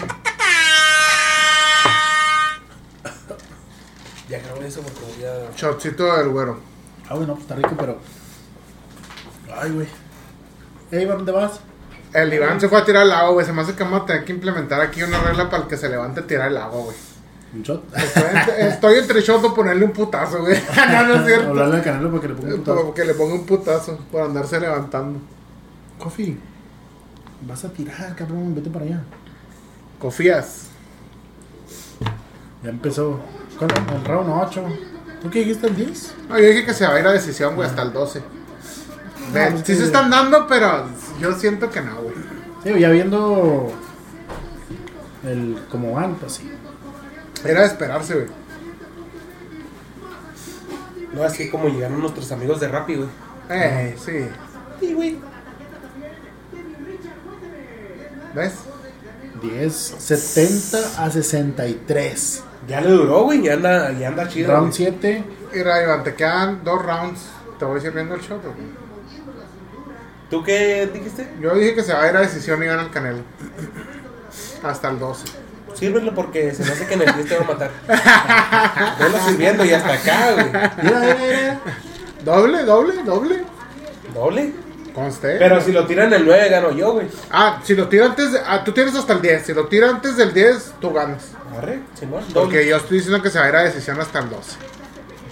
Ya 4.28 4.38
grabó 4.40 4.62
eso 4.62 4.80
porque 4.80 5.00
voy 5.00 5.24
a. 5.24 5.54
Shotcito 5.56 6.16
del 6.16 6.28
güero. 6.28 6.58
Ah, 7.08 7.14
bueno, 7.14 7.34
pues 7.34 7.42
está 7.42 7.56
rico, 7.56 7.74
pero. 7.78 7.98
Ay, 9.54 9.70
güey. 9.70 9.86
Ey, 10.90 11.04
¿para 11.04 11.16
dónde 11.16 11.32
vas? 11.32 11.60
El 12.12 12.32
Iván 12.32 12.60
se 12.60 12.68
fue 12.68 12.78
a 12.78 12.84
tirar 12.84 13.04
el 13.04 13.12
agua, 13.12 13.32
güey. 13.32 13.44
Se 13.44 13.52
me 13.52 13.62
hace 13.62 13.74
que 13.74 13.82
vamos 13.82 14.02
a 14.02 14.06
tener 14.06 14.24
que 14.24 14.32
implementar 14.32 14.80
aquí 14.80 15.02
una 15.02 15.20
regla 15.20 15.50
para 15.50 15.64
el 15.64 15.68
que 15.68 15.76
se 15.76 15.88
levante 15.88 16.20
a 16.20 16.26
tirar 16.26 16.48
el 16.48 16.56
agua, 16.56 16.84
güey. 16.84 16.96
Un 17.54 17.62
shot. 17.62 17.84
Estoy 17.96 18.22
entre, 18.22 18.68
estoy 18.68 18.98
entre 18.98 19.20
shot 19.20 19.44
o 19.44 19.54
ponerle 19.54 19.84
un 19.84 19.92
putazo, 19.92 20.40
güey. 20.40 20.56
no, 20.92 21.06
no 21.06 21.14
es 21.16 21.26
cierto. 21.26 21.48
Hablarle 21.48 21.76
al 21.76 21.82
Canelo 21.82 22.10
para 22.10 22.22
que 22.22 22.28
le 22.28 22.34
ponga 22.34 22.54
un 22.54 22.60
putazo. 22.60 22.82
Para 22.82 22.94
que 22.94 23.04
le 23.04 23.14
ponga 23.14 23.34
un 23.34 23.46
putazo 23.46 23.98
por 24.10 24.22
andarse 24.22 24.60
levantando. 24.60 25.18
Coffee, 25.98 26.38
vas 27.42 27.64
a 27.64 27.72
tirar, 27.72 28.14
cabrón, 28.14 28.54
vete 28.54 28.70
para 28.70 28.84
allá. 28.84 29.02
Confías. 29.98 30.68
Ya 32.62 32.70
empezó. 32.70 33.20
¿Cuál? 33.58 33.70
El 33.94 34.04
round 34.04 34.30
8. 34.30 34.64
¿Tú 35.22 35.30
qué 35.30 35.38
dijiste 35.40 35.66
el 35.68 35.76
10? 35.76 36.14
No, 36.28 36.38
yo 36.38 36.46
dije 36.46 36.66
que 36.66 36.74
se 36.74 36.86
va 36.86 36.94
a 36.94 37.00
ir 37.00 37.06
a 37.06 37.12
decisión, 37.12 37.54
güey, 37.56 37.68
hasta 37.68 37.82
el 37.82 37.92
12. 37.92 38.20
Ve, 39.32 39.46
pues 39.50 39.60
sí 39.60 39.72
que- 39.72 39.76
se 39.76 39.84
están 39.84 40.10
dando, 40.10 40.46
pero 40.46 40.86
yo 41.20 41.32
siento 41.32 41.70
que 41.70 41.80
no, 41.80 41.96
güey. 42.02 42.14
Sí, 42.62 42.80
ya 42.80 42.90
viendo 42.90 43.72
el 45.24 45.58
cómo 45.70 45.92
van, 45.94 46.14
pues 46.16 46.32
sí. 46.34 46.50
Era 47.44 47.60
de 47.60 47.66
esperarse, 47.66 48.14
güey. 48.14 48.26
No, 51.14 51.22
así 51.22 51.48
como 51.48 51.68
llegaron 51.68 52.00
nuestros 52.00 52.30
amigos 52.32 52.60
de 52.60 52.68
Rappi, 52.68 52.96
güey. 52.96 53.08
Eh, 53.50 53.96
sí. 54.04 54.26
Sí, 54.80 54.92
güey. 54.94 55.18
¿Ves? 58.34 58.52
10, 59.42 59.74
70 59.98 61.04
a 61.04 61.10
63. 61.10 62.42
Ya 62.66 62.80
le 62.80 62.90
duró, 62.90 63.24
güey. 63.24 63.42
Ya 63.42 63.54
anda, 63.54 63.92
ya 63.92 64.08
anda 64.08 64.28
chido. 64.28 64.52
Round 64.52 64.68
güey. 64.68 64.90
7. 64.90 65.24
Y 65.54 65.58
Iván, 65.58 66.02
te 66.04 66.14
quedan 66.14 66.64
dos 66.64 66.82
rounds. 66.82 67.20
Te 67.58 67.64
voy 67.64 67.80
sirviendo 67.80 68.14
el 68.14 68.20
shot, 68.20 68.42
güey. 68.42 68.84
¿Tú 70.30 70.42
qué 70.42 70.88
dijiste? 70.92 71.28
Yo 71.40 71.54
dije 71.54 71.74
que 71.74 71.82
se 71.82 71.92
va 71.92 72.02
a 72.02 72.10
ir 72.10 72.16
a 72.16 72.20
decisión 72.20 72.62
y 72.62 72.66
gana 72.66 72.82
el 72.82 72.90
Canelo. 72.90 73.22
Hasta 74.62 74.88
el 74.90 74.98
12. 74.98 75.26
Sírvelo 75.74 76.14
porque 76.14 76.54
se 76.54 76.64
me 76.64 76.72
hace 76.72 76.86
que 76.86 76.94
en 76.94 77.02
el 77.02 77.14
10 77.14 77.28
te 77.28 77.36
va 77.36 77.44
a 77.44 77.48
matar. 77.48 77.70
Velo 78.98 79.18
sirviendo 79.26 79.64
y 79.64 79.72
hasta 79.72 79.92
acá, 79.92 80.32
güey. 80.32 80.46
Mira, 80.46 81.00
mira, 81.00 81.16
mira. 81.18 81.60
Doble, 82.24 82.64
doble, 82.64 83.02
doble. 83.02 83.44
Doble. 84.14 84.52
Conste. 84.94 85.36
Pero 85.38 85.60
si 85.60 85.72
lo 85.72 85.86
tiran 85.86 86.12
el 86.12 86.24
9, 86.24 86.48
gano 86.48 86.70
yo, 86.70 86.92
güey. 86.92 87.08
Ah, 87.30 87.60
si 87.64 87.74
lo 87.74 87.88
tira 87.88 88.06
antes 88.06 88.30
de, 88.32 88.38
ah, 88.46 88.62
tú 88.64 88.70
tienes 88.72 88.94
hasta 88.94 89.14
el 89.14 89.22
10. 89.22 89.44
Si 89.46 89.52
lo 89.52 89.66
tira 89.66 89.90
antes 89.90 90.16
del 90.16 90.32
10, 90.32 90.74
tú 90.80 90.92
ganas. 90.92 91.32
Arre, 91.58 91.80
Simón. 91.98 92.22
Porque 92.32 92.66
yo 92.66 92.76
estoy 92.76 92.98
diciendo 92.98 93.20
que 93.20 93.28
se 93.30 93.38
va 93.40 93.46
a 93.46 93.48
ir 93.48 93.56
a 93.56 93.62
decisión 93.64 94.00
hasta 94.00 94.20
el 94.20 94.30
12. 94.30 94.56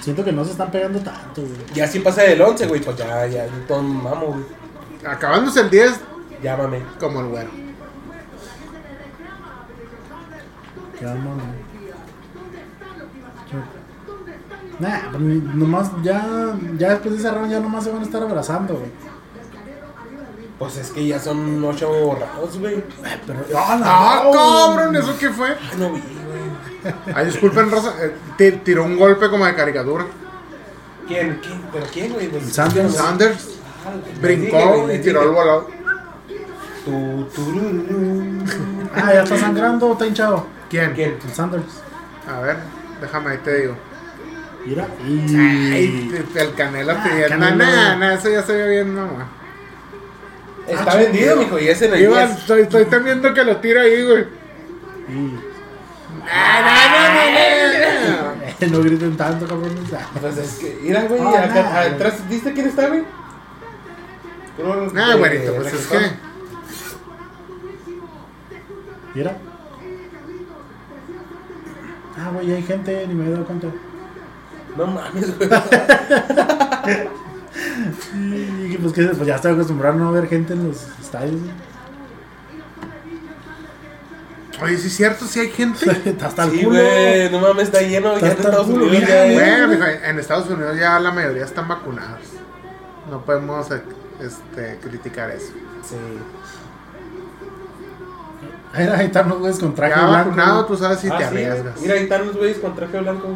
Siento 0.03 0.25
que 0.25 0.33
no 0.33 0.44
se 0.44 0.51
están 0.51 0.70
pegando 0.72 0.98
tanto, 0.98 1.42
güey. 1.42 1.53
Ya 1.75 1.87
si 1.87 2.01
pasa 2.01 2.22
del 2.22 2.42
11, 2.42 2.66
güey, 2.66 2.81
pues 2.81 2.96
ya, 2.96 3.25
ya, 3.27 3.46
todo 3.68 3.83
mamo, 3.83 4.27
güey. 4.27 4.44
Acabándose 5.07 5.61
el 5.61 5.70
10, 5.70 5.92
Llámame. 6.42 6.83
como 6.98 7.20
el 7.20 7.27
güero. 7.29 7.51
Qué 10.98 11.07
alma, 11.07 11.35
güey. 11.35 11.62
Nah, 14.81 15.11
pues 15.12 15.22
nomás 15.22 15.90
ya, 16.03 16.57
ya 16.77 16.90
después 16.90 17.14
de 17.14 17.20
ese 17.20 17.31
round 17.31 17.53
ya 17.53 17.61
nomás 17.61 17.85
se 17.85 17.92
van 17.92 18.01
a 18.01 18.05
estar 18.05 18.20
abrazando, 18.22 18.75
güey. 18.75 18.90
Pues 20.62 20.77
es 20.77 20.90
que 20.92 21.05
ya 21.05 21.18
son 21.18 21.64
8 21.64 21.88
rounds, 22.20 22.61
güey. 22.61 22.85
Pero, 23.27 23.40
¡ah, 23.57 23.81
¡Ah, 23.83 24.20
round! 24.22 24.37
cabrón! 24.77 24.94
¿Eso 24.96 25.18
qué 25.18 25.31
fue? 25.31 25.48
Ay, 25.48 25.77
no 25.77 25.92
vi, 25.92 26.01
güey. 26.01 26.94
Ay, 27.16 27.27
disculpen, 27.27 27.68
Rosa. 27.68 27.94
eh, 28.01 28.14
ti- 28.38 28.61
tiró 28.62 28.85
un 28.85 28.96
golpe 28.96 29.29
como 29.29 29.44
de 29.44 29.57
caricatura. 29.57 30.07
¿Quién? 31.09 31.40
¿Quién? 31.42 31.62
¿Pero 31.72 31.87
quién, 31.92 32.12
güey? 32.12 32.31
Sanders. 32.48 32.94
Sanders 32.94 33.59
ah, 33.85 33.90
dije, 34.07 34.20
brincó 34.20 34.83
güey, 34.83 34.96
y 34.98 34.98
tiró 35.01 35.22
el 35.25 35.31
volado. 35.31 35.66
Tu. 36.85 37.27
Ah, 38.94 39.14
ya 39.14 39.22
está 39.25 39.37
sangrando, 39.38 39.90
está 39.94 40.07
hinchado. 40.07 40.46
¿Quién? 40.70 40.92
¿Quién? 40.94 41.18
El 41.27 41.35
Sanders. 41.35 41.83
A 42.33 42.38
ver, 42.38 42.57
déjame 43.01 43.31
ahí 43.33 43.38
te 43.38 43.62
digo. 43.62 43.75
Mira. 44.64 44.87
Ay, 45.05 46.09
Y. 46.12 46.38
el 46.38 46.55
Canelo 46.55 46.92
Ah, 46.92 47.03
pidiendo. 47.03 47.37
Nah, 47.37 47.96
nah, 47.96 48.12
eso 48.12 48.29
ya 48.29 48.44
se 48.44 48.53
ve 48.53 48.68
bien, 48.68 48.94
no, 48.94 49.09
güey. 49.09 49.41
Está 50.68 50.92
Ah, 50.92 50.96
vendido, 50.96 51.37
mijo, 51.37 51.59
y 51.59 51.68
es 51.68 51.83
en 51.83 51.94
el 51.94 52.03
Iván, 52.03 52.27
10. 52.29 52.38
estoy, 52.40 52.62
estoy 52.62 52.85
temiendo 52.87 53.35
que 53.35 53.44
lo 53.44 53.57
tire 53.59 53.81
ahí, 53.81 54.05
güey. 54.05 54.27
Ah, 56.31 56.61
no, 56.92 57.03
no, 57.03 58.33
no, 58.33 58.70
no. 58.70 58.79
no 58.79 58.85
griten 58.85 59.16
tanto, 59.16 59.46
cabrón. 59.46 59.75
Pues 60.20 60.38
es 60.38 60.55
que, 60.59 60.79
mira, 60.83 61.03
güey, 61.03 61.20
Ah, 61.20 61.83
atrás, 61.92 62.29
¿viste 62.29 62.53
quién 62.53 62.68
está, 62.68 62.87
güey? 62.88 63.03
De- 64.57 65.14
güerito, 65.18 65.55
pues 65.57 65.72
es 65.75 65.87
que. 65.88 65.98
Mira. 69.14 69.37
Ah, 72.16 72.31
güey, 72.35 72.53
hay 72.53 72.62
gente, 72.62 73.05
ni 73.09 73.14
me 73.14 73.27
he 73.27 73.31
dado 73.31 73.44
cuenta. 73.44 73.66
No 74.77 74.87
mames, 74.87 75.37
güey. 75.38 75.51
Y 78.14 78.76
pues, 78.78 78.92
que, 78.92 79.04
pues 79.06 79.26
ya 79.26 79.36
estoy 79.36 79.52
acostumbrado 79.52 79.94
a 79.94 79.98
no 79.98 80.12
ver 80.12 80.28
gente 80.28 80.52
en 80.54 80.68
los 80.68 80.86
estadios. 81.00 81.40
güey. 81.40 81.52
Oye, 84.62 84.78
sí 84.78 84.86
es 84.86 84.96
cierto, 84.96 85.26
sí 85.26 85.40
hay 85.40 85.50
gente. 85.50 85.90
Está 86.04 86.26
hasta 86.28 86.44
el 86.44 86.50
Sí, 86.52 86.64
culo. 86.64 86.78
güey, 86.78 87.30
no 87.30 87.40
mames, 87.40 87.64
está 87.64 87.80
lleno. 87.82 88.16
Ya 88.18 88.26
en 88.28 88.32
Estados 88.32 88.68
Unidos 88.68 89.08
ya 89.08 89.66
mijo, 89.66 89.84
en 89.84 90.18
Estados 90.18 90.48
Unidos 90.50 90.78
ya 90.78 91.00
la 91.00 91.10
mayoría 91.10 91.44
están 91.44 91.66
vacunados. 91.68 92.20
No 93.10 93.24
podemos 93.24 93.70
eh, 93.72 93.82
este, 94.20 94.78
criticar 94.80 95.30
eso. 95.30 95.52
Sí. 95.82 95.96
Ahí, 98.72 98.86
ahí 98.86 99.06
están 99.06 99.28
los 99.28 99.38
güeyes 99.40 99.58
con 99.58 99.74
traje 99.74 99.94
Ya 99.94 100.06
blanco. 100.06 100.24
vacunado, 100.30 100.64
tú 100.66 100.76
sabes 100.76 101.00
si 101.00 101.08
Ah, 101.08 101.18
te 101.18 101.24
sí, 101.24 101.28
arriesgas. 101.28 101.80
Mira, 101.80 101.94
ahí 101.94 102.02
están 102.04 102.26
los 102.26 102.36
güeyes 102.36 102.58
con 102.58 102.74
traje 102.76 103.00
blanco. 103.00 103.28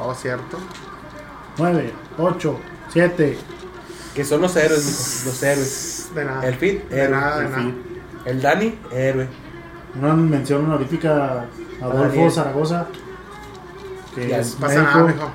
Oh, 0.00 0.14
cierto. 0.14 0.58
9, 1.56 1.92
8, 2.18 2.58
7. 2.92 3.38
Que 4.14 4.24
son 4.24 4.40
los 4.40 4.56
héroes, 4.56 4.84
mijo. 4.84 5.30
Los 5.30 5.42
héroes. 5.42 6.08
De 6.14 6.24
nada. 6.24 6.46
El 6.46 6.54
Fit, 6.54 6.88
De 6.88 7.00
héroe. 7.02 7.10
nada, 7.16 7.38
de 7.38 7.44
el 7.46 7.50
nada. 7.50 7.62
Fit. 7.64 7.74
El 8.26 8.42
Dani, 8.42 8.78
héroe. 8.92 9.28
Una 10.00 10.14
mención 10.14 10.64
honorífica 10.64 11.46
a 11.80 11.84
Adolfo. 11.84 12.30
Zaragoza. 12.30 12.86
Que 14.14 14.28
Ya, 14.28 14.38
es 14.40 14.52
pasa 14.54 14.74
médico, 14.80 14.98
nada, 14.98 15.12
mijo. 15.12 15.30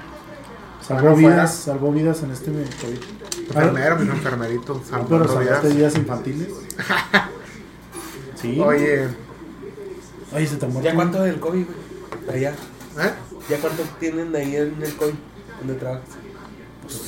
salvó 0.82 1.16
vidas, 1.16 1.54
salvó 1.56 1.92
vidas 1.92 2.24
en 2.24 2.32
este 2.32 2.52
COVID. 2.52 3.48
Enfermero, 3.48 3.96
mijo, 3.98 4.14
enfermerito. 4.14 4.74
No, 4.74 4.82
pero 5.08 5.28
salvando 5.28 5.34
salvaste 5.34 5.68
vidas. 5.70 5.96
infantiles. 5.96 6.48
Sí. 8.36 8.60
Oye, 8.60 9.08
Oye, 10.36 10.48
se 10.48 10.58
te 10.58 10.68
muere. 10.68 10.90
¿Ya 10.90 10.96
cuánto 10.96 11.22
del 11.22 11.40
COVID, 11.40 11.66
güey? 11.66 12.36
Allá. 12.38 12.50
¿eh? 12.52 13.12
¿Ya 13.50 13.58
cuánto 13.60 13.84
tienen 14.02 14.36
ahí 14.36 14.56
en 14.58 14.84
el 14.84 14.94
COVID? 14.96 15.14
¿Dónde 15.60 15.76
trabajas? 15.76 16.10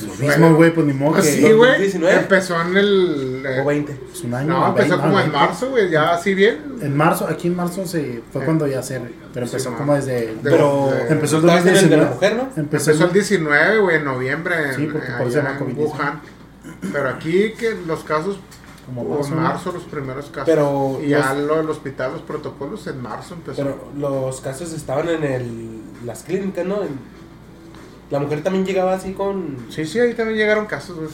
Lo 0.06 0.14
mismo, 0.26 0.54
güey, 0.54 0.72
pues 0.74 0.86
ni 0.86 0.92
modo 0.92 1.12
Pues 1.12 1.26
que. 1.26 1.32
sí, 1.32 1.42
güey. 1.52 1.70
2019. 1.72 2.16
Empezó 2.18 2.60
en 2.60 2.76
el. 2.76 3.42
eh, 3.46 3.60
¿O 3.60 3.64
20? 3.66 3.92
Pues 3.94 4.22
un 4.24 4.34
año. 4.34 4.48
no, 4.48 4.68
empezó 4.68 5.00
como 5.00 5.20
en 5.20 5.30
marzo, 5.32 5.70
güey. 5.70 5.90
Ya 5.90 6.12
así 6.14 6.34
bien. 6.34 6.76
En 6.80 6.96
marzo, 6.96 7.26
aquí 7.28 7.48
en 7.48 7.56
marzo 7.56 7.86
se 7.86 8.22
fue 8.32 8.42
Eh. 8.42 8.44
cuando 8.44 8.66
ya 8.66 8.82
se. 8.82 9.00
Pero 9.34 9.46
Sí, 9.46 9.56
empezó 9.56 9.74
como 9.76 9.94
desde. 9.94 10.34
De- 10.34 10.38
Pero 10.42 10.90
de- 10.92 11.12
empezó 11.12 11.36
el 11.38 11.44
estabas 11.44 11.66
en 11.66 11.76
el 11.76 11.90
de 11.90 11.96
la 11.96 12.04
2019. 12.06 12.14
mujer, 12.14 12.36
¿no? 12.36 12.42
Empezó, 12.62 12.90
Empezó 12.90 13.04
el 13.04 13.08
el 13.10 13.12
19, 13.14 13.78
güey, 13.80 13.96
en 13.96 14.04
noviembre. 14.04 14.54
Sí, 14.74 14.82
en- 14.84 14.92
porque 14.92 15.08
por 15.12 15.20
eso 15.22 15.30
se 15.30 15.36
llama 15.36 15.50
en 15.50 15.58
COVID-19. 15.58 15.76
Wuhan. 15.76 16.20
Pero 16.92 17.08
aquí 17.08 17.52
que 17.58 17.74
los 17.86 18.02
casos 18.04 18.38
como 18.86 19.02
en 19.02 19.10
marzo, 19.10 19.34
marzo, 19.34 19.72
los 19.72 19.82
primeros 19.84 20.26
casos. 20.26 20.44
Pero 20.46 21.00
y 21.02 21.08
ya 21.08 21.34
los- 21.34 21.44
lo 21.46 21.56
del 21.56 21.70
hospital, 21.70 22.12
los 22.12 22.22
protocolos 22.22 22.86
en 22.86 23.02
marzo 23.02 23.34
empezó. 23.34 23.56
Pero 23.62 23.84
los 23.98 24.40
casos 24.40 24.72
estaban 24.72 25.08
en 25.08 25.24
el, 25.24 25.80
las 26.04 26.22
clínicas, 26.22 26.64
¿no? 26.64 26.82
En- 26.82 27.15
la 28.10 28.18
mujer 28.20 28.42
también 28.42 28.64
llegaba 28.66 28.94
así 28.94 29.12
con... 29.12 29.66
Sí, 29.70 29.84
sí, 29.84 29.98
ahí 30.00 30.14
también 30.14 30.38
llegaron 30.38 30.66
casos, 30.66 30.96
güey. 30.96 31.08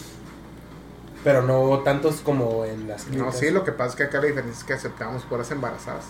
Pero 1.24 1.42
no 1.42 1.78
tantos 1.85 2.16
como 2.16 2.64
en 2.64 2.88
las 2.88 3.05
No, 3.07 3.11
clínicas. 3.11 3.38
sí, 3.38 3.50
lo 3.50 3.64
que 3.64 3.72
pasa 3.72 3.90
es 3.90 3.96
que 3.96 4.02
acá 4.05 4.18
la 4.20 4.26
diferencia 4.26 4.59
es 4.59 4.64
que 4.64 4.72
aceptamos 4.74 5.22
puras 5.22 5.50
embarazadas. 5.52 6.05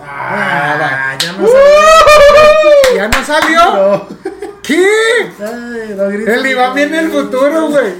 Ah, 0.00 1.16
ya 1.18 1.32
no 1.32 1.44
¡Uh! 1.44 1.48
salió. 1.48 2.96
¿Ya 2.96 3.08
no 3.08 3.24
salió? 3.24 4.06
¿Qué? 4.62 4.86
Ay, 5.40 5.94
no. 5.96 6.04
El 6.04 6.46
Iván 6.46 6.74
viene 6.74 6.98
en 7.00 7.04
el 7.06 7.10
futuro, 7.12 7.68
güey. 7.70 7.94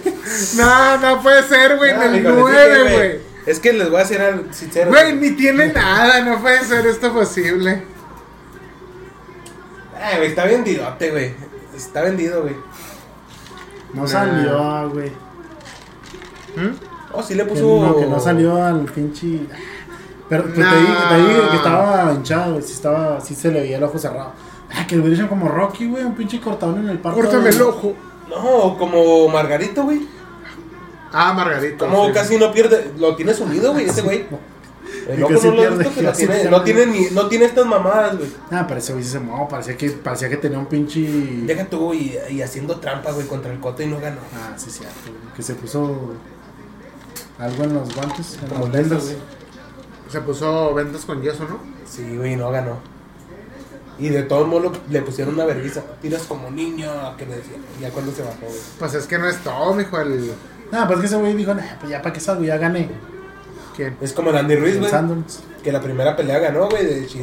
No, 0.57 0.99
no 0.99 1.23
puede 1.23 1.43
ser, 1.45 1.77
güey, 1.77 1.91
en 1.93 1.97
Ah, 2.01 2.05
el 2.07 2.17
hijo, 2.21 2.31
les 2.31 2.37
dije, 2.47 2.69
9, 2.83 2.95
güey. 2.97 3.21
Es 3.47 3.61
que 3.61 3.73
les 3.73 3.89
voy 3.91 4.01
a 4.01 4.05
ser 4.05 4.21
al- 4.23 4.53
sincero. 4.53 4.91
Güey, 4.91 5.15
ni 5.17 5.31
tiene 5.33 5.73
nada, 5.73 6.21
no 6.23 6.41
puede 6.41 6.65
ser 6.65 6.87
esto 6.87 7.13
posible. 7.13 7.83
Ay, 10.01 10.17
güey, 10.19 10.29
está 10.29 10.45
vendidote, 10.45 11.11
güey. 11.11 11.35
Está 11.77 12.03
vendido, 12.03 12.43
güey. 12.43 12.55
No 13.95 14.03
Nah. 14.03 14.09
salió, 14.09 14.91
güey. 14.91 15.09
¿Mm? 16.57 16.75
Oh, 17.13 17.23
sí 17.23 17.35
le 17.35 17.45
Que 17.45 17.51
puso... 17.51 17.81
no, 17.87 17.97
que 17.97 18.07
no 18.07 18.21
salió 18.21 18.63
al 18.63 18.81
pinche. 18.87 19.41
Pero 20.29 20.45
pues, 20.45 20.59
Nah. 20.59 20.71
te, 20.71 20.81
dije, 20.81 20.93
te 21.09 21.17
dije 21.17 21.49
que 21.51 21.57
estaba 21.57 22.13
hinchado, 22.15 22.53
güey. 22.53 22.63
Sí, 22.65 22.73
estaba, 22.73 23.21
sí 23.21 23.35
se 23.35 23.51
le 23.51 23.61
veía 23.61 23.77
el 23.79 23.85
ojo 23.85 23.99
cerrado. 23.99 24.33
Ah, 24.75 24.87
que 24.87 24.97
lo 24.97 25.07
hicieron 25.07 25.29
como 25.29 25.49
Rocky, 25.49 25.87
güey. 25.89 26.05
Un 26.05 26.15
pinche 26.15 26.41
cortadón 26.41 26.81
en 26.81 26.91
el 26.91 26.99
parto. 26.99 27.21
Córtame 27.21 27.49
el 27.51 27.63
ojo. 27.63 27.95
No, 28.29 28.77
como 28.77 29.29
Margarito, 29.29 29.85
güey. 29.85 30.07
Ah, 31.13 31.33
Margarito. 31.33 31.87
Como 31.87 32.07
sí. 32.09 32.13
casi 32.13 32.37
no 32.37 32.53
pierde... 32.53 32.93
Lo 32.99 33.15
tiene 33.15 33.33
sumido, 33.33 33.73
güey, 33.73 33.89
ese 33.89 34.03
güey. 34.03 34.27
El 35.09 35.21
loco 35.21 35.35
no 35.35 35.41
lo 35.43 35.49
he 35.53 35.57
pierde, 35.57 35.85
visto 35.85 36.01
que 36.01 36.13
tiene... 36.27 36.45
No 36.51 36.63
tiene, 36.63 36.87
ni, 36.87 37.07
no 37.11 37.29
tiene 37.29 37.45
estas 37.47 37.67
mamadas, 37.67 38.17
güey. 38.19 38.31
Ah, 38.51 38.65
pero 38.67 38.79
ese 38.81 38.93
güey 38.93 39.05
se 39.05 39.19
mamó. 39.21 39.49
Parecía 39.49 39.77
que, 39.77 39.91
parecía 39.91 40.29
que 40.29 40.37
tenía 40.37 40.59
un 40.59 40.67
pinche. 40.67 41.01
Deja 41.01 41.65
tú, 41.67 41.93
y, 41.95 42.17
y 42.31 42.43
haciendo 42.43 42.77
trampa, 42.81 43.13
güey, 43.13 43.27
contra 43.27 43.53
el 43.53 43.61
coto 43.61 43.83
y 43.83 43.87
no 43.87 44.01
ganó. 44.01 44.19
Ah, 44.35 44.55
sí, 44.57 44.71
cierto, 44.71 44.95
güey. 45.07 45.35
Que 45.35 45.43
se 45.43 45.55
puso. 45.55 46.15
Algo 47.39 47.65
en 47.65 47.75
los 47.75 47.95
guantes, 47.95 48.39
en 48.43 48.49
Como 48.49 48.65
las 48.65 48.73
vendas. 48.73 49.03
güey. 49.05 49.17
Se 50.11 50.21
puso 50.21 50.73
ventas 50.75 51.05
con 51.05 51.21
yeso, 51.23 51.45
¿no? 51.49 51.59
Sí, 51.89 52.17
güey, 52.17 52.37
no 52.37 52.51
ganó. 52.51 52.79
Y 53.99 54.09
de 54.11 54.23
todos 54.25 54.47
modos 54.47 54.65
lo- 54.65 54.73
le 54.91 55.03
pusieron 55.03 55.35
una 55.35 55.45
vergüenza. 55.47 55.83
Tiras 56.03 56.23
como 56.23 56.51
niño, 56.51 56.89
que 57.17 57.27
le 57.27 57.37
decía. 57.37 57.57
Ya 57.81 57.91
cuando 57.91 58.13
se 58.13 58.23
bajó, 58.23 58.41
güey. 58.47 58.59
Pues 58.79 58.95
es 58.95 59.07
que 59.07 59.19
no 59.19 59.27
es 59.29 59.39
todo, 59.43 59.75
mijo, 59.75 59.99
el... 60.01 60.33
Ah, 60.73 60.85
pues 60.87 61.01
que 61.01 61.07
ese 61.07 61.17
güey 61.17 61.35
dijo, 61.35 61.55
nah, 61.55 61.77
pues 61.81 61.91
ya 61.91 62.03
para 62.03 62.13
qué 62.13 62.21
salgo, 62.21 62.43
ya 62.45 62.57
gané. 62.59 62.89
¿Quién? 63.77 63.97
Es 64.01 64.13
como 64.13 64.31
el 64.31 64.37
Andy 64.37 64.57
Ruiz, 64.57 64.79
güey. 64.79 64.91
Que 65.63 65.71
la 65.71 65.81
primera 65.81 66.17
pelea 66.17 66.39
ganó, 66.39 66.69
güey, 66.69 66.85
de, 66.87 67.07
Chi- 67.07 67.19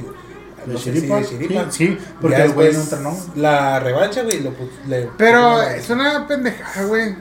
¿De 0.66 0.74
no 0.74 0.78
sé 0.80 0.94
Chiripa. 0.94 1.24
Sí, 1.24 1.70
sí, 1.72 1.98
porque 2.22 2.38
Ya 2.38 2.46
el 2.46 2.54
güey 2.54 2.72
no 2.74 2.80
entrenó. 2.82 3.18
La 3.36 3.80
revancha, 3.80 4.24
güey, 4.24 4.42
le 4.88 5.10
Pero 5.18 5.62
es 5.62 5.90
una 5.90 6.28
pendejada, 6.28 6.86
güey. 6.88 7.16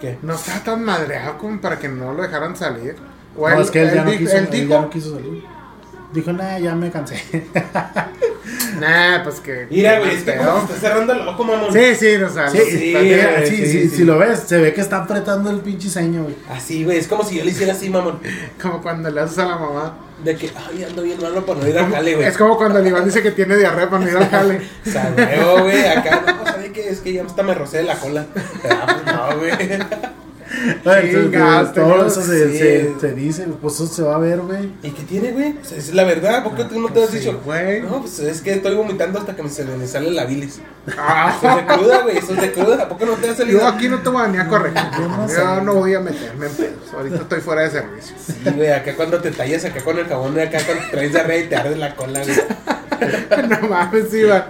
¿Qué? 0.00 0.18
No 0.22 0.34
estaba 0.34 0.60
tan 0.62 0.84
madreado 0.84 1.38
como 1.38 1.60
para 1.60 1.78
que 1.78 1.88
no 1.88 2.12
lo 2.12 2.22
dejaran 2.22 2.56
salir. 2.56 2.96
O 3.36 3.48
No, 3.48 3.54
él- 3.56 3.62
es 3.62 3.70
que 3.70 3.82
él, 3.82 3.94
ya, 3.94 4.04
no 4.04 4.10
quiso, 4.10 4.32
él 4.36 4.44
él 4.44 4.50
dijo, 4.50 4.68
ya 4.70 4.80
no 4.82 4.90
quiso 4.90 5.14
salir. 5.14 5.44
Dijo, 6.12 6.32
nah, 6.32 6.58
ya 6.58 6.74
me 6.74 6.90
cansé. 6.90 7.22
nah, 8.78 9.22
pues 9.24 9.40
que... 9.40 9.66
Mira, 9.70 9.98
güey, 9.98 10.16
es 10.16 10.24
que 10.24 10.32
está 10.32 10.66
cerrando 10.78 11.14
el 11.14 11.20
ojo, 11.26 11.42
mamón. 11.42 11.72
Sí, 11.72 11.94
sí, 11.94 12.18
no 12.18 12.28
sabes. 12.28 12.52
Sí, 12.52 12.78
sí, 12.78 12.92
güey, 12.92 13.46
sí, 13.46 13.56
sí, 13.56 13.66
sí, 13.66 13.88
sí. 13.88 13.96
Si 13.96 14.04
lo 14.04 14.18
ves, 14.18 14.40
se 14.40 14.58
ve 14.58 14.74
que 14.74 14.82
está 14.82 14.98
apretando 14.98 15.50
el 15.50 15.60
pinche 15.60 15.88
ceño, 15.88 16.24
güey. 16.24 16.36
Así, 16.50 16.84
güey, 16.84 16.98
es 16.98 17.08
como 17.08 17.24
si 17.24 17.38
yo 17.38 17.44
le 17.44 17.50
hiciera 17.50 17.72
así, 17.72 17.88
mamón. 17.88 18.20
Como 18.60 18.82
cuando 18.82 19.10
le 19.10 19.20
haces 19.20 19.38
a 19.38 19.46
la 19.46 19.56
mamá. 19.56 19.98
De 20.22 20.36
que, 20.36 20.52
ay, 20.54 20.84
ando 20.84 21.02
bien 21.02 21.20
malo 21.20 21.44
por 21.44 21.56
no 21.56 21.66
ir 21.66 21.78
al 21.78 21.90
jale, 21.90 22.14
güey. 22.14 22.28
Es 22.28 22.36
como 22.36 22.56
cuando 22.56 22.78
el 22.78 22.86
Iván 22.86 23.04
dice 23.04 23.22
que 23.22 23.32
tiene 23.32 23.56
diarrea 23.56 23.88
para 23.88 24.04
no 24.04 24.10
ir 24.10 24.16
al 24.16 24.28
jale. 24.28 24.60
Saleo, 24.84 25.62
güey, 25.62 25.86
acá, 25.86 26.22
no, 26.26 26.44
¿sabe 26.44 26.72
qué? 26.72 26.90
Es 26.90 27.00
que 27.00 27.14
ya 27.14 27.24
hasta 27.24 27.42
me 27.42 27.54
rocé 27.54 27.78
de 27.78 27.84
la 27.84 27.96
cola. 27.96 28.26
Ah, 28.70 28.86
pues 28.86 29.16
no, 29.16 29.38
güey. 29.38 29.78
Ay, 30.84 31.06
entonces, 31.10 31.22
Chingas, 31.30 31.72
todo 31.72 31.84
tengo- 31.92 32.06
eso 32.06 32.22
se, 32.22 32.50
sí. 32.52 32.58
se, 32.58 33.00
se 33.00 33.12
dice, 33.14 33.46
pues 33.60 33.74
eso 33.74 33.86
se 33.86 34.02
va 34.02 34.16
a 34.16 34.18
ver, 34.18 34.40
güey. 34.40 34.70
¿Y 34.82 34.90
qué 34.90 35.02
tiene, 35.04 35.32
güey? 35.32 35.56
Es 35.76 35.94
la 35.94 36.04
verdad, 36.04 36.42
¿por 36.44 36.54
qué 36.54 36.64
tú 36.64 36.78
no 36.80 36.88
te 36.88 37.02
has 37.04 37.10
Sí, 37.10 37.18
dicho? 37.18 37.40
güey. 37.44 37.80
No, 37.82 38.00
pues 38.00 38.18
es 38.18 38.40
que 38.40 38.52
estoy 38.54 38.74
vomitando 38.74 39.18
hasta 39.18 39.34
que 39.34 39.42
me, 39.42 39.48
se 39.48 39.64
me 39.64 39.86
sale 39.86 40.10
la 40.10 40.24
bilis. 40.26 40.60
Ah, 40.98 41.34
Eso 41.42 41.48
es 41.50 41.56
de 41.56 41.74
cruda, 41.74 42.02
güey, 42.02 42.18
eso 42.18 42.32
es 42.34 42.40
de 42.40 42.52
cruda. 42.52 42.82
¿A 42.82 42.88
poco 42.88 43.06
no 43.06 43.12
te 43.14 43.28
ha 43.30 43.34
salido? 43.34 43.60
yo 43.60 43.66
aquí 43.66 43.88
no 43.88 44.00
te 44.02 44.08
voy 44.08 44.22
a 44.22 44.26
venir 44.26 44.40
a 44.42 44.48
corregir. 44.48 44.82
Yo 44.98 45.08
no. 45.08 45.28
Yo 45.28 45.60
no 45.62 45.74
voy 45.74 45.94
a 45.94 46.00
meterme 46.00 46.46
en 46.46 46.52
pedos. 46.52 46.92
Ahorita 46.94 47.16
estoy 47.16 47.40
fuera 47.40 47.62
de 47.62 47.70
servicio. 47.70 48.16
Sí, 48.24 48.50
güey, 48.54 48.70
acá 48.72 48.94
cuando 48.96 49.20
te 49.20 49.30
tallas 49.30 49.64
acá 49.64 49.82
con 49.82 49.98
el 49.98 50.06
jabón, 50.06 50.38
acá 50.38 50.58
cuando 50.66 50.84
traes 50.90 51.12
diarrea 51.12 51.38
y 51.38 51.48
te 51.48 51.56
arde 51.56 51.76
la 51.76 51.94
cola, 51.94 52.20
güey. 52.22 53.48
no 53.48 53.68
mames, 53.68 54.12
Iván. 54.12 54.44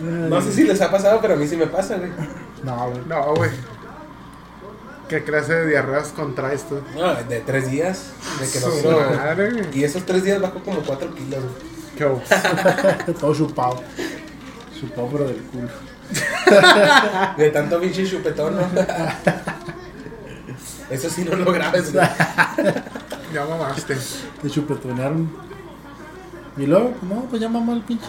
No 0.00 0.40
sé 0.42 0.52
si 0.52 0.64
les 0.64 0.80
ha 0.80 0.90
pasado, 0.90 1.20
pero 1.22 1.34
a 1.34 1.36
mí 1.36 1.46
sí 1.46 1.56
me 1.56 1.66
pasa, 1.66 1.96
güey. 1.96 2.10
No, 2.64 2.90
güey. 2.90 3.00
No, 3.08 3.34
güey. 3.34 3.50
¿Qué 5.12 5.22
clase 5.24 5.52
de 5.52 5.66
diarreas 5.66 6.08
contraes 6.08 6.66
tú? 6.66 6.80
No, 6.96 7.14
de 7.14 7.40
tres 7.40 7.70
días, 7.70 8.12
de 8.40 8.48
que 8.50 8.60
no 8.60 8.66
Su 8.72 8.80
quiero... 8.80 9.10
madre. 9.14 9.68
Y 9.74 9.84
esos 9.84 10.06
tres 10.06 10.24
días 10.24 10.40
bajo 10.40 10.60
como 10.60 10.80
cuatro 10.80 11.14
kilos, 11.14 11.40
güey. 11.42 11.54
Qué. 11.98 12.06
Todo 13.20 13.34
chupado. 13.34 13.82
Chupado, 14.80 15.08
pero 15.12 15.24
del 15.24 15.42
culo. 15.42 15.68
De 17.36 17.50
tanto 17.50 17.78
pinche 17.78 18.08
chupetón, 18.08 18.56
¿no? 18.56 18.62
Eso 20.90 21.10
sí 21.10 21.24
no 21.24 21.36
lo 21.36 21.52
grabes, 21.52 21.92
güey. 21.92 22.06
Ya 23.34 23.44
mamaste. 23.44 23.98
Te 24.40 24.48
chupetonearon. 24.48 25.30
Y 26.56 26.64
luego, 26.64 26.94
no, 27.02 27.26
pues 27.28 27.42
ya 27.42 27.50
mamó 27.50 27.74
el 27.74 27.82
pinche 27.82 28.06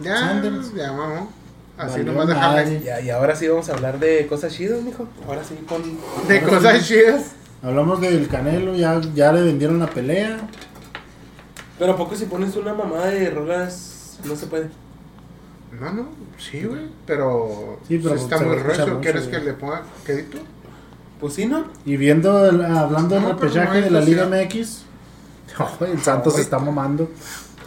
Ya, 0.00 0.18
Sanders. 0.18 0.74
ya 0.74 0.90
mamó. 0.90 1.30
Así 1.78 1.98
Valió 1.98 2.12
nomás 2.12 2.28
madre. 2.28 2.64
déjame. 2.70 2.84
Ya, 2.84 3.00
y 3.00 3.10
ahora 3.10 3.36
sí 3.36 3.46
vamos 3.48 3.68
a 3.68 3.74
hablar 3.74 3.98
de 3.98 4.26
cosas 4.26 4.52
chidas, 4.54 4.80
mijo. 4.82 5.06
Ahora 5.28 5.42
sí 5.44 5.54
con... 5.68 5.82
De 6.28 6.42
cosas 6.42 6.86
chidas. 6.86 7.32
Hablamos 7.62 8.00
del 8.00 8.28
Canelo, 8.28 8.74
ya, 8.74 9.00
ya 9.14 9.32
le 9.32 9.42
vendieron 9.42 9.78
la 9.78 9.86
pelea. 9.88 10.38
Pero 11.78 11.92
¿a 11.92 11.96
poco 11.96 12.14
si 12.16 12.24
pones 12.26 12.56
una 12.56 12.72
mamada 12.74 13.06
de 13.08 13.28
rolas 13.30 14.18
no 14.24 14.34
se 14.36 14.46
puede? 14.46 14.68
No, 15.78 15.92
no, 15.92 16.08
sí, 16.38 16.62
güey. 16.64 16.86
Pero, 17.06 17.78
Sí, 17.86 17.98
pero 18.02 18.14
está 18.14 18.38
se 18.38 18.44
muy 18.44 18.54
va 18.56 18.62
a 18.62 18.64
escuchar 18.64 18.78
recio. 18.78 18.94
mucho, 18.94 19.00
¿Quieres 19.02 19.28
güey. 19.28 19.38
que 19.40 19.46
le 19.46 19.52
ponga 19.54 19.82
quedito? 20.06 20.38
Pues 21.20 21.34
sí, 21.34 21.44
¿no? 21.46 21.64
Y 21.84 21.96
viendo, 21.98 22.48
el- 22.48 22.64
hablando 22.64 23.14
del 23.16 23.24
No, 23.24 23.36
pero 23.36 23.48
repechaje 23.50 23.66
no 23.68 23.72
hay 23.74 23.82
de 23.82 23.90
la 23.90 24.00
Liga. 24.00 24.26
MX, 24.26 24.82
el 25.92 26.00
Santos 26.02 26.34
se 26.36 26.40
está 26.42 26.58
mamando. 26.58 27.10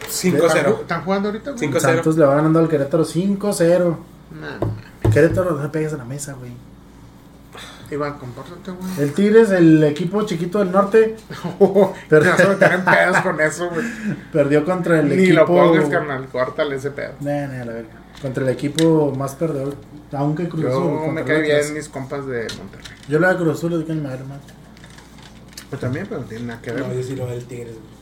5-0. 0.08 0.80
¿Están 0.80 1.02
jugando 1.04 1.28
ahorita? 1.28 1.50
güey? 1.50 1.58
Cinco- 1.60 1.76
El 1.76 1.82
Santos 1.82 2.16
le 2.16 2.24
va 2.24 2.36
ganando 2.36 2.58
al 2.58 2.68
Querétaro 2.68 3.04
5-0. 3.04 3.96
Nah. 4.40 5.10
Querétaro, 5.10 5.52
no 5.56 5.62
le 5.62 5.68
pegues 5.68 5.92
a 5.92 5.96
la 5.96 6.04
mesa, 6.04 6.34
güey. 6.34 6.52
Iván, 7.90 8.18
compórtate, 8.18 8.70
güey. 8.70 8.90
El 9.00 9.12
Tigres, 9.14 9.50
el 9.50 9.82
equipo 9.82 10.22
chiquito 10.24 10.60
del 10.60 10.70
norte, 10.70 11.16
en 12.10 12.84
pedos 12.84 13.16
con 13.22 13.40
eso, 13.40 13.68
güey. 13.68 13.84
perdió 14.32 14.64
contra 14.64 15.00
el 15.00 15.08
Ni 15.08 15.24
equipo. 15.24 15.34
lo 15.40 15.46
pongas, 15.46 15.88
carnal. 15.88 16.28
Córtale 16.28 16.76
ese 16.76 16.92
pedo. 16.92 17.14
Nah, 17.20 17.46
nah, 17.48 17.64
la 17.64 17.72
verga. 17.72 17.90
Contra 18.22 18.44
el 18.44 18.50
equipo 18.50 19.12
más 19.16 19.34
perdedor. 19.34 19.74
Aunque 20.12 20.48
Cruz 20.48 20.66
Azul. 20.66 21.00
Yo 21.06 21.12
me 21.12 21.24
cae 21.24 21.42
bien 21.42 21.74
mis 21.74 21.88
compas 21.88 22.26
de 22.26 22.46
Monterrey. 22.58 22.96
Yo 23.08 23.18
le 23.18 23.26
doy 23.26 23.34
a 23.34 23.38
Cruz 23.38 23.58
Azul, 23.58 23.70
le 23.70 23.76
doy 23.78 23.84
que 23.86 23.92
mi 23.94 24.00
madre, 24.02 24.22
madre. 24.24 24.42
Pues 25.68 25.80
también, 25.80 26.06
pero 26.08 26.20
no 26.20 26.26
tiene 26.26 26.44
nada 26.46 26.60
que 26.62 26.70
ver. 26.72 26.86
No, 26.86 26.92
yo 26.94 27.02
sí 27.02 27.16
lo 27.16 27.26
veo 27.26 27.34
el 27.34 27.44
Tigres. 27.44 27.72
güey. 27.74 27.99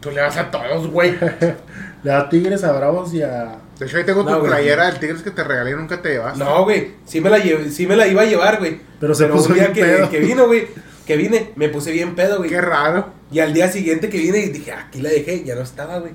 Tú 0.00 0.10
le 0.10 0.20
vas 0.20 0.36
a 0.36 0.50
todos, 0.50 0.86
güey. 0.88 1.16
Le 2.04 2.10
da 2.12 2.20
a 2.20 2.28
Tigres, 2.28 2.62
a 2.62 2.72
Bravos 2.72 3.12
y 3.12 3.22
a. 3.22 3.56
De 3.78 3.86
hecho, 3.86 3.96
ahí 3.96 4.04
tengo 4.04 4.22
No, 4.22 4.30
tu 4.34 4.38
güey. 4.40 4.50
playera 4.52 4.86
del 4.86 5.00
Tigres 5.00 5.22
que 5.22 5.32
te 5.32 5.42
regalé 5.42 5.72
y 5.72 5.74
nunca 5.74 6.00
te 6.00 6.10
llevaste. 6.10 6.38
No, 6.38 6.62
güey. 6.62 6.92
Sí 7.04 7.20
me 7.20 7.28
la 7.28 7.40
sí 7.70 7.86
me 7.88 7.96
la 7.96 8.06
iba 8.06 8.22
a 8.22 8.24
llevar, 8.26 8.58
güey. 8.58 8.80
Pero 9.00 9.14
se 9.14 9.26
puso 9.26 9.48
un 9.48 9.54
día 9.54 9.64
bien 9.64 9.72
que, 9.74 9.82
pedo. 9.82 10.08
que 10.10 10.20
vino, 10.20 10.46
güey. 10.46 10.68
Que 11.04 11.16
vine, 11.16 11.52
me 11.56 11.68
puse 11.68 11.90
bien 11.90 12.14
pedo, 12.14 12.36
güey. 12.38 12.50
Qué 12.50 12.60
raro. 12.60 13.08
Y 13.32 13.40
al 13.40 13.52
día 13.52 13.68
siguiente 13.70 14.08
que 14.08 14.18
vine 14.18 14.38
y 14.38 14.48
dije, 14.50 14.72
aquí 14.72 15.00
la 15.00 15.10
dejé, 15.10 15.42
ya 15.42 15.54
no 15.56 15.62
estaba, 15.62 15.98
güey. 15.98 16.12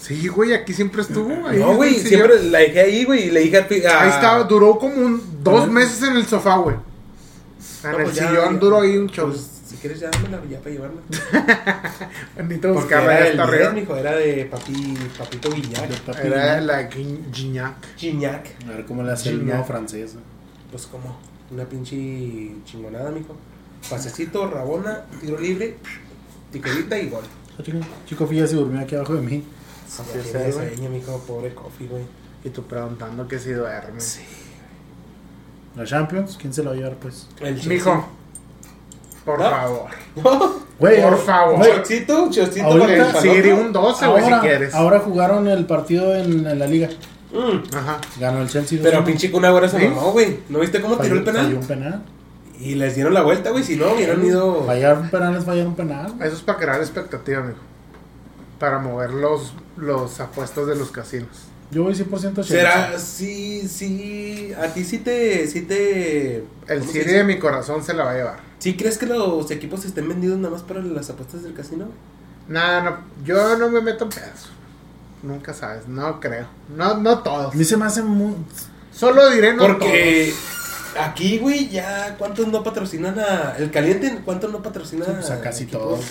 Sí, 0.00 0.26
güey, 0.28 0.54
aquí 0.54 0.72
siempre 0.72 1.02
estuvo. 1.02 1.46
Ahí 1.46 1.58
No, 1.58 1.74
güey, 1.74 1.94
siempre 1.96 2.42
la 2.44 2.60
dejé 2.60 2.80
ahí, 2.80 3.04
güey, 3.04 3.24
y 3.26 3.30
le 3.30 3.40
dije 3.40 3.58
a... 3.58 3.60
a- 3.60 4.02
Ahí 4.04 4.08
estaba, 4.08 4.44
duró 4.44 4.78
como 4.78 4.94
un, 4.94 5.22
dos 5.42 5.64
Ajá. 5.64 5.70
meses 5.70 6.02
en 6.02 6.16
el 6.16 6.24
sofá, 6.26 6.56
güey. 6.56 6.76
En 7.84 7.90
No, 7.92 7.98
el 7.98 8.04
pues 8.04 8.16
ya, 8.16 8.28
sillón 8.28 8.54
ya. 8.54 8.58
duró 8.58 8.80
ahí 8.80 8.96
un 8.96 9.08
show. 9.08 9.28
Pues, 9.28 9.57
quieres 9.78 10.00
ya 10.00 10.10
dámela 10.10 10.40
ya 10.48 10.58
para 10.58 10.70
llevarla. 10.70 11.00
Está 12.36 13.22
10, 13.22 13.38
arriba. 13.38 13.70
mijo, 13.72 13.96
era 13.96 14.16
de 14.16 14.44
papi, 14.46 14.96
papito 15.16 15.50
Guiñac. 15.50 15.90
Papi 16.00 16.26
Era 16.26 16.60
Guiñac. 16.60 16.66
la 16.66 16.90
Gignac. 17.32 17.96
Gignac. 17.96 18.46
A 18.66 18.70
ver 18.72 18.86
cómo 18.86 19.02
le 19.02 19.12
hace 19.12 19.30
el 19.30 19.46
nuevo 19.46 19.64
francés. 19.64 20.16
Pues 20.70 20.86
como, 20.86 21.18
una 21.50 21.64
pinche 21.64 21.96
chingonada, 22.64 23.10
mijo. 23.10 23.36
Pasecito, 23.88 24.50
rabona, 24.50 25.04
tiro 25.20 25.38
libre, 25.38 25.76
tijerita 26.52 26.98
y 26.98 27.08
gol. 27.08 27.24
Chico, 27.62 27.78
Chico 28.06 28.26
Filla 28.26 28.46
se 28.46 28.56
durmió 28.56 28.80
aquí 28.80 28.94
abajo 28.94 29.14
de 29.14 29.22
mí. 29.22 29.44
Sí, 29.88 30.02
Así 30.02 30.18
es, 30.18 30.54
sueño, 30.54 30.90
mijo, 30.90 31.18
pobre 31.26 31.54
coffee, 31.54 31.88
güey. 31.88 32.04
Y 32.44 32.50
tú 32.50 32.62
preguntando 32.64 33.26
que 33.26 33.38
si 33.38 33.52
duerme. 33.52 34.00
Sí. 34.00 34.20
La 35.76 35.84
Champions, 35.84 36.36
¿quién 36.40 36.52
se 36.52 36.62
la 36.62 36.70
va 36.70 36.74
a 36.74 36.78
llevar, 36.78 36.96
pues? 36.96 37.28
El 37.40 37.64
Mijo, 37.68 38.08
por 39.24 39.38
¿No? 39.38 39.50
favor. 39.50 39.88
Güey, 40.78 41.02
Por 41.02 41.18
favor. 41.18 41.66
chocito 41.84 42.66
Ahorita 42.66 43.12
con 43.12 43.28
el 43.28 43.52
un 43.52 43.72
12, 43.72 44.06
güey, 44.06 44.22
si 44.22 44.30
ahora, 44.30 44.40
quieres. 44.40 44.74
ahora 44.74 45.00
jugaron 45.00 45.48
el 45.48 45.66
partido 45.66 46.14
en, 46.14 46.46
en 46.46 46.58
la 46.58 46.66
liga. 46.68 46.88
Mm. 47.32 47.74
Ajá. 47.76 47.98
Ganó 48.20 48.42
el 48.42 48.48
Chelsea. 48.48 48.78
Pero 48.80 49.00
2-1. 49.00 49.04
pinche 49.04 49.30
Kun 49.32 49.44
Agüero 49.44 49.68
se 49.68 49.78
mamó, 49.88 50.12
güey. 50.12 50.38
¿No 50.48 50.60
viste 50.60 50.80
cómo 50.80 50.96
tiró 50.98 51.16
el 51.16 51.24
Falló- 51.24 51.32
falló 51.32 51.42
penal? 51.42 51.54
un 51.58 51.66
penal. 51.66 52.02
Y 52.60 52.74
les 52.76 52.94
dieron 52.94 53.12
la 53.12 53.22
vuelta, 53.22 53.50
güey. 53.50 53.64
Si 53.64 53.74
no, 53.76 53.92
hubieran 53.92 54.24
ido... 54.24 54.64
Fallaron 54.64 55.10
penales, 55.10 55.44
fallaron 55.44 55.74
penal. 55.74 56.14
Eso 56.20 56.36
es 56.36 56.42
para 56.42 56.58
crear 56.58 56.80
expectativa, 56.80 57.40
amigo. 57.40 57.58
Para 58.60 58.78
mover 58.78 59.10
los, 59.10 59.52
los 59.76 60.20
apuestos 60.20 60.66
de 60.68 60.76
los 60.76 60.90
casinos. 60.92 61.28
Yo 61.70 61.82
voy 61.82 61.92
100% 61.94 62.08
Chelsea. 62.36 62.44
¿Será? 62.44 62.98
Sí, 62.98 63.68
sí. 63.68 64.52
A 64.60 64.68
ti 64.68 64.84
sí 64.84 64.98
te... 64.98 65.46
Sí 65.48 65.62
te 65.62 66.36
El 66.68 66.78
¿cómo 66.80 66.92
se 66.92 67.02
Siri 67.02 67.12
de 67.14 67.24
mi 67.24 67.38
corazón 67.38 67.82
se 67.84 67.94
la 67.94 68.04
va 68.04 68.10
a 68.12 68.14
llevar. 68.14 68.47
¿Sí 68.58 68.76
crees 68.76 68.98
que 68.98 69.06
los 69.06 69.50
equipos 69.50 69.84
estén 69.84 70.08
vendidos 70.08 70.38
nada 70.38 70.52
más 70.54 70.62
para 70.62 70.80
las 70.82 71.08
apuestas 71.10 71.42
del 71.42 71.54
casino? 71.54 71.86
Nah, 72.48 72.80
no, 72.82 72.96
yo 73.24 73.56
no 73.56 73.68
me 73.70 73.80
meto 73.80 74.04
en 74.04 74.10
pedos. 74.10 74.50
Nunca 75.22 75.52
sabes, 75.54 75.86
no 75.88 76.20
creo. 76.20 76.46
No, 76.76 76.96
no 76.98 77.18
todos. 77.20 77.54
A 77.54 77.56
mí 77.56 77.64
se 77.64 77.76
me 77.76 77.84
hace 77.86 78.02
muy. 78.02 78.34
Solo 78.92 79.30
diré 79.30 79.54
no 79.54 79.64
Porque 79.66 80.32
aquí, 81.00 81.38
güey, 81.38 81.68
ya... 81.68 82.16
¿Cuántos 82.18 82.48
no 82.48 82.62
patrocinan 82.64 83.18
a... 83.18 83.54
El 83.58 83.70
caliente, 83.70 84.20
¿cuántos 84.24 84.50
no 84.50 84.60
patrocinan 84.62 85.06
sí, 85.08 85.12
pues, 85.16 85.30
a 85.30 85.40
casi 85.40 85.64
equipos? 85.64 85.80
todos. 85.82 86.04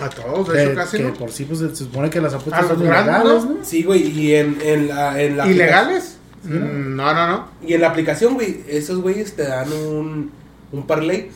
A 0.00 0.08
todos, 0.08 0.48
de 0.48 0.54
Que, 0.54 0.62
hecho 0.64 0.74
casi 0.74 0.96
que 0.98 1.02
no. 1.02 1.14
por 1.14 1.32
sí, 1.32 1.44
pues 1.44 1.58
se 1.58 1.74
supone 1.74 2.08
que 2.08 2.20
las 2.20 2.32
A 2.32 2.36
apuestas 2.36 2.66
son 2.68 2.82
grandes, 2.82 3.14
ilegales, 3.16 3.44
¿no? 3.44 3.50
¿no? 3.54 3.64
Sí, 3.64 3.82
güey, 3.82 4.02
y 4.06 4.34
en, 4.36 4.58
en 4.62 4.88
la... 4.88 5.20
En 5.20 5.36
la 5.36 5.46
¿Ilegales? 5.46 6.16
Mm, 6.44 6.94
No, 6.96 7.12
no, 7.14 7.26
no. 7.28 7.48
Y 7.66 7.74
en 7.74 7.80
la 7.80 7.88
aplicación, 7.88 8.34
güey, 8.34 8.62
esos 8.68 9.00
güeyes 9.02 9.34
te 9.34 9.42
dan 9.42 9.70
un, 9.72 10.30
un 10.72 10.86
parlay. 10.86 11.30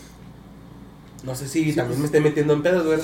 No 1.24 1.34
sé 1.34 1.46
si 1.48 1.72
también 1.72 2.00
me 2.00 2.06
estoy 2.06 2.20
metiendo 2.20 2.52
en 2.52 2.62
pedos, 2.62 2.84
güey. 2.86 2.98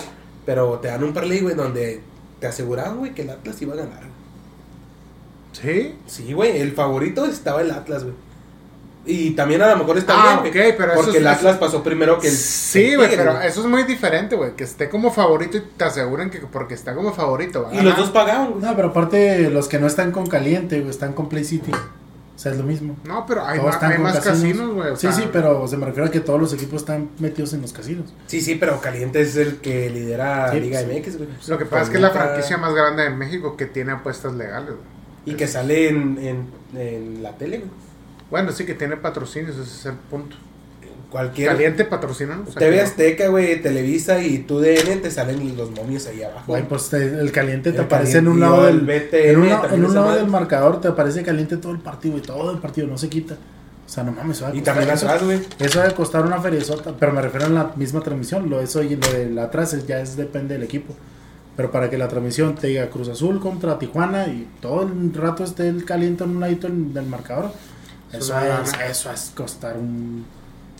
Pero 0.47 0.79
te 0.81 0.89
dan 0.89 1.05
un 1.05 1.13
parlay, 1.13 1.41
güey, 1.41 1.55
donde 1.55 2.01
te 2.41 2.47
aseguraban, 2.47 2.99
güey, 2.99 3.15
que 3.15 3.23
el 3.23 3.31
Atlas 3.31 3.61
iba 3.63 3.75
a 3.75 3.77
ganar. 3.77 4.03
¿Sí? 5.53 5.95
Sí, 6.07 6.33
güey, 6.33 6.59
el 6.61 6.73
favorito 6.73 7.25
estaba 7.25 7.61
el 7.63 7.71
Atlas, 7.71 8.05
güey. 8.05 8.15
Y 9.07 9.31
también 9.31 9.63
a 9.63 9.69
lo 9.71 9.77
mejor 9.79 9.97
está 9.97 10.13
Ah, 10.17 10.41
bien, 10.43 10.75
pero 10.77 10.93
eso 10.93 11.01
porque 11.03 11.11
es- 11.13 11.23
el 11.23 11.27
Atlas 11.27 11.57
pasó 11.57 11.83
primero 11.83 12.19
que 12.19 12.29
el. 12.29 12.35
Sí, 12.35 12.95
güey, 12.95 13.09
pero 13.17 13.41
eso 13.41 13.61
es 13.61 13.67
muy 13.67 13.85
diferente, 13.85 14.37
güey. 14.37 14.55
Que 14.55 14.65
esté 14.65 14.91
como 14.91 15.11
favorito 15.11 15.57
y 15.57 15.63
te 15.77 15.85
aseguran 15.85 16.29
que 16.31 16.41
porque 16.41 16.75
está 16.75 16.95
como 16.95 17.13
favorito. 17.15 17.71
Y 17.73 17.81
los 17.81 17.97
dos 17.97 18.11
pagaban, 18.11 18.51
güey. 18.51 18.63
No, 18.63 18.77
pero 18.77 18.89
aparte, 18.89 19.49
los 19.51 19.67
que 19.69 19.79
no 19.79 19.87
están 19.87 20.13
con 20.13 20.27
Caliente, 20.27 20.79
güey, 20.81 20.91
están 20.91 21.15
con 21.15 21.29
Play 21.31 21.45
City. 21.45 21.73
O 22.39 22.41
sea, 22.41 22.53
es 22.53 22.59
lo 22.59 22.63
mismo. 22.63 22.97
No, 23.05 23.27
pero 23.27 23.45
hay, 23.45 23.59
Todos 23.59 23.71
ma- 23.71 23.75
están 23.75 23.91
hay 23.91 23.97
con 23.97 24.05
más 24.05 24.21
casinos, 24.21 24.73
güey. 24.73 24.91
o 24.91 24.95
Sí, 24.97 25.09
sea, 25.09 25.13
sí, 25.13 25.29
pero 25.33 25.67
se 25.67 25.77
me 25.77 25.87
refiere 25.87 26.09
a 26.09 26.13
que 26.13 26.21
todos 26.21 26.39
los 26.41 26.53
equipos 26.53 26.83
están 26.83 27.11
metidos 27.19 27.53
en 27.55 27.63
los 27.63 27.73
casinos. 27.73 28.15
Sí, 28.29 28.41
sí, 28.41 28.55
pero 28.55 28.81
Caliente 28.81 29.21
es 29.21 29.35
el 29.35 29.57
que 29.57 29.91
lidera 29.91 30.53
Sí, 30.53 30.61
Liga 30.61 30.79
sí. 30.81 30.87
MX, 30.87 31.17
güey. 31.17 31.29
Lo 31.49 31.59
que 31.59 31.65
pasa 31.67 31.83
es 31.83 31.91
que 31.91 31.97
es 31.97 32.01
la 32.03 32.11
franquicia 32.11 32.57
más 32.57 32.73
grande 32.75 33.03
de 33.03 33.11
México 33.11 33.57
que 33.57 33.67
tiene 33.67 33.91
apuestas 33.91 34.35
legales, 34.35 34.71
güey. 34.71 34.99
Y 35.27 35.35
que 35.35 35.49
sale 35.49 35.89
en, 35.89 36.17
en, 36.19 36.47
en 36.81 37.23
la 37.25 37.37
tele, 37.37 37.59
güey. 37.59 37.71
Bueno, 38.31 38.53
sí 38.53 38.65
que 38.65 38.75
tiene 38.75 38.97
patrocinios, 38.97 39.57
ese 39.57 39.63
es 39.63 39.87
el 39.87 39.95
punto. 39.97 40.37
Cualquier. 41.11 41.49
Caliente 41.49 41.85
patrocina. 41.87 42.39
o 42.47 42.51
sea, 42.51 42.59
TV 42.61 42.81
Azteca, 42.83 43.29
güey, 43.29 43.63
Televisa 43.63 44.23
y 44.23 44.39
tu 44.41 44.59
DN 44.61 44.97
te 44.97 45.11
salen 45.11 45.57
los 45.57 45.71
momios 45.71 46.07
ahí 46.07 46.23
abajo. 46.23 46.45
Güey, 46.49 46.69
pues 46.69 46.91
te- 46.91 47.03
el 47.21 47.33
Caliente 47.33 47.71
te 47.73 47.79
El 47.79 47.85
aparece 47.85 48.19
en 48.19 48.29
un 48.29 48.41
lado 48.41 48.69
el 48.69 48.85
del... 48.87 49.01
BTN 49.09 49.17
En, 49.31 49.37
una- 49.39 49.61
también 49.63 49.81
en 49.81 49.87
un 49.89 49.95
lado 49.95 50.15
del 50.17 50.27
marcador 50.27 50.81
te 50.83 50.89
aparece 50.89 51.23
Caliente 51.23 51.57
todo 51.57 51.73
el 51.73 51.79
partido 51.79 52.19
y 52.19 52.21
todo 52.21 52.51
el 52.51 52.59
partido 52.59 52.87
no 52.87 52.99
se 52.99 53.09
quita. 53.09 53.35
O 53.35 53.91
sea, 53.91 54.05
no 54.05 54.13
mames, 54.13 54.43
va 54.43 54.49
a 54.49 54.51
y 54.51 54.57
costar 54.59 54.75
también 54.75 54.95
eso. 54.95 55.07
atrás, 55.07 55.25
güey. 55.25 55.41
Eso 55.59 55.81
debe 55.81 55.95
costar 55.95 56.27
una 56.27 56.43
feriezota, 56.43 56.93
pero 57.01 57.13
me 57.13 57.23
refiero 57.23 57.47
a 57.47 57.49
la 57.49 57.73
misma 57.77 58.01
transmisión. 58.03 58.51
Lo, 58.51 58.61
eso 58.61 58.83
y 58.83 58.97
lo 58.97 59.11
del 59.11 59.39
atrás 59.39 59.73
es- 59.73 59.87
ya 59.87 60.01
es 60.01 60.15
depende 60.15 60.55
del 60.55 60.63
equipo. 60.65 60.95
Pero 61.57 61.71
para 61.73 61.89
que 61.89 61.97
la 61.97 62.07
transmisión 62.07 62.55
te 62.55 62.67
diga 62.67 62.89
Cruz 62.91 63.09
Azul 63.09 63.41
contra 63.41 63.79
Tijuana 63.79 64.27
y 64.27 64.47
todo 64.61 64.83
el 64.83 65.13
rato 65.15 65.43
esté 65.43 65.69
el 65.69 65.87
caliente 65.87 66.23
en 66.25 66.31
un 66.31 66.41
ladito 66.41 66.69
del 66.69 67.07
marcador, 67.07 67.51
Es 68.13 68.19
eso 68.25 68.35
una 68.37 68.63
es, 68.63 68.73
eso 68.91 69.11
es 69.11 69.33
costar 69.35 69.77
un... 69.79 70.25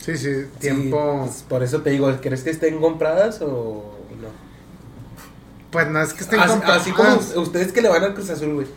Sí, 0.03 0.17
sí, 0.17 0.33
Sí, 0.33 0.45
tiempo. 0.59 1.23
pues, 1.25 1.43
por 1.47 1.61
eso 1.63 1.81
te 1.81 1.89
digo, 1.91 2.11
¿crees 2.21 2.41
que 2.43 2.49
estén 2.51 2.79
compradas 2.79 3.41
o 3.41 3.95
no? 4.21 4.29
Pues 5.71 5.87
no 5.87 6.01
es 6.01 6.13
que 6.13 6.23
estén 6.23 6.39
Así, 6.39 6.51
compradas. 6.51 6.81
así 6.81 6.91
como 6.91 7.41
ustedes 7.43 7.71
que 7.71 7.81
le 7.81 7.89
van 7.89 8.03
al 8.03 8.13
Cruz 8.15 8.29
Azul, 8.29 8.53
güey. 8.55 8.67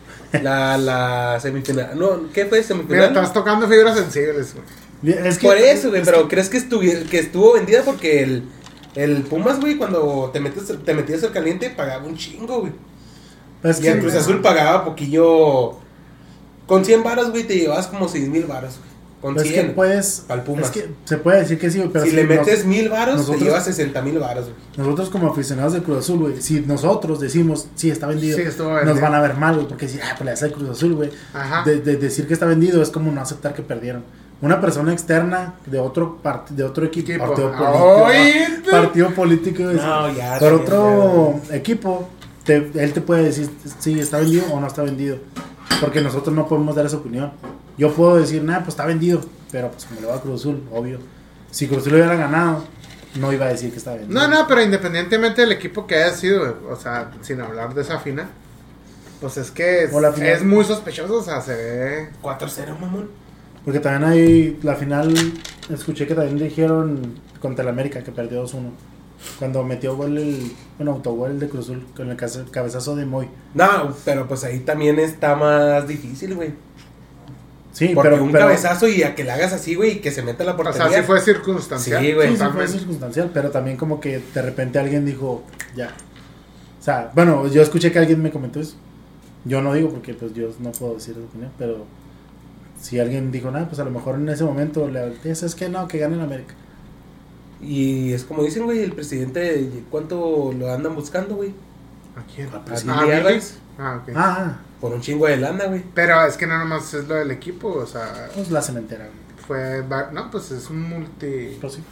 La, 0.43 0.77
la 0.79 1.39
semifinal. 1.41 1.99
No, 1.99 2.31
¿qué 2.33 2.45
fue 2.47 2.59
Mira, 2.59 2.69
semifinal? 2.69 3.05
estás 3.09 3.33
tocando 3.33 3.67
fibras 3.69 3.97
sensibles, 3.97 4.55
güey. 4.55 5.17
Es 5.27 5.39
que- 5.39 5.47
Por 5.47 5.57
eso, 5.57 5.89
güey, 5.89 6.03
es 6.03 6.07
pero 6.09 6.23
que- 6.23 6.29
¿crees 6.35 6.49
que, 6.49 6.59
estuvi- 6.59 7.09
que 7.09 7.19
estuvo 7.19 7.55
vendida? 7.55 7.83
Porque 7.83 8.23
el, 8.23 8.45
el 8.95 9.23
Pumas, 9.23 9.59
güey, 9.61 9.77
cuando 9.77 10.31
te, 10.33 10.41
metes, 10.41 10.65
te 10.85 10.95
metías 10.95 11.23
al 11.25 11.33
caliente, 11.33 11.71
pagaba 11.71 12.05
un 12.05 12.17
chingo, 12.17 12.61
güey. 12.61 12.73
es 13.65 13.79
Y 13.79 13.83
que- 13.83 13.89
el 13.93 14.01
Cruz 14.01 14.15
Azul 14.15 14.41
pagaba 14.43 14.85
poquillo. 14.85 15.79
Con 16.67 16.85
100 16.85 17.03
varos, 17.03 17.31
güey, 17.31 17.45
te 17.45 17.57
llevabas 17.57 17.87
como 17.89 18.07
6 18.09 18.29
mil 18.29 18.45
varos, 18.45 18.79
güey. 18.79 18.92
Con 19.23 19.37
es 19.37 19.45
que 19.45 19.49
100. 19.51 19.75
puedes... 19.75 20.25
Es 20.61 20.71
que 20.71 20.89
se 21.05 21.17
puede 21.17 21.41
decir 21.41 21.59
que 21.59 21.71
sí, 21.71 21.83
pero 21.93 22.05
si 22.05 22.11
si 22.11 22.17
le 22.17 22.25
metes 22.25 22.65
mil 22.67 22.89
varos, 22.89 23.17
nosotros- 23.19 23.39
te 23.39 23.45
llevas 23.45 23.65
60 23.65 24.03
mil 24.03 24.19
varos, 24.19 24.47
güey. 24.47 24.57
Nosotros 24.77 25.09
como 25.11 25.31
aficionados 25.31 25.73
de 25.75 25.83
Cruz 25.83 25.99
Azul, 26.01 26.19
güey, 26.19 26.43
si 26.43 26.61
nosotros 26.61 27.21
decimos, 27.21 27.69
sí, 27.77 27.89
está 27.89 28.09
vendido, 28.09 28.37
Sí, 28.37 28.43
nos 28.85 29.01
van 29.01 29.15
a 29.15 29.21
ver 29.21 29.35
mal, 29.37 29.55
güey, 29.55 29.69
porque 29.69 29.87
si, 29.89 30.01
ah, 30.01 30.15
pues 30.19 30.25
le 30.25 30.33
hace 30.33 30.47
el 30.47 30.53
Cruz 30.53 30.69
Azul, 30.71 30.95
güey. 30.95 31.11
Ajá. 31.33 31.63
De, 31.65 31.81
de 31.81 31.97
decir 31.97 32.27
que 32.27 32.35
está 32.35 32.47
vendido 32.47 32.83
es 32.83 32.91
como 32.91 33.13
no 33.13 33.21
aceptar 33.21 33.55
que 33.55 33.63
perdieron. 33.63 34.03
Una 34.41 34.61
persona 34.61 34.93
externa 34.93 35.55
de 35.67 35.79
otro 35.79 36.19
part- 36.21 36.49
de 36.49 36.65
otro 36.65 36.85
equipo, 36.85 37.13
Equipo. 37.13 37.27
partido 37.29 37.53
político, 37.57 38.71
partido 38.73 39.11
político, 39.11 39.71
es- 39.71 39.77
No, 39.77 40.13
ya, 40.13 40.39
por 40.41 40.53
otro 40.55 41.41
equipo, 41.53 42.09
te- 42.43 42.73
él 42.75 42.93
te 42.93 43.01
puede 43.01 43.23
decir 43.23 43.49
si 43.79 44.01
está 44.01 44.19
vendido 44.19 44.45
o 44.53 44.59
no 44.59 44.67
está 44.67 44.83
vendido, 44.83 45.19
porque 45.81 46.01
nosotros 46.01 46.35
no 46.35 46.49
podemos 46.49 46.75
dar 46.75 46.87
esa 46.87 46.97
opinión. 46.97 47.31
Yo 47.79 47.93
puedo 47.93 48.17
decir, 48.17 48.43
nada, 48.43 48.61
pues 48.61 48.71
está 48.71 48.87
vendido, 48.87 49.21
pero 49.51 49.71
pues 49.71 49.85
como 49.85 50.01
le 50.01 50.07
va 50.07 50.17
a 50.17 50.21
Cruz 50.21 50.41
Azul, 50.41 50.63
obvio. 50.73 50.99
Si 51.51 51.67
Cruz 51.67 51.81
Azul 51.81 51.95
hubiera 51.95 52.15
ganado, 52.17 52.65
no 53.17 53.33
iba 53.33 53.47
a 53.47 53.49
decir 53.51 53.71
que 53.71 53.79
está 53.79 53.95
vendido. 53.95 54.19
No, 54.21 54.29
no, 54.29 54.47
pero 54.47 54.63
independientemente 54.63 55.43
del 55.43 55.53
equipo 55.53 55.87
que 55.87 55.97
haya 55.97 56.15
sido, 56.15 56.59
o 56.71 56.77
sea, 56.77 57.11
sin 57.23 57.41
hablar 57.41 57.75
de 57.75 57.83
esa 57.83 57.99
final, 57.99 58.27
pues 59.21 59.37
es 59.37 59.51
que 59.51 59.85
es, 59.85 59.93
O 59.93 60.01
la 60.01 60.13
final. 60.13 60.31
es 60.31 60.45
muy 60.45 60.65
sospechoso, 60.65 61.19
o 61.19 61.23
sea, 61.23 61.41
se 61.41 61.55
ve. 61.55 62.09
4-0, 62.23 62.79
mamón. 62.79 63.11
Porque 63.65 63.79
también 63.81 64.11
hay 64.11 64.59
la 64.63 64.75
final, 64.75 65.15
escuché 65.71 66.07
que 66.07 66.15
también 66.15 66.39
dijeron 66.39 67.21
contra 67.41 67.63
el 67.63 67.69
América 67.69 68.03
que 68.03 68.11
perdió 68.11 68.45
2-1. 68.45 68.71
Cuando 69.39 69.63
metió 69.63 69.97
gol 69.97 70.19
el, 70.19 70.53
bueno, 70.79 70.93
autogol 70.93 71.39
de 71.39 71.49
Cruz 71.49 71.67
Azul 71.67 71.87
con 71.95 72.11
el 72.11 72.17
cabezazo 72.17 72.97
de 72.97 73.07
Moy. 73.07 73.29
No, 73.55 73.95
pero 74.05 74.27
pues 74.27 74.43
ahí 74.43 74.59
también 74.61 74.99
está 74.99 75.37
más 75.37 75.87
difícil, 75.87 76.35
güey. 76.35 76.55
Sí, 77.73 77.89
Porque 77.95 78.11
pero, 78.11 78.23
un 78.23 78.31
pero- 78.33 78.45
cabezazo 78.45 78.87
y 78.87 79.03
a 79.03 79.15
que 79.15 79.25
le 79.25 79.31
hagas 79.33 79.53
así, 79.55 79.75
güey, 79.75 79.93
y 79.93 79.99
que 80.01 80.11
se 80.11 80.23
meta 80.23 80.43
a 80.43 80.47
la 80.47 80.53
O 80.53 80.57
portería. 80.57 80.89
sea, 80.91 81.01
sí 81.01 81.07
fue 81.07 81.21
circunstancial. 81.21 82.03
Sí, 82.05 82.13
güey. 82.13 82.29
Sí, 82.31 82.37
sí 82.37 82.45
fue 82.53 82.69
circunstancial, 82.69 83.31
pero 83.33 83.51
también 83.51 83.77
como 83.79 83.99
que 84.01 84.19
de 84.35 84.43
repente 84.43 84.79
alguien 84.79 85.07
dijo, 85.07 85.43
ya. 85.75 85.89
O 86.79 86.83
sea, 86.85 87.11
bueno, 87.15 87.47
yo 87.49 87.63
escuché 87.63 87.91
que 87.91 87.99
alguien 87.99 88.21
me 88.23 88.31
comentó 88.31 88.61
eso. 88.61 88.77
Yo 89.45 89.63
no 89.63 89.73
digo 89.73 89.89
porque 89.91 90.13
pues 90.15 90.35
yo 90.35 90.49
no 90.61 90.71
puedo 90.73 90.95
decir 90.95 91.15
su 91.15 91.21
opinión, 91.23 91.51
pero 91.59 91.87
si 92.81 93.01
alguien 93.01 93.33
dijo, 93.33 93.51
nada, 93.51 93.67
pues 93.69 93.81
a 93.81 93.85
lo 93.85 93.91
mejor 93.91 94.17
en 94.17 94.29
ese 94.29 94.45
momento 94.45 94.89
le 94.89 95.15
es 95.25 95.55
que 95.55 95.69
no, 95.69 95.89
que 95.89 95.99
gane 95.99 96.17
en 96.17 96.21
América. 96.23 96.55
Y 97.61 98.13
es 98.13 98.25
como 98.25 98.43
dicen, 98.43 98.65
güey, 98.65 98.81
el 98.83 98.93
presidente, 98.93 99.71
¿cuánto 99.91 100.53
lo 100.59 100.71
andan 100.73 100.95
buscando, 100.95 101.37
güey? 101.37 101.51
¿A 102.17 102.23
quién? 102.35 102.49
Ah, 102.53 102.57
A 102.57 102.65
pues, 102.65 102.83
Billy 102.85 102.97
Ah. 102.99 103.17
Álvarez, 103.17 103.59
Ah, 103.79 104.01
ok. 104.03 104.13
Ah, 104.15 104.57
Por 104.83 104.93
un 104.93 105.01
chingo 105.01 105.27
de 105.27 105.39
lana, 105.39 105.65
güey. 105.65 105.83
Pero 105.95 106.23
es 106.27 106.37
que 106.37 106.47
no 106.47 106.59
nomás 106.59 106.93
es 106.93 107.09
lo 107.09 107.15
del 107.15 107.31
equipo, 107.31 107.69
o 107.73 107.87
sea, 107.87 108.29
pues 108.35 108.51
la 108.51 108.61
cementera. 108.61 109.07
güey. 109.07 109.47
fue. 109.47 109.83
No, 110.13 110.31
pues 110.31 110.51
es 110.51 110.69
un 110.69 110.83
multi. 110.83 111.57
Pues 111.61 111.73
sí. 111.75 111.83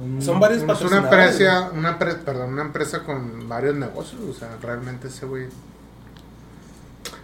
Un- 0.00 0.20
Son 0.20 0.38
varios 0.40 0.62
Es 0.62 0.80
una 0.82 0.98
empresa, 0.98 1.70
una 1.74 1.98
pre- 1.98 2.14
perdón, 2.16 2.52
una 2.54 2.62
empresa 2.62 3.04
con 3.04 3.48
varios 3.48 3.76
negocios, 3.76 4.20
o 4.28 4.32
sea, 4.34 4.48
realmente 4.62 5.08
ese 5.08 5.24
güey. 5.26 5.46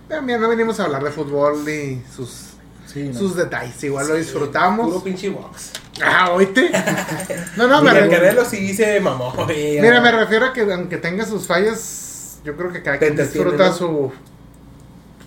Pero 0.09 0.23
mira, 0.23 0.39
no 0.39 0.49
venimos 0.49 0.79
a 0.81 0.85
hablar 0.85 1.03
de 1.03 1.11
fútbol 1.11 1.65
ni 1.65 2.03
sus, 2.15 2.51
Sí, 2.87 3.05
no. 3.13 3.19
sus 3.19 3.35
detalles, 3.35 3.83
igual 3.83 4.07
lo 4.09 4.15
disfrutamos. 4.15 4.87
Puro 4.89 5.03
pinche 5.03 5.29
box. 5.31 5.73
Ah, 6.05 6.31
oíste. 6.33 6.71
No, 7.57 7.67
no, 7.67 7.83
me, 7.83 7.91
Mira, 7.91 8.05
el 8.05 8.11
re- 8.11 8.17
Canelo 8.19 8.45
sí 8.45 8.75
se 8.75 9.01
mamó, 9.01 9.33
güey. 9.33 9.81
mira, 9.81 10.01
me 10.01 10.13
refiero 10.13 10.47
a 10.47 10.53
que 10.53 10.61
aunque 10.73 10.99
tenga 10.99 11.25
sus 11.25 11.47
fallas, 11.47 12.39
yo 12.45 12.55
creo 12.57 12.71
que 12.73 12.83
cada 12.83 12.99
quien 12.99 13.17
disfruta 13.17 13.69
¿no? 13.69 13.73
su 13.75 14.13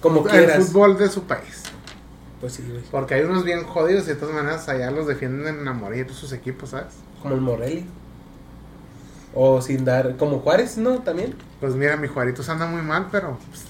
Como 0.01 0.21
el 0.25 0.29
quieras. 0.29 0.65
fútbol 0.65 0.97
de 0.97 1.09
su 1.09 1.23
país. 1.23 1.63
Pues 2.39 2.53
sí, 2.53 2.63
güey. 2.69 2.81
Porque 2.89 3.15
hay 3.15 3.23
unos 3.23 3.43
bien 3.43 3.63
jodidos 3.65 4.05
y 4.05 4.07
de 4.09 4.15
todas 4.15 4.33
maneras 4.33 4.67
allá 4.69 4.91
los 4.91 5.07
defienden 5.07 5.67
a 5.67 5.73
morir 5.73 6.09
sus 6.13 6.31
equipos, 6.31 6.69
¿sabes? 6.69 6.93
Como 7.21 7.35
el 7.35 7.41
Morelli. 7.41 7.85
O 9.33 9.61
sin 9.61 9.83
dar. 9.85 10.15
Como 10.15 10.39
Juárez, 10.39 10.77
¿no? 10.77 10.99
También. 10.99 11.35
Pues 11.59 11.75
mira, 11.75 11.97
mi 11.97 12.07
Juaritos 12.07 12.47
anda 12.49 12.65
muy 12.65 12.81
mal, 12.81 13.07
pero 13.11 13.37
pues, 13.49 13.63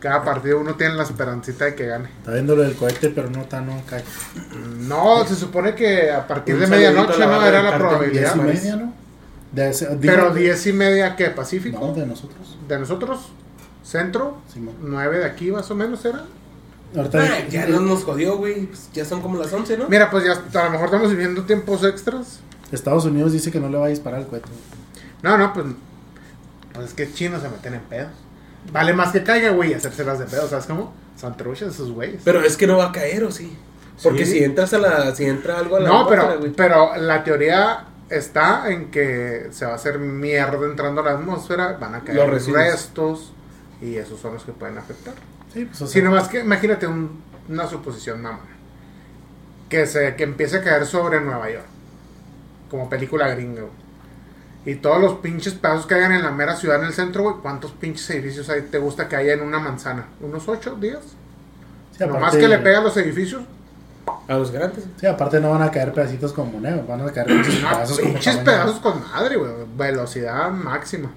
cada 0.00 0.22
partido 0.24 0.60
uno 0.60 0.74
tiene 0.76 0.94
la 0.94 1.02
esperancita 1.02 1.64
de 1.64 1.74
que 1.74 1.86
gane. 1.86 2.08
Está 2.18 2.32
viendo 2.32 2.54
lo 2.54 2.62
del 2.62 2.76
cohete, 2.76 3.10
pero 3.10 3.28
no 3.28 3.42
está, 3.42 3.60
no 3.60 3.82
cae. 3.88 4.04
No, 4.78 5.24
se 5.26 5.34
supone 5.34 5.74
que 5.74 6.10
a 6.12 6.26
partir 6.26 6.54
Un 6.54 6.60
de 6.60 6.66
medianoche 6.68 7.18
no 7.18 7.44
era 7.44 7.62
la 7.62 7.76
probabilidad. 7.76 8.34
¿Diez 8.34 8.36
y 8.36 8.48
media, 8.62 8.76
no? 8.76 8.92
De 9.52 9.70
ese- 9.70 9.86
digo- 9.96 10.00
Pero 10.14 10.34
diez 10.34 10.66
y 10.66 10.72
media, 10.72 11.16
¿qué? 11.16 11.30
¿Pacífico? 11.30 11.78
No, 11.80 11.92
de 11.92 12.06
nosotros. 12.06 12.56
¿De 12.68 12.78
nosotros? 12.78 13.30
¿Centro? 13.86 14.38
Simón. 14.52 14.74
¿Nueve 14.82 15.18
de 15.20 15.24
aquí 15.26 15.50
más 15.52 15.70
o 15.70 15.74
menos 15.74 16.04
era? 16.04 16.24
Ahorita 16.96 17.20
Ah, 17.22 17.46
ya 17.48 17.66
no 17.66 17.80
nos 17.80 18.04
jodió, 18.04 18.36
güey. 18.36 18.66
Pues 18.66 18.90
ya 18.92 19.04
son 19.04 19.20
como 19.22 19.38
las 19.38 19.52
11, 19.52 19.78
¿no? 19.78 19.88
Mira, 19.88 20.10
pues 20.10 20.24
ya 20.24 20.32
a 20.60 20.64
lo 20.64 20.70
mejor 20.70 20.86
estamos 20.86 21.10
viviendo 21.10 21.44
tiempos 21.44 21.84
extras. 21.84 22.40
Estados 22.72 23.04
Unidos 23.04 23.32
dice 23.32 23.50
que 23.52 23.60
no 23.60 23.68
le 23.68 23.78
va 23.78 23.86
a 23.86 23.88
disparar 23.88 24.20
el 24.20 24.26
cohete. 24.26 24.48
No, 25.22 25.38
no, 25.38 25.52
pues, 25.52 25.66
pues 26.72 26.88
es 26.88 26.94
que 26.94 27.12
chinos 27.12 27.42
se 27.42 27.48
meten 27.48 27.74
en 27.74 27.80
pedos. 27.82 28.10
Vale 28.72 28.92
más 28.92 29.12
que 29.12 29.22
caiga, 29.22 29.50
güey, 29.50 29.70
y 29.70 29.74
hacérselas 29.74 30.18
de 30.18 30.24
pedos, 30.26 30.50
¿sabes 30.50 30.66
cómo? 30.66 30.92
Son 31.20 31.36
truchas 31.36 31.74
esos 31.74 31.92
güeyes. 31.92 32.20
Pero 32.24 32.42
es 32.42 32.56
que 32.56 32.66
no 32.66 32.78
va 32.78 32.86
a 32.86 32.92
caer, 32.92 33.22
¿o 33.24 33.30
sí? 33.30 33.56
Porque 34.02 34.26
Sí. 34.26 34.32
si 34.38 34.44
entras 34.44 34.72
a 34.74 34.78
la. 34.78 35.14
Si 35.14 35.24
entra 35.24 35.58
algo 35.58 35.76
a 35.76 35.80
la. 35.80 35.88
No, 35.88 35.94
atmósfera, 36.00 36.26
pero, 36.28 36.38
güey. 36.40 36.52
pero 36.52 36.96
la 36.96 37.22
teoría 37.24 37.84
está 38.10 38.68
en 38.70 38.90
que 38.90 39.46
se 39.50 39.64
va 39.64 39.72
a 39.72 39.74
hacer 39.76 39.98
mierda 39.98 40.66
entrando 40.66 41.00
a 41.00 41.04
la 41.04 41.10
atmósfera, 41.12 41.76
van 41.80 41.94
a 41.94 42.00
caer 42.00 42.16
Los 42.18 42.26
los 42.26 42.34
residuos. 42.34 42.62
restos 42.62 43.32
y 43.80 43.96
esos 43.96 44.18
son 44.20 44.34
los 44.34 44.44
que 44.44 44.52
pueden 44.52 44.78
afectar. 44.78 45.14
Sí, 45.52 45.64
pues 45.64 45.80
o 45.82 45.86
sea, 45.86 46.02
nomás 46.02 46.28
que 46.28 46.40
imagínate 46.40 46.86
un- 46.86 47.22
una 47.48 47.66
suposición, 47.66 48.20
mamá. 48.22 48.40
Que 49.68 49.86
se 49.86 50.14
que 50.16 50.24
empiece 50.24 50.58
a 50.58 50.62
caer 50.62 50.86
sobre 50.86 51.20
Nueva 51.20 51.50
York. 51.50 51.64
Como 52.70 52.88
película 52.88 53.28
gringa, 53.28 53.62
güey. 53.62 53.72
Y 54.64 54.74
todos 54.76 55.00
los 55.00 55.14
pinches 55.18 55.54
pedazos 55.54 55.86
que 55.86 55.94
hayan 55.94 56.12
en 56.12 56.22
la 56.24 56.30
mera 56.32 56.56
ciudad 56.56 56.80
en 56.80 56.86
el 56.86 56.92
centro, 56.92 57.22
güey. 57.22 57.36
¿Cuántos 57.40 57.70
pinches 57.72 58.08
edificios 58.10 58.48
hay, 58.48 58.62
te 58.62 58.78
gusta 58.78 59.08
que 59.08 59.14
haya 59.16 59.32
en 59.34 59.42
una 59.42 59.58
manzana? 59.60 60.06
¿Unos 60.20 60.48
ocho 60.48 60.74
días? 60.76 61.00
sí, 61.96 62.02
aparte- 62.02 62.12
Nomás 62.20 62.36
que 62.36 62.48
le 62.48 62.58
pega 62.58 62.78
a 62.78 62.82
los 62.82 62.96
edificios. 62.96 63.42
A 64.28 64.34
los 64.34 64.50
grandes. 64.50 64.84
Sí, 65.00 65.06
aparte 65.06 65.40
no 65.40 65.50
van 65.50 65.62
a 65.62 65.70
caer 65.70 65.92
pedacitos 65.92 66.32
como 66.32 66.52
moneda, 66.52 66.82
van 66.86 67.00
a 67.00 67.12
caer 67.12 67.26
pinches 67.28 67.54
pedazos 67.62 67.98
pedazos 68.44 68.80
con 68.80 69.00
madre, 69.08 69.36
güey. 69.36 69.50
Velocidad 69.76 70.50
máxima. 70.50 71.10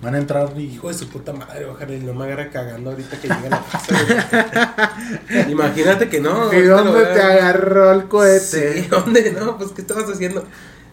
Van 0.00 0.14
a 0.14 0.18
entrar 0.18 0.52
y. 0.56 0.62
Hijo 0.62 0.88
de 0.88 0.94
su 0.94 1.08
puta 1.08 1.32
madre, 1.32 1.64
ojalá 1.66 1.92
y 1.94 1.98
no 2.00 2.14
me 2.14 2.24
agarre 2.26 2.50
cagando 2.50 2.90
ahorita 2.90 3.20
que 3.20 3.28
llegue 3.28 3.50
la 3.50 3.62
casa. 3.64 4.94
Imagínate 5.48 6.08
que 6.08 6.20
no. 6.20 6.52
¿Y 6.52 6.62
dónde 6.62 7.04
te 7.06 7.20
agarró 7.20 7.90
el 7.92 8.04
cohete? 8.06 8.40
Sí, 8.82 8.86
¿dónde? 8.90 9.32
No, 9.32 9.58
pues 9.58 9.72
¿qué 9.72 9.80
estabas 9.80 10.04
haciendo? 10.08 10.44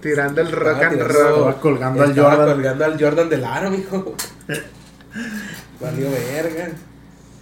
Tirando 0.02 0.42
el 0.42 0.52
rock 0.52 0.78
Ah, 0.82 0.86
and 0.88 0.94
tirando- 0.98 1.14
roll. 1.14 1.32
Estaba 1.34 1.62
colgando 1.62 2.04
al 2.04 2.16
Jordan. 2.20 2.48
colgando 2.54 2.86
al 2.86 3.00
Jordan 3.00 3.30
del 3.30 3.44
aro, 3.46 3.70
mijo. 3.72 4.16
Valió 5.80 6.08
verga. 6.12 6.70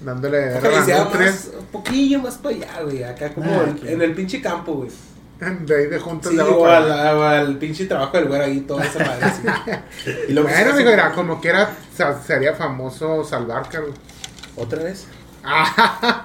Dándole 0.04 0.60
más, 0.60 1.50
un 1.58 1.66
poquillo 1.68 2.20
más 2.20 2.36
para 2.36 2.56
allá, 2.56 2.82
güey. 2.84 3.04
Acá 3.04 3.34
como 3.34 3.50
Ah, 3.52 3.74
en 3.86 4.02
el 4.02 4.14
pinche 4.14 4.42
campo, 4.42 4.74
güey. 4.74 4.90
De 5.66 5.76
ahí 5.76 5.88
de 5.88 6.00
juntos 6.00 6.32
Sí, 6.32 6.38
de 6.38 6.44
agua 6.44 6.78
al, 6.78 6.84
para- 6.88 7.18
o 7.18 7.24
al 7.24 7.58
pinche 7.58 7.86
trabajo 7.86 8.18
del 8.18 8.28
güero 8.28 8.44
ahí, 8.46 8.62
toda 8.62 8.84
esa 8.86 9.00
madre. 9.00 9.28
sí. 9.32 10.12
Y 10.30 10.34
lo 10.34 10.46
que 10.46 10.52
Bueno, 10.54 10.90
era 10.90 11.12
como 11.14 11.40
que 11.42 11.50
era, 11.50 11.72
sería 12.26 12.54
famoso 12.56 13.24
salvar, 13.24 13.68
Carlos. 13.70 13.96
¿Otra 14.56 14.84
vez? 14.84 15.06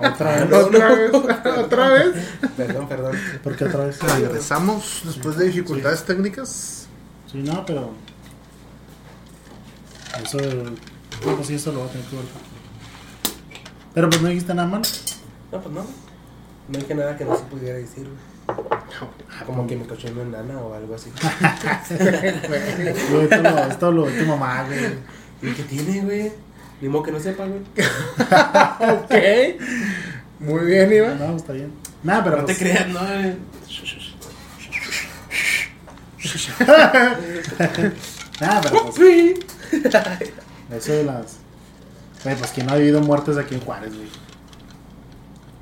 Otra 0.00 0.32
vez. 0.44 0.52
¿Otra 0.52 0.88
vez? 0.94 1.12
¿Otra 1.58 1.88
vez? 1.88 2.14
Perdón, 2.56 2.88
perdón. 2.88 3.16
¿Por 3.42 3.56
qué 3.56 3.64
otra 3.64 3.84
vez? 3.86 3.98
Regresamos 4.00 5.00
después 5.04 5.36
de 5.36 5.46
dificultades 5.46 6.04
técnicas. 6.04 6.86
Sí, 7.30 7.38
no, 7.38 7.64
pero. 7.66 7.92
Eso. 10.22 10.38
No, 10.38 11.34
pues 11.36 11.46
sí, 11.48 11.54
eso 11.54 11.72
lo 11.72 11.80
voy 11.80 11.88
a 11.88 11.92
tener 11.92 12.06
que 12.06 12.16
ver. 12.16 12.24
Pero 13.94 14.10
pues 14.10 14.22
no 14.22 14.28
dijiste 14.28 14.54
nada 14.54 14.68
malo. 14.68 14.84
No, 15.52 15.60
pues 15.60 15.74
no. 15.74 15.80
No 16.68 16.78
dije 16.78 16.94
nada 16.94 17.16
que 17.16 17.24
no 17.24 17.36
se 17.36 17.42
pudiera 17.44 17.78
decir, 17.78 18.04
güey. 18.04 18.27
Como 19.46 19.66
que 19.66 19.76
me 19.76 19.86
cochó 19.86 20.08
una 20.08 20.22
enana 20.22 20.58
o 20.58 20.74
algo 20.74 20.94
así. 20.94 21.10
Güey, 23.10 23.24
esto 23.24 23.42
lo, 23.42 23.58
esto 23.58 23.92
lo 23.92 24.04
tu 24.04 24.24
mamá, 24.26 24.64
güey. 24.64 24.98
¿Y 25.42 25.54
qué 25.54 25.62
tiene, 25.62 26.00
güey? 26.00 26.32
Ni 26.80 26.88
modo 26.88 27.04
que 27.04 27.12
no 27.12 27.20
sepa, 27.20 27.44
güey. 27.46 27.60
ok. 28.96 29.14
Muy 30.40 30.66
bien, 30.66 30.92
Iván. 30.92 31.18
No, 31.18 31.36
está 31.36 31.52
bien. 31.52 31.72
Nada, 32.02 32.24
pero. 32.24 32.36
No 32.38 32.44
te 32.44 32.54
pues, 32.54 32.58
creas, 32.58 32.88
no, 32.88 33.00
güey. 33.00 33.36
Nada, 38.40 38.60
pero 38.62 38.90
pues. 38.90 39.38
Eso 40.70 40.92
de 40.92 41.04
las. 41.04 41.38
Güey, 42.22 42.36
pues 42.36 42.50
que 42.50 42.62
no 42.64 42.72
ha 42.72 42.74
habido 42.74 43.00
muertes 43.00 43.36
aquí 43.36 43.54
en 43.54 43.60
Juárez, 43.60 43.94
güey. 43.94 44.08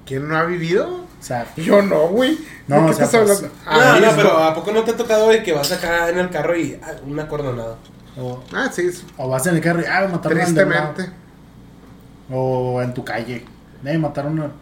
¿Quién 0.07 0.29
no 0.29 0.37
ha 0.37 0.45
vivido? 0.45 1.07
O 1.27 1.29
sea, 1.29 1.45
Yo 1.57 1.83
no, 1.83 2.07
güey. 2.07 2.39
No, 2.69 2.83
¿De 2.83 2.87
qué 2.87 2.91
o 2.93 2.95
sea, 2.95 3.05
estás 3.07 3.21
pues, 3.27 3.43
hablando? 3.43 3.49
No, 3.49 3.63
Ah, 3.67 3.99
no, 4.01 4.17
pero 4.17 4.39
¿a 4.39 4.55
poco 4.55 4.71
no 4.71 4.85
te 4.85 4.93
ha 4.93 4.97
tocado, 4.97 5.25
güey, 5.25 5.43
que 5.43 5.53
vas 5.53 5.73
acá 5.73 6.09
en 6.09 6.21
el 6.21 6.31
carro 6.31 6.57
y 6.57 6.79
ah, 6.81 6.93
un 7.05 7.19
acordonado? 7.19 7.79
o, 8.17 8.45
Ah, 8.55 8.71
sí, 8.73 8.83
es- 8.83 9.05
o 9.17 9.29
vas 9.29 9.45
en 9.49 9.57
el 9.57 9.61
carro 9.61 9.81
y. 9.81 9.87
Ah, 9.87 10.07
mataron 10.09 10.39
tristemente. 10.39 11.11
O 12.31 12.81
en 12.81 12.95
tu 12.95 13.05
calle. 13.05 13.45
Eh, 13.85 13.99
mataron 13.99 14.53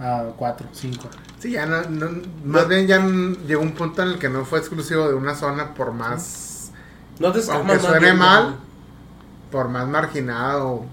a, 0.00 0.06
a 0.18 0.22
cuatro, 0.34 0.66
cinco. 0.72 1.10
Sí, 1.40 1.50
ya 1.52 1.66
no, 1.66 1.82
no- 1.82 2.22
más 2.42 2.66
bien 2.68 2.86
ya 2.86 2.98
llegó 3.46 3.60
un 3.60 3.72
punto 3.72 4.02
en 4.02 4.08
el 4.08 4.18
que 4.18 4.30
no 4.30 4.46
fue 4.46 4.60
exclusivo 4.60 5.08
de 5.08 5.14
una 5.14 5.34
zona 5.34 5.74
por 5.74 5.92
más, 5.92 6.70
No 7.18 7.32
te 7.32 7.38
aunque 7.38 7.40
escamas 7.40 7.66
más 7.76 7.82
suene 7.82 7.98
bien, 8.06 8.16
mal, 8.18 8.56
por 9.52 9.68
más 9.68 9.86
marginado 9.86 10.86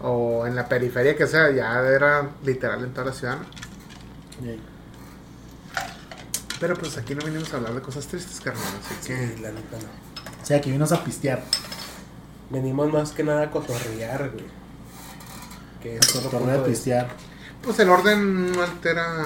o, 0.00 0.06
o 0.08 0.46
en 0.46 0.54
la 0.54 0.68
periferia 0.68 1.16
que 1.16 1.26
sea, 1.26 1.50
ya 1.50 1.80
era 1.80 2.28
literal 2.44 2.84
en 2.84 2.92
toda 2.92 3.08
la 3.08 3.12
ciudad. 3.12 3.38
Pero 6.60 6.74
pues 6.76 6.96
aquí 6.98 7.14
no 7.14 7.24
venimos 7.24 7.52
a 7.52 7.56
hablar 7.56 7.74
de 7.74 7.80
cosas 7.82 8.06
tristes, 8.06 8.40
carnal, 8.40 8.64
así 8.84 8.94
Sí, 9.00 9.08
que... 9.08 9.38
la 9.40 9.52
neta 9.52 9.76
no. 9.78 10.42
O 10.42 10.46
sea, 10.46 10.60
que 10.60 10.70
vienes 10.70 10.90
a 10.92 11.04
pistear. 11.04 11.44
Venimos 12.50 12.92
más 12.92 13.12
que 13.12 13.22
nada 13.22 13.42
a 13.42 13.50
cotorrear, 13.50 14.30
güey. 14.30 14.44
Que 15.82 15.96
es 15.98 16.06
Torneo 16.08 16.30
punto 16.30 16.50
a 16.50 16.56
de- 16.58 16.68
pistear. 16.68 17.08
Pues 17.62 17.78
el 17.78 17.88
orden 17.90 18.52
no 18.52 18.62
altera 18.62 19.24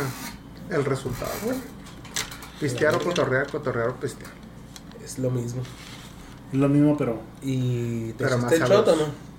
el 0.71 0.85
resultado, 0.85 1.31
güey. 1.45 1.57
Pistear 2.61 2.95
o 2.95 3.01
cotorrear, 3.01 3.51
cotorrear 3.51 3.89
o 3.91 3.97
pistear. 3.97 4.31
Es 5.05 5.19
lo 5.19 5.31
mismo. 5.31 5.63
Es 6.53 6.59
lo 6.59 6.69
mismo, 6.69 6.97
pero. 6.99 7.21
¿Y 7.41 8.13
te 8.13 8.25
Pero 8.25 8.37
el 8.37 8.43
más 8.43 8.53
shot 8.53 8.63
o 8.63 8.67
sabroso. 8.67 8.97
no? 8.97 9.32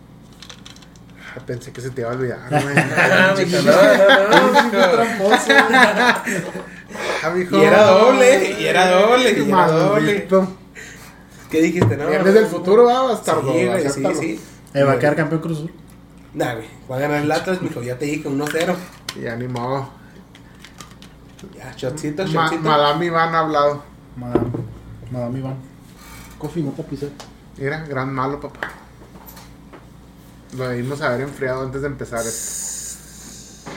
Ah, 1.36 1.40
Pensé 1.46 1.72
que 1.72 1.82
se 1.82 1.90
te 1.90 2.02
iba 2.02 2.12
a 2.12 2.14
olvidar, 2.14 2.40
güey. 2.50 2.76
Ah, 2.78 3.34
mijo, 3.38 3.58
no, 3.62 3.72
no, 3.72 4.54
no, 4.54 4.64
mijo. 6.26 6.52
Ah, 7.24 7.30
mijo. 7.32 7.58
Y 7.58 7.62
era 7.64 7.82
doble, 7.84 8.56
y 8.60 8.66
era 8.66 8.92
doble, 8.92 9.32
y 9.32 9.50
era 9.50 9.68
doble. 9.68 10.28
¿Qué 11.50 11.62
dijiste? 11.62 11.98
No, 11.98 12.08
Vienes 12.08 12.34
del 12.34 12.46
futuro, 12.48 12.86
va, 12.86 13.04
bastardo. 13.04 13.52
Sí, 13.54 13.66
güey, 13.66 13.90
sí, 13.90 14.04
sí. 14.20 14.40
Eh, 14.74 14.84
va 14.84 14.94
a 14.94 15.00
quedar 15.00 15.16
campeón 15.16 15.42
Cruz 15.42 15.58
Azul. 15.60 15.72
Nah, 16.34 16.54
güey. 16.56 16.68
Va 16.92 16.96
a 16.98 17.00
ganar 17.00 17.22
el 17.24 17.32
Atlas, 17.32 17.62
mijo. 17.62 17.82
Ya 17.84 17.98
te 17.98 18.06
dije, 18.06 18.28
1-0. 18.28 18.76
Ya 19.22 19.36
ni 19.36 19.48
modo. 19.48 19.90
Ya, 21.58 21.72
shotcito, 21.76 22.24
Ma- 22.26 22.30
shotcito. 22.30 22.62
Madame 22.64 23.06
Iván 23.06 23.36
ha 23.36 23.40
hablado. 23.40 23.84
Madame. 24.16 24.46
Madame 25.12 25.40
Iván. 25.40 25.56
Coffee, 26.40 26.64
no 26.64 26.72
pisé. 26.72 27.10
Mira, 27.58 27.84
gran 27.88 28.12
malo, 28.14 28.40
papá. 28.40 28.60
Lo 30.58 30.68
debimos 30.68 31.02
haber 31.02 31.22
enfriado 31.22 31.64
antes 31.64 31.82
de 31.82 31.88
empezar 31.88 32.20
esto. 32.26 33.70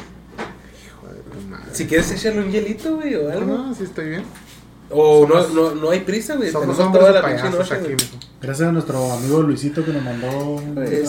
Hijo 0.86 1.06
de 1.14 1.20
tu 1.20 1.40
madre. 1.48 1.64
Si 1.72 1.86
quieres 1.86 2.10
echarle 2.12 2.40
un 2.42 2.50
hielito, 2.50 2.96
güey, 2.96 3.14
o 3.14 3.24
No, 3.24 3.30
algo. 3.32 3.56
no, 3.58 3.74
sí 3.74 3.84
estoy 3.84 4.10
bien. 4.10 4.24
O 4.90 5.26
no, 5.26 5.48
no, 5.48 5.74
no 5.74 5.90
hay 5.90 6.00
prisa, 6.00 6.36
güey. 6.36 6.50
Somos 6.52 6.76
Tenemos 6.76 6.92
toda 6.98 7.12
de 7.12 7.20
la 7.20 7.26
pinche 7.26 7.50
noche, 7.50 7.74
aquí, 7.74 7.84
güey. 7.84 7.96
mijo. 7.96 8.16
Gracias 8.40 8.68
a 8.68 8.72
nuestro 8.72 9.12
amigo 9.12 9.42
Luisito 9.42 9.84
que 9.84 9.92
nos 9.92 10.02
mandó 10.02 10.28
un 10.38 10.74
Pues. 10.74 11.04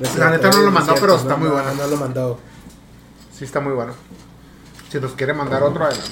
No 0.00 0.06
es 0.08 0.16
La 0.16 0.30
neta 0.30 0.50
no 0.50 0.62
lo 0.62 0.70
mandó, 0.72 0.94
es 0.94 1.00
pero 1.00 1.16
está 1.16 1.36
muy 1.36 1.48
no, 1.48 1.54
bueno. 1.54 1.74
No 1.74 1.86
lo 1.86 1.96
mandó. 1.96 2.38
Sí, 3.36 3.44
está 3.44 3.60
muy 3.60 3.74
bueno. 3.74 3.92
Si 4.90 4.98
nos 4.98 5.12
quiere 5.12 5.32
mandar 5.34 5.62
otro, 5.62 5.84
adelante. 5.84 6.10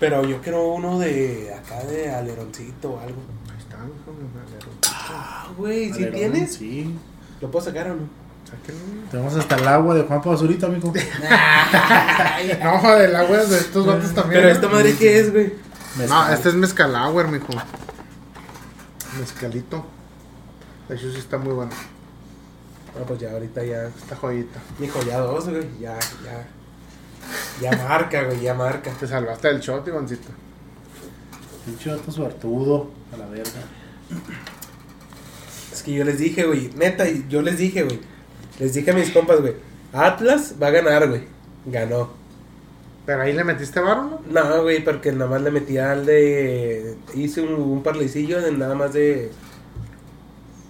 Pero 0.00 0.24
yo 0.24 0.40
quiero 0.40 0.66
uno 0.72 0.98
de 0.98 1.54
acá 1.54 1.84
de 1.84 2.10
aleroncito 2.10 2.90
o 2.90 2.98
algo. 3.00 3.22
Ahí 3.52 3.58
está, 3.58 3.76
mijo, 3.78 4.12
alero. 4.48 4.68
Ah, 5.16 5.48
güey, 5.56 5.92
si 5.92 6.02
Alerón, 6.04 6.14
tienes, 6.32 6.54
Sí. 6.54 6.94
¿lo 7.40 7.50
puedo 7.50 7.64
sacar 7.64 7.90
o 7.90 7.94
no? 7.94 8.08
Sáquenlo. 8.50 9.08
Tenemos 9.10 9.34
hasta 9.36 9.56
el 9.56 9.68
agua 9.68 9.94
de 9.94 10.02
Juan 10.02 10.20
Basurita, 10.24 10.66
amigo. 10.66 10.92
No, 12.62 12.94
del 12.96 13.16
agua 13.16 13.38
de 13.38 13.56
estos 13.58 13.86
vatos 13.86 14.12
también. 14.14 14.42
Pero 14.42 14.48
¿no? 14.48 14.54
esta 14.54 14.68
madre, 14.68 14.94
¿qué 14.96 15.20
es, 15.20 15.32
güey? 15.32 15.52
No, 16.08 16.28
este 16.28 16.48
es 16.50 16.54
mezcalauer, 16.54 17.28
mijo. 17.28 17.46
Mezcalito. 19.18 19.86
De 20.88 20.96
hecho, 20.96 21.10
sí 21.10 21.18
está 21.18 21.38
muy 21.38 21.52
bueno. 21.54 21.70
Ah, 22.96 23.04
pues 23.06 23.20
ya 23.20 23.30
ahorita 23.32 23.64
ya. 23.64 23.86
Esta 23.86 24.16
joyita. 24.16 24.60
Mijo, 24.78 25.00
ya 25.02 25.18
dos, 25.18 25.48
güey. 25.48 25.66
Ya, 25.80 25.98
ya. 26.24 26.46
Ya 27.60 27.76
marca, 27.84 28.24
güey, 28.24 28.40
ya 28.40 28.54
marca. 28.54 28.90
Te 28.90 29.06
salvaste 29.06 29.48
del 29.48 29.60
shot, 29.60 29.86
Ivancito. 29.88 30.28
Pinche 31.64 31.90
vato 31.90 32.10
suertudo. 32.12 32.90
A 33.12 33.16
la 33.16 33.26
verga. 33.26 33.60
Que 35.84 35.92
yo 35.92 36.04
les 36.04 36.18
dije, 36.18 36.44
güey, 36.44 36.70
neta, 36.76 37.08
y 37.08 37.26
yo 37.28 37.42
les 37.42 37.58
dije, 37.58 37.82
güey. 37.82 38.00
Les 38.58 38.74
dije 38.74 38.90
a 38.90 38.94
mis 38.94 39.10
compas, 39.10 39.40
güey. 39.40 39.54
Atlas 39.92 40.54
va 40.62 40.68
a 40.68 40.70
ganar, 40.70 41.08
güey. 41.08 41.22
Ganó. 41.66 42.10
Pero 43.06 43.20
ahí 43.22 43.32
le 43.32 43.44
metiste 43.44 43.80
varo, 43.80 44.04
¿no? 44.04 44.20
No, 44.30 44.62
güey, 44.62 44.82
porque 44.82 45.12
nada 45.12 45.30
más 45.30 45.42
le 45.42 45.50
metí 45.50 45.76
al 45.76 46.06
de. 46.06 46.96
Hice 47.14 47.42
un, 47.42 47.54
un 47.54 47.82
parlecillo 47.82 48.40
de 48.40 48.52
nada 48.52 48.74
más 48.74 48.92
de. 48.94 49.30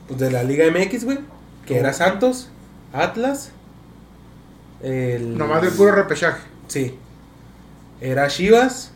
Pues 0.09 0.19
de 0.19 0.31
la 0.31 0.43
Liga 0.43 0.67
MX, 0.71 1.05
güey. 1.05 1.19
Que 1.65 1.79
era 1.79 1.93
Santos, 1.93 2.51
Atlas. 2.93 3.53
El... 4.83 5.39
Nomás 5.39 5.63
del 5.63 5.73
puro 5.73 5.93
repechaje. 5.93 6.43
Sí. 6.67 6.95
Era 8.01 8.29
Chivas. 8.29 8.93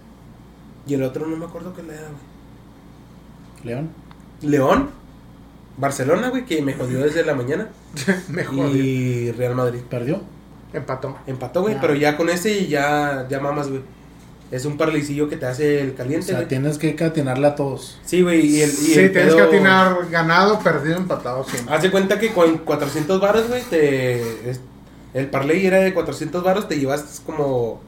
Y 0.87 0.95
el 0.95 1.03
otro 1.03 1.27
no 1.27 1.37
me 1.37 1.47
acuerdo 1.47 1.75
qué 1.75 1.83
le 1.83 1.95
era, 1.95 2.09
güey. 2.09 3.65
León. 3.65 3.91
León. 4.43 4.91
Barcelona, 5.79 6.29
güey, 6.31 6.45
que 6.45 6.61
me 6.61 6.75
jodió 6.75 7.01
desde 7.01 7.25
la 7.25 7.35
mañana. 7.35 7.69
Mejor. 8.29 8.75
Y 8.75 9.31
Real 9.33 9.55
Madrid. 9.55 9.81
Perdió. 9.89 10.21
Empató. 10.73 11.17
Empató, 11.27 11.63
güey, 11.63 11.75
Ah. 11.75 11.79
pero 11.81 11.95
ya 11.95 12.17
con 12.17 12.29
ese 12.29 12.67
ya, 12.67 13.27
ya 13.31 13.41
mamas, 13.41 13.69
güey. 13.69 13.81
Es 14.51 14.65
un 14.65 14.79
parlecillo 14.79 15.29
que 15.29 15.37
te 15.37 15.45
hace 15.47 15.81
el 15.83 15.91
O 15.91 15.95
caliente, 15.95 16.27
sea, 16.29 16.37
güey. 16.37 16.49
tienes 16.49 16.79
que 16.79 16.95
catenarle 16.95 17.47
a 17.47 17.55
todos. 17.55 17.99
Sí, 18.05 18.23
güey, 18.23 18.47
y 18.47 18.61
el, 18.63 18.71
y 18.71 18.73
Sí, 18.73 18.99
el 18.99 19.13
tienes 19.13 19.35
que 19.35 19.43
atinar 19.43 20.09
ganado, 20.11 20.59
perdido, 20.61 20.97
empatado 20.97 21.45
siempre. 21.45 21.75
Haz 21.75 21.83
de 21.83 21.91
cuenta 21.91 22.19
que 22.19 22.33
con 22.33 22.57
400 22.59 23.21
varos, 23.21 23.47
güey, 23.49 23.63
te... 23.69 24.23
el 25.15 25.27
parlay 25.31 25.67
era 25.67 25.79
de 25.79 25.93
400 25.93 26.43
varos, 26.43 26.67
te 26.67 26.79
llevas 26.79 27.23
como 27.27 27.83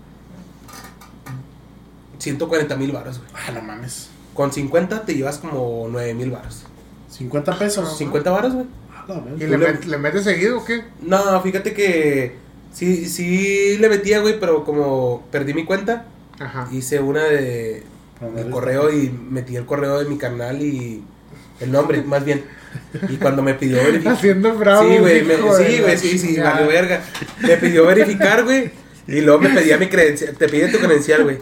140 2.19 2.77
mil 2.77 2.93
varos, 2.93 3.19
güey. 3.19 3.31
Ah, 3.35 3.51
no 3.53 3.63
mames. 3.63 4.09
Con 4.35 4.53
50 4.53 5.05
te 5.05 5.15
llevas 5.15 5.39
como 5.39 5.87
9 5.91 6.15
mil 6.15 6.31
varos. 6.31 6.65
50 7.11 7.59
pesos. 7.59 7.99
50 7.99 8.31
varos, 8.31 8.55
güey. 8.55 8.67
Ah. 9.09 9.21
¿Y 9.39 9.45
le, 9.47 9.59
met- 9.59 9.85
le 9.85 9.99
metes 9.99 10.25
seguido 10.25 10.59
o 10.59 10.65
qué? 10.65 10.85
No, 11.03 11.41
fíjate 11.43 11.73
que 11.75 12.37
sí, 12.73 13.07
sí 13.09 13.77
le 13.79 13.89
metía, 13.89 14.21
güey, 14.21 14.39
pero 14.39 14.65
como 14.65 15.27
perdí 15.33 15.53
mi 15.55 15.65
cuenta, 15.65 16.07
Ajá. 16.39 16.69
hice 16.71 17.01
una 17.01 17.25
de, 17.25 17.83
de 18.37 18.51
correo 18.51 18.93
y 18.93 19.11
metí 19.11 19.57
el 19.57 19.67
correo 19.67 19.99
de 19.99 20.09
mi 20.09 20.17
canal 20.17 20.63
y 20.63 21.03
El 21.61 21.73
nombre, 21.73 22.03
más 22.03 22.25
bien. 22.25 22.45
Y 23.09 23.17
cuando 23.17 23.43
me 23.43 23.55
pidió 23.55 23.79
verificar. 23.79 24.13
Haciendo 24.15 24.55
bravo. 24.55 24.89
Sí, 24.89 24.99
güey, 24.99 25.21
sí, 25.25 25.81
güey, 25.83 25.99
sí, 25.99 26.19
sí, 26.19 26.37
valió 26.41 26.69
verga. 26.69 27.03
Me 27.41 27.57
pidió 27.57 27.85
verificar, 27.87 28.45
güey. 28.45 28.71
Y 29.09 29.21
luego 29.23 29.41
me 29.41 29.49
pedía 29.51 29.77
mi 29.77 29.89
credencial, 29.89 30.37
te 30.37 30.49
pide 30.49 30.69
tu 30.69 30.79
credencial, 30.79 31.25
güey. 31.25 31.39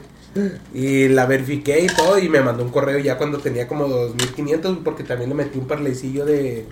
Y 0.75 1.09
la 1.09 1.27
verifiqué 1.27 1.81
y 1.81 1.87
todo, 1.87 2.19
y 2.19 2.29
me 2.29 2.41
mandó 2.41 2.63
un 2.65 2.71
correo 2.71 2.99
ya 2.99 3.19
cuando 3.19 3.39
tenía 3.39 3.67
como 3.69 3.89
2500, 3.89 4.79
porque 4.85 5.05
también 5.05 5.31
le 5.31 5.35
metí 5.37 5.59
un 5.59 5.67
parlecillo 5.67 6.25
de. 6.25 6.67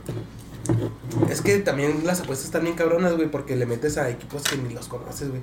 Es 1.31 1.41
que 1.43 1.59
también 1.59 2.01
las 2.05 2.21
apuestas 2.21 2.47
están 2.47 2.65
bien 2.65 2.75
cabronas, 2.75 3.15
güey, 3.15 3.31
porque 3.31 3.57
le 3.57 3.67
metes 3.67 3.99
a 3.99 4.11
equipos 4.11 4.43
que 4.43 4.57
ni 4.57 4.75
los 4.75 4.89
conoces, 4.89 5.29
güey. 5.29 5.41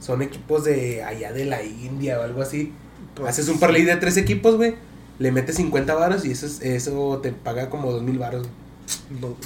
Son 0.00 0.20
equipos 0.22 0.64
de 0.64 1.02
allá 1.02 1.32
de 1.32 1.44
la 1.44 1.62
India 1.62 2.18
o 2.18 2.22
algo 2.22 2.42
así. 2.42 2.72
Pues, 3.14 3.28
Haces 3.30 3.48
un 3.48 3.58
parlay 3.60 3.82
de 3.84 3.96
tres 3.96 4.16
equipos, 4.16 4.56
güey. 4.56 4.74
Le 5.18 5.30
metes 5.32 5.56
50 5.56 5.94
varos 5.94 6.24
y 6.24 6.32
eso, 6.32 6.46
es- 6.46 6.60
eso 6.62 7.18
te 7.22 7.32
paga 7.32 7.70
como 7.70 7.92
2000 7.92 8.18
varos. 8.18 8.48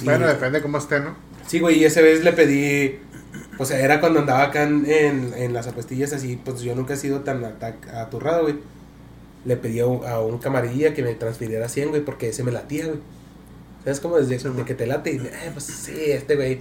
Bueno, 0.03 0.25
Y- 0.25 0.29
depende 0.29 0.61
cómo 0.61 0.77
esté, 0.77 0.99
¿no? 0.99 1.15
Sí, 1.47 1.59
güey, 1.59 1.79
y 1.79 1.85
esa 1.85 2.01
vez 2.01 2.23
le 2.23 2.33
pedí. 2.33 2.99
O 3.59 3.65
sea, 3.65 3.79
era 3.79 3.99
cuando 3.99 4.19
andaba 4.19 4.43
acá 4.43 4.63
en, 4.63 4.85
en, 4.85 5.33
en 5.35 5.53
las 5.53 5.67
apuestillas 5.67 6.13
así. 6.13 6.39
Pues 6.43 6.61
yo 6.61 6.75
nunca 6.75 6.93
he 6.93 6.97
sido 6.97 7.21
tan 7.21 7.43
aturrado, 7.93 8.43
güey. 8.43 8.55
Le 9.45 9.57
pedí 9.57 9.79
a 9.79 9.87
un, 9.87 10.37
camarilla 10.39 10.93
que 10.93 11.03
me 11.03 11.13
transfiriera 11.15 11.69
100, 11.69 11.89
güey, 11.89 12.05
porque 12.05 12.29
ese 12.29 12.43
me 12.43 12.51
latía, 12.51 12.85
güey. 12.87 12.99
¿Sabes 13.83 13.99
cómo? 13.99 14.17
Desde 14.17 14.49
de 14.49 14.65
que 14.65 14.73
te 14.73 14.85
late 14.85 15.13
y, 15.13 15.17
eh, 15.17 15.51
pues 15.53 15.65
sí, 15.65 15.95
este 15.95 16.35
güey. 16.35 16.59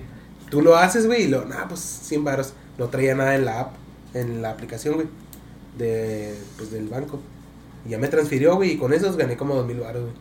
Tú 0.51 0.62
lo 0.62 0.76
haces, 0.76 1.07
güey, 1.07 1.24
y 1.24 1.28
lo, 1.28 1.44
nah, 1.44 1.66
pues 1.68 1.80
100 1.80 2.24
varos. 2.24 2.53
No 2.78 2.88
traía 2.88 3.14
nada 3.14 3.34
en 3.34 3.44
la 3.44 3.61
app, 3.61 3.74
en 4.14 4.42
la 4.42 4.51
aplicación, 4.51 4.94
güey. 4.94 5.09
De, 5.76 6.34
pues 6.57 6.70
del 6.70 6.88
banco. 6.88 7.20
Y 7.84 7.90
ya 7.90 7.99
me 7.99 8.09
transfirió, 8.09 8.55
güey, 8.57 8.72
y 8.72 8.78
con 8.78 8.92
esos 8.92 9.16
gané 9.16 9.36
como 9.36 9.55
2000 9.57 9.80
varos, 9.80 10.03
güey. 10.03 10.14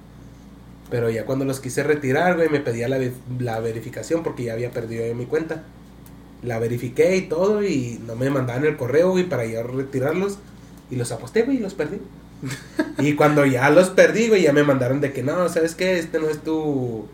Pero 0.89 1.09
ya 1.09 1.25
cuando 1.25 1.45
los 1.45 1.59
quise 1.59 1.83
retirar, 1.83 2.35
güey, 2.35 2.49
me 2.49 2.59
pedía 2.59 2.87
la, 2.87 2.99
la 3.39 3.59
verificación 3.59 4.23
porque 4.23 4.43
ya 4.43 4.53
había 4.53 4.71
perdido 4.71 5.05
yo 5.05 5.15
mi 5.15 5.25
cuenta. 5.25 5.63
La 6.45 6.59
verifiqué 6.59 7.15
y 7.17 7.21
todo 7.23 7.63
y 7.63 7.99
no 8.05 8.15
me 8.15 8.29
mandaban 8.29 8.65
el 8.65 8.77
correo, 8.77 9.11
güey, 9.11 9.23
para 9.27 9.45
ya 9.45 9.63
retirarlos. 9.63 10.37
Y 10.91 10.95
los 10.95 11.11
aposté, 11.11 11.41
güey, 11.43 11.57
y 11.57 11.59
los 11.59 11.73
perdí. 11.73 11.97
y 12.99 13.13
cuando 13.15 13.45
ya 13.45 13.69
los 13.69 13.89
perdí, 13.89 14.27
güey, 14.29 14.43
ya 14.43 14.53
me 14.53 14.63
mandaron 14.63 15.01
de 15.01 15.11
que 15.11 15.23
no, 15.23 15.49
¿sabes 15.49 15.75
qué? 15.75 15.97
Este 15.99 16.19
no 16.19 16.27
es 16.29 16.39
tu... 16.43 17.07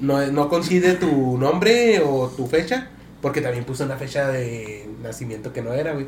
No, 0.00 0.20
es- 0.20 0.32
no 0.32 0.48
coincide 0.48 0.94
tu 0.94 1.38
nombre 1.38 2.00
o 2.04 2.28
tu 2.28 2.46
fecha. 2.46 2.88
Porque 3.20 3.40
también 3.40 3.64
puse 3.64 3.84
una 3.84 3.96
fecha 3.96 4.28
de 4.28 4.86
nacimiento 5.02 5.52
que 5.52 5.62
no 5.62 5.72
era, 5.72 5.92
güey. 5.94 6.06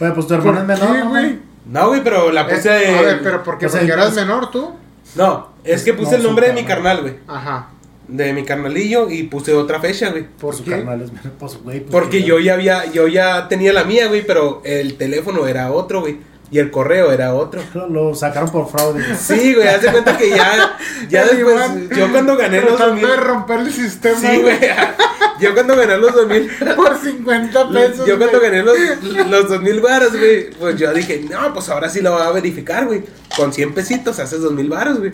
Oye, 0.00 0.10
pues 0.12 0.26
tu 0.26 0.34
hermano 0.34 0.60
es 0.72 0.78
¿Por 0.78 0.88
menor, 0.88 0.96
qué, 0.96 1.04
¿no, 1.04 1.10
güey? 1.10 1.38
No, 1.66 1.88
güey, 1.88 2.04
pero 2.04 2.30
la 2.30 2.42
Es- 2.42 2.56
puse... 2.58 2.70
a 2.98 3.02
ver, 3.02 3.20
pero 3.22 3.42
Porque 3.42 3.64
eras 3.66 4.10
es- 4.10 4.14
menor 4.16 4.50
tú. 4.50 4.70
No, 5.16 5.48
es 5.64 5.82
que 5.84 5.94
puse 5.94 6.12
No, 6.12 6.16
el 6.18 6.22
nombre 6.24 6.48
de 6.48 6.52
mi 6.52 6.64
carnal, 6.64 7.00
güey. 7.02 7.14
Ajá. 7.26 7.70
De 8.08 8.32
mi 8.34 8.44
carnalillo 8.44 9.08
y 9.10 9.22
puse 9.24 9.54
otra 9.54 9.80
fecha, 9.80 10.10
güey. 10.10 10.26
¿Por 10.28 10.54
Su 10.54 10.64
qué? 10.64 10.70
carnal 10.72 11.00
es 11.02 11.12
menor, 11.12 11.32
pues, 11.38 11.56
güey. 11.62 11.80
pues, 11.80 11.90
Porque 11.90 12.18
que- 12.18 12.24
yo 12.24 12.38
ya 12.38 12.54
había, 12.54 12.84
yo 12.92 13.08
ya 13.08 13.48
tenía 13.48 13.72
la 13.72 13.84
mía, 13.84 14.08
güey, 14.08 14.26
pero 14.26 14.60
el 14.64 14.96
teléfono 14.96 15.46
era 15.46 15.72
otro, 15.72 16.00
güey. 16.02 16.18
Y 16.50 16.58
el 16.58 16.70
correo 16.70 17.10
era 17.10 17.34
otro. 17.34 17.62
Lo, 17.72 17.88
lo 17.88 18.14
sacaron 18.14 18.50
por 18.50 18.68
fraude. 18.70 19.02
Sí, 19.16 19.54
güey, 19.54 19.66
haz 19.66 19.80
de 19.82 19.90
cuenta 19.90 20.16
que 20.18 20.28
ya, 20.30 20.76
ya 21.08 21.24
después, 21.24 21.88
yo 21.96 22.12
cuando 22.12 22.36
gané 22.36 22.60
los 22.60 22.76
Tratando 22.76 23.00
2000, 23.00 23.08
de 23.08 23.16
romper 23.16 23.60
el 23.60 23.72
sistema. 23.72 24.20
sí, 24.20 24.40
güey, 24.42 24.58
yo 25.40 25.54
cuando 25.54 25.74
gané 25.74 25.96
los 25.96 26.14
2000, 26.14 26.50
Por 26.76 26.96
50 26.98 27.70
pesos. 27.70 28.06
yo 28.06 28.18
cuando 28.18 28.38
gané 28.40 28.62
los, 28.62 28.76
los 29.30 29.48
2000 29.48 29.80
varos, 29.80 30.12
güey, 30.12 30.50
pues 30.50 30.76
yo 30.76 30.92
dije, 30.92 31.24
no, 31.28 31.52
pues 31.54 31.68
ahora 31.70 31.88
sí 31.88 32.00
lo 32.02 32.12
voy 32.12 32.22
a 32.22 32.30
verificar, 32.30 32.84
güey. 32.86 33.02
Con 33.36 33.52
100 33.52 33.74
pesitos 33.74 34.18
haces 34.20 34.40
2000 34.42 34.68
varos, 34.68 34.98
güey. 35.00 35.12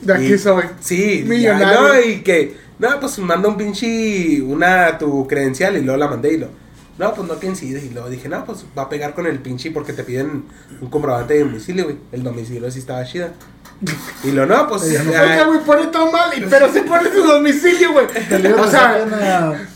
De 0.00 0.14
aquí 0.14 0.34
Y- 0.34 0.38
soy. 0.38 0.64
Sí, 0.80 1.24
Millonario. 1.26 1.66
ya, 1.74 1.82
no, 1.94 2.00
y 2.00 2.20
que, 2.22 2.56
no, 2.78 3.00
pues 3.00 3.18
manda 3.18 3.48
un 3.48 3.56
pinche, 3.56 4.40
una, 4.42 4.96
tu 4.98 5.26
credencial 5.26 5.76
y 5.76 5.80
luego 5.82 5.98
la 5.98 6.08
mandé 6.08 6.34
y 6.34 6.36
lo, 6.38 6.48
no, 6.98 7.14
pues 7.14 7.28
no 7.28 7.34
coincide. 7.38 7.80
Y 7.84 7.90
luego 7.90 8.08
dije, 8.08 8.28
no, 8.28 8.44
pues 8.44 8.64
va 8.76 8.82
a 8.82 8.88
pegar 8.88 9.14
con 9.14 9.26
el 9.26 9.38
pinche 9.38 9.70
porque 9.70 9.92
te 9.92 10.02
piden 10.04 10.44
un 10.80 10.90
comprobante 10.90 11.34
de 11.34 11.40
domicilio, 11.40 11.84
güey. 11.84 11.96
El 12.12 12.22
domicilio 12.22 12.70
sí 12.70 12.78
estaba 12.80 13.04
chida. 13.04 13.32
Y 14.24 14.32
lo, 14.32 14.44
no, 14.46 14.66
pues, 14.68 14.82
Oiga, 14.82 15.44
güey, 15.44 15.60
pone 15.60 15.86
todo 15.86 16.10
mal. 16.10 16.30
Pero 16.50 16.72
sí 16.72 16.80
pone 16.80 17.10
su 17.12 17.22
domicilio, 17.22 17.92
güey. 17.92 18.06
O 18.58 18.68
sea, 18.68 19.68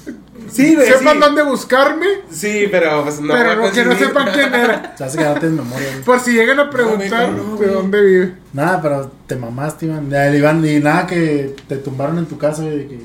sí, 0.51 0.75
güey, 0.75 0.87
sepan 0.87 1.15
sí. 1.15 1.21
dónde 1.21 1.43
buscarme. 1.43 2.07
Sí, 2.31 2.69
pero 2.71 3.03
pues 3.03 3.21
no. 3.21 3.33
pero 3.33 3.57
no, 3.57 3.71
que 3.71 3.85
no 3.85 3.97
sepan 3.97 4.33
quién 4.33 4.55
era. 4.55 4.95
Se 4.99 5.05
hace 5.05 5.19
quedarte 5.19 5.47
en 5.47 5.57
memoria, 5.57 5.89
güey. 5.91 6.03
Por 6.03 6.21
si 6.21 6.33
llegan 6.33 6.61
a 6.61 6.71
preguntar 6.71 7.31
No, 7.31 7.45
no, 7.45 7.57
de 7.57 7.67
dónde 7.67 8.01
vive. 8.03 8.35
Nada, 8.53 8.81
pero 8.81 9.13
te 9.27 9.37
mamaste, 9.37 9.87
Iván. 9.87 10.11
Ya, 10.11 10.29
el 10.29 10.37
Iván, 10.37 10.65
y 10.65 10.79
nada 10.81 11.07
que 11.07 11.55
te 11.69 11.77
tumbaron 11.77 12.19
en 12.19 12.27
tu 12.27 12.39
casa, 12.39 12.63
güey, 12.63 12.79
de 12.79 12.89
que 12.89 12.99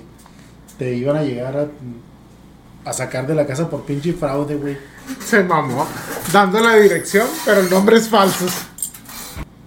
te 0.77 0.93
iban 0.93 1.17
a 1.17 1.23
llegar 1.23 1.57
a, 1.57 2.89
a 2.89 2.93
sacar 2.93 3.27
de 3.27 3.35
la 3.35 3.45
casa 3.45 3.69
por 3.69 3.83
pinche 3.83 4.13
fraude, 4.13 4.55
güey. 4.55 4.77
Se 5.25 5.43
mamó. 5.43 5.87
Dando 6.31 6.59
la 6.59 6.75
dirección, 6.75 7.27
pero 7.45 7.61
el 7.61 7.69
nombre 7.69 7.97
es 7.97 8.09
falso. 8.09 8.45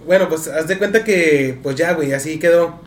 Bueno, 0.07 0.29
pues 0.29 0.49
haz 0.49 0.67
de 0.67 0.79
cuenta 0.79 1.05
que, 1.05 1.59
pues 1.63 1.77
ya, 1.77 1.93
güey, 1.95 2.13
así 2.13 2.39
quedó. 2.39 2.81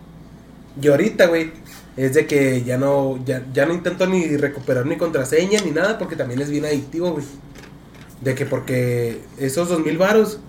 Y 0.82 0.88
ahorita, 0.88 1.28
güey, 1.28 1.52
es 1.96 2.14
de 2.14 2.26
que 2.26 2.64
ya 2.64 2.78
no, 2.78 3.24
ya, 3.26 3.44
ya 3.54 3.66
no 3.66 3.74
intento 3.74 4.08
ni 4.08 4.36
recuperar 4.38 4.86
mi 4.86 4.98
contraseña 4.98 5.62
ni 5.62 5.72
nada 5.72 5.98
porque 5.98 6.16
también 6.16 6.41
es 6.41 6.50
bien 6.50 6.66
adictivo, 6.66 7.12
güey. 7.12 7.26
De 8.22 8.36
que 8.36 8.46
porque 8.46 9.20
esos 9.38 9.70
dos 9.70 9.84
mil 9.84 9.98
varos, 9.98 10.39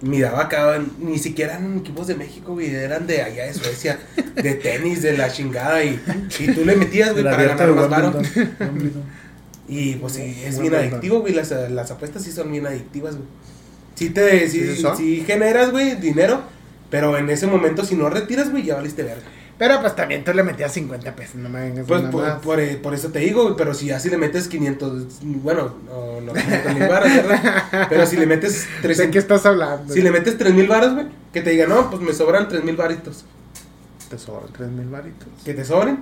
miraba 0.00 0.42
acá, 0.42 0.82
ni 0.98 1.18
siquiera 1.18 1.54
eran 1.54 1.78
equipos 1.78 2.06
de 2.06 2.14
México, 2.14 2.52
güey, 2.52 2.74
eran 2.74 3.06
de 3.06 3.22
allá 3.22 3.46
de 3.46 3.54
Suecia, 3.54 3.98
de 4.34 4.54
tenis, 4.62 5.02
de 5.02 5.16
la 5.16 5.30
chingada, 5.30 5.84
y, 5.84 6.00
y 6.38 6.46
tú 6.52 6.64
le 6.64 6.76
metías, 6.76 7.12
güey, 7.12 7.24
El 7.24 7.30
para 7.30 7.44
ganar 7.44 7.70
más 7.70 7.88
varo. 7.88 8.12
Y 9.68 9.94
pues 9.94 10.14
sí, 10.14 10.42
es 10.44 10.58
bien 10.58 10.74
adictivo, 10.74 11.20
güey. 11.20 11.32
Las, 11.32 11.50
las 11.50 11.90
apuestas 11.90 12.22
sí 12.24 12.32
son 12.32 12.50
bien 12.50 12.66
adictivas, 12.66 13.14
güey. 13.14 13.28
Sí 13.94 14.10
te 14.10 14.48
sí, 14.48 14.76
Sí, 14.76 14.84
sí 14.96 15.24
generas, 15.26 15.70
güey, 15.70 15.96
dinero. 15.96 16.42
Pero 16.90 17.16
en 17.16 17.30
ese 17.30 17.46
momento, 17.46 17.84
si 17.84 17.94
no 17.94 18.10
retiras, 18.10 18.50
güey, 18.50 18.64
ya 18.64 18.74
valiste 18.74 19.02
verga. 19.02 19.22
Pero 19.62 19.80
pues 19.80 19.94
también 19.94 20.24
tú 20.24 20.32
le 20.34 20.42
metías 20.42 20.72
50 20.72 21.14
pesos. 21.14 21.36
No 21.36 21.48
me 21.48 21.60
vengas 21.60 21.86
Pues 21.86 22.02
por, 22.06 22.40
por, 22.40 22.58
eh, 22.58 22.80
por 22.82 22.94
eso 22.94 23.10
te 23.12 23.20
digo. 23.20 23.54
Pero 23.56 23.74
si 23.74 23.92
así 23.92 24.10
le 24.10 24.16
metes 24.16 24.48
500, 24.48 25.20
bueno, 25.22 25.76
no, 25.86 26.20
no 26.20 26.32
500 26.32 26.74
mil 26.74 26.88
baros, 26.88 27.14
¿verdad? 27.14 27.86
Pero 27.88 28.04
si 28.06 28.16
le 28.16 28.26
metes 28.26 28.62
¿De 28.66 28.76
qué 28.78 28.82
300, 28.88 29.16
estás 29.22 29.46
hablando? 29.46 29.94
si 29.94 30.02
le 30.02 30.10
metes 30.10 30.36
3 30.36 30.52
mil 30.52 30.66
baros, 30.66 30.94
güey, 30.94 31.06
que 31.32 31.42
te 31.42 31.50
diga, 31.50 31.68
no, 31.68 31.88
pues 31.90 32.02
me 32.02 32.12
sobran 32.12 32.48
3 32.48 32.64
mil 32.64 32.74
baritos. 32.74 33.24
Te 34.10 34.18
sobran 34.18 34.52
3 34.52 34.68
mil 34.68 34.88
varitos. 34.88 35.28
Que 35.44 35.54
te 35.54 35.64
sobren. 35.64 36.00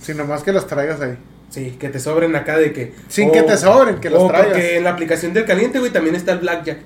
Si 0.00 0.14
nomás 0.14 0.42
que 0.42 0.54
los 0.54 0.66
traigas 0.66 1.02
ahí. 1.02 1.18
Sí, 1.50 1.72
que 1.78 1.90
te 1.90 2.00
sobren 2.00 2.34
acá 2.34 2.56
de 2.56 2.72
que. 2.72 2.94
Sin 3.08 3.30
que 3.30 3.42
te 3.42 3.58
sobren, 3.58 3.96
que 4.00 4.08
los 4.08 4.26
traigas. 4.26 4.52
Porque 4.52 4.78
en 4.78 4.84
la 4.84 4.90
aplicación 4.92 5.34
del 5.34 5.44
caliente, 5.44 5.80
güey, 5.80 5.92
también 5.92 6.14
está 6.16 6.32
el 6.32 6.38
blackjack. 6.38 6.78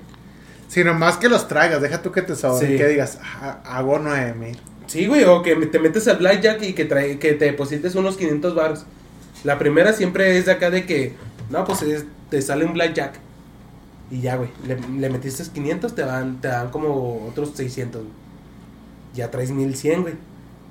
Si 0.67 0.83
nomás 0.83 1.15
que 1.15 1.29
los 1.29 1.47
traigas, 1.47 1.81
deja 1.81 2.01
tú 2.01 2.11
que 2.11 2.21
te 2.21 2.35
sobren. 2.35 2.69
Sí. 2.71 2.75
Que 2.77 2.85
digas, 2.85 3.17
"Ah, 3.23 3.59
hago 3.63 3.97
9 3.97 4.33
mil. 4.33 4.59
Sí, 4.95 5.07
güey, 5.07 5.23
o 5.25 5.41
que 5.41 5.55
te 5.67 5.79
metes 5.79 6.07
al 6.07 6.17
blackjack 6.17 6.61
y 6.63 6.73
que, 6.73 6.85
trae, 6.85 7.19
que 7.19 7.33
te 7.33 7.45
deposites 7.45 7.95
unos 7.95 8.15
500 8.17 8.55
baros. 8.55 8.85
La 9.43 9.59
primera 9.59 9.91
siempre 9.93 10.37
es 10.37 10.45
de 10.45 10.53
acá 10.53 10.69
de 10.69 10.85
que, 10.85 11.13
no, 11.49 11.65
pues 11.65 11.81
es- 11.81 12.05
te 12.29 12.41
sale 12.41 12.63
un 12.65 12.73
blackjack. 12.73 13.19
Y 14.09 14.21
ya, 14.21 14.35
güey, 14.37 14.49
le, 14.67 14.77
le 14.99 15.09
metiste 15.09 15.43
500, 15.53 15.95
te 15.95 16.03
dan, 16.03 16.39
te 16.39 16.47
dan 16.47 16.69
como 16.69 17.27
otros 17.27 17.51
600, 17.55 18.03
güey. 18.03 18.13
Ya 19.13 19.31
traes 19.31 19.51
1100, 19.51 20.01
güey. 20.03 20.13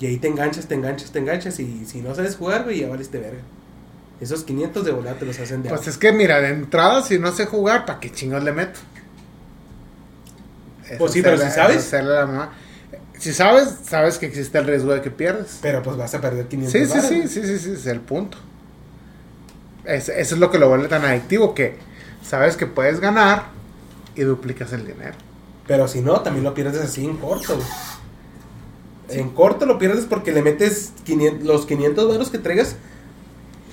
Y 0.00 0.06
ahí 0.06 0.16
te 0.18 0.28
enganchas, 0.28 0.66
te 0.68 0.74
enganchas, 0.74 1.10
te 1.12 1.18
enganchas. 1.18 1.60
Y 1.60 1.84
si 1.86 2.00
no 2.00 2.14
sabes 2.14 2.36
jugar, 2.36 2.64
güey, 2.64 2.80
ya 2.80 2.88
valiste 2.88 3.18
verga. 3.18 3.40
Esos 4.20 4.44
500 4.44 4.84
de 4.84 4.92
volada 4.92 5.16
te 5.18 5.26
los 5.26 5.38
hacen 5.38 5.62
de 5.62 5.68
Pues 5.68 5.82
agua. 5.82 5.90
es 5.92 5.98
que 5.98 6.12
mira, 6.12 6.40
de 6.40 6.48
entrada, 6.48 7.02
si 7.02 7.18
no 7.18 7.30
sé 7.32 7.46
jugar, 7.46 7.84
¿para 7.84 8.00
qué 8.00 8.10
chingos 8.10 8.42
le 8.42 8.52
meto? 8.52 8.80
Es 10.88 10.98
Pues 10.98 11.12
sí, 11.12 11.22
pero 11.22 11.36
si 11.38 11.50
sabes. 11.50 11.92
la 11.92 12.26
mamá. 12.26 12.52
Si 13.18 13.32
sabes, 13.32 13.74
sabes 13.88 14.18
que 14.18 14.26
existe 14.26 14.58
el 14.58 14.66
riesgo 14.66 14.92
de 14.92 15.00
que 15.00 15.10
pierdes. 15.10 15.58
Pero 15.62 15.82
pues 15.82 15.96
vas 15.96 16.14
a 16.14 16.20
perder 16.20 16.46
500 16.48 16.72
Sí, 16.72 16.86
sí, 16.86 17.00
sí, 17.00 17.28
sí, 17.28 17.46
sí, 17.46 17.58
sí, 17.58 17.72
es 17.72 17.86
el 17.86 18.00
punto. 18.00 18.36
Es- 19.84 20.08
eso 20.08 20.34
es 20.34 20.40
lo 20.40 20.50
que 20.50 20.58
lo 20.58 20.68
vuelve 20.68 20.88
tan 20.88 21.04
adictivo, 21.04 21.54
que 21.54 21.76
sabes 22.22 22.56
que 22.56 22.66
puedes 22.66 23.00
ganar 23.00 23.44
y 24.16 24.22
duplicas 24.22 24.72
el 24.72 24.86
dinero. 24.86 25.14
Pero 25.66 25.88
si 25.88 26.00
no, 26.00 26.20
también 26.20 26.44
lo 26.44 26.54
pierdes 26.54 26.80
así 26.82 27.04
en 27.04 27.16
corto. 27.16 27.58
En 29.08 29.30
corto 29.30 29.66
lo 29.66 29.78
pierdes 29.78 30.06
porque 30.06 30.32
le 30.32 30.42
metes 30.42 30.92
500 31.04 31.46
los 31.46 31.66
500 31.66 32.08
varos 32.08 32.30
que 32.30 32.38
traigas. 32.38 32.76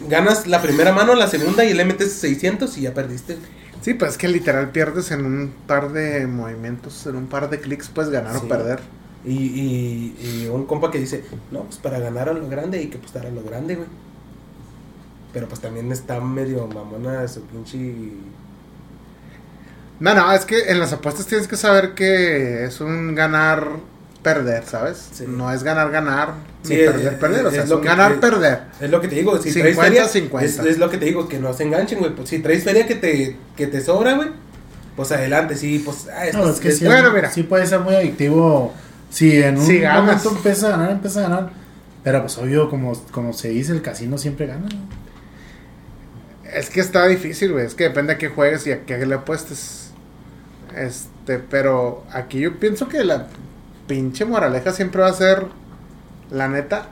Ganas 0.08 0.48
la 0.48 0.62
primera 0.62 0.92
mano, 0.92 1.16
la 1.16 1.28
segunda 1.28 1.64
y 1.64 1.74
le 1.74 1.86
metes 1.86 2.14
600 2.14 2.78
y 2.78 2.82
ya 2.82 2.94
perdiste. 2.94 3.38
Sí, 3.82 3.94
pues 3.94 4.12
es 4.12 4.18
que 4.18 4.28
literal 4.28 4.70
pierdes 4.72 5.12
en 5.12 5.26
un 5.26 5.54
par 5.68 5.92
de 5.92 6.28
movimientos, 6.28 7.06
en 7.08 7.16
un 7.16 7.28
par 7.28 7.50
de 7.50 7.60
clics 7.60 7.88
puedes 7.90 8.12
ganar 8.12 8.34
Sí. 8.34 8.42
o 8.46 8.48
perder. 8.48 8.80
Y, 9.24 9.34
y, 9.34 10.44
y 10.44 10.48
un 10.48 10.66
compa 10.66 10.90
que 10.90 10.98
dice, 11.00 11.24
no, 11.52 11.62
pues 11.64 11.78
para 11.78 12.00
ganar 12.00 12.30
a 12.30 12.34
lo 12.34 12.48
grande 12.50 12.80
hay 12.80 12.88
que 12.88 12.98
apostar 12.98 13.26
a 13.26 13.30
lo 13.30 13.44
grande, 13.44 13.76
güey. 13.76 13.88
Pero 15.34 15.48
pues 15.48 15.62
también 15.62 15.92
está 15.92 16.20
medio 16.20 16.68
mamona 16.68 17.28
su 17.28 17.42
pinche... 17.44 17.78
No, 20.00 20.16
no, 20.16 20.32
es 20.34 20.46
que 20.46 20.72
en 20.72 20.80
las 20.80 20.92
apuestas 20.94 21.28
tienes 21.28 21.48
que 21.48 21.56
saber 21.58 21.94
que 21.94 22.66
es 22.66 22.82
un 22.82 23.14
ganar 23.14 23.68
perder, 24.24 24.66
¿sabes? 24.66 25.10
Sí. 25.14 25.26
No 25.28 25.52
es 25.54 25.62
ganar, 25.64 25.92
ganar, 25.92 26.34
Sí, 26.64 26.74
ni 26.74 26.80
es- 26.82 26.92
perder, 26.92 27.20
perder. 27.20 27.46
O 27.46 27.50
es 27.50 27.54
sea, 27.54 27.64
es 27.64 27.70
lo 27.70 27.76
un 27.78 27.82
que- 27.84 27.88
ganar, 27.88 28.12
es- 28.14 28.18
perder. 28.18 28.60
Es 28.80 28.90
lo 28.90 29.00
que 29.02 29.08
te 29.08 29.16
digo, 29.16 29.38
si 29.38 29.52
50, 29.52 29.62
traes 29.62 29.78
feria, 29.90 30.08
50. 30.08 30.46
Es, 30.46 30.60
es 30.68 30.78
lo 30.80 30.90
que 30.90 30.98
te 30.98 31.06
digo, 31.06 31.28
que 31.28 31.40
no 31.40 31.54
se 31.54 31.64
enganchen, 31.64 32.00
güey. 32.00 32.16
Pues 32.16 32.30
si 32.30 32.40
traes 32.40 32.64
feria 32.64 32.88
que 32.88 32.96
te, 32.96 33.38
que 33.56 33.68
te 33.68 33.80
sobra, 33.82 34.16
güey, 34.16 34.30
pues 34.96 35.12
adelante, 35.12 35.56
sí, 35.56 35.80
pues... 35.86 36.08
Ah, 36.16 36.26
esto 36.26 36.40
No, 36.46 36.50
es 36.52 36.60
que 36.60 36.70
es- 36.70 36.80
sí, 36.80 36.86
bueno, 36.86 37.12
mira. 37.14 37.30
sí 37.32 37.44
puede 37.44 37.68
ser 37.68 37.80
muy 37.82 37.94
adictivo. 37.96 38.74
Si 39.12 39.42
en 39.42 39.58
un 39.58 39.82
ganas. 39.82 40.24
momento 40.24 40.30
empieza 40.38 40.68
a 40.68 40.70
ganar, 40.72 40.92
empieza 40.92 41.20
a 41.20 41.24
ganar. 41.24 41.50
Pero 42.04 42.22
pues 42.22 42.38
obvio, 42.38 42.70
como, 42.70 42.94
como 43.12 43.34
se 43.34 43.50
dice, 43.50 43.74
el 43.74 43.82
casino 43.82 44.18
siempre 44.18 44.48
gana. 44.48 44.68
Es 46.52 46.70
que 46.70 46.80
está 46.80 47.06
difícil, 47.06 47.52
güey. 47.52 47.66
Es 47.66 47.76
que 47.76 47.84
depende 47.84 48.14
a 48.14 48.18
qué 48.18 48.30
juegues 48.30 48.66
y 48.66 48.72
a 48.72 48.86
qué 48.86 49.06
le 49.06 49.16
apuestes. 49.16 49.92
Este, 50.76 51.38
pero 51.38 52.06
aquí 52.12 52.40
yo 52.40 52.58
pienso 52.60 52.88
que 52.88 53.04
la 53.04 53.28
pinche 53.88 54.26
moraleja 54.26 54.72
siempre 54.72 55.02
va 55.02 55.10
a 55.10 55.14
ser, 55.14 55.46
la 56.32 56.48
neta, 56.48 56.88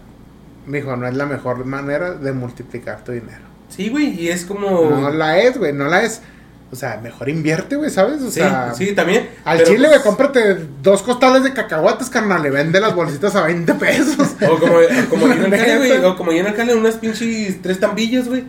mijo, 0.68 0.96
no 0.98 1.08
es 1.08 1.16
la 1.16 1.26
mejor 1.26 1.64
manera 1.66 2.12
de 2.12 2.34
multiplicar 2.34 3.04
tu 3.04 3.14
dinero. 3.14 3.50
Sí, 3.70 3.90
güey, 3.90 4.20
y 4.20 4.30
es 4.30 4.46
como... 4.46 4.90
No 4.90 5.10
la 5.12 5.40
es, 5.40 5.58
güey, 5.58 5.74
no 5.74 5.86
la 5.86 6.04
es. 6.04 6.22
O 6.72 6.76
sea, 6.76 7.00
mejor 7.02 7.30
invierte, 7.30 7.76
güey, 7.76 7.90
¿sabes? 7.90 8.22
O 8.22 8.26
sí, 8.26 8.40
sea, 8.40 8.74
sí, 8.76 8.94
también. 8.94 9.30
al 9.44 9.64
chile, 9.64 9.88
pues, 9.88 9.90
güey, 9.90 10.02
cómprate 10.04 10.56
dos 10.84 11.02
costales 11.02 11.44
de 11.44 11.52
cacahuates, 11.54 12.10
carnal, 12.10 12.44
le 12.44 12.52
vende 12.52 12.80
las 12.80 12.94
bolsitas 12.94 13.36
a 13.36 13.44
20 13.44 13.74
pesos. 13.76 14.36
O 14.48 14.60
como, 14.60 14.76
como 15.10 15.28
en 15.34 15.46
el 15.46 15.50
Cali, 15.50 15.78
güey, 15.78 16.06
o 16.06 16.16
como 16.16 16.32
ahí 16.32 16.40
en 16.40 16.48
el 16.48 16.54
Cali, 16.54 16.74
unas 16.74 16.96
pinches 16.96 17.60
tres 17.62 17.80
tambillas, 17.80 18.28
güey, 18.28 18.44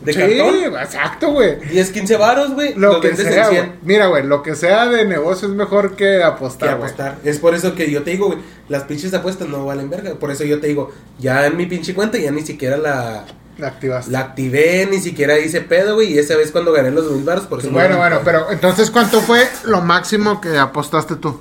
de 0.00 0.12
sí, 0.12 0.18
cartón. 0.18 0.54
exacto, 0.80 1.32
güey. 1.32 1.56
10, 1.60 1.90
15 1.90 2.16
varos, 2.16 2.54
güey, 2.54 2.74
Lo 2.74 3.00
que 3.00 3.14
sea, 3.16 3.42
en 3.44 3.48
güey. 3.48 3.60
100. 3.60 3.72
Mira, 3.82 4.06
güey, 4.06 4.24
lo 4.24 4.42
que 4.42 4.54
sea 4.54 4.86
de 4.86 5.04
negocio 5.04 5.48
es 5.48 5.54
mejor 5.54 5.90
que 5.90 5.96
que 5.96 6.22
apostar, 6.22 6.76
güey. 6.76 6.90
apostar. 6.90 7.18
Es 7.24 7.38
por 7.38 7.54
eso 7.54 7.74
que 7.74 7.90
yo 7.90 8.02
te 8.02 8.12
digo, 8.12 8.28
güey, 8.28 8.38
las 8.68 8.84
pinches 8.84 9.12
apuestas 9.12 9.48
no 9.48 9.66
valen 9.66 9.90
verga. 9.90 10.14
Por 10.14 10.30
eso 10.30 10.44
yo 10.44 10.60
te 10.60 10.68
digo, 10.68 10.92
ya 11.18 11.46
en 11.46 11.56
mi 11.56 11.66
pinche 11.66 11.94
cuenta 11.94 12.16
ya 12.16 12.30
ni 12.30 12.42
siquiera 12.42 12.76
la, 12.76 13.24
La 13.58 13.68
activaste. 13.68 14.10
la 14.12 14.20
activé, 14.20 14.86
ni 14.90 15.00
siquiera 15.00 15.38
hice 15.38 15.60
pedo, 15.60 15.96
güey. 15.96 16.12
Y 16.14 16.18
esa 16.18 16.36
vez 16.36 16.52
cuando 16.52 16.72
gané 16.72 16.90
los 16.92 17.10
mil 17.10 17.24
baros, 17.24 17.46
por 17.46 17.58
eso 17.58 17.70
Bueno, 17.70 17.94
no- 17.94 18.00
bueno, 18.00 18.20
pero 18.24 18.50
entonces, 18.52 18.90
¿cuánto 18.90 19.20
fue 19.20 19.48
lo 19.64 19.80
máximo 19.80 20.40
que 20.40 20.56
apostaste 20.56 21.16
tú? 21.16 21.40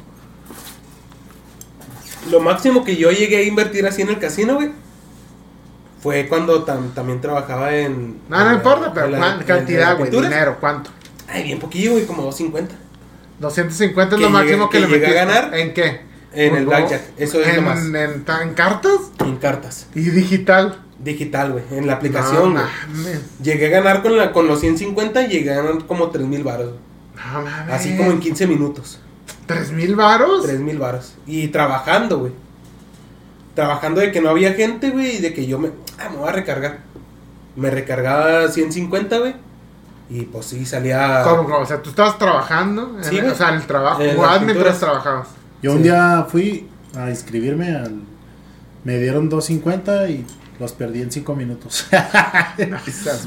Lo 2.32 2.40
máximo 2.42 2.84
que 2.84 2.98
yo 2.98 3.12
llegué 3.12 3.38
a 3.38 3.44
invertir 3.44 3.86
así 3.88 4.02
en 4.02 4.10
el 4.10 4.20
casino, 4.20 4.56
güey, 4.56 4.72
fue 6.02 6.28
cuando 6.28 6.66
tam- 6.66 6.94
también 6.94 7.22
trabajaba 7.22 7.74
en. 7.76 8.20
No, 8.28 8.44
no 8.44 8.54
importa, 8.54 8.92
pero 8.94 9.08
la- 9.08 9.18
¿cuán- 9.20 9.40
en 9.40 9.46
cantidad, 9.46 9.98
güey, 9.98 10.10
dinero, 10.12 10.58
¿cuánto? 10.60 10.90
Ay, 11.28 11.44
bien 11.44 11.60
poquillo, 11.60 11.92
güey, 11.94 12.06
como 12.06 12.24
250. 12.24 12.76
250 13.40 14.16
es 14.16 14.22
lo 14.22 14.30
máximo 14.30 14.70
que, 14.70 14.80
que 14.80 14.88
le 14.88 14.94
llegué 15.00 15.08
a 15.20 15.26
ganar 15.26 15.56
¿En 15.56 15.74
qué? 15.74 16.02
En 16.34 16.56
el. 16.56 16.66
Blackjack, 16.66 17.02
eso 17.18 17.40
es 17.42 17.48
en, 17.50 17.56
lo 17.58 17.62
más. 17.62 17.80
En 17.86 18.54
cartas 18.56 19.00
En 19.20 19.38
cartas. 19.38 19.88
y 19.96 20.02
digital. 20.10 20.80
Digital, 21.08 21.54
güey, 21.54 21.64
en 21.72 21.88
la 21.88 21.94
aplicación, 21.94 22.54
No 22.54 22.62
mames. 22.62 23.22
Llegué 23.42 23.68
a 23.68 23.82
ganar 23.82 24.02
con, 24.04 24.16
la, 24.18 24.32
con 24.32 24.48
los 24.48 24.60
150 24.60 25.24
y 25.24 25.28
llegué 25.30 25.52
a 25.52 25.56
ganar 25.64 25.86
como 25.88 26.10
3 26.10 26.26
mil 26.28 26.44
baros. 26.44 26.68
güey. 26.74 26.80
No 27.34 27.42
mames. 27.42 27.74
Así 27.74 27.98
como 27.98 28.12
en 28.12 28.20
15 28.20 28.46
minutos. 28.48 29.00
¿Tres 29.48 29.72
mil 29.72 29.96
varos? 29.96 30.44
3 30.46 30.60
mil 30.60 30.78
baros. 30.78 31.16
Y 31.26 31.48
trabajando, 31.48 32.20
güey. 32.20 32.32
Trabajando 33.56 34.02
de 34.02 34.12
que 34.12 34.22
no 34.22 34.30
había 34.30 34.54
gente, 34.54 34.90
güey, 34.92 35.16
y 35.18 35.20
de 35.20 35.34
que 35.34 35.48
yo 35.48 35.58
me... 35.58 35.70
Ah, 35.98 36.10
me 36.10 36.18
voy 36.18 36.30
a 36.30 36.32
recargar. 36.34 36.80
Me 37.56 37.70
recargaba 37.72 38.48
150, 38.50 39.18
güey. 39.18 39.36
Y 40.10 40.22
pues 40.24 40.46
sí, 40.46 40.66
salía... 40.66 41.22
¿Cómo, 41.24 41.44
cómo? 41.46 41.60
O 41.60 41.66
sea, 41.66 41.82
tú 41.82 41.90
estabas 41.90 42.18
trabajando. 42.20 42.98
Sí, 43.02 43.20
o 43.20 43.34
sea, 43.36 43.50
el 43.56 43.64
trabajo. 43.66 44.02
Jugabas 44.16 44.42
mientras 44.44 44.80
trabajabas. 44.80 45.28
Yo 45.62 45.72
Sí. 45.72 45.78
un 45.78 45.84
día 45.84 46.26
fui 46.30 46.68
a 46.96 47.10
inscribirme 47.10 47.76
al... 47.76 48.02
Me 48.84 49.00
dieron 49.00 49.30
2.50 49.30 50.10
y 50.12 50.26
los 50.60 50.74
perdí 50.74 51.02
en 51.02 51.12
5 51.12 51.36
minutos. 51.36 51.88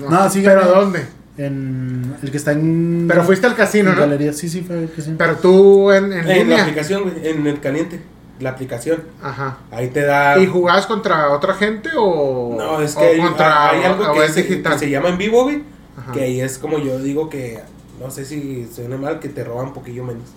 No, 0.08 0.28
sí 0.28 0.42
¿Pero 0.44 0.66
dónde? 0.66 1.06
en 1.36 2.16
el 2.22 2.30
que 2.30 2.36
está 2.36 2.52
en... 2.52 3.06
Pero 3.08 3.24
fuiste 3.24 3.46
al 3.46 3.54
casino, 3.54 3.90
en 3.90 3.96
¿no? 3.96 4.00
Galería, 4.02 4.32
sí, 4.32 4.48
sí, 4.48 4.60
fue 4.60 4.82
el 4.82 4.92
casino. 4.92 5.16
Pero 5.16 5.36
tú 5.36 5.90
en, 5.90 6.12
en 6.12 6.28
En 6.28 6.50
la 6.50 6.62
aplicación, 6.62 7.02
güey, 7.04 7.28
en 7.28 7.46
el 7.46 7.60
caliente. 7.60 8.00
La 8.40 8.50
aplicación. 8.50 9.02
Ajá. 9.22 9.58
Ahí 9.70 9.88
te 9.88 10.02
da... 10.02 10.38
¿Y 10.38 10.46
jugabas 10.46 10.86
contra 10.86 11.30
otra 11.30 11.54
gente 11.54 11.90
o.? 11.96 12.54
No, 12.58 12.80
es 12.80 12.94
que 12.94 13.04
hay, 13.04 13.20
contra, 13.20 13.70
hay 13.70 13.84
algo 13.84 14.12
que, 14.12 14.24
es 14.24 14.32
se, 14.32 14.42
digital. 14.42 14.74
que 14.74 14.78
se 14.80 14.90
llama 14.90 15.08
en 15.08 15.18
vivo, 15.18 15.44
güey. 15.44 15.62
Ajá. 15.96 16.12
Que 16.12 16.22
ahí 16.22 16.40
es 16.40 16.58
como 16.58 16.78
yo 16.78 16.98
digo 16.98 17.30
que, 17.30 17.60
no 18.00 18.10
sé 18.10 18.24
si 18.24 18.68
suena 18.74 18.96
mal, 18.96 19.20
que 19.20 19.28
te 19.28 19.44
roban 19.44 19.68
un 19.68 19.72
poquillo 19.74 20.04
menos. 20.04 20.28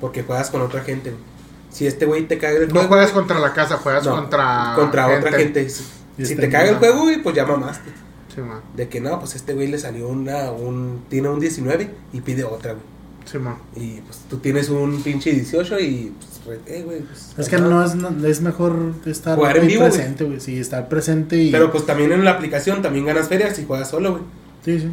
Porque 0.00 0.22
juegas 0.22 0.50
con 0.50 0.62
otra 0.62 0.82
gente, 0.82 1.10
güey. 1.10 1.22
Si 1.70 1.86
este 1.86 2.04
güey 2.04 2.26
te 2.26 2.38
caga 2.38 2.58
el 2.58 2.72
No 2.72 2.82
juegas 2.82 3.10
contra 3.10 3.38
la 3.38 3.52
casa, 3.52 3.76
juegas 3.76 4.04
no, 4.04 4.16
contra. 4.16 4.72
contra 4.74 5.06
otra 5.06 5.32
gente. 5.32 5.68
Si, 6.16 6.32
Y 6.32 6.36
te 6.36 6.48
caga 6.48 6.70
el 6.70 6.76
juego, 6.76 7.02
güey, 7.02 7.22
pues 7.22 7.34
ya 7.34 7.46
mamaste. 7.46 7.90
Sí, 8.34 8.40
man. 8.40 8.60
De 8.76 8.88
que 8.88 9.00
no, 9.00 9.18
pues 9.18 9.34
este 9.34 9.54
güey 9.54 9.68
le 9.68 9.78
salió 9.78 10.08
una, 10.08 10.50
un, 10.52 11.04
tiene 11.08 11.28
un 11.28 11.40
19 11.40 11.90
y 12.12 12.20
pide 12.20 12.44
otra, 12.44 12.72
güey. 12.72 12.84
Sí, 13.24 13.38
man. 13.38 13.56
Y 13.76 14.00
pues 14.02 14.18
tú 14.28 14.38
tienes 14.38 14.68
un 14.70 15.02
pinche 15.02 15.32
18 15.32 15.80
y 15.80 16.12
pues, 16.44 16.58
eh, 16.66 16.82
güey. 16.84 17.00
pues, 17.00 17.34
Es 17.38 17.48
que 17.48 17.58
no 17.58 17.84
es, 17.84 17.94
no- 17.94 18.26
es 18.26 18.40
mejor 18.40 18.94
estar 19.06 19.36
Jugar 19.36 19.58
en 19.58 19.66
vivo, 19.66 19.84
presente, 19.84 20.24
güey. 20.24 20.40
Sí, 20.40 20.58
estar 20.58 20.88
presente 20.88 21.36
y... 21.36 21.50
Pero 21.50 21.70
pues 21.72 21.86
también 21.86 22.12
en 22.12 22.24
la 22.24 22.32
aplicación 22.32 22.82
también 22.82 23.04
ganas 23.06 23.28
ferias 23.28 23.56
si 23.56 23.64
juegas 23.64 23.88
solo, 23.90 24.12
güey. 24.12 24.22
Sí, 24.64 24.80
sí. 24.80 24.92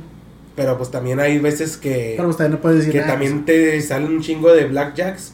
Pero 0.56 0.78
pues 0.78 0.90
también 0.92 1.20
hay 1.20 1.38
veces 1.40 1.78
que... 1.78 2.14
Pero 2.18 2.30
pues 2.30 2.38
también 2.38 2.54
no 2.54 2.62
puedes 2.62 2.80
decir 2.80 2.94
que 2.94 3.00
nada, 3.02 3.12
también 3.12 3.46
te 3.46 3.80
salen 3.82 4.12
un 4.14 4.22
chingo 4.22 4.52
de 4.54 4.66
blackjacks 4.66 5.34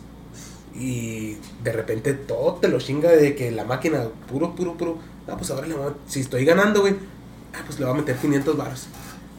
y 0.75 1.37
de 1.63 1.71
repente 1.71 2.13
todo 2.13 2.55
te 2.55 2.67
lo 2.67 2.79
chinga 2.79 3.09
de 3.11 3.35
que 3.35 3.51
la 3.51 3.63
máquina 3.63 4.03
puro, 4.29 4.55
puro, 4.55 4.75
puro. 4.75 4.97
No, 5.27 5.37
pues 5.37 5.49
ahora 5.51 5.67
le 5.67 5.73
voy 5.75 5.87
a- 5.87 5.93
si 6.11 6.19
estoy 6.21 6.45
ganando, 6.45 6.81
güey, 6.81 6.95
ah, 7.53 7.59
pues 7.65 7.79
le 7.79 7.85
voy 7.85 7.93
a 7.93 7.97
meter 7.97 8.15
500 8.17 8.57
baros. 8.57 8.87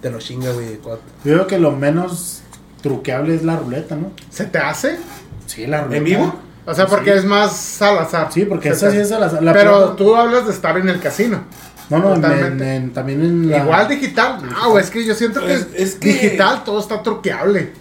Te 0.01 0.11
lo 0.11 0.19
chinga, 0.19 0.51
güey. 0.53 0.67
de 0.69 0.79
cuatro. 0.79 1.05
Yo 1.25 1.33
creo 1.35 1.47
que 1.47 1.59
lo 1.59 1.73
menos 1.73 2.43
truqueable 2.83 3.35
es 3.35 3.43
la 3.43 3.57
ruleta, 3.57 3.97
¿no? 3.97 4.11
¿Se 4.31 4.45
te 4.45 4.59
hace? 4.59 4.99
Sí, 5.47 5.67
la 5.67 5.83
ruleta. 5.83 5.97
¿En 5.99 6.05
vivo? 6.05 6.35
O 6.67 6.75
sea, 6.75 6.87
porque 6.87 7.13
Sí. 7.13 7.19
es 7.19 7.25
más 7.27 7.83
al 7.83 7.99
azar. 7.99 8.29
Sí, 8.33 8.45
porque 8.47 8.71
te 8.71 8.77
sí 8.77 8.87
es 8.99 9.13
a 9.13 9.19
la, 9.19 9.41
la 9.41 9.53
Pero 9.53 9.93
tú 9.93 10.15
hablas 10.17 10.47
de 10.47 10.53
estar 10.53 10.77
en 10.79 10.89
el 10.89 11.01
casino. 11.01 11.45
No, 11.91 11.99
no, 11.99 12.15
en- 12.15 12.93
también 12.95 13.21
en 13.21 13.51
la... 13.51 13.59
Igual 13.59 13.89
digital. 13.89 14.39
No, 14.51 14.71
güey, 14.71 14.83
es 14.83 14.91
que 14.91 15.05
yo 15.05 15.15
siento 15.15 15.41
que 15.45 15.53
Es- 15.55 15.69
es 15.75 15.95
que- 15.97 16.09
digital 16.15 16.65
todo 16.65 16.81
está 16.81 17.03
truqueable. 17.03 17.73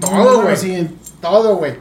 Todo, 0.00 0.42
güey. 0.42 0.56
sí, 0.56 0.88
Todo, 1.20 1.56
güey. 1.56 1.74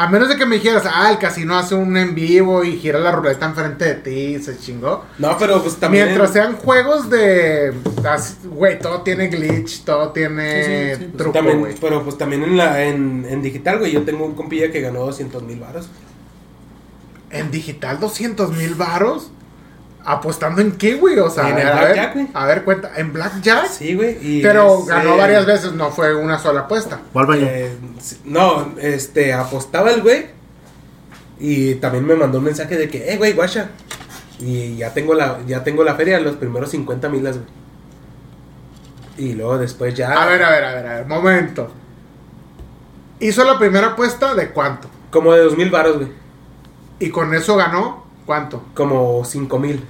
A 0.00 0.06
menos 0.06 0.30
de 0.30 0.36
que 0.36 0.46
me 0.46 0.56
dijeras, 0.56 0.84
ah, 0.90 1.10
el 1.10 1.18
casino 1.18 1.58
hace 1.58 1.74
un 1.74 1.94
en 1.94 2.14
vivo 2.14 2.64
y 2.64 2.78
gira 2.78 2.98
la 2.98 3.12
ruleta 3.12 3.44
enfrente 3.44 3.84
de 3.84 3.94
ti, 3.96 4.42
se 4.42 4.58
chingó. 4.58 5.04
No, 5.18 5.36
pero 5.38 5.62
pues 5.62 5.76
también. 5.76 6.06
Mientras 6.06 6.32
sean 6.32 6.56
juegos 6.56 7.10
de. 7.10 7.74
Güey, 8.44 8.78
todo 8.78 9.02
tiene 9.02 9.28
glitch, 9.28 9.84
todo 9.84 10.08
tiene 10.12 10.64
Sí, 10.64 10.70
sí, 10.70 10.94
sí, 10.94 11.04
pues, 11.04 11.16
truco, 11.18 11.32
también, 11.32 11.74
pero 11.78 12.02
pues 12.02 12.16
también 12.16 12.44
en 12.44 12.56
la 12.56 12.82
en, 12.82 13.26
en 13.28 13.42
digital, 13.42 13.78
güey, 13.78 13.92
yo 13.92 14.02
tengo 14.04 14.24
un 14.24 14.34
compilla 14.34 14.72
que 14.72 14.80
ganó 14.80 15.00
200 15.00 15.42
mil 15.42 15.60
baros. 15.60 15.90
En 17.28 17.50
digital, 17.50 18.00
200 18.00 18.52
mil 18.56 18.76
varos. 18.76 19.30
¿Apostando 20.04 20.62
en 20.62 20.72
qué, 20.72 20.94
güey? 20.94 21.18
O 21.18 21.28
sea, 21.28 21.48
En 21.48 21.56
a 21.56 21.60
el 21.60 21.94
ver, 21.94 22.10
güey. 22.14 22.28
a 22.32 22.46
ver, 22.46 22.64
cuenta. 22.64 22.92
¿En 22.96 23.12
Blackjack? 23.12 23.66
Sí, 23.68 23.94
güey. 23.94 24.16
y 24.20 24.42
Pero 24.42 24.80
es, 24.80 24.86
ganó 24.86 25.14
eh, 25.14 25.18
varias 25.18 25.46
veces, 25.46 25.72
no 25.72 25.90
fue 25.90 26.14
una 26.14 26.38
sola 26.38 26.60
apuesta. 26.60 27.00
Eh, 27.34 27.76
no, 28.24 28.74
este, 28.80 29.32
apostaba 29.32 29.90
el 29.90 30.02
güey. 30.02 30.26
Y 31.38 31.74
también 31.76 32.06
me 32.06 32.14
mandó 32.14 32.38
un 32.38 32.44
mensaje 32.44 32.76
de 32.76 32.88
que, 32.88 33.12
eh, 33.12 33.16
güey, 33.16 33.34
guacha. 33.34 33.70
Y 34.38 34.76
ya 34.76 34.94
tengo 34.94 35.14
la, 35.14 35.38
ya 35.46 35.62
tengo 35.62 35.84
la 35.84 35.94
feria, 35.94 36.18
los 36.18 36.36
primeros 36.36 36.70
50 36.70 37.08
milas, 37.08 37.36
güey. 37.36 37.48
Y 39.18 39.34
luego 39.34 39.58
después 39.58 39.94
ya. 39.94 40.22
A 40.22 40.26
ver, 40.26 40.42
a 40.42 40.50
ver, 40.50 40.64
a 40.64 40.74
ver, 40.74 40.86
a 40.86 40.94
ver, 40.96 41.06
momento. 41.06 41.70
Hizo 43.20 43.44
la 43.44 43.58
primera 43.58 43.88
apuesta 43.88 44.34
de 44.34 44.50
cuánto. 44.50 44.88
Como 45.10 45.32
de 45.34 45.42
2 45.42 45.56
mil 45.58 45.70
baros, 45.70 45.96
güey. 45.96 46.08
Y 47.00 47.10
con 47.10 47.34
eso 47.34 47.56
ganó 47.56 47.99
cuánto. 48.26 48.64
Como 48.74 49.24
5 49.24 49.58
mil. 49.58 49.84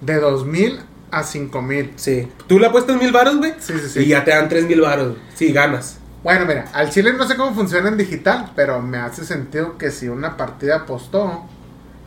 De 0.00 0.20
2 0.20 0.46
mil 0.46 0.80
a 1.10 1.22
5 1.22 1.62
mil. 1.62 1.92
Sí. 1.96 2.28
Tú 2.46 2.58
le 2.58 2.66
apuestas 2.66 2.96
mil 3.00 3.12
baros, 3.12 3.36
güey. 3.38 3.54
Sí, 3.58 3.72
sí, 3.78 3.88
sí. 3.88 4.00
Y 4.00 4.06
ya 4.08 4.24
te 4.24 4.30
dan 4.32 4.48
3 4.48 4.66
mil 4.66 4.80
baros. 4.80 5.16
Sí, 5.34 5.52
ganas. 5.52 5.98
Bueno, 6.22 6.44
mira, 6.46 6.66
al 6.72 6.90
chile 6.90 7.12
no 7.12 7.26
sé 7.26 7.36
cómo 7.36 7.54
funciona 7.54 7.88
en 7.88 7.96
digital, 7.96 8.50
pero 8.56 8.82
me 8.82 8.98
hace 8.98 9.24
sentido 9.24 9.78
que 9.78 9.90
si 9.90 10.08
una 10.08 10.36
partida 10.36 10.76
apostó. 10.78 11.44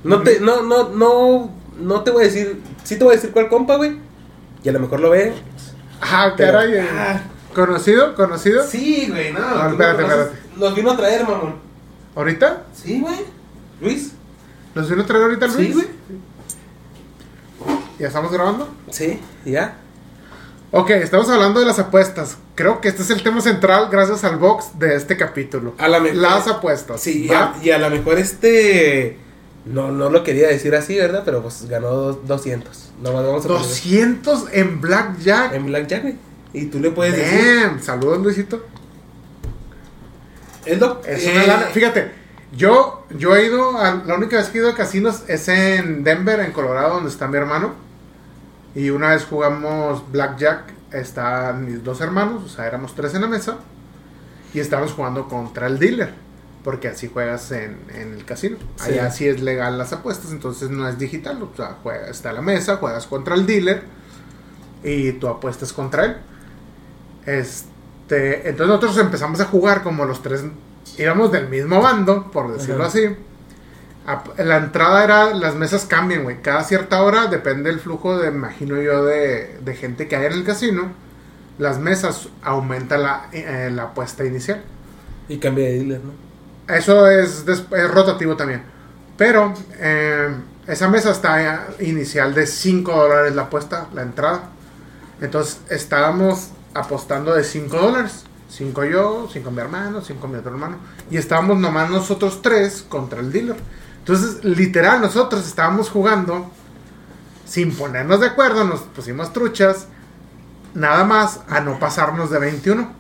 No 0.04 0.22
te, 0.24 0.40
no, 0.40 0.62
no, 0.64 0.90
no, 0.90 1.52
no 1.80 2.02
te 2.04 2.12
voy 2.12 2.24
a 2.24 2.26
decir. 2.28 2.62
Sí 2.84 2.98
te 2.98 3.04
voy 3.04 3.14
a 3.14 3.16
decir 3.16 3.32
cuál 3.32 3.48
compa, 3.50 3.76
güey. 3.78 3.98
Y 4.64 4.70
a 4.70 4.72
lo 4.74 4.80
mejor 4.82 5.00
lo 5.00 5.10
ve. 5.12 5.34
Ah, 6.02 6.34
Pero- 6.36 6.52
caray. 6.54 6.74
eh, 6.74 6.88
ah. 6.92 7.22
¿Conocido? 7.56 8.14
¿Conocido? 8.16 8.64
Sí, 8.66 9.08
güey, 9.10 9.34
no. 9.34 9.40
No, 9.40 9.62
tú 9.64 9.70
espérate, 9.72 10.02
espérate. 10.04 10.38
Los 10.58 10.76
vino 10.76 10.92
a 10.92 10.98
traer, 10.98 11.24
mamón. 11.24 11.56
¿Ahorita? 12.16 12.64
Sí, 12.74 13.00
güey. 13.02 13.16
Luis. 13.82 14.12
¿Los 14.76 14.90
vino 14.90 15.02
a 15.04 15.06
traer 15.06 15.24
ahorita 15.24 15.48
Luis? 15.48 15.58
Sí, 15.68 15.74
güey. 15.74 15.88
¿Ya 18.00 18.08
estamos 18.08 18.32
grabando? 18.32 18.70
Sí, 18.92 19.20
ya. 19.46 19.76
Ok, 20.72 20.92
estamos 20.92 21.28
hablando 21.30 21.60
de 21.60 21.66
las 21.66 21.80
apuestas. 21.80 22.38
Creo 22.56 22.80
que 22.80 22.88
este 22.90 23.02
es 23.02 23.10
el 23.10 23.24
tema 23.24 23.42
central 23.42 23.90
gracias 23.92 24.24
al 24.24 24.38
box 24.38 24.78
de 24.80 24.96
este 24.96 25.18
capítulo. 25.18 25.74
A 25.80 25.88
la 25.88 26.00
Las 26.00 26.48
apuestas. 26.48 27.02
Sí, 27.02 27.26
y 27.26 27.34
a, 27.34 27.54
y 27.62 27.72
a 27.72 27.80
lo 27.80 27.90
mejor 27.90 28.20
este. 28.20 29.18
No, 29.66 29.92
no 29.92 30.10
lo 30.10 30.24
quería 30.24 30.48
decir 30.48 30.74
así, 30.76 30.96
¿verdad? 30.96 31.24
Pero 31.26 31.42
pues 31.42 31.68
ganó 31.68 31.90
dos- 31.90 32.28
200. 32.28 32.92
No, 33.02 33.14
vamos 33.14 33.44
a 33.46 33.48
poner 33.48 33.64
200 33.64 34.46
en 34.54 34.80
Blackjack. 34.80 35.54
en 35.54 35.66
Blackjack, 35.66 36.02
güey. 36.04 36.16
Y 36.54 36.66
tú 36.66 36.80
le 36.80 36.92
puedes 36.92 37.16
decir. 37.18 37.62
Damn. 37.62 37.82
Saludos, 37.82 38.20
Luisito. 38.20 38.64
Es 40.66 40.80
lo 40.80 41.02
Es 41.06 41.26
eh, 41.26 41.32
una 41.34 41.48
lana. 41.48 41.66
Fíjate, 41.68 42.12
yo, 42.56 43.06
yo 43.16 43.36
he 43.36 43.46
ido, 43.46 43.78
a- 43.78 44.04
la 44.06 44.16
única 44.16 44.38
vez 44.38 44.48
que 44.50 44.58
he 44.58 44.62
ido 44.62 44.70
a 44.72 44.76
casinos 44.76 45.24
es 45.28 45.48
en 45.48 46.04
Denver, 46.04 46.40
en 46.40 46.52
Colorado, 46.52 46.96
donde 46.96 47.10
está 47.10 47.28
mi 47.28 47.38
hermano. 47.38 47.74
Y 48.76 48.90
una 48.90 49.10
vez 49.10 49.26
jugamos 49.26 50.12
Blackjack, 50.12 50.74
están 50.92 51.66
mis 51.66 51.84
dos 51.84 52.02
hermanos, 52.02 52.44
o 52.46 52.50
sea, 52.50 52.66
éramos 52.68 52.96
tres 52.96 53.14
en 53.16 53.22
la 53.22 53.28
mesa. 53.28 53.58
Y 54.54 54.60
estábamos 54.60 54.94
jugando 54.94 55.28
contra 55.28 55.68
el 55.68 55.78
dealer, 55.78 56.12
porque 56.64 56.88
así 56.88 57.08
juegas 57.08 57.52
en, 57.52 57.78
en 57.94 58.14
el 58.14 58.26
casino. 58.26 58.58
Sí. 58.78 58.92
Allá 58.94 59.12
sí 59.12 59.28
es 59.28 59.42
legal 59.42 59.78
las 59.78 59.94
apuestas, 59.94 60.32
entonces 60.32 60.72
no 60.72 60.88
es 60.88 60.98
digital, 60.98 61.42
o 61.44 61.52
sea, 61.56 61.78
juega, 61.84 62.08
está 62.10 62.34
la 62.34 62.42
mesa, 62.42 62.78
juegas 62.78 63.06
contra 63.06 63.36
el 63.36 63.46
dealer 63.46 63.84
y 64.84 65.12
tú 65.14 65.28
apuestas 65.28 65.72
contra 65.72 66.06
él. 66.06 66.18
Este, 67.26 68.50
entonces 68.50 68.68
nosotros 68.68 68.98
empezamos 68.98 69.40
a 69.40 69.46
jugar 69.46 69.84
como 69.84 70.06
los 70.06 70.22
tres 70.24 70.44
íbamos 71.00 71.32
del 71.32 71.48
mismo 71.50 71.82
bando, 71.82 72.30
por 72.32 72.52
decirlo 72.54 72.84
Ajá. 72.84 72.88
así. 72.90 73.16
A- 74.08 74.24
La 74.44 74.58
entrada 74.58 75.04
era, 75.04 75.34
las 75.34 75.56
mesas 75.56 75.86
cambian, 75.86 76.24
güey. 76.24 76.42
Cada 76.42 76.64
cierta 76.64 77.02
hora, 77.04 77.28
depende 77.28 77.70
del 77.70 77.80
flujo 77.80 78.18
de, 78.18 78.30
imagino 78.30 78.82
yo, 78.82 79.06
de, 79.06 79.58
de 79.64 79.76
gente 79.76 80.08
que 80.08 80.16
hay 80.16 80.26
en 80.26 80.34
el 80.34 80.44
casino. 80.44 80.92
Las 81.58 81.80
mesas 81.80 82.30
aumenta 82.42 82.98
la, 82.98 83.28
eh, 83.32 83.70
la 83.74 83.84
apuesta 83.84 84.24
inicial. 84.26 84.62
Y 85.28 85.38
cambia 85.38 85.66
de 85.66 85.74
dealer, 85.74 86.02
¿no? 86.04 86.74
Eso 86.74 87.08
es, 87.10 87.46
es 87.48 87.92
rotativo 87.92 88.36
también. 88.38 88.64
Pero 89.18 89.54
eh, 89.78 90.30
esa 90.68 90.88
mesa 90.88 91.12
está 91.12 91.44
eh, 91.44 91.86
inicial 91.86 92.34
de 92.34 92.48
5 92.48 92.92
dólares 92.96 93.36
la 93.36 93.44
apuesta, 93.44 93.88
la 93.94 94.02
entrada. 94.04 94.44
Entonces 95.22 95.60
estábamos 95.70 96.50
apostando 96.74 97.34
de 97.34 97.44
5 97.44 97.78
dólares. 97.78 98.24
5 98.50 98.84
yo, 98.86 99.28
5 99.32 99.52
mi 99.52 99.60
hermano, 99.62 100.02
5 100.02 100.28
mi 100.28 100.38
otro 100.38 100.52
hermano. 100.52 100.78
Y 101.10 101.18
estábamos 101.18 101.58
nomás 101.60 101.90
nosotros 101.90 102.42
tres 102.42 102.84
contra 102.88 103.20
el 103.20 103.32
dealer. 103.32 103.56
Entonces, 104.00 104.44
literal, 104.44 105.02
nosotros 105.02 105.46
estábamos 105.48 105.90
jugando 105.90 106.50
sin 107.46 107.76
ponernos 107.76 108.20
de 108.20 108.28
acuerdo, 108.28 108.64
nos 108.64 108.82
pusimos 108.82 109.34
truchas, 109.34 109.88
nada 110.74 111.04
más 111.04 111.42
a 111.50 111.60
no 111.62 111.80
pasarnos 111.80 112.30
de 112.30 112.40
21. 112.40 112.92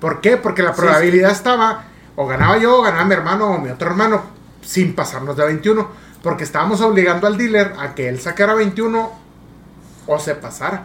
¿Por 0.00 0.20
qué? 0.20 0.36
Porque 0.36 0.62
la 0.62 0.74
Sí, 0.74 0.80
probabilidad 0.80 1.30
estaba, 1.30 1.84
o 2.16 2.26
ganaba 2.26 2.58
yo, 2.58 2.78
o 2.78 2.82
ganaba 2.82 3.04
mi 3.04 3.14
hermano 3.14 3.46
o 3.52 3.58
mi 3.58 3.70
otro 3.70 3.88
hermano, 3.90 4.22
sin 4.62 4.94
pasarnos 4.94 5.36
de 5.36 5.44
21. 5.46 5.88
Porque 6.22 6.44
estábamos 6.44 6.80
obligando 6.80 7.26
al 7.26 7.36
dealer 7.36 7.74
a 7.78 7.94
que 7.94 8.08
él 8.08 8.20
sacara 8.20 8.54
21 8.54 9.12
o 10.06 10.18
se 10.18 10.34
pasara. 10.34 10.84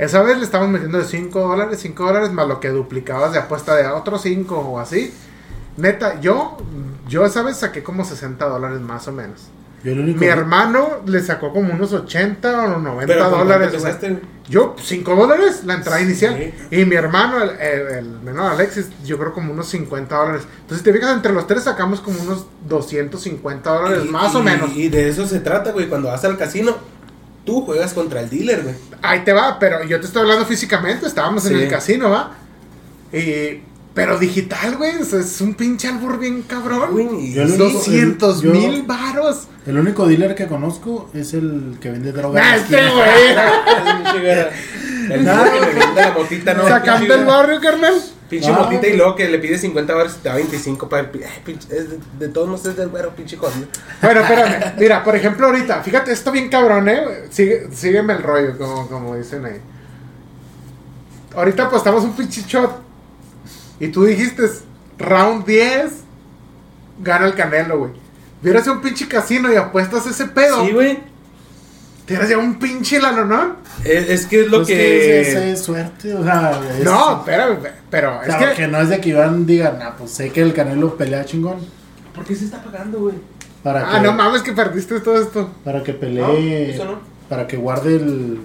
Esa 0.00 0.22
vez 0.22 0.38
le 0.38 0.44
estábamos 0.44 0.72
metiendo 0.72 0.98
de 0.98 1.04
5 1.04 1.38
dólares, 1.40 1.78
5 1.80 2.04
dólares, 2.06 2.32
más 2.32 2.48
lo 2.48 2.58
que 2.58 2.70
duplicabas 2.70 3.32
de 3.32 3.38
apuesta 3.38 3.74
de 3.76 3.86
otros 3.86 4.22
5 4.22 4.56
o 4.58 4.78
así. 4.78 5.12
Neta, 5.76 6.20
yo, 6.20 6.56
yo 7.08 7.24
esa 7.26 7.42
vez 7.42 7.58
saqué 7.58 7.82
como 7.82 8.04
60 8.04 8.46
dólares 8.48 8.80
más 8.80 9.06
o 9.08 9.12
menos. 9.12 9.48
Yo 9.84 9.92
el 9.92 10.00
único. 10.00 10.20
Mi 10.20 10.26
hermano 10.26 10.98
le 11.06 11.20
sacó 11.22 11.52
como 11.52 11.72
unos 11.72 11.92
80 11.92 12.64
o 12.76 12.78
90 12.80 13.06
Pero 13.06 13.20
¿con 13.30 13.30
cuánto 13.46 13.54
dólares. 13.54 14.20
Yo, 14.48 14.74
5 14.82 15.16
dólares 15.16 15.64
la 15.64 15.74
entrada 15.74 15.98
Sí. 15.98 16.04
inicial. 16.04 16.52
Y 16.70 16.84
mi 16.84 16.96
hermano, 16.96 17.42
el, 17.42 17.50
el- 17.60 17.86
el 17.98 18.06
menor 18.20 18.52
Alexis, 18.52 18.88
yo 19.04 19.16
creo 19.18 19.32
como 19.32 19.52
unos 19.52 19.68
50 19.68 20.16
dólares. 20.16 20.42
Entonces, 20.62 20.78
si 20.78 20.84
te 20.84 20.92
fijas, 20.92 21.14
entre 21.14 21.32
los 21.32 21.46
tres 21.46 21.64
sacamos 21.64 22.00
como 22.00 22.20
unos 22.22 22.46
250 22.68 23.70
dólares, 23.70 24.02
Y- 24.04 24.08
más 24.08 24.34
o 24.34 24.42
menos. 24.42 24.70
Y 24.76 24.88
de 24.88 25.08
eso 25.08 25.26
se 25.26 25.40
trata, 25.40 25.72
güey. 25.72 25.88
Cuando 25.88 26.08
vas 26.08 26.24
al 26.24 26.36
casino, 26.36 26.76
tú 27.50 27.62
juegas 27.62 27.92
contra 27.92 28.20
el 28.20 28.30
dealer, 28.30 28.62
güey. 28.62 28.74
Ahí 29.02 29.20
te 29.24 29.32
va, 29.32 29.58
pero 29.58 29.84
yo 29.84 29.98
te 30.00 30.06
estoy 30.06 30.22
hablando 30.22 30.46
físicamente, 30.46 31.06
estábamos 31.06 31.44
en 31.46 31.56
el 31.58 31.68
casino, 31.68 32.10
¿va? 32.10 32.32
Y, 33.12 33.62
pero 33.94 34.18
digital, 34.18 34.76
güey, 34.76 34.96
o 34.98 35.04
sea, 35.04 35.18
es 35.20 35.40
un 35.40 35.54
pinche 35.54 35.88
albur 35.88 36.18
bien 36.18 36.42
cabrón. 36.42 36.90
Güey, 36.92 37.08
y- 37.30 37.32
Yo 37.34 37.42
el 37.42 37.48
único- 37.52 37.64
200 37.78 38.40
yo- 38.42 38.52
mil 38.52 38.82
varos. 38.84 39.48
El 39.66 39.78
único 39.78 40.06
dealer 40.06 40.34
que 40.34 40.46
conozco 40.46 41.10
es 41.12 41.34
el 41.34 41.76
que 41.80 41.90
vende 41.90 42.12
droga. 42.12 42.40
en 42.40 42.46
Nah, 42.46 42.56
la 42.56 42.62
este 42.62 42.76
güey. 44.16 44.46
El 45.14 45.24
Nada. 45.24 45.52
que 45.52 45.60
le 45.60 45.66
vende 45.74 46.00
la 46.00 46.12
motita, 46.12 46.54
¿no? 46.54 46.68
Sacando 46.68 47.06
Pinche- 47.06 47.18
el 47.18 47.24
barrio, 47.24 47.60
carnal. 47.60 47.94
Pinche 48.28 48.50
Ah. 48.50 48.58
motita 48.60 48.86
y 48.86 48.96
luego 48.96 49.16
que 49.16 49.28
le 49.28 49.38
pide 49.40 49.58
50 49.58 49.92
dólares 49.92 50.14
y 50.18 50.22
te 50.22 50.28
da 50.28 50.34
25 50.36 50.88
para 50.88 51.02
el... 51.02 51.08
pinche, 51.44 51.68
es 51.76 51.90
de, 51.90 51.98
de 52.18 52.28
todos 52.28 52.46
modos 52.48 52.64
es 52.66 52.76
del 52.76 52.88
güero, 52.88 53.10
pinche 53.16 53.36
jodido. 53.36 53.66
Bueno, 54.00 54.20
espérame. 54.20 54.74
Mira, 54.78 55.02
por 55.02 55.16
ejemplo, 55.16 55.46
ahorita, 55.48 55.82
fíjate, 55.82 56.12
esto 56.12 56.30
bien 56.30 56.48
cabrón, 56.48 56.88
¿eh? 56.88 57.24
Sigue, 57.30 57.68
sígueme 57.72 58.12
el 58.12 58.22
rollo, 58.22 58.56
como, 58.56 58.86
como 58.88 59.16
dicen 59.16 59.44
ahí. 59.44 59.60
Ahorita 61.34 61.64
apostamos 61.64 62.04
un 62.04 62.12
pinche 62.14 62.42
shot. 62.46 62.70
Y 63.78 63.88
tú 63.88 64.04
dijiste, 64.04 64.42
round 64.98 65.44
10, 65.46 65.90
gana 67.02 67.26
el 67.26 67.34
canelo, 67.34 67.78
güey. 67.78 67.92
Vieras 68.42 68.66
un 68.68 68.80
pinche 68.80 69.06
casino 69.08 69.52
y 69.52 69.56
apuestas 69.56 70.06
ese 70.06 70.26
pedo. 70.26 70.64
Sí, 70.64 70.72
güey. 70.72 70.98
Tienes 72.10 72.28
ya 72.28 72.38
un 72.38 72.58
pinche 72.58 72.98
lanonón. 72.98 73.54
Es, 73.84 74.08
es 74.10 74.26
que 74.26 74.40
es 74.42 74.48
lo 74.50 74.58
Pues 74.58 74.68
que... 74.68 75.20
es, 75.20 75.28
es- 75.28 75.34
es 75.36 75.62
suerte, 75.64 76.12
o 76.14 76.24
sea. 76.24 76.60
es- 76.76 76.84
No, 76.84 77.18
espérame, 77.18 77.58
pero 77.88 78.18
o 78.18 78.22
es 78.22 78.34
que. 78.34 78.52
que... 78.56 78.66
no 78.66 78.80
es 78.80 78.88
de 78.88 79.00
que 79.00 79.10
Iván 79.10 79.46
diga, 79.46 79.76
nah, 79.78 79.90
pues 79.96 80.10
sé 80.10 80.30
que 80.32 80.42
el 80.42 80.52
Canelo 80.52 80.96
pelea 80.96 81.24
chingón. 81.24 81.58
¿Por 82.14 82.24
qué 82.24 82.34
se 82.34 82.46
está 82.46 82.60
pagando, 82.62 82.98
güey? 82.98 83.14
Para 83.62 83.88
Ah, 83.88 84.00
que, 84.00 84.06
no 84.08 84.12
mames, 84.12 84.42
que 84.42 84.52
perdiste 84.52 84.98
todo 84.98 85.22
esto. 85.22 85.50
Para 85.64 85.84
que 85.84 85.92
No, 85.92 85.98
pelee. 86.00 86.74
eso 86.74 86.84
no. 86.84 86.98
Para 87.28 87.46
que 87.46 87.56
guarde 87.56 87.94
el. 87.96 88.40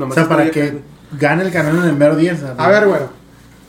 O 0.00 0.12
sea, 0.14 0.26
para 0.28 0.50
que 0.50 0.62
acá, 0.62 0.74
gane 1.18 1.42
el 1.44 1.52
Canelo 1.52 1.82
en 1.82 1.88
el 1.90 1.96
mero 1.96 2.16
10. 2.16 2.38
A 2.56 2.68
ver, 2.68 2.86
güey. 2.86 3.00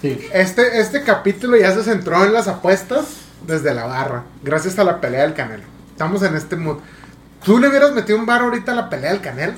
Sí. 0.01 0.25
Este, 0.34 0.80
este 0.80 1.01
capítulo 1.03 1.57
ya 1.57 1.73
se 1.73 1.84
centró 1.84 2.23
en 2.23 2.32
las 2.32 2.47
apuestas 2.47 3.05
desde 3.45 3.73
la 3.73 3.86
barra, 3.88 4.23
gracias 4.43 4.80
a 4.80 4.84
la 4.86 5.01
pelea 5.01 5.23
del 5.23 5.34
Canelo. 5.34 5.63
Estamos 5.91 6.21
en 6.23 6.36
este 6.36 6.55
mood. 6.55 6.78
¿Tú 7.48 7.58
le 7.58 7.68
hubieras 7.70 7.93
metido 7.93 8.20
un 8.20 8.26
bar 8.28 8.41
ahorita 8.41 8.74
a 8.74 8.76
la 8.76 8.89
pelea 8.89 9.12
del 9.14 9.22
Canelo? 9.22 9.54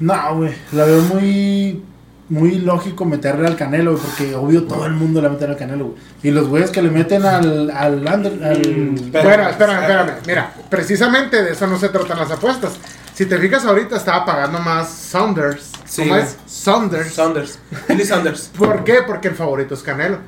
No, 0.00 0.36
güey. 0.36 0.54
La 0.72 0.84
veo 0.84 1.02
muy. 1.02 1.84
Muy 2.30 2.56
lógico 2.58 3.06
meterle 3.06 3.46
al 3.46 3.56
Canelo, 3.56 3.92
güey, 3.92 4.02
porque 4.04 4.34
obvio 4.34 4.64
todo 4.64 4.84
el 4.84 4.92
mundo 4.92 5.22
le 5.22 5.28
va 5.28 5.32
a 5.32 5.34
meter 5.36 5.48
al 5.50 5.56
Canelo, 5.56 5.84
güey. 5.86 5.96
Y 6.22 6.30
los 6.30 6.46
güeyes 6.48 6.70
que 6.70 6.82
le 6.82 6.90
meten 6.90 7.24
al. 7.24 7.70
al, 7.70 7.94
under- 8.06 8.44
al- 8.44 8.58
Mm, 8.58 9.10
Pero- 9.12 9.24
bueno, 9.28 9.48
espérame, 9.48 9.80
espérame. 9.80 10.10
Mira, 10.26 10.52
precisamente 10.68 11.42
de 11.42 11.52
eso 11.52 11.66
no 11.66 11.78
se 11.78 11.88
tratan 11.88 12.18
las 12.18 12.30
apuestas. 12.30 12.72
Si 13.14 13.24
te 13.26 13.38
fijas 13.38 13.64
ahorita 13.64 13.96
estaba 13.96 14.24
pagando 14.26 14.58
más 14.58 14.88
Saunders. 14.90 15.70
Sí, 15.86 16.02
¿Cómo 16.02 16.14
güey. 16.14 16.26
es? 16.26 16.36
Saunders. 16.46 17.14
Saunders. 17.14 17.58
Billy 17.88 18.04
Saunders. 18.04 18.50
¿Por 18.58 18.84
qué? 18.84 18.98
Porque 19.06 19.28
el 19.28 19.34
favorito 19.34 19.72
es 19.74 19.82
Canelo. 19.82 20.18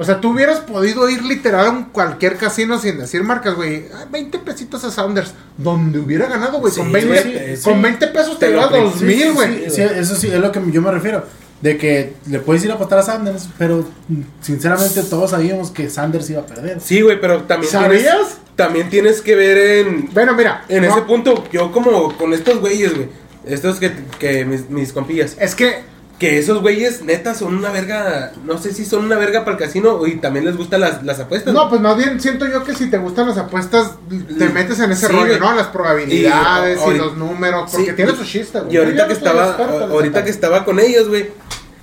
O 0.00 0.04
sea, 0.04 0.20
tú 0.20 0.30
hubieras 0.30 0.60
podido 0.60 1.10
ir 1.10 1.22
literal 1.24 1.66
a 1.66 1.70
un 1.70 1.84
cualquier 1.86 2.36
casino 2.36 2.78
sin 2.78 2.98
decir 2.98 3.22
marcas, 3.24 3.56
güey. 3.56 3.86
Ah, 3.92 4.06
20 4.10 4.38
pesitos 4.38 4.84
a 4.84 4.90
Saunders. 4.92 5.34
Donde 5.56 5.98
hubiera 5.98 6.26
ganado, 6.28 6.60
güey. 6.60 6.72
Sí, 6.72 6.78
con 6.80 6.92
20, 6.92 7.56
sí, 7.56 7.62
con 7.64 7.74
sí. 7.74 7.82
20 7.82 8.06
pesos 8.06 8.38
te, 8.38 8.48
llevas 8.48 8.68
pre- 8.68 8.80
2000, 8.80 9.16
Sí, 9.16 9.22
sí, 9.22 9.28
güey. 9.34 9.64
sí, 9.64 9.70
sí, 9.70 9.82
eso 9.82 10.14
sí, 10.14 10.28
es 10.28 10.38
lo 10.38 10.52
que 10.52 10.60
yo 10.70 10.80
me 10.80 10.90
refiero. 10.92 11.24
De 11.60 11.76
que 11.76 12.14
le 12.26 12.38
puedes 12.38 12.64
ir 12.64 12.70
a 12.70 12.74
apostar 12.74 13.00
a 13.00 13.02
Sanders, 13.02 13.48
pero 13.58 13.84
mm, 14.08 14.20
sinceramente 14.40 15.02
todos 15.02 15.32
sabíamos 15.32 15.72
que 15.72 15.90
Sanders 15.90 16.30
iba 16.30 16.42
a 16.42 16.46
perder. 16.46 16.80
Sí, 16.80 17.00
güey, 17.00 17.20
pero 17.20 17.42
también 17.42 17.72
¿Sabías? 17.72 18.02
tienes, 18.02 18.36
también 18.54 18.90
tienes 18.90 19.20
que 19.20 19.34
ver 19.34 19.58
en, 19.58 20.08
Bueno, 20.14 20.34
mira. 20.34 20.64
en 20.68 20.84
no, 20.84 20.90
ese 20.92 21.02
punto, 21.02 21.42
yo 21.52 21.72
como 21.72 22.16
con 22.16 22.32
estos 22.32 22.60
güeyes, 22.60 22.94
güey, 22.94 23.08
estos 23.44 23.80
que, 23.80 23.90
que 24.20 24.44
mis, 24.44 24.70
mis 24.70 24.92
compillas, 24.92 25.34
Es 25.40 25.56
que 25.56 25.82
que 26.18 26.38
esos 26.38 26.60
güeyes 26.60 27.02
neta 27.02 27.32
son 27.34 27.54
una 27.56 27.70
verga, 27.70 28.32
no 28.44 28.58
sé 28.58 28.72
si 28.74 28.84
son 28.84 29.04
una 29.04 29.16
verga 29.16 29.44
para 29.44 29.56
el 29.56 29.62
casino 29.62 30.04
y 30.06 30.16
también 30.16 30.44
les 30.44 30.56
gustan 30.56 30.80
las, 30.80 31.02
las 31.04 31.20
apuestas. 31.20 31.54
No, 31.54 31.68
pues 31.68 31.80
más 31.80 31.96
bien 31.96 32.20
siento 32.20 32.46
yo 32.46 32.64
que 32.64 32.74
si 32.74 32.90
te 32.90 32.98
gustan 32.98 33.28
las 33.28 33.38
apuestas, 33.38 33.92
te 34.36 34.48
metes 34.48 34.80
en 34.80 34.90
ese 34.90 35.06
Sí, 35.06 35.12
rollo. 35.12 35.38
¿no? 35.38 35.54
Las 35.54 35.68
probabilidades 35.68 36.80
Y, 36.92 36.98
los 36.98 37.16
números, 37.16 37.70
porque 37.70 37.90
Sí, 37.90 37.96
tiene 37.96 38.16
su 38.16 38.24
chiste, 38.24 38.58
güey. 38.60 38.74
Y 38.74 38.78
ahorita 38.78 39.04
que 39.04 39.12
no 39.12 39.18
estaba, 39.18 39.46
experto, 39.46 39.84
ahorita 39.84 40.24
que 40.24 40.30
estaba 40.30 40.64
con 40.64 40.80
ellos, 40.80 41.08
güey, 41.08 41.30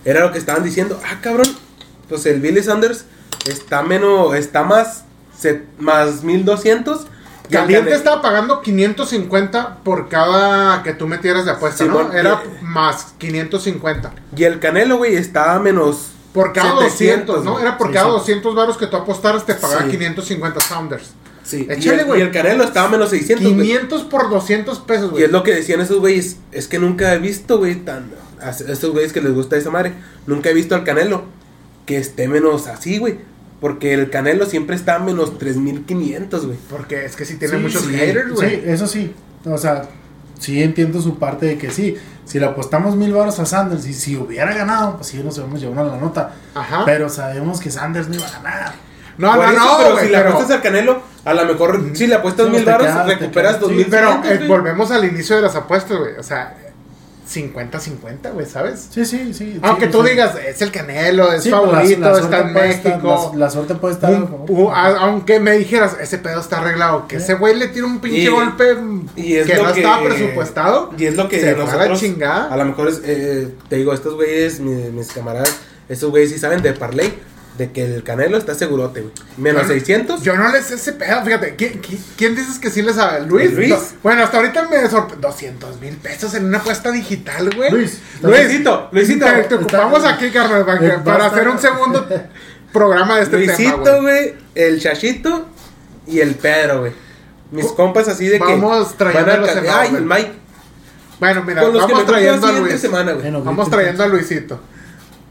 era 0.03 0.19
lo 0.19 0.31
que 0.33 0.37
estaban 0.37 0.63
diciendo, 0.63 0.99
ah, 1.05 1.19
cabrón, 1.21 1.47
pues 2.09 2.25
el 2.25 2.41
Billy 2.41 2.61
Sanders 2.61 3.05
está 3.47 3.83
menos, 3.83 4.35
está 4.35 4.63
más, 4.63 5.05
se- 5.37 5.63
más 5.79 6.23
1200. 6.23 7.07
y 7.49 7.55
el 7.55 7.61
Caliente 7.61 7.93
estaba 7.93 8.21
pagando 8.21 8.61
550 8.61 9.77
por 9.83 10.09
cada 10.09 10.81
que 10.83 10.93
tú 10.93 11.07
metieras 11.07 11.45
de 11.45 11.51
apuesta, 11.51 11.83
Simón, 11.85 12.07
¿no? 12.11 12.13
Era 12.17 12.41
y- 12.61 12.64
más 12.75 13.15
550. 13.17 14.13
Y 14.37 14.43
el 14.43 14.59
Canelo, 14.59 14.97
güey, 14.97 15.15
está 15.15 15.57
menos. 15.59 16.11
Por 16.33 16.51
cada 16.51 16.81
700, 16.89 17.27
200, 17.37 17.43
¿no? 17.45 17.59
Era 17.59 17.77
por 17.77 17.87
Sí, 17.87 17.93
cada 17.93 18.05
sí. 18.07 18.11
200 18.11 18.55
varos 18.55 18.77
que 18.77 18.87
tú 18.87 18.97
apostaras 18.97 19.45
te 19.45 19.53
pagaban 19.55 19.85
Sí. 19.85 19.91
550 19.91 20.59
Sounders. 20.59 21.11
Sí, 21.43 21.65
y 21.69 21.71
Échale, 21.71 22.01
el, 22.01 22.05
güey. 22.07 22.19
y 22.19 22.23
el 22.23 22.31
Canelo 22.31 22.63
estaba 22.65 22.89
menos 22.89 23.09
600, 23.11 23.53
güey. 23.53 23.67
500 23.67 24.03
por 24.03 24.29
200 24.29 24.79
pesos, 24.79 25.07
Y 25.07 25.11
güey. 25.11 25.23
es 25.23 25.31
lo 25.31 25.43
que 25.43 25.53
decían 25.53 25.79
esos 25.79 25.99
güeyes, 25.99 26.37
es 26.51 26.67
que 26.67 26.77
nunca 26.79 27.13
he 27.13 27.19
visto, 27.19 27.57
güey, 27.59 27.75
tan... 27.75 28.11
a 28.41 28.49
estos 28.49 28.91
güeyes 28.91 29.13
que 29.13 29.21
les 29.21 29.33
gusta 29.33 29.55
esa 29.55 29.69
madre, 29.71 29.93
nunca 30.27 30.49
he 30.49 30.53
visto 30.53 30.75
al 30.75 30.83
Canelo 30.83 31.23
que 31.85 31.97
esté 31.97 32.27
menos 32.27 32.67
así, 32.67 32.97
güey. 32.97 33.19
Porque 33.61 33.93
el 33.93 34.09
Canelo 34.09 34.45
siempre 34.45 34.75
está 34.75 34.95
a 34.95 34.99
menos 34.99 35.37
3500, 35.39 36.45
güey. 36.47 36.57
Porque 36.69 37.05
es 37.05 37.15
que 37.15 37.23
sí 37.25 37.37
tiene 37.37 37.55
Sí, 37.57 37.61
muchos 37.61 37.83
sí, 37.83 37.93
haters, 37.95 38.31
güey. 38.33 38.49
Sí, 38.49 38.61
eso 38.65 38.87
sí. 38.87 39.13
O 39.45 39.57
sea, 39.57 39.87
sí 40.39 40.61
entiendo 40.63 41.01
su 41.01 41.17
parte 41.17 41.45
de 41.45 41.57
que 41.57 41.71
sí. 41.71 41.97
Si 42.25 42.39
le 42.39 42.45
apostamos 42.47 42.95
mil 42.95 43.13
baros 43.13 43.39
a 43.39 43.45
Sanders 43.45 43.85
y 43.85 43.93
si 43.93 44.15
hubiera 44.17 44.51
ganado, 44.53 44.95
pues 44.95 45.07
sí 45.07 45.17
nos 45.23 45.35
hubiéramos 45.37 45.61
llevado 45.61 45.91
la 45.91 45.97
nota. 45.97 46.31
Ajá. 46.55 46.83
Pero 46.85 47.07
sabemos 47.09 47.59
que 47.59 47.69
Sanders 47.69 48.07
no 48.09 48.15
iba 48.15 48.25
a 48.27 48.31
ganar. 48.41 48.73
no, 49.17 49.35
Por 49.35 49.45
no, 49.45 49.51
eso, 49.51 49.59
no, 49.65 49.77
pero 49.77 49.99
si 49.99 50.05
le 50.09 50.17
pero- 50.17 50.29
apuestas 50.29 50.55
al 50.57 50.61
Canelo, 50.63 51.01
a 51.23 51.33
lo 51.33 51.45
mejor 51.45 51.91
si 51.93 52.07
le 52.07 52.15
apuestas 52.15 52.47
Sí, 52.47 52.51
mil 52.51 52.65
baros, 52.65 53.05
recuperas 53.05 53.59
dos 53.59 53.69
sí, 53.69 53.75
mil. 53.75 53.85
Pero 53.89 54.21
eh, 54.25 54.45
volvemos 54.47 54.89
al 54.91 55.05
inicio 55.05 55.35
de 55.35 55.43
las 55.43 55.55
apuestas, 55.55 55.97
güey. 55.97 56.15
O 56.17 56.23
sea, 56.23 56.57
50-50, 57.27 58.31
güey, 58.33 58.45
¿sabes? 58.45 58.87
Sí, 58.91 59.05
sí, 59.05 59.33
sí. 59.33 59.59
Aunque 59.61 59.85
sí, 59.87 59.91
tú 59.91 60.03
sí. 60.03 60.09
digas, 60.11 60.35
es 60.47 60.61
el 60.61 60.71
Canelo, 60.71 61.31
es 61.31 61.43
Sí, 61.43 61.49
la- 61.49 61.57
favorito, 61.57 61.99
la 62.01 62.19
está 62.19 62.39
en 62.41 62.47
estar- 62.47 62.53
México. 62.93 63.31
la, 63.33 63.39
la 63.45 63.49
suerte 63.49 63.75
puede 63.75 63.93
estar. 63.95 64.11
Un- 64.13 64.45
u- 64.47 64.69
a- 64.69 64.97
aunque 64.99 65.39
me 65.39 65.51
dijeras, 65.57 65.97
ese 65.99 66.17
pedo 66.19 66.39
está 66.39 66.57
arreglado, 66.59 67.07
que 67.07 67.17
ese 67.17 67.33
güey 67.35 67.55
le 67.55 67.67
tira 67.69 67.85
un 67.85 67.99
pinche 67.99 68.19
Y- 68.21 68.27
golpe 68.27 68.77
Y 69.15 69.35
es 69.35 69.47
que 69.47 69.55
lo 69.55 69.63
no 69.63 69.73
que, 69.73 69.79
estaba 69.81 70.03
presupuestado. 70.03 70.91
Y 70.97 71.05
es 71.05 71.15
lo 71.15 71.27
que 71.27 71.39
se 71.39 71.49
a 71.49 71.53
la 71.53 71.57
nosotros, 71.65 71.99
chingada. 71.99 72.53
a 72.53 72.57
lo 72.57 72.65
mejor 72.65 72.87
es, 72.89 73.01
eh, 73.03 73.49
te 73.69 73.75
digo, 73.77 73.93
estos 73.93 74.15
güeyes, 74.15 74.59
mi- 74.59 74.91
mis, 74.91 75.11
camaradas, 75.11 75.55
estos 75.89 76.09
güeyes 76.09 76.31
sí 76.31 76.39
saben 76.39 76.61
de 76.61 76.73
parlay, 76.73 77.13
de 77.57 77.71
que 77.71 77.85
el 77.85 78.03
Canelo 78.03 78.37
está 78.37 78.53
segurote, 78.53 79.01
güey. 79.01 79.13
Menos 79.37 79.61
Yo 79.63 79.67
no- 79.69 79.73
600. 79.73 80.21
Yo 80.23 80.35
no 80.35 80.49
les 80.51 80.65
sé 80.65 80.75
ese 80.75 80.93
pedo, 80.93 81.23
fíjate. 81.23 81.55
¿Quién, 81.55 81.79
quién, 81.79 82.03
quién 82.17 82.35
dices 82.35 82.59
que 82.59 82.69
sí 82.69 82.81
le 82.81 82.93
sabe? 82.93 83.25
¿Luis? 83.25 83.53
Luis. 83.53 83.69
No, 83.69 83.77
bueno, 84.03 84.23
hasta 84.23 84.37
ahorita 84.37 84.67
me 84.67 84.89
sorprendió. 84.89 85.29
200 85.29 85.79
mil 85.79 85.95
pesos 85.97 86.33
en 86.33 86.45
una 86.45 86.57
apuesta 86.57 86.91
digital, 86.91 87.49
güey. 87.55 87.71
Luis, 87.71 87.99
Luisito, 88.21 88.89
Luisito. 88.91 89.25
Te, 89.25 89.31
te 89.31 89.41
Está- 89.41 89.55
ocupamos 89.55 90.03
aquí, 90.05 90.29
carnal, 90.31 90.65
para, 90.65 90.79
que- 90.79 90.87
para 90.89 91.17
basta. 91.17 91.25
hacer 91.35 91.47
un 91.47 91.59
segundo 91.59 92.05
programa 92.73 93.17
de 93.17 93.23
este 93.23 93.37
tema, 93.37 93.53
Luisito, 93.57 93.79
güey. 93.81 94.01
güey, 94.01 94.33
el 94.55 94.81
Chachito 94.81 95.47
y 96.07 96.19
el 96.19 96.35
Pedro, 96.35 96.81
güey. 96.81 96.91
Mis 97.51 97.67
compas 97.67 98.07
así 98.07 98.27
de 98.27 98.37
que. 98.39 98.43
Vamos 98.43 98.97
trayéndolos 98.97 99.47
van 99.55 99.57
a 99.57 99.61
en 99.61 99.69
Ay, 99.91 99.95
el 99.95 100.05
Mike. 100.05 100.31
Bueno, 101.19 101.43
mira, 101.43 101.63
vamos 101.63 102.05
trayendo 102.05 102.47
a 102.47 102.51
Luis. 102.51 102.81
semana, 102.81 103.13
Vamos 103.13 103.69
trayendo 103.69 104.03
a 104.03 104.07
Luisito. 104.07 104.59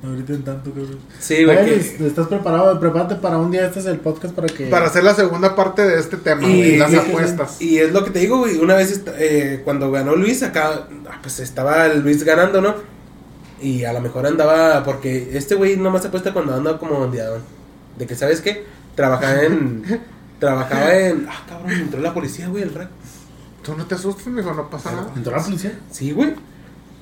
Ahorita 0.05 0.33
en 0.35 0.43
tanto, 0.45 0.71
cabrón. 0.71 0.99
Sí, 1.19 1.45
güey. 1.45 1.65
Que- 1.65 2.07
¿Estás 2.07 2.27
preparado? 2.27 2.79
Prepárate 2.79 3.15
para 3.17 3.39
un 3.39 3.51
día. 3.51 3.67
Este 3.67 3.81
es 3.81 3.87
el 3.87 3.99
podcast 4.01 4.35
para 4.35 4.49
que. 4.49 4.67
Para 4.67 4.87
hacer 4.87 5.03
la 5.05 5.15
segunda 5.15 5.55
parte 5.57 5.83
de 5.83 5.99
este 5.99 6.17
tema, 6.19 6.43
güey, 6.43 6.77
las 6.77 6.93
y- 6.93 6.97
apuestas. 6.97 7.61
Y 7.63 7.79
es 7.79 7.93
lo 7.93 8.05
que 8.05 8.11
te 8.11 8.19
digo, 8.19 8.39
güey. 8.39 8.59
Una 8.59 8.75
vez 8.75 9.03
eh, 9.17 9.63
cuando 9.65 9.91
ganó 9.91 10.15
Luis, 10.15 10.43
acá, 10.43 10.87
ah, 11.09 11.19
pues 11.23 11.41
estaba 11.41 11.89
Luis 11.89 12.23
ganando, 12.25 12.61
¿no? 12.61 12.75
Y 13.63 13.85
a 13.85 13.93
lo 13.95 14.01
mejor 14.01 14.27
andaba, 14.27 14.83
porque 14.85 15.31
este 15.37 15.55
güey 15.55 15.77
nomás 15.77 16.05
apuesta 16.05 16.33
cuando 16.35 16.55
anda 16.55 16.77
como 16.79 16.99
ondeadón. 16.99 17.41
De 17.97 18.07
que, 18.07 18.15
¿sabes 18.15 18.41
qué? 18.43 18.65
Trabajaba 18.95 19.43
en. 19.43 19.85
trabajaba 20.39 20.95
en. 20.95 21.27
Ah, 21.31 21.45
cabrón, 21.49 21.71
entró 21.73 22.01
la 22.01 22.13
policía, 22.13 22.49
güey, 22.49 22.63
el 22.65 22.71
frac. 22.71 22.89
Tú 23.63 23.75
no 23.75 23.87
te 23.87 23.95
asustes, 23.95 24.27
mijo, 24.27 24.53
no 24.53 24.69
pasa 24.69 24.93
nada. 24.93 25.11
¿Entró 25.17 25.35
la 25.35 25.43
policía? 25.43 25.79
Sí, 25.91 26.13
güey. 26.13 26.35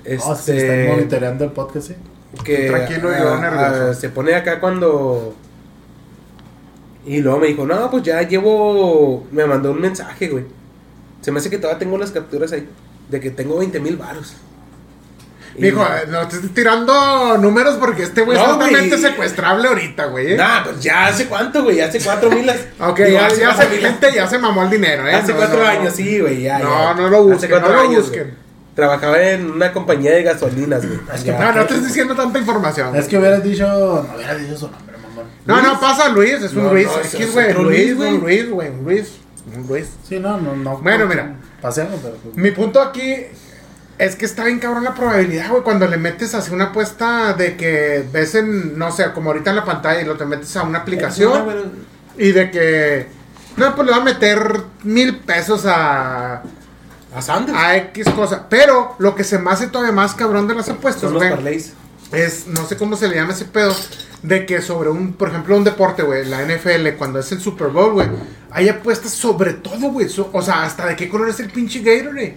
Este. 0.05 0.25
Oh, 0.25 0.37
sí, 0.37 0.53
están 0.53 0.87
monitoreando 0.89 1.45
el 1.45 1.51
podcast, 1.51 1.91
¿eh? 1.91 1.97
Que 2.45 2.69
Tranquilo 2.69 3.11
y 3.15 3.19
yo 3.19 3.37
nervioso. 3.39 3.95
se 3.95 4.09
pone 4.09 4.35
acá 4.35 4.59
cuando 4.61 5.35
y 7.07 7.21
luego 7.21 7.39
me 7.41 7.49
dijo 7.49 7.67
no 7.67 7.91
pues 7.91 8.03
ya 8.05 8.23
llevo 8.23 9.27
me 9.33 9.45
mandó 9.45 9.73
un 9.73 9.81
mensaje 9.81 10.29
güey 10.29 10.45
se 11.21 11.31
me 11.33 11.39
hace 11.41 11.51
que 11.51 11.59
todavía 11.59 11.79
tengo 11.79 11.99
las 11.99 12.11
capturas 12.11 12.53
ahí 12.53 12.69
de 13.09 13.21
que 13.21 13.31
tengo 13.31 13.59
20 13.59 13.81
mil 13.81 13.97
varos 13.97 14.35
Y- 15.57 15.61
Mijo, 15.63 15.83
eh, 15.85 16.07
no 16.09 16.27
te 16.29 16.37
estoy 16.37 16.49
tirando 16.51 17.37
números 17.37 17.77
porque 17.79 18.05
este 18.05 18.23
güey 18.23 18.39
es 18.39 18.43
No, 18.43 18.55
altamente 18.55 18.97
güey. 18.97 19.03
secuestrable 19.11 19.69
ahorita, 19.69 20.07
güey. 20.07 20.33
¿eh? 20.33 20.37
Nah, 20.39 20.65
pues 20.65 20.81
ya 20.83 21.09
hace 21.09 21.27
cuánto, 21.27 21.63
güey, 21.63 21.79
hace 21.83 22.01
cuatro 22.01 22.31
milas. 22.31 22.57
Ok, 22.81 22.97
Digo, 23.01 23.11
ya, 23.19 23.29
ya 23.29 23.55
cuatro 23.55 23.69
se, 23.71 23.77
gente 23.83 24.13
ya 24.15 24.27
se 24.27 24.39
mamó 24.39 24.63
el 24.63 24.71
dinero, 24.71 25.07
¿eh? 25.07 25.15
Hace 25.15 25.33
No, 25.33 25.37
cuatro 25.39 25.61
no, 25.61 25.67
años, 25.67 25.93
sí, 25.95 26.21
güey, 26.21 26.41
ya, 26.41 26.59
No, 26.59 26.71
ya. 26.71 26.95
no 26.95 27.09
lo 27.11 27.19
Hace 27.19 27.33
busquen, 27.35 27.51
cuatro 27.51 27.69
no 27.69 27.75
lo 27.75 27.81
años, 27.83 28.03
busquen. 28.05 28.23
güey. 28.23 28.35
Trabajaba 28.75 29.21
en 29.21 29.51
una 29.51 29.73
compañía 29.73 30.13
de 30.13 30.23
gasolinas, 30.23 30.87
güey. 30.87 30.99
Ya. 31.25 31.39
No, 31.39 31.47
no 31.53 31.67
te 31.67 31.75
estoy 31.75 31.89
diciendo 31.89 32.15
tanta 32.15 32.39
información. 32.39 32.97
Es 32.97 33.07
que 33.07 33.19
hubieras 33.19 33.43
dicho. 33.45 33.67
No 33.67 34.15
hubieras 34.17 34.41
dicho 34.41 34.57
su 34.57 34.71
nombre, 34.71 34.97
mamón. 34.97 35.27
No, 35.45 35.61
no, 35.61 35.79
pasa 35.79 36.09
Luis, 36.09 36.35
es 36.35 36.53
un 36.55 36.65
No, 36.65 36.73
Luis. 36.73 36.89
es 37.13 37.33
güey, 37.33 37.51
otro 37.51 37.65
Luis, 37.65 37.79
Luis, 37.79 37.97
güey. 37.97 38.11
un 38.15 38.21
Luis, 38.21 38.51
güey, 38.51 38.69
un 38.71 38.85
Luis. 38.85 39.13
Un 39.55 39.67
Luis. 39.67 39.89
Sí, 40.09 40.19
no, 40.19 40.39
no, 40.41 40.57
no. 40.57 40.79
Bueno, 40.79 41.07
mira. 41.07 41.35
Paseamos, 41.61 42.01
pero. 42.03 42.15
pues, 42.17 42.35
Mi 42.37 42.51
punto 42.53 42.81
aquí 42.81 43.15
es 43.99 44.17
que 44.17 44.25
está 44.25 44.45
bien 44.45 44.59
cabrón 44.59 44.85
la 44.85 44.95
probabilidad, 44.95 45.51
güey, 45.51 45.63
cuando 45.63 45.87
le 45.87 45.97
metes 45.99 46.35
así 46.35 46.53
una 46.53 46.65
apuesta 46.67 47.35
de 47.35 47.57
que 47.57 48.05
ves 48.11 48.35
en, 48.37 48.79
no 48.79 48.91
sé, 48.91 49.13
como 49.13 49.31
ahorita 49.31 49.51
en 49.51 49.57
la 49.57 49.65
pantalla 49.65 50.01
y 50.01 50.05
lo 50.07 50.17
te 50.17 50.25
metes 50.25 50.57
a 50.57 50.63
una 50.63 50.79
No, 50.79 50.79
aplicación 50.79 51.45
pero- 51.47 51.65
y 52.17 52.33
de 52.33 52.51
que, 52.51 53.07
no, 53.59 53.75
pues 53.77 53.87
le 53.87 53.93
va 53.93 53.99
a 53.99 54.05
meter 54.05 54.61
mil 54.83 55.19
pesos 55.21 55.65
a, 55.67 56.43
A 57.15 57.21
Sanders. 57.23 57.57
a 57.59 57.77
X 57.77 58.09
cosa. 58.11 58.47
Pero 58.49 58.95
lo 58.99 59.15
que 59.15 59.25
se 59.25 59.39
me 59.39 59.51
hace 59.51 59.67
todavía 59.69 59.93
más 59.93 60.15
cabrón 60.15 60.47
de 60.49 60.55
las 60.55 60.69
apuestas, 60.69 61.03
Son 61.11 61.15
los 61.15 61.23
güey, 61.41 61.63
es, 62.13 62.47
no 62.47 62.65
sé 62.67 62.77
cómo 62.77 62.97
se 62.97 63.09
le 63.09 63.17
llama 63.17 63.33
ese 63.33 63.45
pedo, 63.47 63.75
de 64.23 64.45
que 64.47 64.61
sobre 64.63 64.91
un, 64.91 65.15
por 65.15 65.29
ejemplo, 65.29 65.57
un 65.57 65.65
deporte, 65.65 66.03
güey, 66.03 66.25
la 66.27 66.43
NFL, 66.43 66.97
cuando 66.99 67.19
es 67.19 67.33
el 67.33 67.41
Super 67.41 67.69
Bowl, 67.69 67.93
güey, 67.93 68.09
hay 68.51 68.69
apuestas 68.69 69.13
sobre 69.13 69.55
todo, 69.55 69.91
güey, 69.91 70.09
so- 70.09 70.31
o 70.33 70.43
sea, 70.43 70.63
hasta 70.65 70.87
de 70.87 70.95
qué 70.97 71.09
color 71.09 71.29
es 71.31 71.41
el 71.41 71.51
pinche 71.51 71.81
Gatorade. 71.81 72.37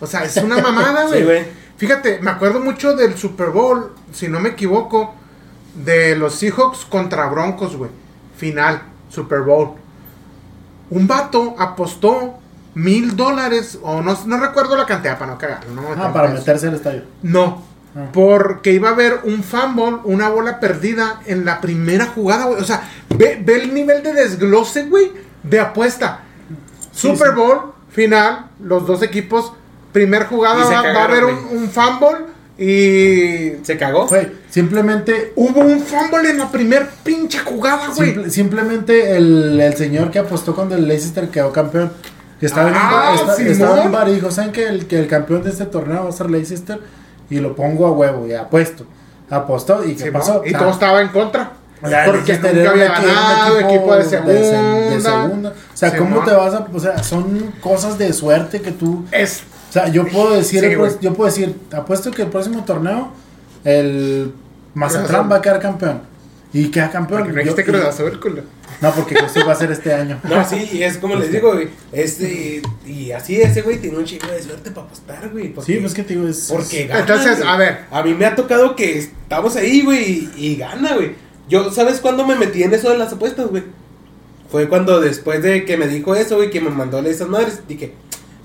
O 0.00 0.06
sea, 0.06 0.24
es 0.24 0.36
una 0.36 0.58
mamada, 0.58 1.04
güey. 1.06 1.18
Sí, 1.20 1.24
güey. 1.24 1.44
Fíjate, 1.76 2.20
me 2.20 2.30
acuerdo 2.30 2.60
mucho 2.60 2.94
del 2.94 3.16
Super 3.16 3.48
Bowl, 3.50 3.92
si 4.12 4.28
no 4.28 4.40
me 4.40 4.50
equivoco, 4.50 5.14
de 5.74 6.14
los 6.16 6.34
Seahawks 6.36 6.84
contra 6.84 7.26
Broncos, 7.26 7.76
güey. 7.76 7.90
Final, 8.36 8.82
Super 9.08 9.40
Bowl. 9.40 9.70
Un 10.90 11.06
vato 11.06 11.56
apostó 11.58 12.38
mil 12.74 13.16
dólares, 13.16 13.78
o 13.82 14.02
no, 14.02 14.18
no 14.26 14.36
recuerdo 14.40 14.76
la 14.76 14.86
cantidad 14.86 15.18
para 15.18 15.32
no 15.32 15.38
cagarlo. 15.38 15.72
No, 15.74 15.82
me 15.82 16.02
Ah, 16.02 16.12
para 16.12 16.26
en 16.28 16.32
eso. 16.34 16.40
meterse 16.40 16.68
al 16.68 16.74
estadio. 16.74 17.02
No, 17.22 17.62
Ah. 17.96 18.08
porque 18.12 18.72
iba 18.72 18.88
a 18.88 18.92
haber 18.92 19.20
un 19.24 19.44
fumble, 19.44 19.98
una 20.04 20.28
bola 20.28 20.58
perdida 20.58 21.20
en 21.26 21.44
la 21.44 21.60
primera 21.60 22.06
jugada, 22.06 22.46
güey. 22.46 22.60
O 22.60 22.64
sea, 22.64 22.82
ve, 23.16 23.40
ve 23.44 23.54
el 23.62 23.72
nivel 23.72 24.02
de 24.02 24.12
desglose, 24.12 24.86
güey, 24.86 25.12
de 25.44 25.60
apuesta. 25.60 26.20
Sí, 26.90 27.08
Super 27.08 27.28
sí. 27.28 27.34
Bowl, 27.36 27.58
final, 27.90 28.46
los 28.60 28.86
dos 28.86 29.02
equipos, 29.02 29.52
primer 29.92 30.26
jugada 30.26 30.64
va, 30.64 31.00
a 31.00 31.04
haber 31.04 31.24
un, 31.24 31.38
un 31.52 31.68
fumble 31.70 32.26
y... 32.58 33.64
¿Se 33.64 33.76
cagó? 33.78 34.06
Güey, 34.08 34.28
simplemente. 34.50 35.32
Hubo 35.36 35.60
un 35.60 35.80
fumble 35.80 36.30
en 36.30 36.38
la 36.38 36.50
primer 36.50 36.88
pinche 37.04 37.38
jugada, 37.40 37.88
güey. 37.94 38.10
simple- 38.14 38.30
simplemente 38.30 39.16
el, 39.16 39.60
el 39.60 39.76
señor 39.76 40.10
que 40.10 40.18
apostó 40.18 40.54
cuando 40.54 40.74
el 40.74 40.86
Leicester 40.88 41.28
quedó 41.28 41.52
campeón. 41.52 41.92
Que 42.40 42.46
estaba, 42.46 42.68
en, 42.68 42.74
un 42.74 42.80
Ah, 42.82 43.16
Simón. 43.36 43.52
estaba 43.52 43.80
en 43.80 43.86
un 43.86 43.92
bar 43.92 44.08
y 44.08 44.14
dijo: 44.14 44.30
¿Saben 44.30 44.52
que 44.52 44.66
el, 44.66 44.86
que 44.86 44.98
el 44.98 45.06
campeón 45.06 45.42
de 45.44 45.50
este 45.50 45.64
torneo 45.66 46.04
va 46.04 46.08
a 46.10 46.12
ser 46.12 46.30
Leicester? 46.30 46.80
Y 47.30 47.38
lo 47.38 47.54
pongo 47.56 47.86
a 47.86 47.92
huevo, 47.92 48.26
y 48.26 48.32
apuesto. 48.34 48.84
Apostó 49.30 49.84
y 49.84 49.94
¿qué 49.94 50.12
pasó? 50.12 50.42
Y 50.44 50.52
Ah, 50.54 50.58
todo 50.58 50.70
estaba 50.70 51.00
en 51.00 51.08
contra. 51.08 51.52
Ya, 51.88 52.04
porque 52.06 52.32
nunca 52.38 52.70
había 52.70 52.88
ganado, 52.88 53.60
equipo, 53.60 53.94
de 53.94 54.02
se- 54.04 54.10
segunda. 54.10 54.32
de 54.32 55.00
segunda. 55.00 55.50
O 55.50 55.76
sea, 55.76 55.96
¿cómo 55.96 56.24
te 56.24 56.32
vas 56.32 56.54
a.? 56.54 56.66
O 56.72 56.78
sea, 56.80 57.02
son 57.02 57.52
cosas 57.60 57.98
de 57.98 58.12
suerte 58.12 58.60
que 58.62 58.72
tú. 58.72 59.04
Es 59.12 59.42
O 59.70 59.72
sea, 59.72 59.88
yo 59.88 60.06
puedo 60.06 60.30
decir, 60.34 60.60
Sí, 60.64 60.96
yo 61.00 61.12
puedo 61.14 61.26
decir, 61.30 61.54
apuesto 61.72 62.10
que 62.10 62.22
el 62.22 62.28
próximo 62.28 62.64
torneo 62.64 63.10
el 63.64 64.32
Mazatlán 64.74 65.30
va 65.30 65.36
a 65.36 65.42
quedar 65.42 65.60
campeón. 65.60 66.02
Y 66.52 66.68
queda 66.70 66.90
campeón. 66.90 67.22
porque 67.22 67.32
no 67.34 67.38
Yo- 67.42 67.54
dijiste 67.54 67.62
y- 67.62 67.64
Cruz 67.74 67.84
Azul, 67.84 68.20
culo. 68.20 68.42
No, 68.80 68.92
porque 68.94 69.16
Azul 69.18 69.42
va 69.48 69.52
a 69.52 69.56
ser 69.56 69.70
este 69.72 69.92
año. 69.94 70.20
No, 70.24 70.48
sí, 70.48 70.68
y 70.72 70.82
es 70.82 70.98
como 70.98 71.16
les 71.16 71.30
digo, 71.32 71.52
güey. 71.52 71.68
Este, 71.92 72.62
y 72.86 73.12
así 73.12 73.40
ese 73.40 73.62
güey 73.62 73.78
tiene 73.78 73.96
un 73.98 74.04
chingo 74.04 74.26
de 74.26 74.42
suerte 74.42 74.70
para 74.70 74.86
apostar, 74.86 75.30
güey. 75.30 75.52
porque- 75.52 75.72
Sí, 75.74 75.78
pues 75.80 75.94
que 75.94 76.02
te 76.02 76.14
digo, 76.14 76.28
es. 76.28 76.48
Porque 76.50 76.86
gana. 76.86 77.00
Entonces, 77.00 77.38
güey. 77.38 77.48
a 77.48 77.56
ver. 77.56 77.78
A 77.90 78.02
mí 78.02 78.14
me 78.14 78.26
ha 78.26 78.34
tocado 78.34 78.76
que 78.76 78.98
estamos 78.98 79.56
ahí, 79.56 79.82
güey, 79.82 80.30
y, 80.36 80.46
y 80.52 80.56
gana, 80.56 80.94
güey. 80.94 81.12
Yo, 81.48 81.70
¿sabes 81.72 82.00
cuándo 82.00 82.26
me 82.26 82.34
metí 82.36 82.62
en 82.62 82.72
eso 82.74 82.90
de 82.90 82.98
las 82.98 83.12
apuestas, 83.12 83.48
güey? 83.48 83.62
Fue 84.50 84.68
cuando 84.68 85.00
después 85.00 85.42
de 85.42 85.64
que 85.64 85.76
me 85.76 85.88
dijo 85.88 86.14
eso, 86.14 86.36
güey, 86.36 86.50
que 86.50 86.60
me 86.60 86.70
mandó 86.70 86.98
esas 87.00 87.28
madres, 87.28 87.60
dije, 87.66 87.92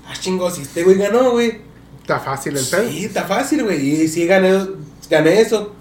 ah, 0.08 0.14
chingo, 0.18 0.50
si 0.50 0.62
este 0.62 0.82
güey 0.82 0.96
ganó, 0.98 1.30
güey. 1.32 1.58
Está 2.00 2.18
fácil 2.18 2.56
el 2.56 2.64
pedo. 2.64 2.88
Sí, 2.90 3.04
está 3.04 3.24
fácil, 3.24 3.62
güey. 3.62 4.02
Y 4.02 4.08
sí 4.08 4.26
gané, 4.26 4.66
gané 5.08 5.40
eso. 5.40 5.74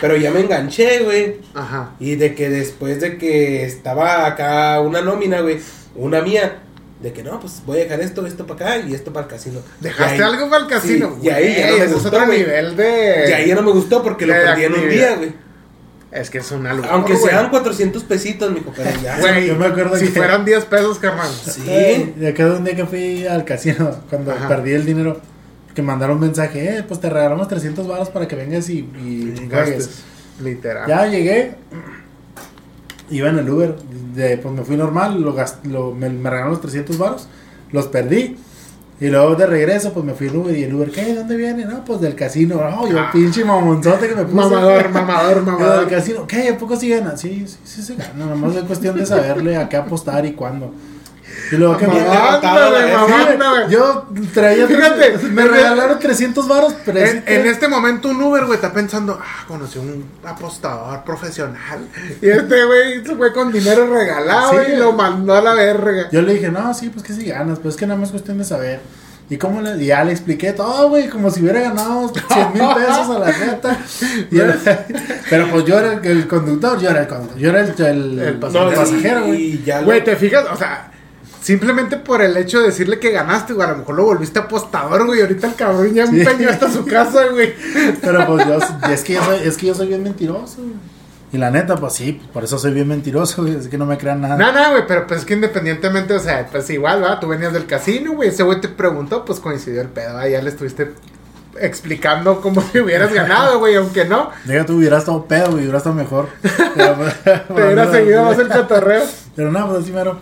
Pero 0.00 0.16
ya 0.16 0.30
me 0.30 0.40
enganché, 0.40 1.00
güey. 1.04 1.36
Ajá. 1.54 1.92
Y 2.00 2.16
de 2.16 2.34
que 2.34 2.50
después 2.50 3.00
de 3.00 3.16
que 3.18 3.64
estaba 3.64 4.26
acá 4.26 4.80
una 4.80 5.00
nómina, 5.02 5.40
güey, 5.40 5.58
una 5.94 6.20
mía, 6.20 6.58
de 7.00 7.12
que 7.12 7.22
no, 7.22 7.38
pues 7.38 7.62
voy 7.66 7.78
a 7.78 7.84
dejar 7.84 8.00
esto, 8.00 8.26
esto 8.26 8.46
para 8.46 8.76
acá 8.76 8.86
y 8.88 8.94
esto 8.94 9.12
para 9.12 9.26
el 9.26 9.30
casino. 9.32 9.60
¿Dejaste 9.80 10.22
algo 10.22 10.48
para 10.50 10.62
el 10.64 10.68
casino? 10.68 11.16
Sí, 11.20 11.26
y 11.26 11.30
ahí 11.30 11.54
ya 11.56 11.70
no 11.70 11.76
me 11.78 11.86
gustó, 11.86 11.98
es 11.98 12.06
otro 12.06 12.26
nivel 12.26 12.76
de... 12.76 13.24
Y 13.28 13.32
ahí 13.32 13.48
ya 13.48 13.54
no 13.54 13.62
me 13.62 13.72
gustó 13.72 14.02
porque 14.02 14.26
lo 14.26 14.32
de 14.34 14.40
perdí 14.40 14.64
en 14.64 14.72
un 14.74 14.88
día, 14.88 15.14
güey. 15.16 15.32
Es 16.10 16.30
que 16.30 16.38
es 16.38 16.50
una 16.52 16.72
locura, 16.72 16.94
Aunque 16.94 17.16
sean 17.16 17.50
400 17.50 18.04
pesitos, 18.04 18.50
mijo, 18.52 18.72
pero 18.74 18.88
ya. 19.02 19.18
Güey, 19.18 19.48
Yo 19.48 19.56
me 19.56 19.66
acuerdo 19.66 19.96
si 19.96 20.06
que- 20.06 20.12
fueran 20.12 20.44
10 20.44 20.64
pesos, 20.66 20.98
carnal. 20.98 21.28
Sí. 21.28 22.12
De 22.16 22.32
cada 22.36 22.56
un 22.56 22.64
día 22.64 22.76
que 22.76 22.86
fui 22.86 23.26
al 23.26 23.44
casino, 23.44 24.00
cuando 24.08 24.30
Ajá. 24.32 24.46
perdí 24.48 24.72
el 24.72 24.86
dinero, 24.86 25.20
que 25.74 25.82
mandaron 25.82 26.16
un 26.16 26.22
mensaje, 26.22 26.78
eh, 26.78 26.82
pues 26.86 27.00
te 27.00 27.10
regalamos 27.10 27.48
300 27.48 27.86
baros 27.88 28.08
para 28.10 28.28
que 28.28 28.36
vengas 28.36 28.68
y, 28.70 28.78
y 29.02 29.32
Y 29.34 29.36
juegues. 29.36 29.48
gastes. 29.50 30.02
Literal. 30.42 30.88
Ya 30.88 31.06
llegué, 31.06 31.54
iba 33.10 33.28
en 33.28 33.38
el 33.38 33.48
Uber, 33.50 33.76
de, 34.14 34.38
pues 34.38 34.54
me 34.54 34.62
fui 34.62 34.76
normal, 34.76 35.20
lo 35.20 35.36
gast- 35.36 35.64
lo- 35.64 35.92
me, 35.92 36.08
me 36.08 36.30
regalaron 36.30 36.52
los 36.52 36.60
300 36.60 36.98
baros, 36.98 37.28
los 37.72 37.86
perdí. 37.88 38.36
Y 39.00 39.08
luego 39.08 39.34
de 39.34 39.46
regreso, 39.46 39.92
pues 39.92 40.06
me 40.06 40.14
fui 40.14 40.28
en 40.28 40.36
Uber 40.36 40.56
y 40.56 40.62
el 40.62 40.72
Uber, 40.74 40.90
¿qué? 40.90 41.14
¿Dónde 41.14 41.36
viene? 41.36 41.64
No, 41.64 41.84
pues 41.84 42.00
del 42.00 42.14
casino. 42.14 42.54
No, 42.70 42.88
yo 42.88 42.98
pinche 43.12 43.44
mamonzote 43.44 44.08
que 44.08 44.14
me 44.14 44.22
puse. 44.22 44.34
Mamador, 44.36 44.88
mamador, 44.90 45.30
Yo 45.30 45.34
del 45.34 45.44
mamador. 45.44 45.88
casino, 45.88 46.26
¿qué? 46.28 46.48
¿A 46.50 46.56
poco 46.56 46.76
sí 46.76 46.88
gana? 46.90 47.16
Sí, 47.16 47.44
sí, 47.46 47.56
sí 47.64 47.82
se 47.82 47.96
gana. 47.96 48.12
Nomás 48.26 48.54
es 48.54 48.62
cuestión 48.62 48.96
de 48.96 49.04
saberle 49.04 49.56
a 49.56 49.68
qué 49.68 49.76
apostar 49.76 50.24
y 50.24 50.32
cuándo. 50.32 50.72
Y 51.52 51.56
luego 51.56 51.76
que 51.76 51.86
me... 51.86 51.94
Yo 53.70 54.06
traía... 54.32 54.66
Fíjate, 54.66 55.18
me 55.30 55.44
regalaron 55.44 55.98
300 55.98 56.48
varos, 56.48 56.74
pero... 56.84 56.98
En, 57.00 57.22
en 57.26 57.46
este 57.46 57.68
momento 57.68 58.08
un 58.08 58.22
Uber, 58.22 58.44
güey, 58.44 58.56
está 58.56 58.72
pensando, 58.72 59.18
ah, 59.22 59.44
conocí 59.46 59.78
un 59.78 60.04
apostador 60.24 61.02
profesional. 61.04 61.88
Y 62.20 62.28
este 62.28 62.64
güey 62.64 63.04
se 63.04 63.14
fue 63.16 63.32
con 63.32 63.52
dinero 63.52 63.86
regalado 63.92 64.52
Sí. 64.52 64.72
y 64.72 64.76
lo 64.76 64.92
mandó 64.92 65.34
a 65.34 65.40
la 65.40 65.54
verga. 65.54 66.08
Yo 66.10 66.22
le 66.22 66.34
dije, 66.34 66.50
no, 66.50 66.72
sí, 66.74 66.90
pues 66.90 67.04
que 67.04 67.12
sí 67.12 67.24
ganas, 67.26 67.58
pues 67.58 67.74
es 67.74 67.78
que 67.80 67.86
nada 67.86 67.98
más 67.98 68.08
es 68.08 68.12
cuestión 68.12 68.38
de 68.38 68.44
saber. 68.44 68.80
Y 69.30 69.38
cómo 69.38 69.62
le, 69.62 69.82
y 69.82 69.86
ya 69.86 70.04
le 70.04 70.12
expliqué 70.12 70.52
todo, 70.52 70.90
güey, 70.90 71.08
como 71.08 71.30
si 71.30 71.40
hubiera 71.40 71.60
ganado 71.60 72.12
100 72.28 72.52
mil 72.52 72.62
pesos 72.74 73.08
a 73.08 73.18
la 73.18 73.26
neta. 73.32 73.78
Pero 75.30 75.50
pues 75.50 75.64
yo 75.64 75.78
era 75.78 75.94
el, 75.94 76.04
el 76.06 76.28
conductor, 76.28 76.78
yo 76.78 76.90
era 76.90 77.00
el 77.00 77.08
conductor, 77.08 77.38
yo 77.38 77.48
era 77.48 77.60
el, 77.62 77.68
el, 77.70 78.18
El 78.18 78.28
el 78.28 78.34
pasajero. 78.38 79.24
güey. 79.26 79.42
Y 79.54 79.62
ya 79.64 79.80
lo- 79.80 79.86
Güey, 79.86 80.04
¿te 80.04 80.14
fijas? 80.16 80.44
O 80.52 80.56
sea, 80.56 80.90
simplemente 81.44 81.98
por 81.98 82.22
el 82.22 82.34
hecho 82.38 82.58
de 82.60 82.66
decirle 82.68 82.98
que 82.98 83.10
ganaste, 83.10 83.52
güey, 83.52 83.68
a 83.68 83.72
lo 83.72 83.78
mejor 83.78 83.94
lo 83.96 84.04
volviste 84.04 84.38
apostador, 84.38 85.04
güey. 85.06 85.20
Ahorita 85.20 85.46
el 85.48 85.54
cabrón 85.54 85.92
ya 85.92 86.06
Sí. 86.06 86.20
empeñó 86.22 86.48
hasta 86.48 86.70
su 86.72 86.86
casa, 86.86 87.26
güey. 87.26 87.52
Pero 88.00 88.26
pues 88.26 88.46
yo, 88.46 88.58
es 88.90 89.04
que 89.04 89.12
yo 89.12 89.22
soy, 89.22 89.38
es 89.46 89.56
que 89.58 89.66
yo 89.66 89.74
soy 89.74 89.88
bien 89.88 90.02
mentiroso, 90.02 90.56
güey. 90.62 90.72
Y 91.32 91.36
la 91.36 91.50
neta, 91.50 91.76
pues 91.76 91.92
sí, 91.92 92.18
por 92.32 92.44
eso 92.44 92.58
soy 92.58 92.72
bien 92.72 92.88
mentiroso, 92.88 93.42
güey, 93.42 93.56
así 93.56 93.68
que 93.68 93.76
no 93.76 93.84
me 93.86 93.98
crean 93.98 94.20
nada. 94.22 94.36
No, 94.36 94.52
no, 94.52 94.70
güey, 94.70 94.86
pero 94.86 95.06
pues 95.06 95.20
es 95.20 95.26
que 95.26 95.34
independientemente, 95.34 96.14
o 96.14 96.18
sea, 96.20 96.46
pues 96.50 96.70
igual, 96.70 97.02
va, 97.02 97.18
tú 97.20 97.26
venías 97.28 97.52
del 97.52 97.66
casino, 97.66 98.12
güey, 98.12 98.28
ese 98.30 98.42
güey 98.44 98.60
te 98.60 98.68
preguntó, 98.68 99.24
pues 99.24 99.40
coincidió 99.40 99.80
el 99.82 99.88
pedo, 99.88 100.16
ahí 100.16 100.30
ya 100.32 100.40
le 100.42 100.48
estuviste 100.50 100.92
explicando 101.60 102.40
cómo 102.40 102.62
te 102.62 102.80
hubieras 102.80 103.12
ganado, 103.12 103.58
güey, 103.60 103.74
aunque 103.74 104.04
no, 104.04 104.30
Diga, 104.44 104.64
tú 104.64 104.76
hubieras 104.76 105.00
estado 105.00 105.24
pedo, 105.26 105.50
güey, 105.50 105.64
hubieras 105.64 105.80
estado 105.80 105.96
mejor. 105.96 106.28
Pero, 106.76 106.94
pues, 106.96 107.14
te 107.24 107.52
hubieras 107.52 107.90
seguido 107.90 108.24
más 108.24 108.38
el 108.38 108.48
cotorreo. 108.48 109.02
Pero 109.36 109.50
no, 109.52 109.68
pues 109.68 109.82
así 109.82 109.92
mero. 109.92 110.18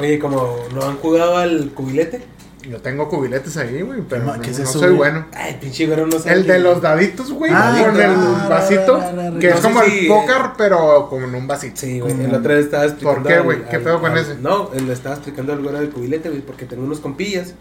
Oye, 0.00 0.18
como 0.18 0.56
no 0.74 0.82
han 0.82 0.96
jugado 0.96 1.36
al 1.36 1.70
cubilete. 1.74 2.22
Yo 2.68 2.78
tengo 2.82 3.08
cubiletes 3.08 3.56
ahí, 3.56 3.80
güey, 3.80 4.02
pero 4.06 4.24
no, 4.24 4.38
¿qué 4.40 4.52
soy 4.52 4.80
güey? 4.80 4.92
bueno. 4.96 5.26
Ay, 5.32 5.56
pinche 5.58 5.86
güero 5.86 6.06
no 6.06 6.18
sabe. 6.18 6.32
El 6.36 6.46
de 6.46 6.58
los 6.58 6.82
daditos, 6.82 7.32
güey, 7.32 7.50
Ah, 7.54 7.74
con 7.86 7.96
el 7.98 8.10
ah, 8.10 8.46
vasito, 8.50 8.96
ah, 9.02 9.30
que 9.40 9.48
es 9.48 9.56
sé 9.56 9.62
como 9.62 9.80
el 9.82 10.06
póker, 10.06 10.36
pero 10.58 11.06
como 11.08 11.26
en 11.26 11.34
un 11.36 11.46
vasito. 11.46 11.76
Sí, 11.80 12.00
güey. 12.00 12.12
El 12.22 12.34
otro 12.34 12.52
día 12.52 12.60
estaba 12.60 12.84
explicando. 12.84 13.26
qué, 13.28 13.34
al- 13.36 13.42
güey? 13.44 13.64
¿Qué 13.70 13.78
pedo 13.78 13.98
con 14.00 14.12
al- 14.12 14.18
ese? 14.18 14.34
No, 14.42 14.70
él 14.74 14.86
le 14.86 14.92
estaba 14.92 15.14
explicando 15.14 15.54
al 15.54 15.62
güero 15.62 15.78
del 15.80 15.88
cubilete, 15.88 16.28
güey, 16.28 16.42
porque 16.42 16.66
tengo 16.66 16.84
unos 16.84 17.00
compillas 17.00 17.54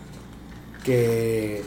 que. 0.83 1.63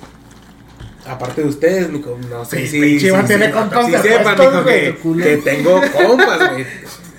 Aparte 1.07 1.43
de 1.43 1.49
ustedes, 1.49 1.91
mijo, 1.91 2.17
no 2.31 2.45
sé 2.45 2.61
Sí, 2.61 2.69
si. 2.69 2.81
pinche 2.81 3.07
Iván 3.09 3.27
tiene 3.27 3.47
sí, 3.47 3.53
compas 3.53 3.87
sí 3.87 3.93
de 3.93 3.99
sepan, 4.03 4.37
que, 4.37 4.93
güey. 5.03 5.23
que 5.23 5.37
tengo 5.39 5.81
compas, 5.97 6.53
güey. 6.53 6.67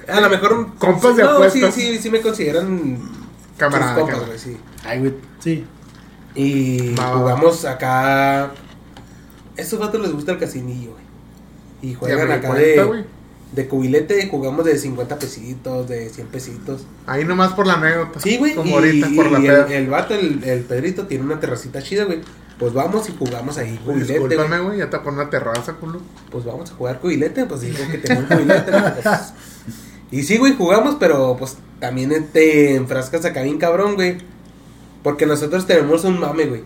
A 0.08 0.22
lo 0.22 0.30
mejor. 0.30 0.76
Compas 0.78 1.18
de 1.18 1.24
no, 1.24 1.30
apuestas. 1.32 1.74
Sí, 1.74 1.82
sí, 1.82 1.98
sí 2.04 2.10
me 2.10 2.22
consideran. 2.22 3.23
Camarada, 3.58 3.96
compas, 4.00 4.20
sí. 4.38 4.58
Ay, 4.84 5.00
güey, 5.00 5.14
sí. 5.40 5.66
Y 6.36 6.96
Va, 6.96 7.06
va, 7.06 7.12
va. 7.12 7.18
jugamos 7.20 7.66
acá. 7.66 8.52
Estos 9.56 9.80
vatos 9.80 10.02
les 10.02 10.12
gusta 10.12 10.32
el 10.34 10.40
casinillo, 10.40 10.92
güey. 10.92 11.04
Y 11.82 11.94
juegan 11.96 12.32
acá 12.32 12.48
cuenta, 12.48 12.82
de, 12.82 12.84
güey. 12.84 13.06
de 13.52 13.68
cubilete, 13.68 14.28
jugamos 14.30 14.66
de 14.66 14.78
50 14.78 15.20
pesitos, 15.20 15.88
de 15.88 16.10
100 16.10 16.28
pesitos. 16.28 16.86
Ahí 17.06 17.24
nomás 17.26 17.54
por 17.54 17.68
la 17.68 17.74
anécdota. 17.76 18.20
Sí, 18.20 18.38
güey. 18.38 18.56
Como 18.56 18.70
y, 18.70 18.74
ahorita, 18.74 19.10
por 19.16 19.32
la 19.32 19.40
y 19.40 19.48
el, 19.48 19.72
el 19.72 19.90
vato, 19.90 20.16
el, 20.16 20.44
el 20.44 20.62
Pedrito, 20.62 21.06
tiene 21.08 21.24
una 21.26 21.40
terracita 21.40 21.82
chida, 21.84 22.06
güey. 22.06 22.22
Pues 22.58 22.74
vamos 22.74 23.10
y 23.10 23.16
jugamos 23.18 23.58
ahí 23.58 23.78
cubilete, 23.84 24.14
Discúlpame, 24.14 24.60
güey. 24.60 24.78
ya 24.80 24.90
te 24.90 24.98
pone 25.00 25.18
una 25.22 25.30
terraza, 25.30 25.74
culo. 25.74 26.00
Pues 26.32 26.46
vamos 26.46 26.72
a 26.72 26.74
jugar 26.76 27.00
cubilete, 27.00 27.46
pues 27.46 27.62
dijo 27.62 27.84
que 27.92 27.98
tenía 27.98 28.20
un 28.22 28.26
cubilete. 28.28 28.72
¿no? 28.72 28.94
Pues, 28.94 29.06
y 30.20 30.24
sí, 30.24 30.38
güey, 30.38 30.54
jugamos, 30.56 30.96
pero 31.00 31.36
pues 31.38 31.58
también 31.80 32.28
te 32.32 32.76
enfrascas 32.76 33.26
acá 33.26 33.42
bien 33.42 33.58
cabrón, 33.58 33.96
güey. 33.96 34.18
Porque 35.04 35.26
nosotros 35.26 35.68
tenemos 35.68 36.04
un 36.06 36.20
mame, 36.20 36.46
güey. 36.46 36.64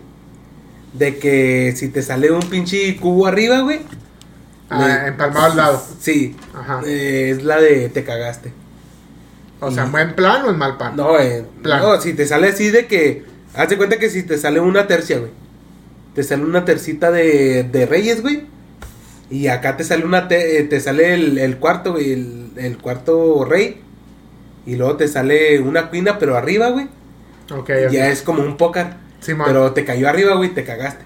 De 0.92 1.18
que 1.18 1.74
si 1.76 1.88
te 1.88 2.02
sale 2.02 2.30
un 2.30 2.40
pinche 2.42 2.96
cubo 2.96 3.26
arriba, 3.26 3.60
güey. 3.60 3.80
Ah, 4.70 4.86
le- 5.02 5.08
empalmado 5.08 5.46
al 5.46 5.56
lado. 5.56 5.82
Sí. 6.00 6.36
Ajá. 6.54 6.80
eh, 6.86 7.30
es 7.36 7.42
la 7.42 7.60
de 7.60 7.88
te 7.88 8.04
cagaste. 8.04 8.52
O 9.60 9.70
sea, 9.72 9.84
¿en 9.84 9.92
buen 9.92 10.14
plan 10.14 10.44
o 10.44 10.50
en 10.50 10.58
mal 10.58 10.76
plan? 10.76 10.94
No, 10.94 11.18
eh, 11.18 11.44
Plan. 11.62 11.82
no, 11.82 12.00
si 12.00 12.12
te 12.14 12.26
sale 12.26 12.48
así 12.48 12.68
de 12.70 12.86
que. 12.86 13.24
Haz 13.54 13.68
de 13.70 13.76
cuenta 13.76 13.98
que 13.98 14.08
si 14.10 14.22
te 14.22 14.38
sale 14.38 14.60
una 14.60 14.86
tercia, 14.86 15.18
güey. 15.18 15.30
Te 16.14 16.22
sale 16.22 16.44
una 16.44 16.64
tercita 16.64 17.10
de, 17.10 17.64
de 17.64 17.86
reyes, 17.86 18.22
güey. 18.22 18.46
Y 19.30 19.48
acá 19.48 19.76
te 19.76 19.84
sale 19.84 20.04
una 20.04 20.26
te, 20.28 20.58
eh, 20.58 20.64
te 20.64 20.80
sale 20.80 21.14
el, 21.14 21.38
el 21.38 21.58
cuarto, 21.58 21.92
güey. 21.92 22.12
El, 22.12 22.50
el 22.56 22.78
cuarto 22.78 23.44
rey. 23.44 23.82
Y 24.66 24.76
luego 24.76 24.96
te 24.96 25.08
sale 25.08 25.60
una 25.60 25.90
cuina, 25.90 26.18
pero 26.18 26.36
arriba, 26.36 26.70
güey. 26.70 26.86
Ok, 27.50 27.70
ok. 27.86 27.90
Ya 27.90 28.08
es 28.08 28.22
como 28.22 28.42
un 28.42 28.56
póker. 28.56 28.86
Sí, 29.20 29.32
pero 29.44 29.72
te 29.72 29.84
cayó 29.84 30.08
arriba, 30.08 30.34
güey, 30.36 30.50
te 30.54 30.64
cagaste. 30.64 31.04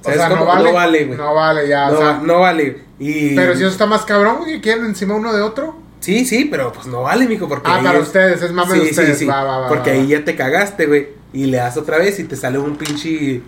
o 0.00 0.04
¿Sabes 0.04 0.18
sea, 0.20 0.28
no 0.28 0.44
vale. 0.44 0.64
No 0.64 0.72
vale, 0.74 1.04
güey. 1.06 1.18
No 1.18 1.34
vale, 1.34 1.68
ya. 1.68 1.88
No, 1.90 1.94
o 1.94 1.98
sea, 1.98 2.20
no 2.22 2.40
vale. 2.40 2.82
Y... 2.98 3.34
Pero 3.34 3.54
si 3.54 3.60
eso 3.62 3.70
está 3.70 3.86
más 3.86 4.04
cabrón, 4.04 4.38
güey, 4.38 4.52
que 4.54 4.60
quieren 4.60 4.86
encima 4.86 5.14
uno 5.16 5.32
de 5.32 5.42
otro. 5.42 5.76
Sí, 6.00 6.24
sí, 6.24 6.44
pero 6.50 6.72
pues 6.72 6.86
no 6.86 7.02
vale, 7.02 7.26
mijo, 7.26 7.48
porque... 7.48 7.68
Ah, 7.70 7.80
para 7.82 7.98
es- 7.98 8.06
ustedes, 8.06 8.40
es 8.42 8.52
mame 8.52 8.74
de 8.74 8.80
Sí, 8.80 8.84
sí, 8.86 8.90
ustedes. 8.92 9.18
sí, 9.18 9.24
Va, 9.26 9.42
va, 9.42 9.58
va, 9.58 9.68
porque 9.68 9.90
ahí 9.90 10.06
ya 10.06 10.24
te 10.24 10.36
cagaste, 10.36 10.86
güey. 10.86 11.08
Y 11.32 11.46
le 11.46 11.56
das 11.56 11.76
otra 11.76 11.98
vez 11.98 12.18
y 12.20 12.24
te 12.24 12.36
sale 12.36 12.58
un 12.58 12.76
pinche... 12.76 13.40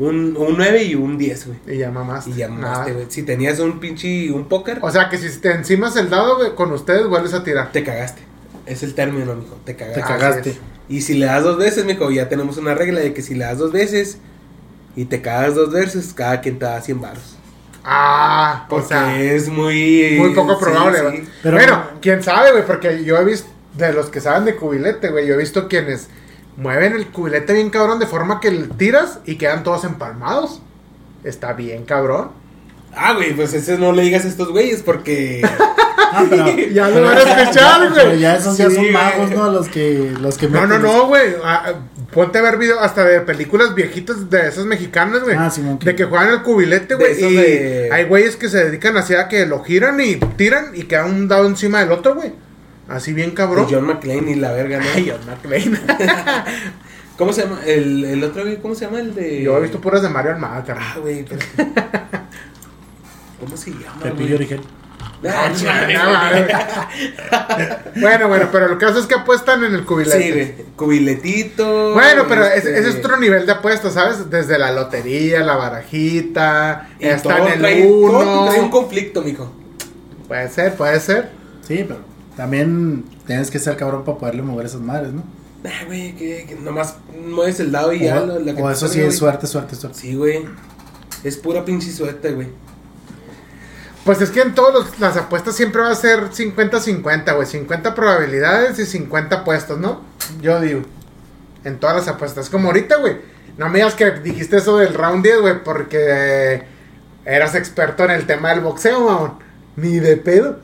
Un, 0.00 0.36
un 0.36 0.54
9 0.56 0.84
y 0.84 0.94
un 0.94 1.18
10, 1.18 1.46
güey. 1.48 1.76
Y 1.76 1.78
ya 1.80 1.90
mamaste. 1.90 2.30
Y 2.30 2.34
ya 2.34 2.48
mamaste, 2.48 2.92
güey. 2.92 3.06
Si 3.08 3.24
tenías 3.24 3.58
un 3.58 3.80
pinche... 3.80 4.30
Un 4.30 4.44
póker, 4.48 4.78
O 4.82 4.90
sea, 4.92 5.08
que 5.08 5.18
si 5.18 5.28
te 5.40 5.50
encimas 5.50 5.96
el 5.96 6.08
dado, 6.08 6.36
güey, 6.36 6.54
con 6.54 6.70
ustedes 6.72 7.06
vuelves 7.08 7.34
a 7.34 7.42
tirar. 7.42 7.72
te 7.72 7.82
cagaste. 7.82 8.22
Es 8.64 8.82
el 8.84 8.94
término, 8.94 9.34
mijo. 9.34 9.58
Te 9.64 9.74
cagaste. 9.74 10.00
Te 10.00 10.06
cagaste. 10.06 10.58
Y 10.88 11.00
si 11.00 11.14
le 11.14 11.26
das 11.26 11.42
dos 11.42 11.58
veces, 11.58 11.84
mijo, 11.84 12.10
ya 12.12 12.28
tenemos 12.28 12.58
una 12.58 12.74
regla 12.74 13.00
de 13.00 13.12
que 13.12 13.22
si 13.22 13.34
le 13.34 13.44
das 13.44 13.58
dos 13.58 13.72
veces 13.72 14.18
y 14.94 15.06
te 15.06 15.20
cagas 15.20 15.54
dos 15.56 15.72
veces, 15.72 16.12
cada 16.14 16.40
quien 16.40 16.58
te 16.60 16.64
da 16.66 16.80
100 16.80 17.00
baros. 17.00 17.36
Ah, 17.84 18.64
o 18.66 18.68
Porque 18.68 18.88
sea, 18.88 19.20
es 19.20 19.48
muy... 19.48 20.16
muy 20.18 20.34
poco 20.34 20.58
probable, 20.60 20.98
sí. 20.98 21.04
güey. 21.04 21.22
Pero- 21.42 21.56
bueno, 21.56 21.82
quién 22.00 22.22
sabe, 22.22 22.52
güey, 22.52 22.64
porque 22.66 23.02
yo 23.04 23.16
he 23.16 23.24
visto, 23.24 23.48
de 23.76 23.92
los 23.92 24.10
que 24.10 24.20
saben 24.20 24.44
de 24.44 24.54
cubilete, 24.56 25.08
güey, 25.10 25.26
yo 25.26 25.34
he 25.34 25.38
visto 25.38 25.68
quienes 25.68 26.08
mueven 26.58 26.92
el 26.94 27.06
cubilete 27.06 27.52
bien 27.52 27.70
cabrón 27.70 27.98
de 28.00 28.06
forma 28.06 28.40
que 28.40 28.50
le 28.50 28.66
tiras 28.66 29.20
y 29.24 29.36
quedan 29.36 29.62
todos 29.62 29.84
empalmados. 29.84 30.60
Está 31.24 31.52
bien 31.52 31.84
cabrón. 31.84 32.30
Ah, 32.94 33.14
güey, 33.14 33.32
pues 33.34 33.54
ese 33.54 33.78
no 33.78 33.92
le 33.92 34.02
digas 34.02 34.24
a 34.24 34.28
estos 34.28 34.50
güeyes 34.50 34.82
porque... 34.82 35.42
Ah, 36.10 36.24
pero, 36.28 36.46
Ya 36.72 36.88
lo 36.88 37.02
van 37.02 37.18
a 37.18 37.20
escuchar, 37.20 37.90
güey. 37.90 38.02
Pero 38.02 38.14
ya 38.14 38.36
esos 38.36 38.56
ya 38.56 38.70
Sí, 38.70 38.76
son 38.76 38.92
magos, 38.92 39.30
¿no? 39.30 39.50
Los 39.50 39.68
que, 39.68 40.14
los 40.18 40.38
que 40.38 40.48
No, 40.48 40.66
no, 40.66 40.78
no, 40.78 41.06
güey. 41.06 41.34
Ah, 41.44 41.74
ponte 42.14 42.38
a 42.38 42.42
ver 42.42 42.56
video 42.56 42.80
hasta 42.80 43.04
de 43.04 43.20
películas 43.20 43.74
viejitas 43.74 44.30
de 44.30 44.48
esas 44.48 44.64
mexicanas, 44.64 45.22
güey. 45.22 45.36
Ah, 45.38 45.50
Simón, 45.50 45.78
de 45.78 45.94
que 45.94 46.04
juegan 46.04 46.30
el 46.30 46.42
cubilete, 46.42 46.94
güey. 46.94 47.12
Y 47.22 47.34
de- 47.36 47.88
hay 47.92 48.04
güeyes 48.06 48.36
que 48.36 48.48
se 48.48 48.64
dedican 48.64 48.96
así 48.96 49.14
a 49.14 49.28
que 49.28 49.44
lo 49.44 49.62
giran 49.62 50.00
y 50.00 50.16
tiran 50.16 50.70
y 50.74 50.84
queda 50.84 51.04
un 51.04 51.28
dado 51.28 51.46
encima 51.46 51.80
del 51.80 51.92
otro, 51.92 52.14
güey. 52.14 52.32
Así 52.88 53.12
bien 53.12 53.32
cabrón. 53.32 53.66
John 53.70 53.84
McClane 53.86 54.30
y 54.30 54.34
la 54.36 54.52
verga, 54.52 54.78
¿no? 54.78 54.84
Ay, 54.94 55.10
John 55.12 55.20
McClane. 55.26 55.78
¿Cómo 57.18 57.32
se 57.32 57.42
llama? 57.42 57.60
El, 57.66 58.04
el 58.04 58.22
otro, 58.24 58.42
güey, 58.42 58.58
¿cómo 58.58 58.74
se 58.76 58.84
llama? 58.84 59.00
El 59.00 59.14
de... 59.14 59.42
Yo 59.42 59.58
he 59.58 59.62
visto 59.62 59.80
puras 59.80 60.02
de 60.02 60.08
Mario 60.08 60.32
Almada, 60.32 60.62
carnal. 60.64 60.86
Ah, 60.94 60.98
güey, 61.00 61.24
pero... 61.28 61.40
¿Cómo 63.40 63.56
se 63.56 63.70
llama, 63.72 64.00
Pepillo? 64.02 64.36
Origel. 64.36 64.60
Ah, 65.28 65.50
güey. 65.52 66.44
güey. 66.44 68.00
bueno, 68.00 68.28
bueno, 68.28 68.48
pero 68.52 68.66
el 68.72 68.78
caso 68.78 69.00
es 69.00 69.06
que 69.06 69.14
apuestan 69.16 69.64
en 69.64 69.74
el 69.74 69.84
cubilete. 69.84 70.22
Sí, 70.22 70.30
güey. 70.32 70.54
Cubiletito. 70.76 71.92
Bueno, 71.94 72.26
pero 72.28 72.44
ese, 72.46 72.58
este, 72.58 72.78
ese 72.78 72.88
es 72.90 72.96
otro 72.96 73.16
nivel 73.16 73.44
de 73.46 73.52
apuestas, 73.52 73.94
¿sabes? 73.94 74.30
Desde 74.30 74.58
la 74.58 74.70
lotería, 74.72 75.40
la 75.40 75.56
barajita, 75.56 76.88
y 77.00 77.06
está 77.08 77.38
en 77.38 77.48
el 77.48 77.60
trae- 77.60 77.82
todo 77.82 78.46
trae 78.46 78.60
un 78.60 78.64
uno. 78.64 78.70
conflicto, 78.70 79.22
mijo. 79.22 79.52
Puede 80.28 80.48
ser, 80.50 80.74
puede 80.74 81.00
ser. 81.00 81.30
Sí, 81.66 81.84
pero 81.86 82.00
también 82.38 83.04
tienes 83.26 83.50
que 83.50 83.58
ser 83.58 83.76
cabrón 83.76 84.04
para 84.04 84.16
poderle 84.16 84.42
mover 84.42 84.66
esas 84.66 84.80
madres, 84.80 85.12
¿no? 85.12 85.24
Ah, 85.64 85.84
güey, 85.86 86.14
que, 86.14 86.46
que 86.48 86.54
nomás 86.54 86.94
mueves 87.28 87.58
el 87.58 87.72
dado 87.72 87.92
y 87.92 87.98
ya. 88.04 88.22
o, 88.22 88.26
lo- 88.26 88.38
la 88.38 88.54
que 88.54 88.62
o 88.62 88.70
eso 88.70 88.86
sí 88.86 88.98
güey. 89.00 89.08
es 89.08 89.18
suerte, 89.18 89.48
suerte, 89.48 89.74
suerte. 89.74 89.98
Sí, 89.98 90.14
güey. 90.14 90.44
Es 91.24 91.36
pura 91.36 91.64
pinche 91.64 91.90
suerte, 91.90 92.30
güey. 92.32 92.46
Pues 94.04 94.20
es 94.20 94.30
que 94.30 94.40
en 94.40 94.54
todas 94.54 94.98
las 95.00 95.16
apuestas 95.16 95.56
siempre 95.56 95.82
va 95.82 95.90
a 95.90 95.94
ser 95.96 96.30
50-50, 96.30 97.34
güey. 97.34 97.46
50 97.46 97.92
probabilidades 97.96 98.78
y 98.78 98.86
50 98.86 99.42
puestos, 99.44 99.78
¿no? 99.80 100.00
Yo 100.40 100.60
digo. 100.60 100.82
En 101.64 101.80
todas 101.80 101.96
las 101.96 102.06
apuestas. 102.08 102.48
Como 102.48 102.68
ahorita, 102.68 102.98
güey. 102.98 103.16
No 103.58 103.68
me 103.68 103.80
digas 103.80 103.94
que 103.94 104.12
dijiste 104.12 104.58
eso 104.58 104.78
del 104.78 104.94
round 104.94 105.24
10, 105.24 105.40
güey, 105.40 105.64
porque 105.64 106.62
eras 107.24 107.56
experto 107.56 108.04
en 108.04 108.12
el 108.12 108.26
tema 108.26 108.50
del 108.50 108.60
boxeo, 108.60 109.00
mamón. 109.00 109.32
Ni 109.74 109.98
de 109.98 110.16
pedo. 110.16 110.60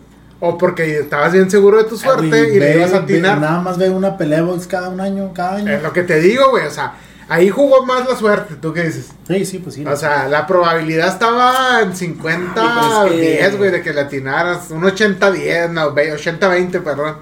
O 0.46 0.58
porque 0.58 0.98
estabas 0.98 1.32
bien 1.32 1.50
seguro 1.50 1.78
de 1.78 1.84
tu 1.84 1.94
Ah, 1.94 1.98
suerte 1.98 2.48
y 2.54 2.58
le 2.60 2.76
ibas 2.76 2.90
a 2.92 2.98
ve- 2.98 3.04
atinar. 3.04 3.38
Nada 3.40 3.60
más 3.62 3.78
ve 3.78 3.88
una 3.88 4.18
pelea 4.18 4.40
de 4.40 4.44
box 4.44 4.66
cada 4.66 4.90
un 4.90 5.00
año, 5.00 5.32
cada 5.32 5.56
año. 5.56 5.72
Es 5.72 5.82
lo 5.82 5.92
que 5.94 6.02
te 6.02 6.20
digo, 6.20 6.50
güey. 6.50 6.66
O 6.66 6.70
sea, 6.70 6.94
ahí 7.30 7.48
jugó 7.48 7.86
más 7.86 8.06
la 8.06 8.14
suerte. 8.14 8.56
¿Tú 8.56 8.72
qué 8.74 8.82
dices? 8.84 9.06
Sí, 9.26 9.46
sí, 9.46 9.58
pues 9.58 9.74
sí. 9.76 9.86
O 9.86 9.96
sea, 9.96 10.28
la 10.28 10.46
probabilidad 10.46 11.08
estaba 11.08 11.80
en 11.80 11.96
50 11.96 12.52
Ah, 12.56 13.00
pero 13.04 13.14
es 13.14 13.20
que- 13.20 13.32
10, 13.38 13.56
güey, 13.56 13.70
de 13.70 13.80
que 13.82 13.94
le 13.94 14.00
atinaras. 14.02 14.70
Un 14.70 14.84
80-10, 14.84 15.70
no, 15.70 15.92
ve- 15.94 16.12
80-20, 16.12 16.80
perdón. 16.80 17.16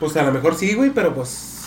Pues 0.00 0.16
a 0.16 0.22
lo 0.24 0.32
mejor 0.32 0.56
sí, 0.56 0.74
güey, 0.74 0.90
pero 0.90 1.14
pues. 1.14 1.59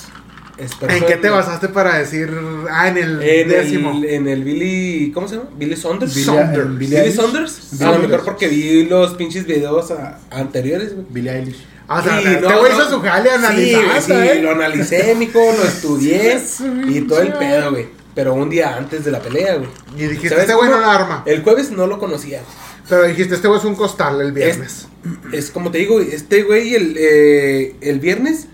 Espero 0.57 0.93
¿En 0.93 1.05
qué 1.05 1.15
te 1.17 1.29
basaste 1.29 1.67
para 1.69 1.97
decir, 1.97 2.29
ah, 2.69 2.87
en 2.89 2.97
el 2.97 3.21
En 3.23 3.47
décimo? 3.49 3.91
el, 3.91 4.05
en 4.05 4.27
el 4.27 4.43
Billy. 4.43 5.11
¿Cómo 5.13 5.27
se 5.27 5.35
llama? 5.37 5.49
Billy 5.57 5.75
Saunders. 5.75 6.13
Billy. 6.15 7.11
Saunders. 7.11 7.81
A 7.81 7.91
lo 7.91 7.99
mejor 7.99 8.23
porque 8.23 8.47
vi 8.47 8.85
los 8.85 9.13
pinches 9.15 9.45
videos 9.45 9.91
a- 9.91 10.19
anteriores, 10.31 10.93
güey. 10.93 11.05
Billie 11.09 11.31
Eilish. 11.31 11.65
Ah, 11.87 11.99
o 11.99 12.03
sea, 12.03 12.21
Sí, 12.21 12.27
este 12.27 12.41
no, 12.41 12.59
güey 12.59 12.71
no. 12.71 12.77
hizo 12.79 12.89
su 12.89 13.01
jale, 13.01 13.29
Sí, 13.55 13.75
sí, 14.05 14.11
¿eh? 14.13 14.39
lo 14.41 14.51
analicé, 14.51 15.15
mijo, 15.15 15.39
lo 15.39 15.63
estudié 15.63 16.39
y 16.87 17.01
todo 17.01 17.21
el 17.21 17.33
pedo, 17.33 17.71
güey. 17.71 17.87
Pero 18.15 18.33
un 18.35 18.49
día 18.49 18.75
antes 18.77 19.03
de 19.03 19.11
la 19.11 19.19
pelea, 19.19 19.55
güey. 19.55 19.69
Y 19.97 20.03
dijiste, 20.03 20.29
¿Sabes 20.29 20.43
este 20.43 20.53
güey 20.55 20.69
no 20.69 20.79
la 20.79 20.93
arma. 20.93 21.23
El 21.25 21.41
jueves 21.43 21.71
no 21.71 21.87
lo 21.87 21.99
conocía. 21.99 22.41
Pero 22.87 23.03
dijiste, 23.03 23.35
este 23.35 23.47
güey 23.47 23.59
es 23.59 23.65
un 23.65 23.75
costal 23.75 24.21
el 24.21 24.31
viernes. 24.31 24.87
Es 25.31 25.49
como 25.51 25.71
te 25.71 25.79
digo, 25.79 25.99
este 25.99 26.43
güey 26.43 26.75
el, 26.75 26.95
eh, 26.97 27.75
el 27.81 27.99
viernes 27.99 28.47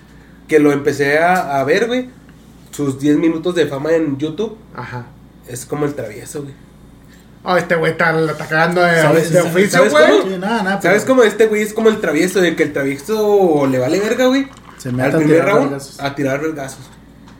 que 0.50 0.60
lo 0.60 0.74
empecé 0.74 1.20
a, 1.20 1.60
a 1.60 1.64
ver, 1.64 1.88
güey, 1.88 2.10
sus 2.72 3.00
10 3.00 3.18
minutos 3.18 3.56
de 3.56 3.68
fama 3.68 3.94
en 3.94 4.18
YouTube, 4.18 4.58
Ajá. 4.76 5.06
es 5.48 5.66
como 5.66 5.86
el 5.86 5.94
travieso, 5.96 6.42
güey. 6.44 6.54
Oh, 7.44 7.56
este 7.56 7.76
güey 7.76 7.94
está, 7.94 8.20
está 8.20 8.48
cagando 8.48 8.82
de, 8.82 9.02
¿Sabes- 9.02 9.30
de 9.32 9.40
oficio, 9.42 9.70
sabes 9.70 9.92
güey. 9.94 10.06
cómo? 10.10 10.24
Sí, 10.24 10.38
nada, 10.38 10.62
nada. 10.64 10.82
¿Sabes 10.82 11.04
pero 11.04 11.16
cómo 11.16 11.24
este 11.24 11.46
güey 11.48 11.62
es 11.62 11.74
como 11.74 11.88
el 11.88 12.02
travieso? 12.02 12.42
De 12.42 12.54
que 12.58 12.64
el 12.64 12.74
travieso 12.74 13.66
le 13.68 13.80
vale 13.80 14.00
verga, 14.02 14.26
güey. 14.26 14.48
Se 14.78 14.90
Al 14.90 14.96
mete 14.96 15.08
a 15.10 15.18
primer 15.18 15.28
tirar 15.36 15.48
round, 15.48 15.62
vergazos. 15.70 16.00
a 16.02 16.16
tirar 16.16 16.42
vergazos. 16.42 16.90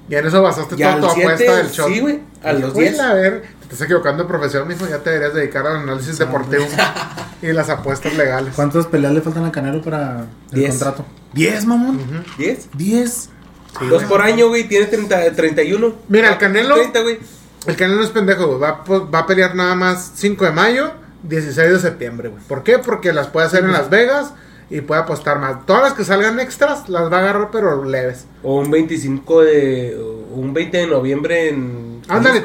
Y 0.10 0.16
en 0.16 0.26
eso 0.26 0.42
basaste 0.42 0.76
Y 0.78 0.84
al 0.84 1.00
toda 1.02 1.14
tu 1.14 1.16
siete, 1.20 1.34
apuesta 1.34 1.58
del 1.58 1.68
shot. 1.70 1.88
sí, 1.90 2.00
güey, 2.00 2.20
a 2.44 2.54
los 2.54 2.74
Güey, 2.74 2.88
10. 2.90 3.00
A 3.02 3.14
ver, 3.14 3.42
te 3.42 3.64
estás 3.66 3.82
equivocando 3.82 4.24
de 4.24 4.30
profesión, 4.30 4.68
mijo. 4.68 4.88
Ya 4.88 5.00
te 5.00 5.10
deberías 5.12 5.34
dedicar 5.36 5.68
al 5.68 5.78
análisis 5.78 6.18
deportivo 6.18 6.66
y 7.42 7.48
las 7.52 7.70
apuestas 7.70 8.16
legales. 8.16 8.54
¿Cuántas 8.56 8.88
peleas 8.88 9.14
le 9.14 9.22
faltan 9.22 9.46
a 9.46 9.52
Canelo 9.52 9.82
para 9.82 10.22
el 10.52 10.60
Diez. 10.60 10.70
contrato? 10.72 11.06
¿10, 11.34 11.66
mamón? 11.66 11.96
Ujú. 11.98 12.42
¿10? 12.42 12.58
¿10? 12.78 13.06
Sí, 13.08 13.86
Dos 13.88 14.04
por 14.06 14.22
año, 14.22 14.48
güey, 14.48 14.68
tiene 14.68 14.88
30, 14.88 15.32
31. 15.34 15.94
Mira, 16.08 16.30
el 16.34 16.38
Canelo- 16.40 16.76
30, 16.76 17.02
güey. 17.02 17.20
El 17.68 17.76
canal 17.76 17.98
no 17.98 18.04
es 18.04 18.10
pendejo, 18.10 18.48
güey. 18.48 18.60
Va, 18.60 18.84
va 18.88 19.20
a 19.20 19.28
pelear 19.28 19.54
nada 19.54 19.76
más 19.76 20.14
5 20.16 20.46
de 20.46 20.52
mayo, 20.52 20.92
16 21.24 21.72
de 21.74 21.80
septiembre, 21.80 22.30
güey. 22.30 22.42
¿Por 22.48 22.64
qué? 22.64 22.80
Porque 22.80 23.14
las 23.14 23.28
puede 23.28 23.46
hacer 23.46 23.64
en 23.64 23.72
Las 23.72 23.90
Vegas 23.90 24.34
y 24.72 24.82
puede 24.82 25.02
apostar 25.02 25.40
más. 25.40 25.66
Todas 25.66 25.84
las 25.84 25.94
que 25.94 26.04
salgan 26.04 26.40
extras 26.40 26.90
las 26.90 27.12
va 27.12 27.18
a 27.18 27.20
agarrar, 27.20 27.50
pero 27.52 27.84
leves. 27.86 28.26
O 28.44 28.60
un 28.60 28.72
25 28.72 29.42
de. 29.42 29.98
un 30.34 30.54
20 30.54 30.78
de 30.78 30.88
noviembre 30.88 31.50
en. 31.50 32.02
Ándale. 32.08 32.44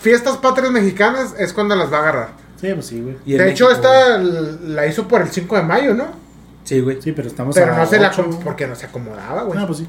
Fiestas 0.00 0.38
patrias 0.38 0.72
mexicanas 0.72 1.34
es 1.38 1.52
cuando 1.52 1.76
las 1.76 1.92
va 1.92 1.98
a 1.98 2.00
agarrar. 2.00 2.28
Sí, 2.60 2.68
pues 2.74 2.86
sí, 2.86 3.00
güey. 3.00 3.16
De 3.24 3.50
hecho, 3.50 3.68
México, 3.68 3.70
esta 3.70 4.18
la 4.18 4.86
hizo 4.86 5.06
por 5.06 5.20
el 5.20 5.28
5 5.30 5.56
de 5.56 5.62
mayo, 5.62 5.94
¿no? 5.94 6.06
Sí, 6.64 6.80
güey. 6.80 7.00
Sí, 7.02 7.12
pero 7.12 7.28
estamos 7.28 7.54
Pero 7.54 7.74
a 7.74 7.78
no 7.78 7.86
se 7.86 7.98
la... 7.98 8.08
ocho. 8.10 8.28
Porque 8.44 8.66
no 8.66 8.74
se 8.76 8.86
acomodaba, 8.86 9.42
güey. 9.44 9.58
Ah, 9.60 9.66
pues 9.66 9.78
sí. 9.80 9.86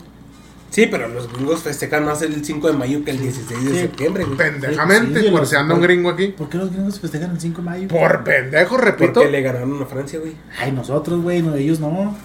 Sí, 0.72 0.88
pero 0.88 1.08
los 1.08 1.32
gringos 1.32 1.62
festejan 1.62 2.04
más 2.04 2.24
el 2.24 2.44
5 2.44 2.66
de 2.72 2.74
mayo 2.74 3.06
que 3.06 3.12
el 3.12 3.20
16 3.20 3.64
de 3.66 3.72
Sí. 3.72 3.80
septiembre, 3.82 4.24
güey. 4.24 4.38
Pendejamente, 4.38 5.20
Sí, 5.20 5.26
sí, 5.28 5.32
por 5.32 5.42
los- 5.42 5.50
si 5.50 5.56
anda 5.56 5.76
un 5.76 5.82
gringo 5.82 6.10
aquí. 6.10 6.30
¿Por 6.30 6.50
qué 6.50 6.58
los 6.58 6.72
gringos 6.72 7.00
festejan 7.00 7.30
el 7.32 7.40
5 7.40 7.62
de 7.62 7.66
mayo? 7.70 7.88
Por 7.90 8.24
pendejo, 8.24 8.78
repito. 8.78 9.14
Porque 9.14 9.30
le 9.30 9.42
ganaron 9.44 9.80
a 9.82 9.86
Francia, 9.86 10.20
güey. 10.20 10.34
Ay, 10.60 10.72
nosotros, 10.72 11.22
güey, 11.22 11.44
no, 11.44 11.54
ellos 11.54 11.80
no. 11.80 12.18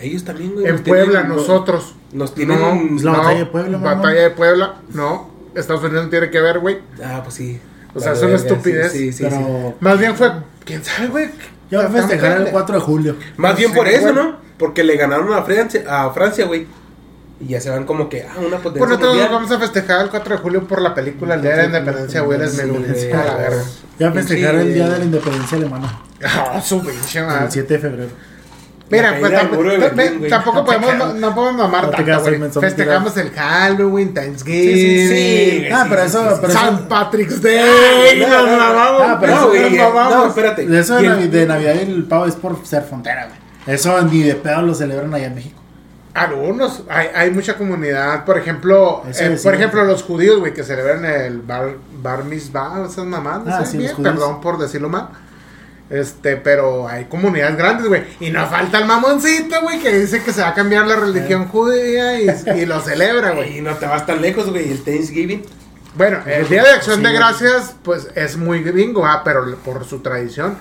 Ellos 0.00 0.22
también, 0.24 0.52
güey. 0.52 0.66
En 0.66 0.72
nos 0.72 0.80
Puebla, 0.82 1.20
tienen- 1.22 1.28
nosotros. 1.36 1.94
Nos 2.12 2.34
tienen. 2.34 2.58
No, 2.60 2.96
Es 2.96 3.04
la 3.04 3.12
batalla 3.12 3.38
de 3.38 3.46
Puebla, 3.46 3.78
mamón. 3.78 3.96
Batalla 4.02 4.20
de 4.22 4.30
Puebla, 4.30 4.74
no. 4.92 5.30
Estados 5.54 5.82
Unidos 5.84 6.04
no 6.04 6.10
tiene 6.10 6.28
que 6.30 6.40
ver, 6.42 6.58
güey. 6.58 6.78
Ah, 7.02 7.20
pues 7.22 7.36
sí. 7.36 7.58
O 7.94 8.00
sea, 8.00 8.12
es 8.12 8.18
una 8.18 8.32
verga, 8.32 8.42
estupidez. 8.48 8.92
Sí, 8.92 8.98
sí, 8.98 9.12
sí. 9.12 9.24
pero 9.24 9.36
sí. 9.36 9.74
Más 9.80 9.98
bien 9.98 10.14
fue, 10.14 10.30
quién 10.66 10.84
sabe, 10.84 11.08
güey. 11.08 11.28
Ya 11.72 11.78
va 11.78 11.84
a 11.84 11.90
festejar 11.90 12.30
el 12.30 12.36
pendejo. 12.36 12.52
4 12.52 12.74
de 12.76 12.80
julio. 12.80 13.16
Más 13.36 13.56
bien 13.56 13.70
Sí, 13.70 13.76
por 13.76 13.88
eso. 13.88 14.12
¿no? 14.12 14.36
Porque 14.58 14.84
le 14.84 14.96
ganaron 14.96 15.32
a 15.32 15.42
Francia, 15.42 15.82
a 15.88 16.10
Francia, 16.12 16.46
güey. 16.46 16.66
Y 17.40 17.48
ya 17.48 17.60
se 17.60 17.70
van 17.70 17.84
como 17.84 18.08
que, 18.08 18.22
ah, 18.22 18.34
una 18.38 18.58
potencia 18.58 18.78
Pues 18.78 18.88
nosotros 18.90 19.14
mundial. 19.14 19.32
vamos 19.32 19.50
a 19.50 19.58
festejar 19.58 20.02
el 20.04 20.10
4 20.10 20.36
de 20.36 20.40
julio 20.40 20.68
por 20.68 20.80
la 20.80 20.94
película 20.94 21.34
El 21.34 21.42
Día 21.42 21.50
de 21.52 21.56
la 21.56 21.64
Independencia, 21.64 22.20
güey. 22.20 22.38
Eres 22.38 22.68
güey. 22.68 23.12
A 23.12 23.24
la 23.24 23.36
verga. 23.36 23.62
Ya 23.98 24.06
va 24.06 24.12
a 24.12 24.14
festejar 24.14 24.54
el 24.56 24.74
día 24.74 24.88
de 24.88 24.98
la 24.98 25.04
independencia 25.04 25.56
alemana. 25.58 26.00
Ah, 26.24 26.60
su 26.64 26.80
pinche. 26.80 27.18
El 27.18 27.50
7 27.50 27.74
de 27.74 27.78
febrero. 27.80 28.10
Mira, 28.92 29.16
pues 29.18 29.32
tampoco, 29.32 29.62
Berlín, 29.62 30.28
podemos, 30.64 30.90
creas. 30.90 30.98
no, 30.98 31.14
no 31.14 31.34
podemos 31.34 31.56
mamar 31.62 31.84
No 31.84 31.90
tanto, 31.90 32.60
Festejamos 32.60 33.16
el 33.16 33.30
Halloween, 33.30 34.14
Thanksgiving, 34.14 34.76
Sí, 34.76 35.08
sí, 35.08 35.68
Ah, 35.72 35.86
pero 35.88 36.02
eso, 36.02 36.38
pero 36.40 36.52
San 36.52 36.74
eso, 36.74 36.88
Patrick's 36.88 37.40
Day. 37.42 38.20
no, 38.20 38.28
nos 38.28 38.44
no, 38.44 38.46
no. 38.52 38.56
mamamos. 38.58 39.02
Ah, 39.04 39.18
pero 39.20 39.32
no, 39.32 39.38
eso 39.38 39.48
güey. 39.48 39.62
nos 39.62 39.72
eh, 39.72 39.78
mamamos. 39.82 40.14
No, 40.14 40.26
espérate. 40.26 40.66
de 40.66 40.78
eso 40.78 40.96
de, 40.96 41.46
Navidad 41.46 41.74
y 41.74 41.78
el 41.90 42.04
pavo 42.04 42.26
es 42.26 42.34
por 42.36 42.64
ser 42.66 42.82
frontera, 42.84 43.26
güey. 43.26 43.74
Eso 43.74 44.00
ni 44.02 44.22
de 44.22 44.34
pedo 44.34 44.62
lo 44.62 44.74
celebran 44.74 45.12
allá 45.14 45.26
en 45.26 45.34
México. 45.34 45.58
Algunos, 46.14 46.82
hay, 46.90 47.06
hay 47.14 47.30
mucha 47.30 47.56
comunidad, 47.56 48.26
por 48.26 48.36
ejemplo, 48.36 49.02
eh, 49.18 49.38
por 49.42 49.54
ejemplo, 49.54 49.82
los 49.84 50.02
judíos, 50.02 50.40
güey, 50.40 50.52
que 50.52 50.62
celebran 50.62 51.02
el 51.06 51.40
bar, 51.40 51.76
bar 52.02 52.24
mitzvah, 52.24 52.84
esas 52.86 53.06
mamás, 53.06 53.42
no 53.46 53.54
Ah, 53.54 53.64
sé 53.64 53.72
sí, 53.72 53.78
bien, 53.78 53.96
perdón 54.02 54.42
por 54.42 54.58
decirlo 54.58 54.90
mal. 54.90 55.08
Este, 55.92 56.38
pero 56.38 56.88
hay 56.88 57.04
comunidades 57.04 57.56
grandes, 57.58 57.86
güey. 57.86 58.02
Y 58.18 58.30
no 58.30 58.46
falta 58.48 58.78
el 58.78 58.86
mamoncito, 58.86 59.60
güey, 59.60 59.78
que 59.78 59.92
dice 59.92 60.22
que 60.22 60.32
se 60.32 60.40
va 60.40 60.48
a 60.48 60.54
cambiar 60.54 60.86
la 60.86 60.96
religión 60.96 61.48
judía 61.48 62.18
y, 62.18 62.28
y 62.62 62.66
lo 62.66 62.80
celebra, 62.80 63.32
güey. 63.32 63.58
Y 63.58 63.60
no 63.60 63.74
te 63.76 63.84
vas 63.84 64.06
tan 64.06 64.22
lejos, 64.22 64.48
güey. 64.48 64.70
El 64.70 64.82
Thanksgiving. 64.82 65.44
Bueno, 65.94 66.20
el 66.24 66.48
Día 66.48 66.62
de 66.62 66.70
Acción 66.70 66.96
Sí, 66.96 67.02
de. 67.02 67.12
Gracias, 67.12 67.76
pues 67.82 68.08
es 68.14 68.38
muy 68.38 68.62
gringo, 68.62 69.04
ah, 69.04 69.20
pero 69.22 69.54
por 69.58 69.84
su 69.84 70.00
tradición. 70.00 70.56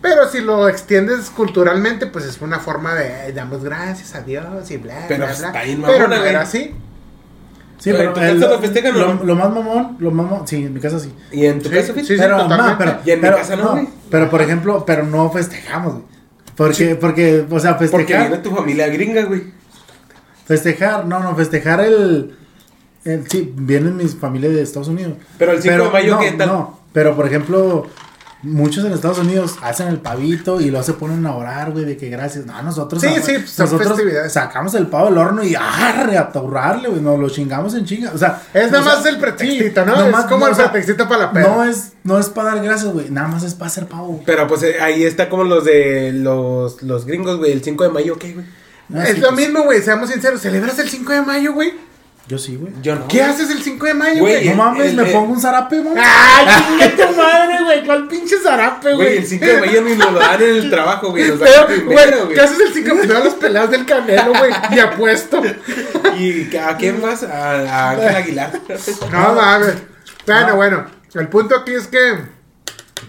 Pero 0.00 0.26
si 0.30 0.40
lo 0.40 0.66
extiendes 0.66 1.28
culturalmente, 1.28 2.06
pues 2.06 2.24
es 2.24 2.40
una 2.40 2.58
forma 2.58 2.94
de 2.94 3.30
damos 3.34 3.62
gracias 3.62 4.14
a 4.14 4.22
Dios 4.22 4.70
y 4.70 4.78
bla, 4.78 5.04
Pero 5.08 5.26
bla, 5.26 5.50
bla. 5.50 5.86
Pero 5.86 6.08
no 6.08 6.24
era 6.24 6.40
así. 6.40 6.74
Sí, 7.80 7.90
Pero 7.92 7.98
pero 7.98 8.08
en 8.08 8.14
tu 8.14 8.20
el- 8.20 8.40
casa 8.40 8.54
lo 8.54 8.60
festejan, 8.60 8.94
¿o 8.94 8.98
lo, 8.98 9.14
no? 9.14 9.24
lo 9.24 9.34
más 9.36 9.50
mamón, 9.50 9.96
lo 10.00 10.10
mamón, 10.10 10.46
sí, 10.46 10.56
en 10.56 10.74
mi 10.74 10.80
casa 10.80 11.00
sí. 11.00 11.12
Y 11.32 11.46
en 11.46 11.60
tu 11.62 11.70
Sí, 11.70 11.74
casa, 11.74 11.92
güey. 11.94 12.04
sí, 12.04 12.14
pero, 12.18 12.98
Y 13.06 13.10
en 13.10 13.20
mi 13.22 13.28
casa 13.28 13.56
no, 13.56 13.70
güey. 13.72 13.88
pero 14.10 14.28
por 14.30 14.42
ejemplo, 14.42 14.84
pero 14.86 15.04
no 15.04 15.30
festejamos, 15.30 15.94
güey. 15.94 16.04
Porque, 16.56 16.94
porque, 16.94 17.46
o 17.50 17.58
sea, 17.58 17.78
Porque 17.78 17.96
festejar, 17.96 18.28
viene 18.28 18.42
tu 18.42 18.54
familia 18.54 18.86
gringa, 18.88 19.22
güey. 19.24 19.44
festejar, 20.46 21.06
no, 21.06 21.20
no, 21.20 21.34
festejar 21.34 21.80
el, 21.80 22.36
el 23.04 23.28
sí, 23.30 23.52
vienen 23.56 23.96
mis 23.96 24.14
familias 24.14 24.52
de 24.52 24.62
Estados 24.62 24.88
Unidos. 24.88 25.14
Pero 25.38 25.52
el 25.52 25.62
5 25.62 25.84
de 25.84 25.90
mayo, 25.90 26.14
no, 26.16 26.20
¿qué 26.20 26.32
tal? 26.32 26.48
No, 26.48 26.80
pero 26.92 27.16
por 27.16 27.26
ejemplo, 27.26 27.86
muchos 28.42 28.84
en 28.84 28.92
Estados 28.92 29.18
Unidos 29.18 29.56
hacen 29.62 29.88
el 29.88 29.98
pavito 29.98 30.60
y 30.60 30.70
luego 30.70 30.82
se 30.84 30.94
ponen 30.94 31.24
a 31.26 31.34
orar, 31.36 31.72
güey, 31.72 31.84
de 31.84 31.96
que 31.96 32.08
gracias. 32.08 32.46
No, 32.46 32.62
nosotros, 32.62 33.02
Sí, 33.02 33.08
ah, 33.10 33.20
sí, 33.22 33.34
son 33.46 33.66
nosotros 33.66 33.88
festividades. 33.88 34.32
sacamos 34.32 34.74
el 34.74 34.86
pavo 34.86 35.06
del 35.10 35.18
horno 35.18 35.42
y 35.44 35.54
arre, 35.54 36.16
a 36.16 36.30
torrarle, 36.32 36.88
güey, 36.88 37.02
nos 37.02 37.18
lo 37.18 37.28
chingamos 37.28 37.74
en 37.74 37.84
chinga. 37.84 38.12
O 38.14 38.18
sea, 38.18 38.42
Es 38.54 38.70
nada 38.70 38.80
o 38.80 38.84
sea, 38.86 38.96
más 38.96 39.06
el 39.06 39.18
pretextito, 39.18 39.84
sí, 39.84 39.86
¿no? 39.90 39.96
nomás- 39.96 40.24
es 40.24 40.30
como 40.30 40.46
no, 40.46 40.50
el 40.52 40.56
pretextito 40.56 41.08
para 41.08 41.20
la 41.26 41.32
peda. 41.32 41.48
No 41.48 41.64
es, 41.64 41.92
no 42.04 42.18
es 42.18 42.28
para 42.28 42.54
dar 42.54 42.64
gracias, 42.64 42.92
güey, 42.92 43.10
nada 43.10 43.28
más 43.28 43.42
es 43.42 43.54
para 43.54 43.66
hacer 43.66 43.86
pavo. 43.86 44.06
güey. 44.08 44.22
Pero 44.24 44.46
pues 44.48 44.62
eh, 44.62 44.80
ahí 44.80 45.04
está 45.04 45.28
como 45.28 45.44
los 45.44 45.64
de 45.64 46.12
los, 46.12 46.82
los 46.82 47.04
gringos, 47.06 47.36
güey. 47.38 47.52
El 47.52 47.62
5 47.62 47.84
de 47.84 47.90
mayo, 47.90 48.18
¿qué, 48.18 48.32
güey? 48.34 48.46
Ah, 48.94 49.04
es 49.04 49.14
sí, 49.16 49.20
lo 49.20 49.28
pues, 49.28 49.40
mismo, 49.46 49.62
güey, 49.64 49.82
seamos 49.82 50.10
sinceros. 50.10 50.40
¿Celebras 50.40 50.78
el 50.78 50.88
5 50.88 51.12
de 51.12 51.22
mayo, 51.22 51.52
güey? 51.52 51.72
Yo 52.30 52.38
sí, 52.38 52.54
güey. 52.54 52.72
Yo 52.80 52.94
no. 52.94 53.08
¿Qué 53.08 53.20
haces 53.24 53.50
el 53.50 53.60
5 53.60 53.86
de 53.86 53.94
mayo, 53.94 54.20
Güey? 54.20 54.48
No 54.50 54.54
mames, 54.54 54.86
el- 54.86 54.96
me 54.96 55.02
el- 55.02 55.12
pongo 55.12 55.32
un 55.32 55.40
zarape, 55.40 55.80
güey. 55.80 55.96
¡Ay, 55.98 56.46
chingue 56.64 56.88
tu 57.04 57.16
madre, 57.16 57.64
güey! 57.64 57.84
¿Cuál 57.84 58.06
pinche 58.06 58.36
zarape, 58.38 58.94
Güey, 58.94 59.06
güey? 59.08 59.18
el 59.18 59.26
5 59.26 59.46
de 59.46 59.60
mayo 59.60 59.82
ni 59.82 59.96
lo 59.96 60.12
dan 60.12 60.40
en 60.40 60.54
el 60.54 60.70
trabajo, 60.70 61.10
güey. 61.10 61.28
Güey. 61.28 62.28
¿qué 62.32 62.40
haces 62.40 62.60
el 62.60 62.72
5 62.72 62.88
de 62.88 62.94
mayo? 62.94 63.08
Veo 63.08 63.24
las 63.24 63.34
peleas 63.34 63.68
del 63.72 63.84
canelo, 63.84 64.32
güey, 64.32 64.52
y 64.70 64.78
apuesto. 64.78 65.42
¿Y 66.16 66.56
a 66.56 66.76
quién 66.76 67.02
vas? 67.02 67.24
A, 67.24 67.50
a 67.62 67.90
Ángel 67.90 68.14
Aguilar. 68.14 68.52
No 69.10 69.34
mames. 69.34 69.74
Bueno, 70.24 70.54
bueno. 70.54 70.86
El 71.14 71.26
punto 71.26 71.56
aquí 71.56 71.74
es 71.74 71.88
que. 71.88 72.39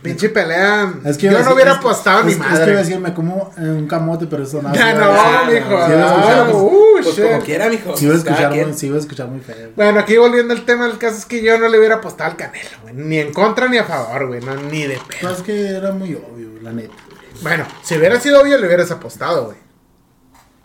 Pinche 0.01 0.29
pelea. 0.29 0.93
Es 1.05 1.17
que 1.17 1.27
yo 1.31 1.43
no 1.43 1.53
hubiera 1.53 1.71
es- 1.73 1.77
apostado 1.77 2.19
es, 2.21 2.25
ni 2.25 2.31
Es 2.33 2.37
que 2.37 2.43
iba 2.45 2.55
a 2.55 2.59
madre. 2.59 2.75
decir, 2.75 2.99
me 2.99 3.13
como 3.13 3.51
eh, 3.57 3.61
un 3.61 3.87
camote, 3.87 4.27
pero 4.27 4.43
eso 4.43 4.61
nada. 4.61 4.75
Ya 4.75 4.93
no, 4.93 5.05
Ah, 5.11 5.43
mijo. 5.51 5.69
no, 5.69 5.85
sí, 5.85 5.91
iba 5.91 6.03
a 6.03 6.07
escuchar, 6.15 6.39
Ah, 6.39 6.45
pues, 6.51 6.55
uh, 6.55 6.99
Pues 7.03 7.19
como 7.19 7.39
quiera, 7.43 7.69
mijo. 7.69 7.97
Sí 7.97 8.05
iba 8.05 8.13
a 8.13 8.17
escuchar, 8.17 8.49
muy- 8.55 8.73
sí 8.73 8.87
iba 8.87 8.95
a 8.95 8.99
escuchar 8.99 9.27
muy 9.27 9.39
feo. 9.41 9.69
Bueno, 9.75 9.99
aquí 9.99 10.17
volviendo 10.17 10.53
al 10.53 10.65
tema, 10.65 10.85
el 10.85 10.97
caso 10.97 11.17
es 11.17 11.25
que 11.25 11.41
yo 11.43 11.57
no 11.57 11.67
le 11.67 11.77
hubiera 11.77 11.95
apostado 11.95 12.31
al 12.31 12.37
canelo, 12.37 12.69
güey. 12.83 12.93
Ni 12.95 13.17
en 13.19 13.33
contra 13.33 13.67
ni 13.67 13.77
a 13.77 13.83
favor, 13.83 14.27
güey. 14.27 14.41
No, 14.41 14.55
ni 14.55 14.83
de 14.83 14.95
pedo. 14.95 15.19
Pues 15.21 15.37
es 15.37 15.43
que 15.43 15.67
era 15.69 15.91
muy 15.91 16.13
obvio, 16.15 16.49
la 16.61 16.71
neta. 16.71 16.93
Bueno, 17.41 17.65
si 17.83 17.97
hubiera 17.97 18.19
sido 18.19 18.41
obvio, 18.41 18.57
le 18.57 18.67
hubieras 18.67 18.91
apostado, 18.91 19.45
güey. 19.45 19.57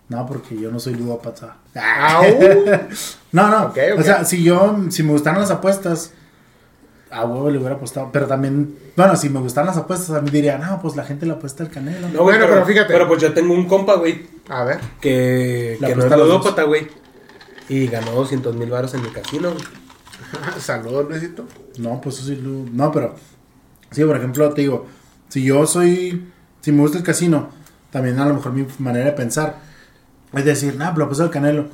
No, 0.09 0.25
porque 0.25 0.57
yo 0.57 0.71
no 0.71 0.79
soy 0.79 0.93
ludópata. 0.95 1.57
Ah, 1.75 2.21
uh. 2.21 2.71
No, 3.33 3.49
no. 3.49 3.65
Ok, 3.67 3.77
ok. 3.93 3.99
O 3.99 4.03
sea, 4.03 4.23
si 4.23 4.41
yo, 4.41 4.77
si 4.89 5.03
me 5.03 5.11
gustaran 5.11 5.41
las 5.41 5.51
apuestas, 5.51 6.11
a 7.11 7.25
huevo 7.25 7.49
le 7.49 7.57
hubiera 7.57 7.75
apostado. 7.75 8.09
Pero 8.11 8.27
también, 8.27 8.77
bueno, 8.95 9.15
si 9.15 9.29
me 9.29 9.39
gustan 9.39 9.65
las 9.65 9.77
apuestas, 9.77 10.11
a 10.11 10.21
mí 10.21 10.29
diría, 10.29 10.57
no, 10.57 10.81
pues 10.81 10.95
la 10.95 11.03
gente 11.03 11.25
le 11.25 11.33
apuesta 11.33 11.63
al 11.63 11.69
canelo. 11.69 12.07
No, 12.09 12.23
güey, 12.23 12.37
Bueno, 12.37 12.45
pero 12.53 12.65
fíjate. 12.65 12.93
Pero 12.93 13.07
pues 13.07 13.21
yo 13.21 13.33
tengo 13.33 13.53
un 13.53 13.65
compa, 13.65 13.95
güey, 13.95 14.25
A 14.49 14.63
ver. 14.63 14.79
que, 15.01 15.77
que 15.79 15.95
no 15.95 16.05
es 16.05 16.11
ludópata, 16.11 16.63
güey. 16.63 16.87
Y 17.69 17.87
ganó 17.87 18.11
200 18.11 18.55
mil 18.55 18.69
baros 18.69 18.93
en 18.93 19.01
el 19.05 19.11
casino, 19.11 19.51
güey. 19.51 19.63
Saludos, 20.59 21.07
Luisito. 21.09 21.45
No, 21.77 22.01
pues 22.01 22.19
eso 22.19 22.27
sí, 22.27 22.41
no, 22.43 22.91
pero, 22.91 23.15
sí, 23.91 24.03
por 24.03 24.17
ejemplo, 24.17 24.49
te 24.53 24.61
digo, 24.61 24.87
si 25.29 25.43
yo 25.43 25.65
soy, 25.67 26.27
si 26.61 26.71
me 26.71 26.81
gusta 26.81 26.97
el 26.97 27.03
casino, 27.03 27.49
también 27.91 28.19
a 28.19 28.25
lo 28.25 28.33
mejor 28.33 28.51
mi 28.53 28.65
manera 28.79 29.05
de 29.05 29.11
pensar 29.11 29.67
es 30.33 30.45
decir, 30.45 30.75
nah, 30.75 30.87
pues 30.87 30.97
lo 30.99 31.03
apuesto 31.05 31.23
al 31.23 31.29
canelo. 31.29 31.67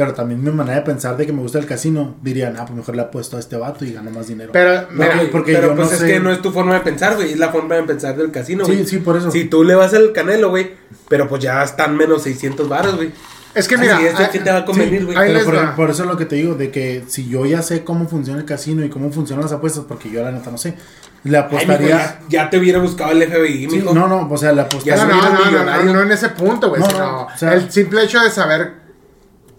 Pero 0.00 0.14
también 0.14 0.42
mi 0.42 0.50
manera 0.50 0.76
de 0.78 0.82
pensar 0.82 1.14
de 1.18 1.26
que 1.26 1.32
me 1.34 1.42
gusta 1.42 1.58
el 1.58 1.66
casino, 1.66 2.14
diría, 2.22 2.48
nah, 2.48 2.64
pues 2.64 2.74
mejor 2.74 2.96
le 2.96 3.02
apuesto 3.02 3.36
a 3.36 3.40
este 3.40 3.56
vato 3.56 3.84
y 3.84 3.92
gano 3.92 4.10
más 4.10 4.28
dinero. 4.28 4.50
Pero, 4.50 4.82
No, 4.82 4.86
mira, 4.92 5.20
porque 5.30 5.52
pero 5.52 5.68
yo 5.68 5.74
pues 5.76 5.88
no 5.88 5.94
es 5.94 6.00
sé- 6.00 6.06
que 6.06 6.20
no 6.20 6.32
es 6.32 6.40
tu 6.40 6.50
forma 6.52 6.72
de 6.74 6.80
pensar, 6.80 7.16
güey. 7.16 7.32
Es 7.32 7.38
la 7.38 7.50
forma 7.50 7.74
de 7.74 7.82
pensar 7.82 8.16
del 8.16 8.30
casino, 8.30 8.64
Sí, 8.64 8.72
güey. 8.72 8.86
sí, 8.86 8.96
por 9.00 9.18
eso. 9.18 9.30
Si 9.30 9.44
tú 9.44 9.62
le 9.62 9.74
vas 9.74 9.92
al 9.92 10.12
canelo, 10.12 10.48
güey, 10.48 10.70
pero 11.08 11.28
pues 11.28 11.42
ya 11.42 11.62
están 11.62 11.96
menos 11.98 12.22
600 12.22 12.66
baros, 12.66 12.96
güey. 12.96 13.10
es 13.54 13.68
que 13.68 13.76
mira. 13.76 13.96
Así 13.96 14.06
es, 14.06 14.14
ah, 14.16 14.28
¿qué 14.32 14.38
te 14.38 14.50
va 14.50 14.58
a 14.58 14.64
convenir, 14.64 15.00
Sí, 15.00 15.06
güey? 15.12 15.32
les 15.34 15.44
por, 15.44 15.74
por 15.74 15.90
eso 15.90 16.04
es 16.04 16.08
lo 16.08 16.16
que 16.16 16.24
te 16.24 16.36
digo, 16.36 16.54
de 16.54 16.70
que 16.70 17.04
si 17.08 17.28
yo 17.28 17.44
ya 17.44 17.60
sé 17.62 17.84
cómo 17.84 18.08
funciona 18.08 18.38
el 18.38 18.46
casino 18.46 18.82
y 18.84 18.88
cómo 18.88 19.12
funcionan 19.12 19.42
las 19.42 19.52
apuestas, 19.52 19.84
porque 19.86 20.08
yo 20.10 20.22
la 20.22 20.30
neta 20.32 20.50
no 20.50 20.56
sé, 20.56 20.76
le 21.24 21.36
Ay, 21.36 21.44
mijo, 21.44 21.56
apostaría... 21.56 21.88
ya, 21.88 22.20
ya 22.28 22.48
te 22.48 22.58
hubiera 22.58 22.78
buscado 22.78 23.10
el 23.10 23.22
FBI, 23.24 23.68
Sí, 23.68 23.76
mijo. 23.76 23.92
no, 23.92 24.08
no, 24.08 24.26
o 24.30 24.36
sea, 24.38 24.50
le 24.52 24.56
No, 24.56 24.62
apostaría... 24.62 25.04
no, 25.04 25.14
no, 25.14 25.22
no, 25.22 25.38
no, 25.40 25.44
millonario. 25.50 25.92
no 25.92 26.00
en 26.02 26.12
ese 26.12 26.28
punto, 26.30 26.70
güey. 26.70 26.80
No, 26.80 26.88
no, 26.96 27.22
o 27.24 27.36
sea- 27.36 27.52
el 27.54 27.70
simple 27.70 28.04
hecho 28.04 28.20
de 28.20 28.30
saber 28.30 28.79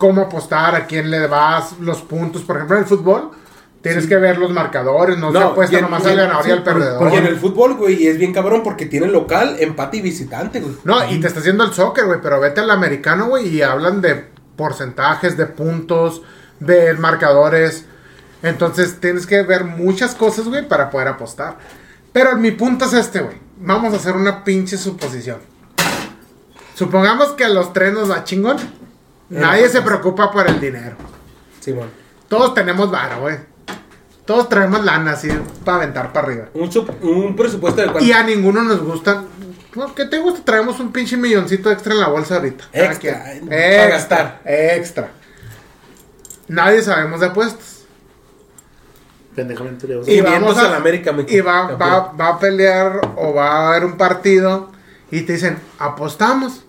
cómo 0.01 0.21
apostar, 0.23 0.73
a 0.73 0.87
quién 0.87 1.11
le 1.11 1.27
vas 1.27 1.77
los 1.79 2.01
puntos. 2.01 2.41
Por 2.41 2.55
ejemplo, 2.55 2.75
en 2.77 2.81
el 2.81 2.89
fútbol, 2.89 3.29
tienes 3.83 4.07
que 4.07 4.17
ver 4.17 4.39
los 4.39 4.49
marcadores, 4.49 5.15
no, 5.19 5.31
se 5.31 5.37
apuesta 5.37 5.75
y 5.75 5.77
en- 5.77 5.83
nomás 5.83 6.03
y 6.03 6.09
al 6.09 6.15
ganador 6.15 6.43
sí, 6.43 6.49
y 6.49 6.53
al 6.53 6.63
perdedor. 6.63 6.97
por 6.97 7.13
Y 7.13 7.17
en 7.17 7.25
el 7.27 7.37
fútbol, 7.37 7.75
güey, 7.75 8.07
es 8.07 8.17
bien 8.17 8.33
cabrón 8.33 8.63
porque 8.63 8.87
tiene 8.87 9.05
local, 9.05 9.57
empate 9.59 9.97
y 9.97 10.01
visitante, 10.01 10.59
güey. 10.59 10.73
No, 10.83 11.07
y 11.07 11.19
te 11.19 11.27
está 11.27 11.39
haciendo 11.39 11.63
el 11.63 11.71
soccer, 11.71 12.05
güey, 12.05 12.19
pero 12.19 12.39
vete 12.39 12.61
al 12.61 12.71
americano, 12.71 13.27
güey, 13.27 13.47
y 13.47 13.61
hablan 13.61 14.01
de 14.01 14.25
porcentajes, 14.55 15.37
de 15.37 15.45
puntos, 15.45 16.23
de 16.59 16.95
marcadores. 16.95 17.85
Entonces 18.41 18.99
tienes 18.99 19.27
que 19.27 19.43
ver 19.43 19.65
muchas 19.65 20.15
cosas, 20.15 20.45
güey, 20.47 20.67
para 20.67 20.89
poder 20.89 21.09
apostar. 21.09 21.57
Pero 22.11 22.35
mi 22.37 22.49
punto 22.49 22.85
es 22.85 22.93
este, 22.93 23.19
güey. 23.21 23.37
Vamos 23.59 23.93
a 23.93 23.97
hacer 23.97 24.15
una 24.15 24.43
pinche 24.43 24.77
suposición. 24.79 25.37
Supongamos 26.73 27.33
que 27.33 27.43
a 27.45 27.49
los 27.49 27.71
tres 27.73 27.93
nos 27.93 28.09
va 28.09 28.23
chingón. 28.23 28.57
Nadie 29.39 29.69
se 29.69 29.81
preocupa 29.81 30.31
por 30.31 30.47
el 30.47 30.59
dinero. 30.59 30.95
Simón. 31.59 31.89
Todos 32.27 32.53
tenemos 32.53 32.89
vara, 32.91 33.17
güey. 33.17 33.37
Todos 34.25 34.47
traemos 34.49 34.83
lana 34.85 35.11
así 35.11 35.29
para 35.65 35.77
aventar 35.77 36.13
para 36.13 36.27
arriba. 36.27 36.45
Un, 36.53 36.69
sup- 36.71 37.01
un 37.01 37.35
presupuesto 37.35 37.81
de 37.81 37.87
cuánto. 37.87 38.03
Y 38.07 38.11
a 38.11 38.23
ninguno 38.23 38.61
nos 38.63 38.81
gusta. 38.81 39.23
¿no? 39.75 39.95
¿Qué 39.95 40.05
te 40.05 40.19
gusta? 40.19 40.43
Traemos 40.43 40.79
un 40.79 40.91
pinche 40.91 41.17
milloncito 41.17 41.71
extra 41.71 41.93
en 41.93 41.99
la 42.01 42.07
bolsa 42.09 42.35
ahorita. 42.35 42.65
Cada 42.71 42.85
Extra, 42.85 43.23
quien. 43.23 43.47
para 43.47 43.65
Extra. 43.65 43.87
gastar. 43.89 44.41
Extra. 44.45 45.09
Nadie 46.47 46.81
sabemos 46.81 47.19
de 47.21 47.27
apuestas. 47.27 47.79
Pendejamente 49.35 49.87
le 49.87 49.95
vas 49.97 50.07
a- 50.07 50.11
Y 50.11 50.21
vamos 50.21 50.57
a- 50.57 50.69
la 50.69 50.77
América. 50.77 51.13
Y 51.27 51.39
va, 51.39 51.67
Campeón. 51.69 51.79
va, 51.79 52.11
va 52.13 52.27
a 52.29 52.39
pelear 52.39 53.01
o 53.15 53.33
va 53.33 53.49
a 53.51 53.69
haber 53.69 53.85
un 53.85 53.97
partido 53.97 54.71
y 55.09 55.21
te 55.21 55.33
dicen, 55.33 55.57
apostamos. 55.79 56.63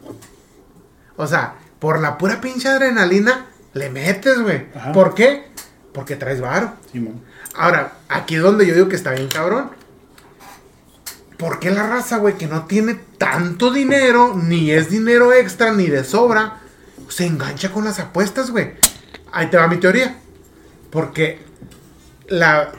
O 1.16 1.26
sea, 1.26 1.54
por 1.82 2.00
la 2.00 2.16
pura 2.16 2.40
pinche 2.40 2.68
adrenalina 2.68 3.46
le 3.74 3.90
metes, 3.90 4.40
güey. 4.40 4.68
¿Por 4.94 5.16
qué? 5.16 5.48
Porque 5.92 6.14
traes 6.14 6.40
varo. 6.40 6.74
Simón. 6.92 7.20
Ahora, 7.56 7.94
aquí 8.08 8.36
es 8.36 8.42
donde 8.42 8.68
yo 8.68 8.74
digo 8.74 8.88
que 8.88 8.94
está 8.94 9.10
bien 9.10 9.26
cabrón. 9.26 9.72
¿Por 11.38 11.58
qué 11.58 11.72
la 11.72 11.88
raza, 11.88 12.18
güey, 12.18 12.38
que 12.38 12.46
no 12.46 12.66
tiene 12.66 12.94
tanto 13.18 13.72
dinero, 13.72 14.36
ni 14.40 14.70
es 14.70 14.90
dinero 14.90 15.32
extra, 15.32 15.72
ni 15.72 15.88
de 15.88 16.04
sobra, 16.04 16.60
se 17.08 17.26
engancha 17.26 17.72
con 17.72 17.84
las 17.84 17.98
apuestas, 17.98 18.52
güey? 18.52 18.74
Ahí 19.32 19.48
te 19.48 19.56
va 19.56 19.66
mi 19.66 19.78
teoría. 19.78 20.18
Porque 20.88 21.40
la, 22.28 22.70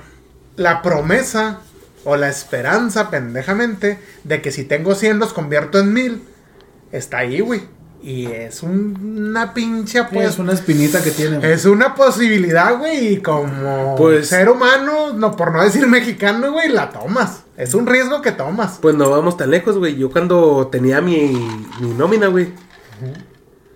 la 0.55 0.81
promesa 0.81 1.59
o 2.05 2.15
la 2.15 2.30
esperanza, 2.30 3.09
pendejamente, 3.09 3.99
de 4.23 4.41
que 4.41 4.53
si 4.53 4.63
tengo 4.63 4.95
100 4.95 5.19
los 5.19 5.34
convierto 5.34 5.77
en 5.77 5.91
1000, 5.91 6.23
está 6.93 7.17
ahí, 7.17 7.41
güey. 7.41 7.73
Y 8.03 8.25
es 8.25 8.61
un- 8.63 9.27
una 9.30 9.53
pinche 9.53 9.93
Sí, 9.93 9.97
apuesta. 9.97 10.30
es 10.30 10.38
una 10.39 10.51
espinita 10.51 11.01
que 11.01 11.11
tiene. 11.11 11.38
güey. 11.38 11.51
Es 11.53 11.63
una 11.65 11.95
posibilidad, 11.95 12.77
güey, 12.77 13.13
y 13.13 13.17
como 13.21 13.95
Pues- 13.97 14.27
ser 14.27 14.49
humano, 14.49 15.13
no 15.13 15.35
por 15.38 15.53
no 15.53 15.63
decir 15.63 15.88
mexicano, 15.88 16.51
güey, 16.51 16.67
la 16.69 16.89
tomas. 16.91 17.43
Es 17.55 17.73
un 17.73 17.88
riesgo 17.88 18.21
que 18.21 18.34
tomas. 18.34 18.80
Pues 18.81 18.95
no 18.95 19.09
vamos 19.09 19.38
tan 19.38 19.51
lejos, 19.51 19.77
güey. 19.77 19.95
Yo 19.95 20.11
cuando 20.11 20.67
tenía 20.69 20.99
mi, 20.99 21.31
mi 21.80 21.89
nómina, 21.93 22.27
güey. 22.27 22.49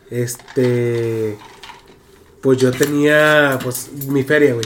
Este. 0.10 1.38
Pues 2.42 2.58
yo 2.60 2.72
tenía, 2.72 3.58
pues, 3.64 3.90
mi 4.08 4.24
feria, 4.24 4.54
güey. 4.54 4.66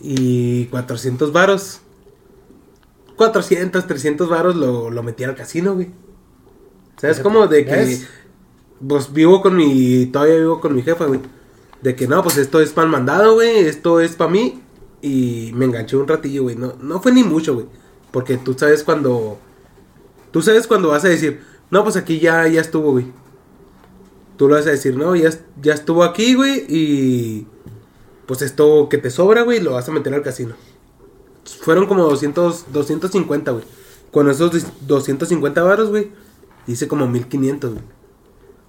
Y 0.00 0.66
400 0.66 1.32
varos. 1.32 1.80
400, 3.16 3.86
300 3.86 4.28
varos 4.28 4.56
lo, 4.56 4.90
lo 4.90 5.02
metí 5.02 5.24
al 5.24 5.34
casino, 5.34 5.74
güey. 5.74 5.90
¿Sabes 6.96 7.20
cómo? 7.20 7.46
De 7.46 7.64
que. 7.64 7.70
¿Ves? 7.70 8.08
Pues 8.86 9.12
vivo 9.12 9.42
con 9.42 9.56
mi. 9.56 10.06
Todavía 10.06 10.36
vivo 10.36 10.60
con 10.60 10.74
mi 10.74 10.82
jefa, 10.82 11.06
güey. 11.06 11.20
De 11.80 11.96
que 11.96 12.06
no, 12.06 12.22
pues 12.22 12.36
esto 12.36 12.60
es 12.60 12.70
pan 12.70 12.90
mandado, 12.90 13.34
güey. 13.34 13.66
Esto 13.66 14.00
es 14.00 14.16
para 14.16 14.30
mí. 14.30 14.62
Y 15.00 15.52
me 15.54 15.64
enganché 15.64 15.96
un 15.96 16.08
ratillo, 16.08 16.44
güey. 16.44 16.56
No, 16.56 16.74
no 16.80 17.00
fue 17.00 17.12
ni 17.12 17.24
mucho, 17.24 17.54
güey. 17.54 17.66
Porque 18.10 18.36
tú 18.36 18.54
sabes 18.54 18.82
cuando. 18.84 19.38
Tú 20.30 20.42
sabes 20.42 20.66
cuando 20.66 20.88
vas 20.88 21.04
a 21.04 21.08
decir, 21.08 21.42
no, 21.70 21.82
pues 21.82 21.96
aquí 21.96 22.18
ya, 22.18 22.46
ya 22.48 22.60
estuvo, 22.60 22.92
güey. 22.92 23.06
Tú 24.36 24.48
lo 24.48 24.54
vas 24.54 24.66
a 24.66 24.70
decir, 24.70 24.96
no, 24.96 25.14
ya, 25.14 25.30
ya 25.60 25.74
estuvo 25.74 26.04
aquí, 26.04 26.34
güey. 26.34 26.64
Y. 26.68 27.46
Pues 28.26 28.42
esto 28.42 28.88
que 28.88 28.98
te 28.98 29.10
sobra, 29.10 29.42
güey, 29.42 29.60
lo 29.60 29.72
vas 29.72 29.88
a 29.88 29.92
meter 29.92 30.14
al 30.14 30.22
casino. 30.22 30.54
Fueron 31.60 31.86
como 31.86 32.04
200, 32.04 32.72
250, 32.72 33.50
güey. 33.50 33.64
Con 34.10 34.28
esos 34.28 34.52
250 34.86 35.62
varos, 35.62 35.88
güey, 35.88 36.10
hice 36.66 36.86
como 36.86 37.08
1500, 37.08 37.72
güey. 37.72 37.84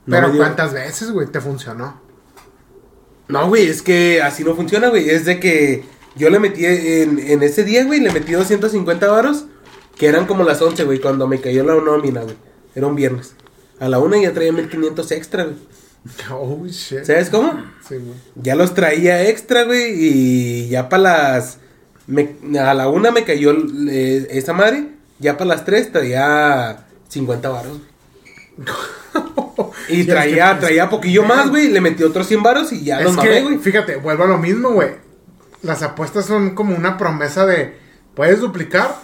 No 0.06 0.16
Pero 0.18 0.28
¿cuántas 0.38 0.74
veces, 0.74 1.12
güey, 1.12 1.28
te 1.28 1.40
funcionó? 1.40 2.02
No, 3.28 3.48
güey, 3.48 3.68
es 3.68 3.82
que 3.82 4.22
así 4.22 4.44
no 4.44 4.56
funciona, 4.56 4.90
güey. 4.90 5.10
Es 5.10 5.26
de 5.26 5.40
que 5.40 5.86
yo 6.16 6.30
le 6.30 6.40
metí 6.40 6.66
en, 6.66 7.20
en 7.20 7.42
ese 7.44 7.64
día, 7.64 7.86
güey, 7.86 8.00
le 8.02 8.12
metí 8.12 8.34
250 8.34 9.08
varos, 9.10 9.46
que 9.98 10.08
eran 10.08 10.26
como 10.26 10.44
las 10.44 10.62
11, 10.62 10.84
güey, 10.84 11.00
cuando 11.00 11.28
me 11.28 11.40
cayó 11.40 11.64
la 11.64 11.76
nómina, 11.76 12.22
güey. 12.22 12.36
Era 12.76 12.88
un 12.88 12.96
viernes. 12.96 13.36
A 13.80 13.88
la 13.88 14.00
una 14.00 14.22
ya 14.22 14.34
traía 14.34 14.52
1500 14.52 15.12
extra, 15.12 15.44
güey. 15.46 15.56
Oh, 16.32 16.66
shit. 16.68 17.06
¿Sabes 17.06 17.30
cómo? 17.30 17.54
Sí, 17.88 17.96
güey. 17.96 18.14
Ya 18.36 18.56
los 18.56 18.74
traía 18.74 19.28
extra, 19.30 19.64
güey, 19.64 19.94
y 19.98 20.68
ya 20.68 20.90
para 20.90 21.04
las... 21.04 21.60
me- 22.08 22.36
a 22.60 22.74
la 22.74 22.90
una 22.90 23.12
me 23.12 23.24
cayó 23.24 23.54
eh, 23.90 24.28
esa 24.32 24.52
madre, 24.52 24.90
ya 25.20 25.38
para 25.38 25.48
las 25.52 25.64
3 25.66 25.94
traía 25.94 26.86
50 27.08 27.48
varos, 27.50 27.78
güey. 27.80 27.93
Y 29.90 30.06
traía, 30.06 30.52
es 30.52 30.54
que- 30.56 30.66
traía 30.66 30.90
poquillo 30.90 31.24
más, 31.24 31.50
güey, 31.50 31.68
le 31.70 31.82
metí 31.82 32.04
otros 32.04 32.28
100 32.28 32.42
varos 32.44 32.72
y 32.72 32.84
ya 32.84 33.02
los 33.02 33.16
mamé, 33.16 33.42
güey. 33.42 33.58
fíjate, 33.58 33.98
vuelvo 33.98 34.24
a 34.24 34.28
lo 34.28 34.38
mismo, 34.38 34.70
güey. 34.72 34.92
Las 35.62 35.82
apuestas 35.84 36.26
son 36.26 36.56
como 36.56 36.76
una 36.76 36.98
promesa 36.98 37.46
de, 37.46 37.78
puedes 38.16 38.40
duplicar, 38.40 38.96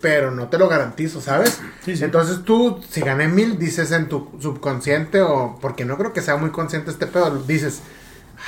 pero 0.00 0.30
no 0.30 0.48
te 0.48 0.56
lo 0.58 0.68
garantizo, 0.68 1.20
¿sabes? 1.20 1.60
Sí, 1.84 1.96
sí. 1.96 2.04
Entonces 2.04 2.44
tú, 2.44 2.80
si 2.88 3.00
gané 3.00 3.28
mil, 3.28 3.58
dices 3.58 3.90
en 3.92 4.08
tu 4.08 4.30
subconsciente, 4.40 5.20
o 5.20 5.58
porque 5.60 5.84
no 5.84 5.98
creo 5.98 6.12
que 6.12 6.22
sea 6.22 6.36
muy 6.36 6.50
consciente 6.50 6.90
este 6.90 7.06
pedo, 7.06 7.42
dices, 7.46 7.80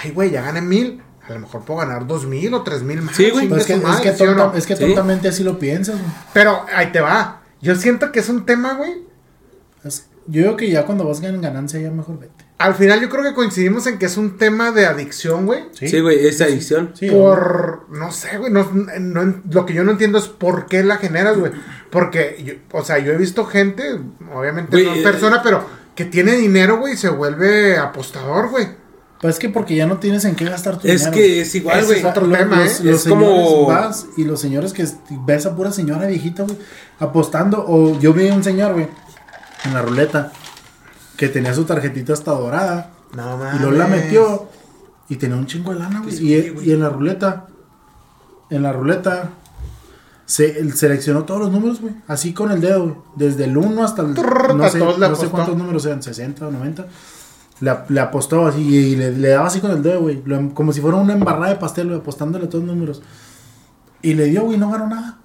ay, 0.02 0.12
güey, 0.12 0.30
ya 0.30 0.42
gané 0.42 0.60
mil, 0.62 1.02
a 1.28 1.32
lo 1.32 1.40
mejor 1.40 1.62
puedo 1.64 1.80
ganar 1.80 2.06
dos 2.06 2.24
mil 2.26 2.54
o 2.54 2.62
tres 2.62 2.82
mil 2.82 3.02
más. 3.02 3.16
Sí, 3.16 3.30
güey. 3.30 3.48
Pues 3.48 3.62
es, 3.62 3.66
que, 3.66 3.74
es, 3.74 4.00
que 4.00 4.12
¿sí 4.16 4.24
no? 4.24 4.54
es 4.54 4.66
que 4.66 4.76
Sí. 4.76 4.86
tontamente 4.86 5.28
así 5.28 5.42
lo 5.42 5.58
piensas, 5.58 5.96
güey. 5.96 6.10
Pero 6.32 6.64
ahí 6.74 6.92
te 6.92 7.00
va. 7.00 7.42
Yo 7.60 7.74
siento 7.74 8.10
que 8.12 8.20
es 8.20 8.28
un 8.28 8.46
tema, 8.46 8.74
güey. 8.74 9.09
Es- 10.30 10.34
Yo 10.34 10.42
digo 10.42 10.56
que 10.56 10.70
ya 10.70 10.84
cuando 10.86 11.04
vas 11.04 11.22
en 11.22 11.40
ganancia 11.40 11.80
ya 11.80 11.90
mejor 11.90 12.18
vete. 12.18 12.44
Al 12.58 12.74
final 12.74 13.00
yo 13.00 13.08
creo 13.08 13.22
que 13.24 13.32
coincidimos 13.34 13.86
en 13.86 13.98
que 13.98 14.04
es 14.06 14.16
un 14.18 14.36
tema 14.36 14.70
de 14.70 14.84
adicción, 14.86 15.46
güey. 15.46 15.64
Sí, 15.72 15.98
güey, 16.00 16.26
es 16.26 16.40
adicción. 16.42 16.92
Sí, 16.94 17.08
por, 17.10 17.86
no 17.90 18.12
sé, 18.12 18.36
güey, 18.36 18.52
no, 18.52 18.68
no- 19.00 19.42
lo 19.50 19.64
que 19.64 19.72
yo 19.72 19.82
no 19.82 19.92
entiendo 19.92 20.18
es 20.18 20.28
por 20.28 20.66
qué 20.66 20.84
la 20.84 20.98
generas, 20.98 21.38
güey. 21.38 21.52
Porque, 21.90 22.36
yo- 22.44 22.78
o 22.78 22.84
sea, 22.84 22.98
yo 22.98 23.12
he 23.12 23.16
visto 23.16 23.46
gente, 23.46 23.98
obviamente 24.34 24.72
Güey, 24.72 24.84
no 24.84 24.94
eh, 24.94 25.02
persona, 25.02 25.42
pero 25.42 25.64
que 25.94 26.04
tiene 26.04 26.32
dinero, 26.32 26.78
güey, 26.78 26.94
y 26.94 26.96
se 26.98 27.08
vuelve 27.08 27.78
apostador, 27.78 28.50
güey. 28.50 28.68
Pues 29.22 29.34
es 29.34 29.38
que 29.40 29.48
porque 29.50 29.74
ya 29.74 29.86
no 29.86 29.98
tienes 29.98 30.24
en 30.26 30.34
qué 30.34 30.44
gastar 30.46 30.78
tu 30.78 30.86
Es 30.88 31.00
dinero. 31.00 31.12
que 31.12 31.40
es 31.42 31.54
igual, 31.54 31.84
güey. 31.84 31.98
es 31.98 32.04
otro 32.04 32.26
Los- 32.26 32.38
tema, 32.38 32.56
los, 32.64 32.80
¿eh? 32.80 32.84
los 32.84 33.02
Es 33.02 33.08
como- 33.08 33.24
señores 33.26 33.66
vas 33.66 34.06
y 34.16 34.24
los 34.24 34.40
señores 34.40 34.72
que 34.74 34.86
ves 35.26 35.46
a 35.46 35.56
pura 35.56 35.72
señora 35.72 36.06
viejita, 36.06 36.42
güey, 36.44 36.56
apostando. 36.98 37.64
O 37.66 37.98
yo 38.00 38.12
vi 38.12 38.28
un 38.30 38.42
señor, 38.44 38.72
güey, 38.74 38.88
en 39.64 39.74
la 39.74 39.82
ruleta, 39.82 40.32
que 41.16 41.28
tenía 41.28 41.52
su 41.54 41.64
tarjetita 41.64 42.12
hasta 42.12 42.32
dorada. 42.32 42.90
No 43.14 43.38
Y 43.54 43.58
luego 43.58 43.76
la 43.76 43.86
metió 43.86 44.48
y 45.08 45.16
tenía 45.16 45.36
un 45.36 45.46
chingo 45.46 45.72
de 45.72 45.80
lana, 45.80 46.00
güey. 46.00 46.16
Sí, 46.16 46.32
Y, 46.34 46.48
güey. 46.50 46.68
y 46.68 46.72
en 46.72 46.80
la 46.80 46.88
ruleta, 46.90 47.46
en 48.50 48.62
la 48.62 48.72
ruleta, 48.72 49.30
Se, 50.26 50.70
seleccionó 50.76 51.24
todos 51.24 51.40
los 51.40 51.50
números, 51.50 51.80
güey. 51.80 51.92
Así 52.06 52.32
con 52.32 52.52
el 52.52 52.60
dedo, 52.60 52.82
güey. 52.84 52.94
Desde 53.16 53.44
el 53.44 53.56
1 53.56 53.82
hasta 53.82 54.02
el. 54.02 54.14
Trrr, 54.14 54.54
No 54.54 54.68
sé, 54.68 54.78
no 54.78 55.16
sé 55.16 55.26
cuántos 55.28 55.56
números 55.56 55.84
eran, 55.86 56.02
60 56.04 56.46
o 56.46 56.50
90. 56.52 56.86
Le, 57.58 57.76
le 57.88 58.00
apostó 58.00 58.46
así 58.46 58.60
y 58.60 58.94
le, 58.96 59.10
le 59.10 59.28
daba 59.30 59.48
así 59.48 59.60
con 59.60 59.72
el 59.72 59.82
dedo, 59.82 60.02
güey. 60.02 60.22
Lo- 60.24 60.54
Como 60.54 60.72
si 60.72 60.80
fuera 60.80 60.96
una 60.98 61.14
embarrada 61.14 61.48
de 61.48 61.56
pastel, 61.56 61.88
güey, 61.88 61.98
apostándole 61.98 62.46
todos 62.46 62.64
los 62.64 62.72
números. 62.74 63.02
Y 64.02 64.14
le 64.14 64.26
dio, 64.26 64.44
güey, 64.44 64.56
no 64.56 64.70
ganó 64.70 64.86
nada. 64.86 65.18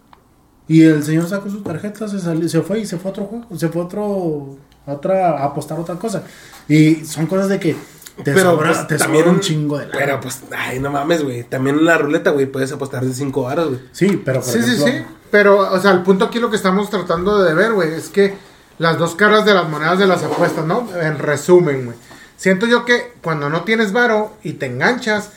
Y 0.68 0.84
el 0.84 1.04
señor 1.04 1.28
sacó 1.28 1.50
su 1.50 1.62
tarjeta, 1.62 2.08
se 2.08 2.20
salió, 2.20 2.50
se 2.50 2.62
fue 2.62 2.80
y 2.80 2.86
se 2.86 2.98
fue 2.98 3.10
a 3.10 3.12
otro 3.12 3.26
juego, 3.26 3.46
se 3.56 3.70
fue 3.70 3.82
a 3.82 3.86
otro, 3.86 4.58
a 4.88 4.94
otra, 4.94 5.30
a 5.40 5.46
apostar 5.46 5.80
otra 5.80 5.96
cosa. 5.96 6.24
Y 6.68 7.06
son 7.06 7.28
cosas 7.28 7.50
de 7.50 7.60
que 7.60 7.76
te 8.24 8.34
sobra, 8.40 8.74
pues, 8.74 8.88
te 8.88 8.98
sobra 8.98 9.30
un 9.30 9.40
chingo 9.42 9.78
de 9.78 9.88
lana. 9.88 9.98
Pero 10.00 10.20
pues, 10.22 10.42
ay, 10.58 10.80
no 10.80 10.90
mames, 10.90 11.24
güey. 11.24 11.44
También 11.44 11.78
en 11.78 11.86
la 11.86 11.98
ruleta, 11.98 12.32
güey, 12.32 12.46
puedes 12.48 12.72
apostar 12.72 13.06
de 13.06 13.14
5 13.14 13.44
varos, 13.44 13.68
güey. 13.70 13.80
Sí, 13.92 14.22
pero 14.24 14.42
por 14.42 14.50
Sí, 14.52 14.64
sí, 14.64 14.72
ejemplo, 14.76 14.88
sí. 14.88 15.16
Pero, 15.30 15.72
o 15.72 15.80
sea, 15.80 15.92
el 15.92 16.02
punto 16.02 16.26
aquí 16.26 16.40
lo 16.40 16.50
que 16.50 16.56
estamos 16.56 16.90
tratando 16.90 17.44
de 17.44 17.54
ver, 17.54 17.74
güey, 17.74 17.94
es 17.94 18.10
que 18.10 18.36
las 18.78 18.98
dos 18.98 19.16
caras 19.16 19.46
de 19.46 19.54
las 19.54 19.70
monedas 19.70 20.00
de 20.00 20.08
las 20.08 20.24
apuestas, 20.24 20.66
¿no? 20.66 20.88
En 21.00 21.20
resumen, 21.20 21.86
güey. 21.86 21.98
Siento 22.38 22.66
yo 22.66 22.86
que 22.86 23.14
cuando 23.22 23.50
no 23.50 23.64
tienes 23.64 23.94
varo 23.94 24.36
y 24.44 24.54
te 24.54 24.66
enganchas, 24.66 25.30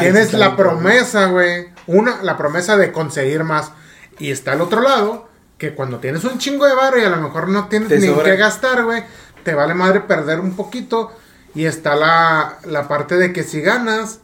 tienes 0.00 0.32
la 0.32 0.56
promesa, 0.56 1.26
güey. 1.26 1.68
Una, 1.86 2.22
la 2.22 2.36
promesa 2.36 2.76
de 2.76 2.92
conseguir 2.92 3.44
más. 3.44 3.72
Y 4.18 4.30
está 4.30 4.52
al 4.52 4.60
otro 4.60 4.80
lado, 4.80 5.28
que 5.58 5.74
cuando 5.74 5.98
tienes 5.98 6.24
un 6.24 6.38
chingo 6.38 6.66
de 6.66 6.74
varo 6.74 6.98
y 6.98 7.04
a 7.04 7.08
lo 7.10 7.16
mejor 7.18 7.48
no 7.48 7.68
tienes 7.68 7.88
Te 7.88 7.98
ni 7.98 8.08
sobra. 8.08 8.24
qué 8.24 8.36
gastar, 8.36 8.84
güey, 8.84 9.04
te 9.44 9.54
vale 9.54 9.74
madre 9.74 10.00
perder 10.00 10.40
un 10.40 10.54
poquito. 10.54 11.12
Y 11.54 11.66
está 11.66 11.96
la, 11.96 12.58
la 12.64 12.88
parte 12.88 13.16
de 13.16 13.32
que 13.32 13.42
si 13.42 13.60
ganas, 13.60 14.20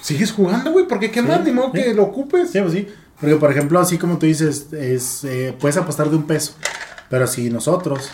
sigues 0.00 0.32
jugando, 0.32 0.72
güey, 0.72 0.86
porque 0.86 1.10
qué 1.10 1.20
Sí, 1.20 1.26
más, 1.26 1.42
ni 1.44 1.52
modo 1.52 1.70
sí. 1.72 1.82
que 1.82 1.94
lo 1.94 2.02
ocupes. 2.04 2.50
Sí, 2.50 2.60
pues 2.60 2.72
sí. 2.72 2.88
Porque, 3.20 3.36
por 3.36 3.50
ejemplo, 3.50 3.78
así 3.78 3.98
como 3.98 4.18
tú 4.18 4.26
dices, 4.26 4.72
es, 4.72 5.24
eh, 5.24 5.56
puedes 5.58 5.76
apostar 5.76 6.10
de 6.10 6.16
un 6.16 6.26
peso. 6.26 6.54
Pero 7.08 7.26
si 7.26 7.48
nosotros, 7.50 8.10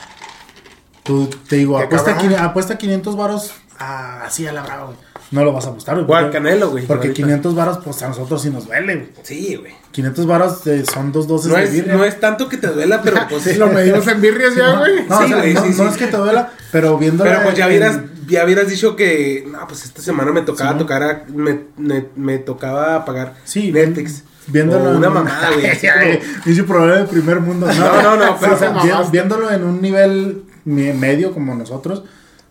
tú 1.02 1.28
te 1.48 1.56
digo, 1.56 1.78
apuesta, 1.78 2.16
apuesta 2.44 2.78
500 2.78 3.16
varos 3.16 3.52
ah, 3.78 4.22
así 4.26 4.47
a 4.47 4.52
la 4.52 4.62
brava, 4.62 4.84
güey. 4.84 4.97
No 5.32 5.44
lo 5.44 5.52
vas 5.52 5.64
a 5.66 5.70
apostar, 5.70 5.94
güey. 5.96 6.06
Porque- 6.06 6.30
Canelo, 6.30 6.70
güey. 6.70 6.86
Porque 6.86 7.09
ahorita. 7.09 7.24
500 7.26 7.54
varos, 7.54 7.78
pues 7.84 8.02
a 8.02 8.09
nosotros 8.09 8.40
sí 8.42 8.50
nos 8.50 8.66
duele, 8.66 8.94
güey. 8.96 9.09
Sí, 9.22 9.56
güey. 9.56 9.72
500 9.90 10.26
varos 10.26 10.66
eh, 10.66 10.84
son 10.84 11.10
dos 11.10 11.26
dosis 11.26 11.50
No 11.50 11.56
de 11.56 11.64
es, 11.64 11.72
birria. 11.72 11.94
no 11.94 12.04
es 12.04 12.20
tanto 12.20 12.48
que 12.48 12.56
te 12.59 12.66
duela, 12.68 13.00
pero 13.02 13.16
pues. 13.30 13.56
Lo 13.59 13.66
medimos 13.68 14.06
en 14.06 14.20
birrias 14.20 14.54
ya, 14.54 14.76
güey. 14.78 15.06
No, 15.09 15.18
Sí, 15.18 15.24
o 15.24 15.28
sea, 15.28 15.36
güey, 15.38 15.54
no, 15.54 15.62
sí, 15.62 15.68
no 15.70 15.74
sí. 15.74 15.82
es 15.90 15.96
que 15.96 16.06
te 16.06 16.16
duela, 16.16 16.52
pero 16.70 16.96
viendo 16.98 17.24
Pero 17.24 17.42
pues 17.42 17.56
ya 17.56 17.66
hubieras, 17.66 17.98
ya 18.28 18.44
hubieras 18.44 18.68
dicho 18.68 18.94
que, 18.94 19.46
no, 19.50 19.66
pues 19.66 19.84
esta 19.84 20.02
semana 20.02 20.32
me 20.32 20.42
tocaba 20.42 20.72
Sí. 20.72 20.78
tocar, 20.78 21.02
a- 21.02 21.24
me, 21.28 21.60
me, 21.76 22.06
me 22.14 22.38
tocaba 22.38 23.04
pagar 23.04 23.34
Sí, 23.44 23.72
Netflix. 23.72 24.24
Viéndolo 24.48 24.90
O 24.90 24.96
una 24.96 25.06
en- 25.06 25.12
mamada, 25.14 25.50
güey. 25.52 25.70
Dice 26.44 26.64
problema 26.64 26.96
de 26.96 27.04
primer 27.04 27.40
mundo. 27.40 27.66
No, 27.72 28.02
no, 28.02 28.16
no, 28.16 28.36
pero 28.40 28.54
o 28.54 28.59
sea, 28.59 29.02
viéndolo 29.10 29.50
en 29.50 29.64
un 29.64 29.80
nivel 29.80 30.42
me- 30.64 30.92
medio 30.92 31.32
como 31.32 31.54
nosotros, 31.54 32.02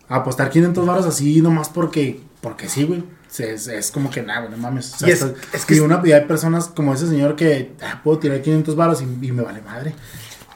apostar 0.08 0.50
500 0.50 0.84
baros 0.86 1.06
así 1.06 1.40
nomás 1.42 1.68
porque, 1.68 2.20
porque 2.42 2.68
sí, 2.68 2.84
güey. 2.84 3.02
Es, 3.38 3.66
es 3.66 3.90
como 3.90 4.10
que 4.10 4.20
nada, 4.22 4.40
güey, 4.40 4.50
no 4.52 4.58
mames. 4.58 4.92
O 4.94 4.98
sea, 4.98 5.08
Y 5.08 5.12
es- 5.12 5.22
estás- 5.22 5.54
es 5.54 5.64
que 5.64 5.76
y, 5.76 5.80
una, 5.80 6.02
y 6.04 6.12
hay 6.12 6.26
personas 6.26 6.68
como 6.68 6.92
ese 6.92 7.06
señor 7.06 7.34
que 7.36 7.72
ah, 7.82 8.02
puedo 8.04 8.18
tirar 8.18 8.42
500 8.42 8.76
baros 8.76 9.00
y, 9.00 9.04
y 9.04 9.32
me 9.32 9.42
vale 9.42 9.62
madre. 9.62 9.94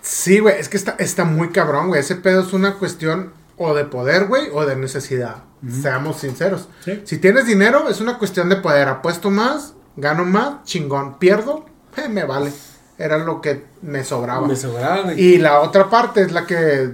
Sí, 0.02 0.40
güey, 0.40 0.60
es 0.60 0.68
que 0.68 0.76
está, 0.76 0.94
está 0.98 1.24
muy 1.24 1.48
cabrón, 1.50 1.88
güey. 1.88 2.00
Ese 2.00 2.16
pedo 2.16 2.42
es 2.42 2.52
una 2.52 2.74
cuestión 2.74 3.32
o 3.56 3.72
de 3.74 3.84
poder, 3.86 4.26
güey, 4.26 4.48
o 4.52 4.66
de 4.66 4.76
necesidad. 4.76 5.44
Seamos 5.80 6.18
sinceros. 6.18 6.68
Sí. 6.84 7.00
Si 7.04 7.16
tienes 7.18 7.46
dinero, 7.46 7.88
es 7.88 8.00
una 8.02 8.18
cuestión 8.18 8.48
de 8.50 8.56
poder. 8.56 8.88
Apuesto 8.88 9.30
más, 9.30 9.72
gano 9.96 10.24
más, 10.26 10.62
chingón. 10.64 11.18
Pierdo, 11.18 11.64
eh, 11.96 12.08
me 12.10 12.24
vale. 12.24 12.52
Era 12.98 13.18
lo 13.18 13.40
que 13.40 13.64
me 13.82 14.04
sobraba. 14.04 14.46
Me 14.46 14.54
sobraba, 14.56 15.02
güey. 15.02 15.20
Y 15.20 15.38
la 15.38 15.60
otra 15.60 15.88
parte 15.90 16.22
es 16.22 16.32
la 16.32 16.46
que 16.46 16.90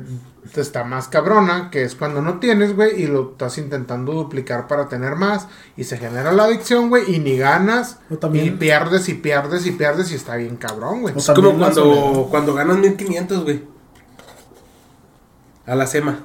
está 0.60 0.84
más 0.84 1.08
cabrona, 1.08 1.70
que 1.70 1.82
es 1.82 1.94
cuando 1.94 2.20
no 2.20 2.38
tienes, 2.38 2.76
güey, 2.76 3.02
y 3.02 3.06
lo 3.06 3.30
estás 3.32 3.56
intentando 3.58 4.12
duplicar 4.12 4.66
para 4.68 4.88
tener 4.88 5.16
más, 5.16 5.48
y 5.76 5.84
se 5.84 5.96
genera 5.96 6.30
la 6.32 6.44
adicción, 6.44 6.90
güey, 6.90 7.14
y 7.14 7.18
ni 7.20 7.38
ganas, 7.38 7.98
O 8.10 8.16
también- 8.16 8.46
y 8.46 8.50
pierdes, 8.50 9.08
y 9.08 9.14
pierdes, 9.14 9.64
y 9.66 9.70
pierdes, 9.72 10.12
y 10.12 10.14
está 10.16 10.36
bien 10.36 10.56
cabrón, 10.56 11.00
güey. 11.02 11.14
O 11.14 11.18
Es 11.18 11.30
como 11.30 11.56
cuando, 11.56 12.26
cuando 12.30 12.54
ganas 12.54 12.76
1500, 12.78 13.44
güey. 13.44 13.62
A 15.66 15.74
la 15.74 15.86
SEMA. 15.86 16.20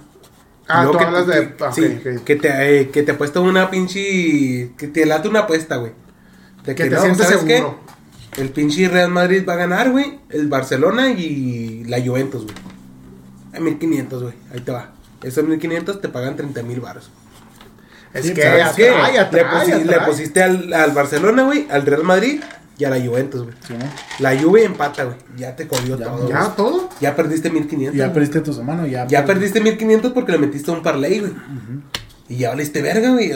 Ah, 0.68 0.88
tú 0.92 0.98
que- 0.98 1.04
hablas 1.06 1.28
de... 1.28 1.56
que- 1.56 1.72
sí, 1.72 1.86
ok. 2.18 2.24
que 2.26 2.36
te, 2.36 2.80
eh, 2.82 2.90
que 2.90 3.04
te 3.04 3.12
apuesta 3.14 3.40
una 3.40 3.70
pinche. 3.70 4.74
Que 4.78 4.88
te 4.92 5.06
late 5.06 5.30
una 5.30 5.42
apuesta, 5.42 5.78
güey. 5.78 5.94
De 6.66 6.76
Que 6.76 6.86
te 6.86 6.90
no, 6.96 7.02
sientes 7.02 7.26
¿sabes 7.28 7.44
qué? 7.46 7.58
seguro. 7.58 7.80
El 8.36 8.50
pinche 8.50 8.90
Real 8.90 9.10
Madrid 9.10 9.44
va 9.48 9.54
a 9.54 9.58
ganar, 9.58 9.92
güey. 9.92 10.20
El 10.30 10.48
Barcelona 10.50 11.10
y 11.12 11.86
la 11.86 12.02
Juventus, 12.04 12.44
güey. 12.44 12.56
A 13.58 13.60
1500, 13.60 14.24
güey. 14.24 14.36
Ahí 14.54 14.60
te 14.62 14.72
va. 14.72 14.92
Esos 15.24 15.44
1500 15.46 16.00
te 16.02 16.10
pagan 16.10 16.36
30 16.36 16.62
mil 16.64 16.80
baros. 16.80 17.10
Es 18.14 18.26
Sí, 18.26 18.34
que 18.34 18.42
¿sabes 18.44 18.64
atrae, 18.68 19.12
qué? 19.12 19.20
atrae, 19.20 19.86
le, 19.86 20.00
pusiste 20.02 20.42
al, 20.42 20.72
al 20.74 20.92
Barcelona, 20.92 21.44
güey. 21.44 21.68
Al 21.70 21.86
Real 21.86 22.04
Madrid 22.04 22.42
y 22.78 22.86
a 22.86 22.90
la 22.90 23.00
Juventus, 23.06 23.44
güey. 23.44 23.56
¿sí, 23.68 23.74
no? 23.74 23.86
La 24.20 24.40
Juve 24.40 24.64
empata, 24.64 25.04
güey. 25.04 25.18
Ya 25.36 25.56
te 25.56 25.68
cogió 25.68 25.98
todo. 25.98 26.30
¿Ya 26.30 26.40
güey. 26.44 26.56
todo? 26.56 26.90
Ya 27.02 27.16
perdiste 27.16 27.50
Y 27.50 27.52
1500. 27.52 27.96
ya 27.98 28.06
güey. 28.06 28.14
perdiste 28.14 28.42
tu 28.42 28.54
semana, 28.54 28.88
ya. 28.88 29.06
Ya 29.08 29.26
perdiste 29.26 29.60
1500 29.62 30.14
porque 30.14 30.32
le 30.32 30.38
metiste 30.38 30.72
un 30.72 30.82
parlay, 30.82 31.20
güey. 31.20 31.34
Y 32.30 32.38
ya 32.38 32.50
valiste 32.50 32.82
verga, 32.82 33.10
güey. 33.12 33.32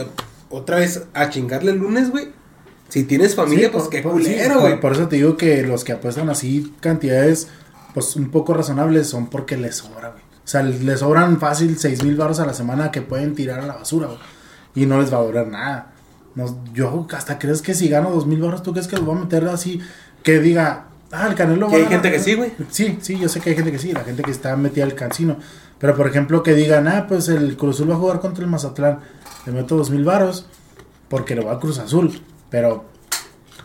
Otra 0.49 0.77
vez 0.77 1.03
a 1.14 1.30
chingarle 1.30 1.72
el 1.72 1.77
lunes, 1.77 2.10
güey. 2.11 2.30
Si 2.89 3.03
tienes 3.03 3.35
familia, 3.35 3.68
Sí, 3.68 3.72
pues 3.72 3.84
por- 3.85 3.91
qué 3.91 4.02
por- 4.02 4.11
culero, 4.14 4.53
por- 4.56 4.61
güey. 4.64 4.80
Por, 4.80 4.91
eso 4.93 5.07
te 5.07 5.15
digo 5.15 5.38
que 5.38 5.64
los 5.64 5.84
que 5.84 5.93
apuestan 5.93 6.30
así 6.30 6.73
cantidades, 6.81 7.48
pues 7.93 8.15
un 8.15 8.30
poco 8.30 8.53
razonables, 8.53 9.09
son 9.09 9.27
porque 9.27 9.57
les 9.57 9.76
sobra, 9.77 10.09
güey. 10.09 10.22
O 10.43 10.47
sea, 10.51 10.63
les 10.63 10.99
sobran 10.99 11.39
fácil 11.39 11.77
seis 11.77 12.03
mil 12.03 12.15
baros 12.15 12.39
a 12.39 12.45
la 12.45 12.53
semana 12.53 12.91
que 12.91 13.01
pueden 13.01 13.35
tirar 13.35 13.59
a 13.59 13.65
la 13.68 13.76
basura, 13.76 14.07
güey. 14.07 14.19
Y 14.76 14.85
no 14.85 14.99
les 14.99 15.13
va 15.13 15.18
a 15.18 15.23
durar 15.23 15.47
nada. 15.47 15.93
No, 16.35 16.45
yo 16.73 17.05
hasta 17.13 17.38
crees 17.38 17.61
que 17.61 17.73
si 17.73 17.89
gano 17.89 18.09
dos 18.11 18.26
mil 18.26 18.41
baros, 18.41 18.63
¿tú 18.63 18.72
crees 18.72 18.88
que 18.88 18.95
los 18.95 19.05
voy 19.05 19.18
a 19.18 19.22
meter 19.22 19.45
así? 19.49 19.80
Que 20.23 20.39
diga, 20.39 20.88
ah, 21.11 21.27
el 21.27 21.35
Canelo 21.35 21.68
va 21.68 21.73
a 21.73 21.76
hay 21.76 21.84
ganar"? 21.84 22.01
gente 22.01 22.11
que 22.11 22.23
sí, 22.23 22.35
güey. 22.35 22.53
Sí, 22.69 22.97
sí, 23.01 23.19
yo 23.19 23.27
sé 23.30 23.39
que 23.41 23.51
hay 23.51 23.55
gente 23.55 23.72
que 23.72 23.80
sí, 23.80 23.91
la 23.91 24.03
gente 24.03 24.23
que 24.23 24.31
está 24.31 24.55
metida 24.55 24.85
al 24.85 24.95
cancino. 24.95 25.38
Pero 25.77 25.95
por 25.95 26.07
ejemplo, 26.07 26.43
que 26.43 26.53
digan, 26.53 26.88
ah, 26.88 27.05
pues 27.07 27.27
el 27.27 27.57
Cruz 27.57 27.76
Azul 27.76 27.89
va 27.91 27.95
a 27.95 27.97
jugar 27.97 28.19
contra 28.19 28.43
el 28.43 28.49
Mazatlán, 28.49 28.99
le 29.45 29.51
meto 29.51 29.76
dos 29.76 29.89
mil 29.89 30.03
varos 30.03 30.45
porque 31.09 31.35
lo 31.35 31.45
va 31.45 31.53
a 31.53 31.59
Cruz 31.59 31.80
Azul. 31.80 32.22
Pero 32.49 32.85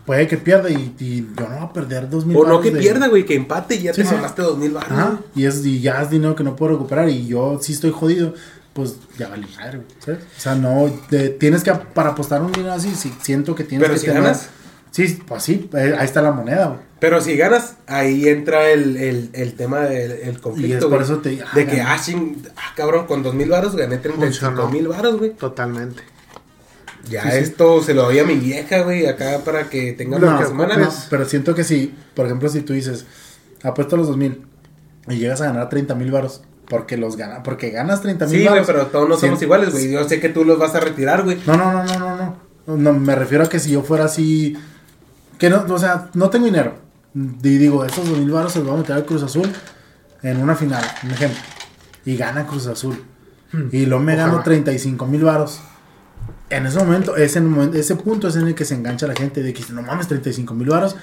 puede 0.07 0.25
que 0.27 0.37
pierda 0.37 0.71
y, 0.71 0.95
y 0.99 1.27
yo 1.37 1.47
no 1.47 1.55
voy 1.57 1.65
a 1.65 1.73
perder 1.73 2.09
dos 2.09 2.25
mil 2.25 2.35
O 2.37 2.47
no 2.47 2.59
que 2.61 2.71
de- 2.71 2.79
pierda, 2.79 3.07
güey, 3.09 3.25
que 3.25 3.35
empate 3.35 3.75
y 3.75 3.83
ya 3.83 3.93
Sí, 3.93 4.01
te 4.01 4.07
sí. 4.07 4.15
mamaste 4.15 4.41
dos 4.41 4.57
mil 4.57 4.71
baros. 4.71 4.89
Ajá, 4.91 5.19
y, 5.35 5.45
es, 5.45 5.63
y 5.63 5.81
ya 5.81 6.01
es 6.01 6.09
dinero 6.09 6.35
que 6.35 6.43
no 6.43 6.55
puedo 6.55 6.71
recuperar 6.71 7.07
y 7.09 7.27
yo 7.27 7.59
sí 7.61 7.73
estoy 7.73 7.91
jodido, 7.91 8.33
pues 8.73 8.95
ya 9.19 9.27
vale 9.27 9.45
madre, 9.57 9.77
güey, 9.79 9.89
¿sabes? 9.99 10.21
O 10.21 10.39
sea, 10.39 10.55
no, 10.55 10.89
de- 11.11 11.29
tienes 11.29 11.63
que, 11.63 11.71
para 11.73 12.09
apostar 12.11 12.41
un 12.41 12.51
dinero 12.51 12.73
así, 12.73 12.95
sí, 12.95 13.13
siento 13.21 13.53
que 13.53 13.63
tienes 13.63 13.83
Pero 13.85 13.93
que 13.93 13.99
si 13.99 14.07
tener- 14.07 14.23
ganas. 14.23 14.49
Sí, 14.89 15.19
pues 15.27 15.43
sí, 15.43 15.69
eh, 15.73 15.95
ahí 15.99 16.05
está 16.05 16.21
la 16.23 16.31
moneda, 16.31 16.67
güey. 16.67 16.79
Pero 16.99 17.21
si 17.21 17.35
ganas, 17.37 17.75
ahí 17.85 18.27
entra 18.29 18.69
el, 18.71 18.97
el, 18.97 19.29
el 19.33 19.53
tema 19.53 19.81
del 19.81 20.11
el 20.13 20.27
Y 20.27 20.29
es 20.31 20.37
conflicto, 20.39 20.89
por 20.89 20.99
güey. 20.99 21.01
eso 21.03 21.17
te 21.19 21.29
digo, 21.29 21.45
De 21.53 21.61
ah, 21.63 21.67
que, 21.67 21.81
ah, 21.81 21.97
ching, 22.03 22.41
ah, 22.55 22.73
cabrón, 22.75 23.05
con 23.05 23.21
dos 23.21 23.35
mil 23.35 23.49
baros 23.49 23.75
gané 23.75 23.97
35 23.97 24.21
Funcionó. 24.55 24.69
mil 24.71 24.87
baros, 24.87 25.17
güey. 25.19 25.31
Totalmente. 25.35 26.01
Ya 27.09 27.23
Sí, 27.23 27.29
sí. 27.31 27.37
esto 27.37 27.81
se 27.83 27.93
lo 27.93 28.03
doy 28.03 28.19
a 28.19 28.23
mi 28.25 28.35
vieja, 28.35 28.81
güey, 28.81 29.05
acá 29.05 29.39
para 29.45 29.69
que 29.69 29.93
tenga 29.93 30.19
Lo 30.19 30.27
una 30.27 30.39
que 30.39 30.45
semana. 30.45 30.73
ocupes. 30.75 30.93
No, 30.95 31.03
pero 31.09 31.25
siento 31.25 31.55
que 31.55 31.63
si, 31.63 31.93
por 32.15 32.25
ejemplo, 32.25 32.49
si 32.49 32.61
tú 32.61 32.73
dices, 32.73 33.05
apuesto 33.63 33.97
los 33.97 34.07
2000 34.07 34.41
y 35.09 35.15
llegas 35.17 35.41
a 35.41 35.45
ganar 35.45 35.69
30 35.69 35.95
mil 35.95 36.11
varos, 36.11 36.41
porque 36.69 36.97
los 36.97 37.15
gana, 37.15 37.43
porque 37.43 37.69
ganas 37.69 38.01
30 38.01 38.25
mil 38.27 38.41
Sí, 38.41 38.47
güey, 38.47 38.65
pero 38.65 38.87
todos 38.87 39.07
no 39.07 39.17
somos 39.17 39.41
iguales, 39.41 39.71
güey. 39.71 39.89
Yo 39.91 40.03
sé 40.07 40.19
que 40.19 40.29
tú 40.29 40.43
los 40.43 40.59
vas 40.59 40.75
a 40.75 40.79
retirar, 40.81 41.23
güey. 41.23 41.37
No, 41.45 41.55
no, 41.55 41.71
no, 41.71 41.83
no, 41.85 41.99
no, 41.99 42.15
no. 42.67 42.75
No, 42.77 42.93
me 42.93 43.15
refiero 43.15 43.45
a 43.45 43.49
que 43.49 43.59
si 43.59 43.71
yo 43.71 43.81
fuera 43.83 44.03
así, 44.05 44.57
que 45.37 45.49
no, 45.49 45.63
o 45.69 45.79
sea, 45.79 46.09
no 46.13 46.29
tengo 46.29 46.45
dinero. 46.45 46.75
Y 47.15 47.57
digo, 47.57 47.85
esos 47.85 48.07
2 48.09 48.17
mil 48.19 48.31
varos 48.31 48.51
se 48.51 48.59
los 48.59 48.67
voy 48.67 48.75
a 48.75 48.79
meter 48.79 48.95
al 48.97 49.05
Cruz 49.05 49.23
Azul 49.23 49.49
en 50.23 50.37
una 50.41 50.55
final, 50.55 50.83
un 51.03 51.11
ejemplo. 51.11 51.39
Y 52.05 52.17
gana 52.17 52.45
Cruz 52.45 52.67
Azul. 52.67 53.01
Y 53.71 53.85
luego 53.85 54.03
me 54.03 54.15
gano 54.17 54.31
Ojalá. 54.33 54.43
35 54.43 55.05
mil 55.07 55.23
varos. 55.23 55.61
En 56.49 56.65
ese 56.65 56.77
momento, 56.79 57.15
ese, 57.17 57.41
momento, 57.41 57.77
ese 57.77 57.95
punto 57.95 58.27
es 58.29 58.35
en 58.37 58.47
el 58.47 58.55
que 58.55 58.63
se 58.65 58.73
engancha 58.75 59.05
la 59.07 59.15
gente 59.15 59.43
de 59.43 59.53
que 59.53 59.63
no 59.73 59.81
mames, 59.81 60.07
35 60.07 60.53
mil 60.53 60.69
varos. 60.69 60.95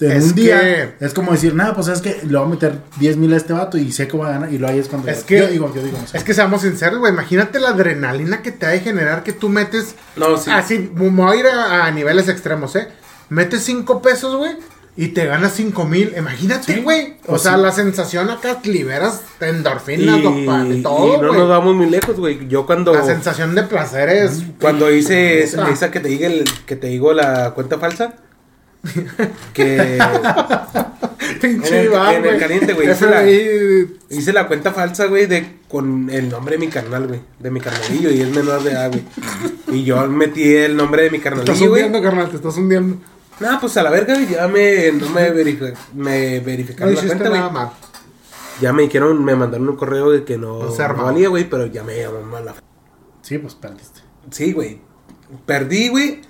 En 0.00 0.12
Es 0.12 0.24
un 0.24 0.34
día 0.34 0.58
que- 0.60 0.94
es 1.04 1.12
como 1.12 1.30
decir, 1.32 1.54
nada, 1.54 1.74
pues 1.74 1.88
es 1.88 2.00
que 2.00 2.22
le 2.26 2.38
voy 2.38 2.46
a 2.46 2.50
meter 2.50 2.78
10 2.98 3.18
mil 3.18 3.32
a 3.34 3.36
este 3.36 3.52
vato 3.52 3.76
y 3.76 3.92
sé 3.92 4.08
que 4.08 4.16
va 4.16 4.28
a 4.28 4.30
ganar. 4.32 4.50
Y 4.52 4.56
luego 4.58 4.72
ahí 4.72 4.80
es 4.80 4.88
cuando 4.88 5.08
Es 5.10 5.20
yo, 5.20 5.26
que- 5.26 5.38
yo 5.40 5.46
digo, 5.48 5.74
yo 5.74 5.82
digo, 5.82 5.98
no 6.00 6.06
sé. 6.06 6.16
Es 6.16 6.24
que 6.24 6.32
seamos 6.32 6.62
sinceros, 6.62 6.98
güey. 7.00 7.12
Imagínate 7.12 7.60
la 7.60 7.68
adrenalina 7.68 8.40
que 8.40 8.50
te 8.50 8.64
ha 8.64 8.70
de 8.70 8.80
generar 8.80 9.22
que 9.22 9.32
tú 9.34 9.50
metes. 9.50 9.94
No, 10.16 10.38
sí. 10.38 10.50
Así, 10.50 10.90
me 10.94 11.10
voy 11.10 11.36
a 11.36 11.40
ir 11.40 11.46
a, 11.46 11.84
a 11.86 11.90
niveles 11.90 12.28
extremos, 12.28 12.74
¿eh? 12.76 12.88
Metes 13.28 13.62
5 13.62 14.00
pesos, 14.00 14.34
güey. 14.36 14.56
Y 14.96 15.08
te 15.08 15.24
ganas 15.26 15.54
5 15.54 15.84
mil. 15.84 16.12
Imagínate, 16.16 16.74
Sí, 16.74 16.80
güey. 16.80 17.14
o 17.24 17.30
pues 17.30 17.42
sea, 17.42 17.54
sí. 17.54 17.60
la 17.62 17.72
sensación 17.72 18.28
acá 18.28 18.60
liberas 18.64 19.22
Y, 19.40 19.44
endorfinas, 19.44 20.22
dopamina, 20.22 20.74
y 20.74 20.82
todo, 20.82 21.22
no 21.22 21.32
nos 21.32 21.48
vamos 21.48 21.74
muy 21.74 21.88
lejos, 21.88 22.16
güey. 22.16 22.48
Yo 22.48 22.66
cuando, 22.66 22.92
La 22.92 23.04
sensación 23.04 23.54
de 23.54 23.62
placer 23.62 24.08
es. 24.10 24.42
cuando 24.60 24.90
hice 24.92 25.42
esa, 25.42 25.70
esa 25.70 25.90
que 25.90 26.00
te 26.00 26.08
diga 26.08 26.26
el, 26.26 26.44
que 26.66 26.76
te 26.76 26.88
digo 26.88 27.12
la 27.12 27.52
cuenta 27.52 27.78
falsa, 27.78 28.14
que 29.54 29.98
Pinche 31.40 31.84
En 31.86 31.92
en 31.92 32.24
el 32.26 32.38
caliente, 32.38 32.72
güey, 32.74 32.88
hice 34.10 34.32
la 34.32 34.46
cuenta 34.48 34.72
falsa, 34.72 35.06
güey, 35.06 35.26
de 35.26 35.60
con 35.68 36.10
el 36.10 36.28
nombre 36.28 36.56
de 36.56 36.66
mi 36.66 36.68
carnal, 36.68 37.06
güey. 37.06 37.20
De 37.38 37.50
mi 37.50 37.60
carnalillo, 37.60 38.10
y 38.10 38.20
es 38.20 38.28
menor 38.28 38.62
de 38.62 38.72
edad, 38.72 38.90
güey. 38.90 39.04
Y 39.72 39.84
yo 39.84 40.06
metí 40.08 40.54
el 40.54 40.76
nombre 40.76 41.04
de 41.04 41.10
mi 41.10 41.18
Te 41.18 41.28
estás 41.28 41.44
carnalillo, 41.44 41.70
hundiendo, 41.70 42.02
carnal, 42.02 42.28
te 42.30 42.36
estás 42.36 42.56
hundiendo. 42.56 42.96
No, 43.40 43.58
pues 43.60 43.76
a 43.76 43.82
la 43.82 43.90
verga, 43.90 44.14
güey, 44.14 44.28
ya 44.28 44.46
me, 44.48 44.92
no 44.92 45.08
me, 45.10 45.32
verifi- 45.34 45.74
me 45.94 46.38
No 46.40 46.44
verificaron 46.44 46.94
la 46.94 47.00
cuenta, 47.00 47.28
güey. 47.28 47.50
mal. 47.50 47.70
Ya 48.60 48.72
me 48.74 48.82
dijeron, 48.82 49.24
me 49.24 49.34
mandaron 49.34 49.68
un 49.70 49.76
correo 49.76 50.10
de 50.10 50.24
que 50.24 50.36
no, 50.36 50.58
No 50.64 50.88
no 50.88 51.04
valía, 51.04 51.28
güey, 51.30 51.48
pero 51.48 51.66
ya 51.66 51.82
me 51.82 51.98
llamó 51.98 52.20
mal 52.22 52.44
la 52.44 52.54
Sí, 53.22 53.38
pues 53.38 53.54
perdiste. 53.54 54.00
Sí, 54.30 54.52
güey. 54.52 54.80
Perdí, 55.46 55.88
güey. 55.88 56.20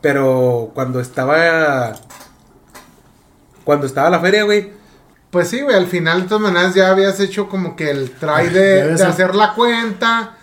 Pero 0.00 0.70
cuando 0.74 1.00
estaba. 1.00 1.94
Cuando 3.64 3.86
estaba 3.86 4.10
la 4.10 4.20
feria, 4.20 4.44
güey. 4.44 4.70
Pues 5.30 5.48
sí, 5.48 5.62
güey, 5.62 5.74
al 5.74 5.86
final 5.86 6.22
de 6.22 6.28
todas 6.28 6.42
maneras 6.42 6.74
ya 6.74 6.90
habías 6.90 7.18
hecho 7.18 7.48
como 7.48 7.74
que 7.74 7.90
el 7.90 8.12
try 8.12 8.50
de, 8.50 8.92
hacer 9.04 9.34
la 9.34 9.54
cuenta, 9.54 10.36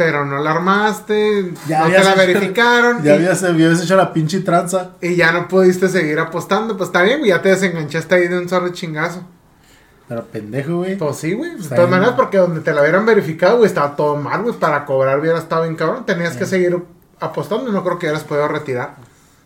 pero 0.00 0.24
no 0.24 0.38
la 0.38 0.52
armaste, 0.52 1.52
Ya 1.68 1.80
no 1.80 1.86
te 1.88 1.92
la 1.92 2.00
hecho- 2.12 2.16
verificaron 2.16 3.02
Ya 3.02 3.12
y, 3.12 3.16
habías, 3.16 3.42
habías 3.44 3.82
hecho 3.82 3.96
la 3.96 4.14
pinche 4.14 4.40
tranza. 4.40 4.92
y 5.02 5.14
ya 5.14 5.30
no 5.30 5.46
pudiste 5.46 5.90
seguir 5.90 6.18
apostando. 6.18 6.74
Pues 6.78 6.88
está 6.88 7.02
bien, 7.02 7.18
güey, 7.18 7.28
ya 7.28 7.42
te 7.42 7.50
desenganchaste 7.50 8.14
ahí 8.14 8.28
de 8.28 8.38
un 8.38 8.48
solo 8.48 8.70
chingazo. 8.70 9.22
Pero 10.08 10.24
pendejo, 10.24 10.78
güey. 10.78 10.96
Pues 10.96 11.16
sí, 11.18 11.34
güey, 11.34 11.54
de 11.54 11.68
todas 11.68 11.90
maneras 11.90 12.14
porque 12.16 12.38
donde 12.38 12.60
te 12.62 12.72
la 12.72 12.80
hubieran 12.80 13.04
verificado, 13.04 13.58
güey, 13.58 13.66
estaba 13.68 13.94
todo 13.94 14.16
mal, 14.16 14.40
güey, 14.42 14.54
para 14.54 14.86
cobrar 14.86 15.20
hubiera 15.20 15.38
estado 15.38 15.64
bien 15.64 15.76
cabrón, 15.76 16.06
tenías 16.06 16.34
que 16.38 16.46
seguir 16.46 16.78
apostando 17.20 17.70
no 17.70 17.84
creo 17.84 17.98
que 17.98 18.06
hubieras 18.06 18.24
podido 18.24 18.48
retirar, 18.48 18.94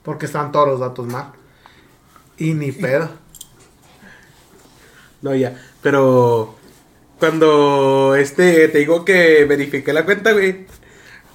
porque 0.04 0.26
estaban 0.26 0.52
todos 0.52 0.68
los 0.68 0.78
datos 0.78 1.04
mal. 1.08 1.32
Y 2.38 2.54
ni 2.54 2.70
pedo. 2.70 3.08
No, 5.20 5.34
ya. 5.34 5.54
Pero. 5.82 6.54
Cuando 7.18 8.14
este. 8.16 8.68
Te 8.68 8.78
digo 8.78 9.04
que 9.04 9.44
verifiqué 9.44 9.92
la 9.92 10.04
cuenta, 10.04 10.32
güey. 10.32 10.66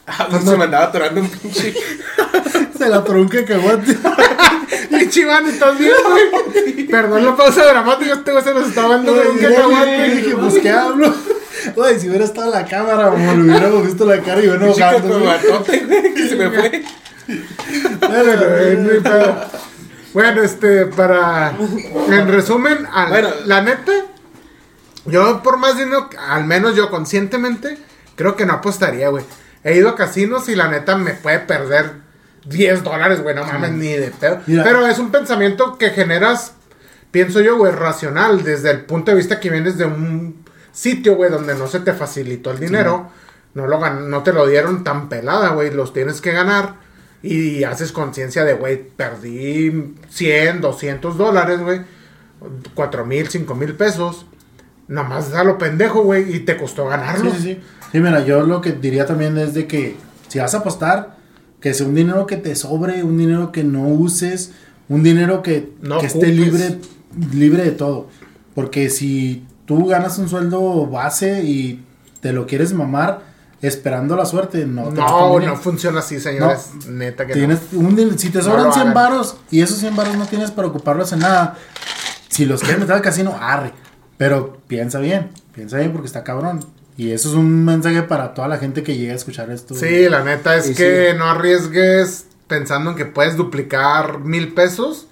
Ah, 0.07 0.27
pues 0.30 0.43
se 0.43 0.57
me 0.57 0.64
andaba 0.64 0.85
atorando 0.85 1.22
un 1.22 1.30
pinche. 1.30 1.73
Se 2.77 2.88
la 2.88 3.03
trunca 3.03 3.43
que 3.45 3.53
aguante. 3.53 3.95
¡Ay, 4.91 5.10
Chiván, 5.10 5.45
estás 5.47 5.77
bien, 5.77 5.91
güey! 6.10 6.88
Perdón 6.88 7.26
la 7.26 7.35
pausa 7.35 7.65
dramática, 7.65 8.14
este 8.14 8.31
güey 8.31 8.43
se 8.43 8.53
nos 8.53 8.69
está 8.69 8.88
dando 8.88 9.11
un 9.14 9.38
cacahuate. 9.38 10.15
dije, 10.15 10.35
pues 10.38 10.60
qué 10.60 10.69
hablo. 10.72 11.14
Güey, 11.76 11.99
si 11.99 12.07
hubiera 12.07 12.23
estado 12.23 12.51
la 12.51 12.65
cámara, 12.65 13.14
le 13.15 13.41
hubiéramos 13.41 13.85
visto 13.85 14.06
la 14.06 14.22
cara 14.22 14.39
y 14.39 14.47
Pinche 14.47 14.65
enojando. 14.65 15.64
que 16.15 16.27
se 16.30 16.35
me 16.38 16.49
fue. 16.49 16.84
Bueno. 17.99 19.35
Bueno, 20.14 20.41
este, 20.41 20.85
para. 20.85 21.53
En 22.10 22.27
resumen, 22.30 22.88
Bueno. 23.10 23.30
la 23.45 23.61
neta, 23.61 23.91
yo 25.10 25.41
por 25.44 25.57
más 25.57 25.77
dinero, 25.77 26.10
al 26.27 26.45
menos 26.45 26.76
yo 26.76 26.90
conscientemente, 26.90 27.77
creo 28.15 28.36
que 28.36 28.45
no 28.45 28.53
apostaría, 28.53 29.10
güey. 29.10 29.23
He 29.64 29.76
ido 29.76 29.90
a 29.90 29.95
casinos 29.95 30.48
y 30.49 30.56
la 30.56 30.68
neta 30.69 30.95
me 30.98 31.11
puede 31.14 31.40
perder 31.40 31.91
10 32.45 32.84
dólares, 32.84 33.22
güey, 33.22 33.36
no 33.36 33.44
mames, 33.45 33.72
ni 33.72 33.90
de 33.94 34.11
pedo. 34.11 34.40
Mira. 34.48 34.64
Pero 34.64 34.88
es 34.88 34.98
un 34.99 35.11
pensamiento 35.11 35.77
que 35.77 35.90
generas, 35.90 36.53
pienso 37.11 37.41
yo, 37.41 37.57
güey, 37.57 37.72
racional, 37.73 38.44
desde 38.44 38.72
el 38.72 38.81
punto 38.86 39.11
de 39.11 39.18
vista 39.18 39.40
que 39.40 39.49
vienes 39.49 39.77
de 39.77 39.86
un 39.86 40.45
sitio, 40.72 41.15
güey, 41.15 41.30
donde 41.30 41.56
no 41.56 41.68
se 41.68 41.81
te 41.81 41.94
facilitó 41.94 42.52
el 42.52 42.60
dinero, 42.60 43.10
no, 43.53 43.68
lo 43.68 43.80
gan- 43.81 44.07
no 44.07 44.23
te 44.23 44.31
lo 44.31 44.48
dieron 44.48 44.84
tan 44.84 45.10
pelada, 45.10 45.49
güey, 45.49 45.72
los 45.72 45.91
tienes 45.94 46.22
que 46.22 46.31
ganar. 46.31 46.76
Y 47.22 47.65
haces 47.65 47.91
conciencia 47.91 48.45
de, 48.45 48.53
güey, 48.53 48.81
perdí 48.81 49.95
100, 50.10 50.61
200 50.61 51.18
dólares, 51.18 51.60
güey, 51.60 51.81
4 52.76 53.06
mil, 53.06 53.27
5 53.27 53.56
mil 53.56 53.76
pesos. 53.76 54.26
Nada 54.90 55.07
más 55.07 55.34
a 55.34 55.44
lo 55.45 55.57
pendejo, 55.57 56.02
güey, 56.03 56.36
y 56.36 56.40
te 56.41 56.57
costó 56.57 56.88
ganarlo. 56.88 57.32
Sí, 57.32 57.38
sí, 57.38 57.44
sí. 57.44 57.60
Sí, 57.94 57.99
mira, 58.02 58.26
yo 58.26 58.41
lo 58.41 58.60
que 58.60 58.74
diría 58.74 59.06
también 59.06 59.38
es 59.38 59.53
de 59.53 59.66
que 59.68 59.95
si 60.28 60.40
vas 60.40 60.53
a 60.53 60.57
apostar, 60.57 61.16
que 61.61 61.74
sea 61.74 61.86
un 61.88 61.95
dinero 61.95 62.26
que 62.28 62.36
te 62.38 62.56
sobre, 62.56 63.03
un 63.03 63.18
dinero 63.18 63.52
que 63.52 63.64
no 63.64 63.88
uses, 63.88 64.52
un 64.90 65.02
dinero 65.03 65.41
que, 65.41 65.72
No 65.82 65.99
que 65.99 66.07
esté 66.07 66.28
libre, 66.28 66.80
libre 67.34 67.64
de 67.64 67.72
todo. 67.72 68.07
Porque 68.56 68.90
si 68.90 69.45
tú 69.66 69.86
ganas 69.88 70.18
un 70.18 70.28
sueldo 70.28 70.86
base 70.88 71.44
y 71.44 71.86
te 72.22 72.34
lo 72.34 72.45
quieres 72.48 72.74
mamar 72.74 73.22
esperando 73.61 74.16
la 74.16 74.26
suerte, 74.26 74.66
no. 74.66 74.90
No, 74.91 75.40
no 75.40 75.56
funciona 75.56 75.99
así, 75.99 76.20
señores. 76.20 76.72
Neta 76.88 77.26
que 77.28 77.34
Tienes 77.34 77.60
un 77.74 77.95
din- 77.95 78.18
si 78.18 78.30
te 78.30 78.40
No 78.40 78.45
sobran 78.45 78.66
lo 78.66 78.72
100 78.74 78.82
hagan. 78.90 78.94
varos 78.94 79.38
y 79.52 79.61
esos 79.61 79.78
100 79.80 79.95
varos 79.95 80.16
no 80.18 80.26
tienes 80.26 80.52
para 80.52 80.68
ocuparlos 80.68 81.11
en 81.14 81.20
nada, 81.20 81.56
si 82.30 82.45
los 82.45 82.61
quieres 82.61 82.80
meter 82.80 82.95
al 82.95 83.02
casino, 83.02 83.36
arre. 83.40 83.74
Pero 84.20 84.58
piensa 84.68 85.00
bien, 85.00 85.30
piensa 85.56 85.78
bien 85.78 85.94
porque 85.94 86.08
está 86.08 86.26
cabrón. 86.26 86.60
Y 86.98 87.14
eso 87.14 87.30
es 87.30 87.36
un 87.36 87.64
mensaje 87.64 88.04
para 88.04 88.34
toda 88.34 88.50
la 88.50 88.58
gente 88.58 88.84
que 88.84 88.98
llega 88.98 89.14
a 89.14 89.16
escuchar 89.16 89.50
esto. 89.50 89.74
Sí, 89.74 90.10
la 90.10 90.26
neta 90.26 90.58
es 90.58 90.76
que 90.76 91.12
sí. 91.12 91.18
no 91.18 91.24
arriesgues 91.24 92.26
pensando 92.46 92.90
en 92.90 92.98
que 92.98 93.06
puedes 93.06 93.38
duplicar 93.38 94.20
mil 94.20 94.54
pesos 94.54 95.08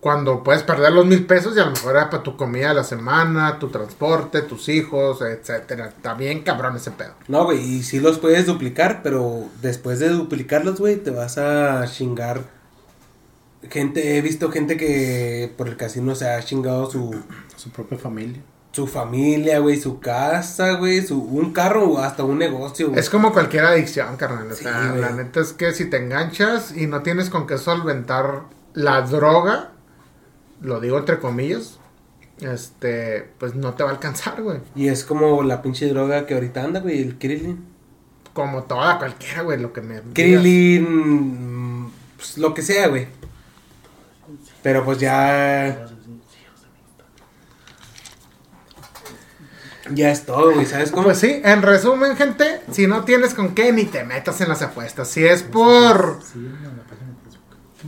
cuando 0.00 0.42
puedes 0.42 0.62
perder 0.62 0.92
los 0.92 1.04
mil 1.04 1.26
pesos 1.26 1.54
y 1.54 1.60
a 1.60 1.66
lo 1.66 1.72
mejor 1.72 1.96
era 1.96 2.08
para 2.08 2.22
tu 2.22 2.38
comida 2.38 2.68
de 2.68 2.76
la 2.76 2.84
semana, 2.84 3.58
tu 3.58 3.68
transporte, 3.68 4.40
tus 4.40 4.70
hijos, 4.70 5.20
etcétera. 5.20 5.88
Está 5.88 6.14
bien 6.14 6.40
cabrón 6.42 6.76
ese 6.76 6.92
pedo. 6.92 7.12
No, 7.28 7.44
güey, 7.44 7.58
y 7.58 7.82
sí 7.82 8.00
los 8.00 8.18
puedes 8.18 8.46
duplicar, 8.46 9.02
pero 9.02 9.50
después 9.60 9.98
de 9.98 10.08
duplicarlos, 10.08 10.80
güey, 10.80 10.96
te 10.96 11.10
vas 11.10 11.36
a 11.36 11.84
chingar. 11.88 12.40
Gente, 13.70 14.16
he 14.16 14.22
visto 14.22 14.50
gente 14.50 14.76
que 14.76 15.52
por 15.56 15.68
el 15.68 15.76
casino 15.76 16.14
se 16.14 16.28
ha 16.28 16.42
chingado 16.42 16.90
su, 16.90 17.14
Su 17.56 17.70
propia 17.70 17.98
familia. 17.98 18.40
su 18.72 18.86
familia, 18.86 19.58
güey, 19.60 19.80
su 19.80 20.00
casa, 20.00 20.72
güey, 20.74 21.00
su, 21.06 21.18
un 21.22 21.52
carro 21.52 21.84
o 21.88 21.98
hasta 21.98 22.24
un 22.24 22.38
negocio, 22.38 22.88
güey. 22.88 23.00
Es 23.00 23.08
como 23.08 23.32
cualquier 23.32 23.64
adicción, 23.64 24.16
carnal. 24.16 24.50
O 24.50 24.54
Sí, 24.54 24.64
sea, 24.64 24.94
la 24.94 25.12
neta 25.12 25.40
es 25.40 25.52
que 25.54 25.72
si 25.72 25.86
te 25.86 25.96
enganchas 25.96 26.76
y 26.76 26.86
no 26.86 27.02
tienes 27.02 27.30
con 27.30 27.46
qué 27.46 27.56
solventar 27.58 28.42
la 28.74 29.00
droga, 29.02 29.72
lo 30.60 30.80
digo 30.80 30.98
entre 30.98 31.18
comillas, 31.18 31.78
este, 32.40 33.30
pues 33.38 33.54
no 33.54 33.72
te 33.74 33.82
va 33.82 33.88
a 33.90 33.92
alcanzar, 33.94 34.42
güey. 34.42 34.58
Y 34.74 34.88
es 34.88 35.04
como 35.04 35.42
la 35.42 35.62
pinche 35.62 35.88
droga 35.88 36.26
que 36.26 36.34
ahorita 36.34 36.62
anda, 36.64 36.80
güey, 36.80 37.00
el 37.00 37.16
Krillin. 37.18 37.64
Como 38.34 38.64
toda 38.64 38.98
cualquiera, 38.98 39.40
güey, 39.40 39.58
lo 39.58 39.72
que 39.72 39.80
me. 39.80 40.02
Krillin, 40.76 41.90
pues, 42.16 42.38
lo 42.38 42.52
que 42.54 42.62
sea, 42.62 42.88
güey. 42.88 43.06
Pero 44.66 44.84
pues 44.84 44.98
ya... 44.98 45.86
Ya 49.94 50.10
es 50.10 50.26
todo, 50.26 50.54
güey, 50.54 50.66
¿sabes 50.66 50.90
cómo? 50.90 51.04
Pues 51.04 51.18
sí, 51.18 51.40
en 51.44 51.62
resumen, 51.62 52.16
gente, 52.16 52.62
si 52.72 52.88
no 52.88 53.04
tienes 53.04 53.32
con 53.32 53.54
qué, 53.54 53.70
ni 53.72 53.84
te 53.84 54.02
metas 54.02 54.40
en 54.40 54.48
las 54.48 54.60
apuestas. 54.62 55.06
Si 55.06 55.24
es 55.24 55.44
por, 55.44 56.18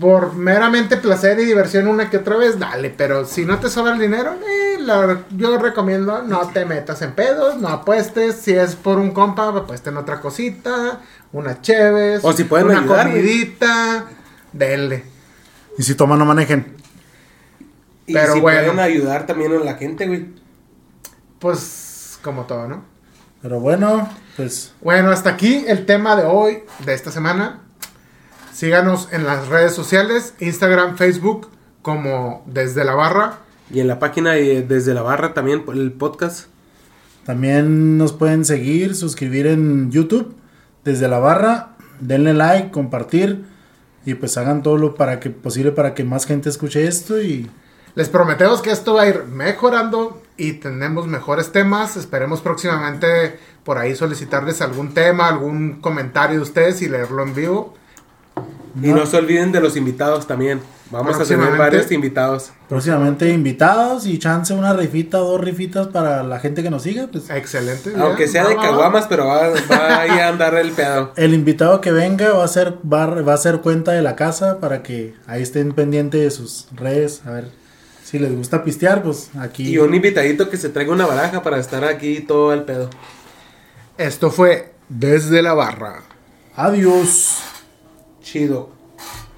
por 0.00 0.34
meramente 0.34 0.96
placer 0.98 1.40
y 1.40 1.46
diversión 1.46 1.88
una 1.88 2.08
que 2.10 2.18
otra 2.18 2.36
vez, 2.36 2.60
dale. 2.60 2.90
Pero 2.90 3.24
si 3.26 3.44
no 3.44 3.58
te 3.58 3.68
sobra 3.70 3.94
el 3.94 3.98
dinero, 3.98 4.34
eh, 4.34 4.76
la- 4.78 5.22
yo 5.30 5.58
recomiendo 5.58 6.22
no 6.22 6.46
te 6.50 6.64
metas 6.64 7.02
en 7.02 7.10
pedos, 7.14 7.56
no 7.56 7.66
apuestes. 7.66 8.36
Si 8.36 8.52
es 8.52 8.76
por 8.76 8.98
un 8.98 9.10
compa, 9.10 9.48
apuesten 9.48 9.96
otra 9.96 10.20
cosita, 10.20 11.00
una 11.32 11.60
cheves, 11.60 12.20
O 12.22 12.32
si 12.32 12.44
pueden 12.44 12.68
una 12.68 12.78
ayudar, 12.78 13.08
comidita, 13.08 14.04
denle. 14.52 15.17
Y 15.78 15.82
si 15.84 15.94
toman, 15.94 16.18
no 16.18 16.24
manejen. 16.26 16.74
y 18.06 18.12
pero 18.14 18.34
si 18.34 18.40
bueno. 18.40 18.60
pueden 18.72 18.80
ayudar 18.80 19.26
también 19.26 19.52
a 19.52 19.58
la 19.64 19.74
gente, 19.74 20.06
güey. 20.06 20.26
Pues 21.38 22.18
como 22.22 22.44
todo, 22.44 22.68
¿no? 22.68 22.84
Pero 23.42 23.60
bueno, 23.60 24.08
pues 24.36 24.72
Bueno, 24.80 25.10
hasta 25.10 25.30
aquí 25.30 25.64
el 25.68 25.86
tema 25.86 26.16
de 26.16 26.24
hoy, 26.24 26.58
de 26.84 26.94
esta 26.94 27.10
semana. 27.12 27.60
Síganos 28.52 29.08
en 29.12 29.24
las 29.24 29.46
redes 29.48 29.72
sociales, 29.74 30.34
Instagram, 30.40 30.96
Facebook, 30.96 31.48
como 31.82 32.42
desde 32.46 32.84
la 32.84 32.94
barra. 32.94 33.38
Y 33.72 33.78
en 33.80 33.86
la 33.86 33.98
página 34.00 34.32
de- 34.32 34.62
desde 34.62 34.94
la 34.94 35.02
barra 35.02 35.34
también, 35.34 35.64
por 35.64 35.76
el 35.76 35.92
podcast. 35.92 36.46
también 37.24 37.98
nos 37.98 38.14
pueden 38.14 38.46
seguir, 38.46 38.94
suscribir 38.96 39.46
en 39.46 39.90
YouTube 39.90 40.34
desde 40.82 41.08
la 41.08 41.18
barra. 41.18 41.76
Denle 42.00 42.32
like, 42.32 42.70
compartir. 42.70 43.44
Y 44.04 44.14
pues 44.14 44.36
hagan 44.36 44.62
todo 44.62 44.76
lo 44.76 44.94
para 44.94 45.20
que, 45.20 45.30
posible 45.30 45.72
para 45.72 45.94
que 45.94 46.04
más 46.04 46.26
gente 46.26 46.48
escuche 46.48 46.86
esto. 46.86 47.20
Y 47.20 47.50
Les 47.94 48.08
prometemos 48.08 48.62
que 48.62 48.70
esto 48.70 48.94
va 48.94 49.02
a 49.02 49.08
ir 49.08 49.24
mejorando 49.24 50.22
y 50.36 50.54
tenemos 50.54 51.06
mejores 51.06 51.52
temas. 51.52 51.96
Esperemos 51.96 52.40
próximamente 52.40 53.38
por 53.64 53.76
ahí 53.76 53.94
solicitarles 53.94 54.62
algún 54.62 54.94
tema, 54.94 55.28
algún 55.28 55.80
comentario 55.80 56.36
de 56.36 56.42
ustedes 56.42 56.80
y 56.80 56.88
leerlo 56.88 57.22
en 57.22 57.34
vivo. 57.34 57.74
Y 58.82 58.88
no 58.88 59.04
se 59.06 59.16
olviden 59.16 59.52
de 59.52 59.60
los 59.60 59.76
invitados 59.76 60.26
también. 60.26 60.60
Vamos 60.90 61.20
a 61.20 61.24
tener 61.24 61.56
varios 61.56 61.90
invitados. 61.92 62.50
próximamente 62.68 63.28
invitados 63.30 64.06
y 64.06 64.18
chance 64.18 64.54
una 64.54 64.72
rifita 64.72 65.22
o 65.22 65.32
dos 65.32 65.40
rifitas 65.40 65.88
para 65.88 66.22
la 66.22 66.40
gente 66.40 66.62
que 66.62 66.70
nos 66.70 66.82
siga. 66.82 67.08
Pues 67.12 67.28
Excelente. 67.28 67.92
Aunque 67.98 68.26
sea 68.26 68.44
va, 68.44 68.48
de 68.50 68.56
va. 68.56 68.62
caguamas, 68.62 69.06
pero 69.06 69.26
va, 69.26 69.48
va 69.70 70.00
ahí 70.00 70.10
a 70.10 70.28
andar 70.28 70.54
el 70.54 70.72
pedo. 70.72 71.12
el 71.16 71.34
invitado 71.34 71.80
que 71.80 71.92
venga 71.92 72.32
va 72.32 72.44
a 72.44 72.48
ser 72.48 72.74
va, 72.90 73.06
va 73.06 73.34
a 73.34 73.36
ser 73.36 73.60
cuenta 73.60 73.92
de 73.92 74.00
la 74.02 74.16
casa 74.16 74.60
para 74.60 74.82
que 74.82 75.14
ahí 75.26 75.42
estén 75.42 75.72
pendientes 75.72 76.20
de 76.20 76.30
sus 76.30 76.68
redes. 76.74 77.22
A 77.26 77.32
ver 77.32 77.48
Si 78.04 78.18
les 78.18 78.34
gusta 78.34 78.64
pistear, 78.64 79.02
pues 79.02 79.30
aquí. 79.38 79.68
Y 79.68 79.78
un 79.78 79.94
invitadito 79.94 80.48
que 80.48 80.56
se 80.56 80.70
traiga 80.70 80.92
una 80.92 81.06
baraja 81.06 81.42
para 81.42 81.58
estar 81.58 81.84
aquí 81.84 82.20
todo 82.20 82.54
el 82.54 82.62
pedo. 82.62 82.88
Esto 83.98 84.30
fue 84.30 84.72
Desde 84.88 85.42
la 85.42 85.52
Barra. 85.52 86.02
Adiós. 86.56 87.40
Chido. 88.22 88.77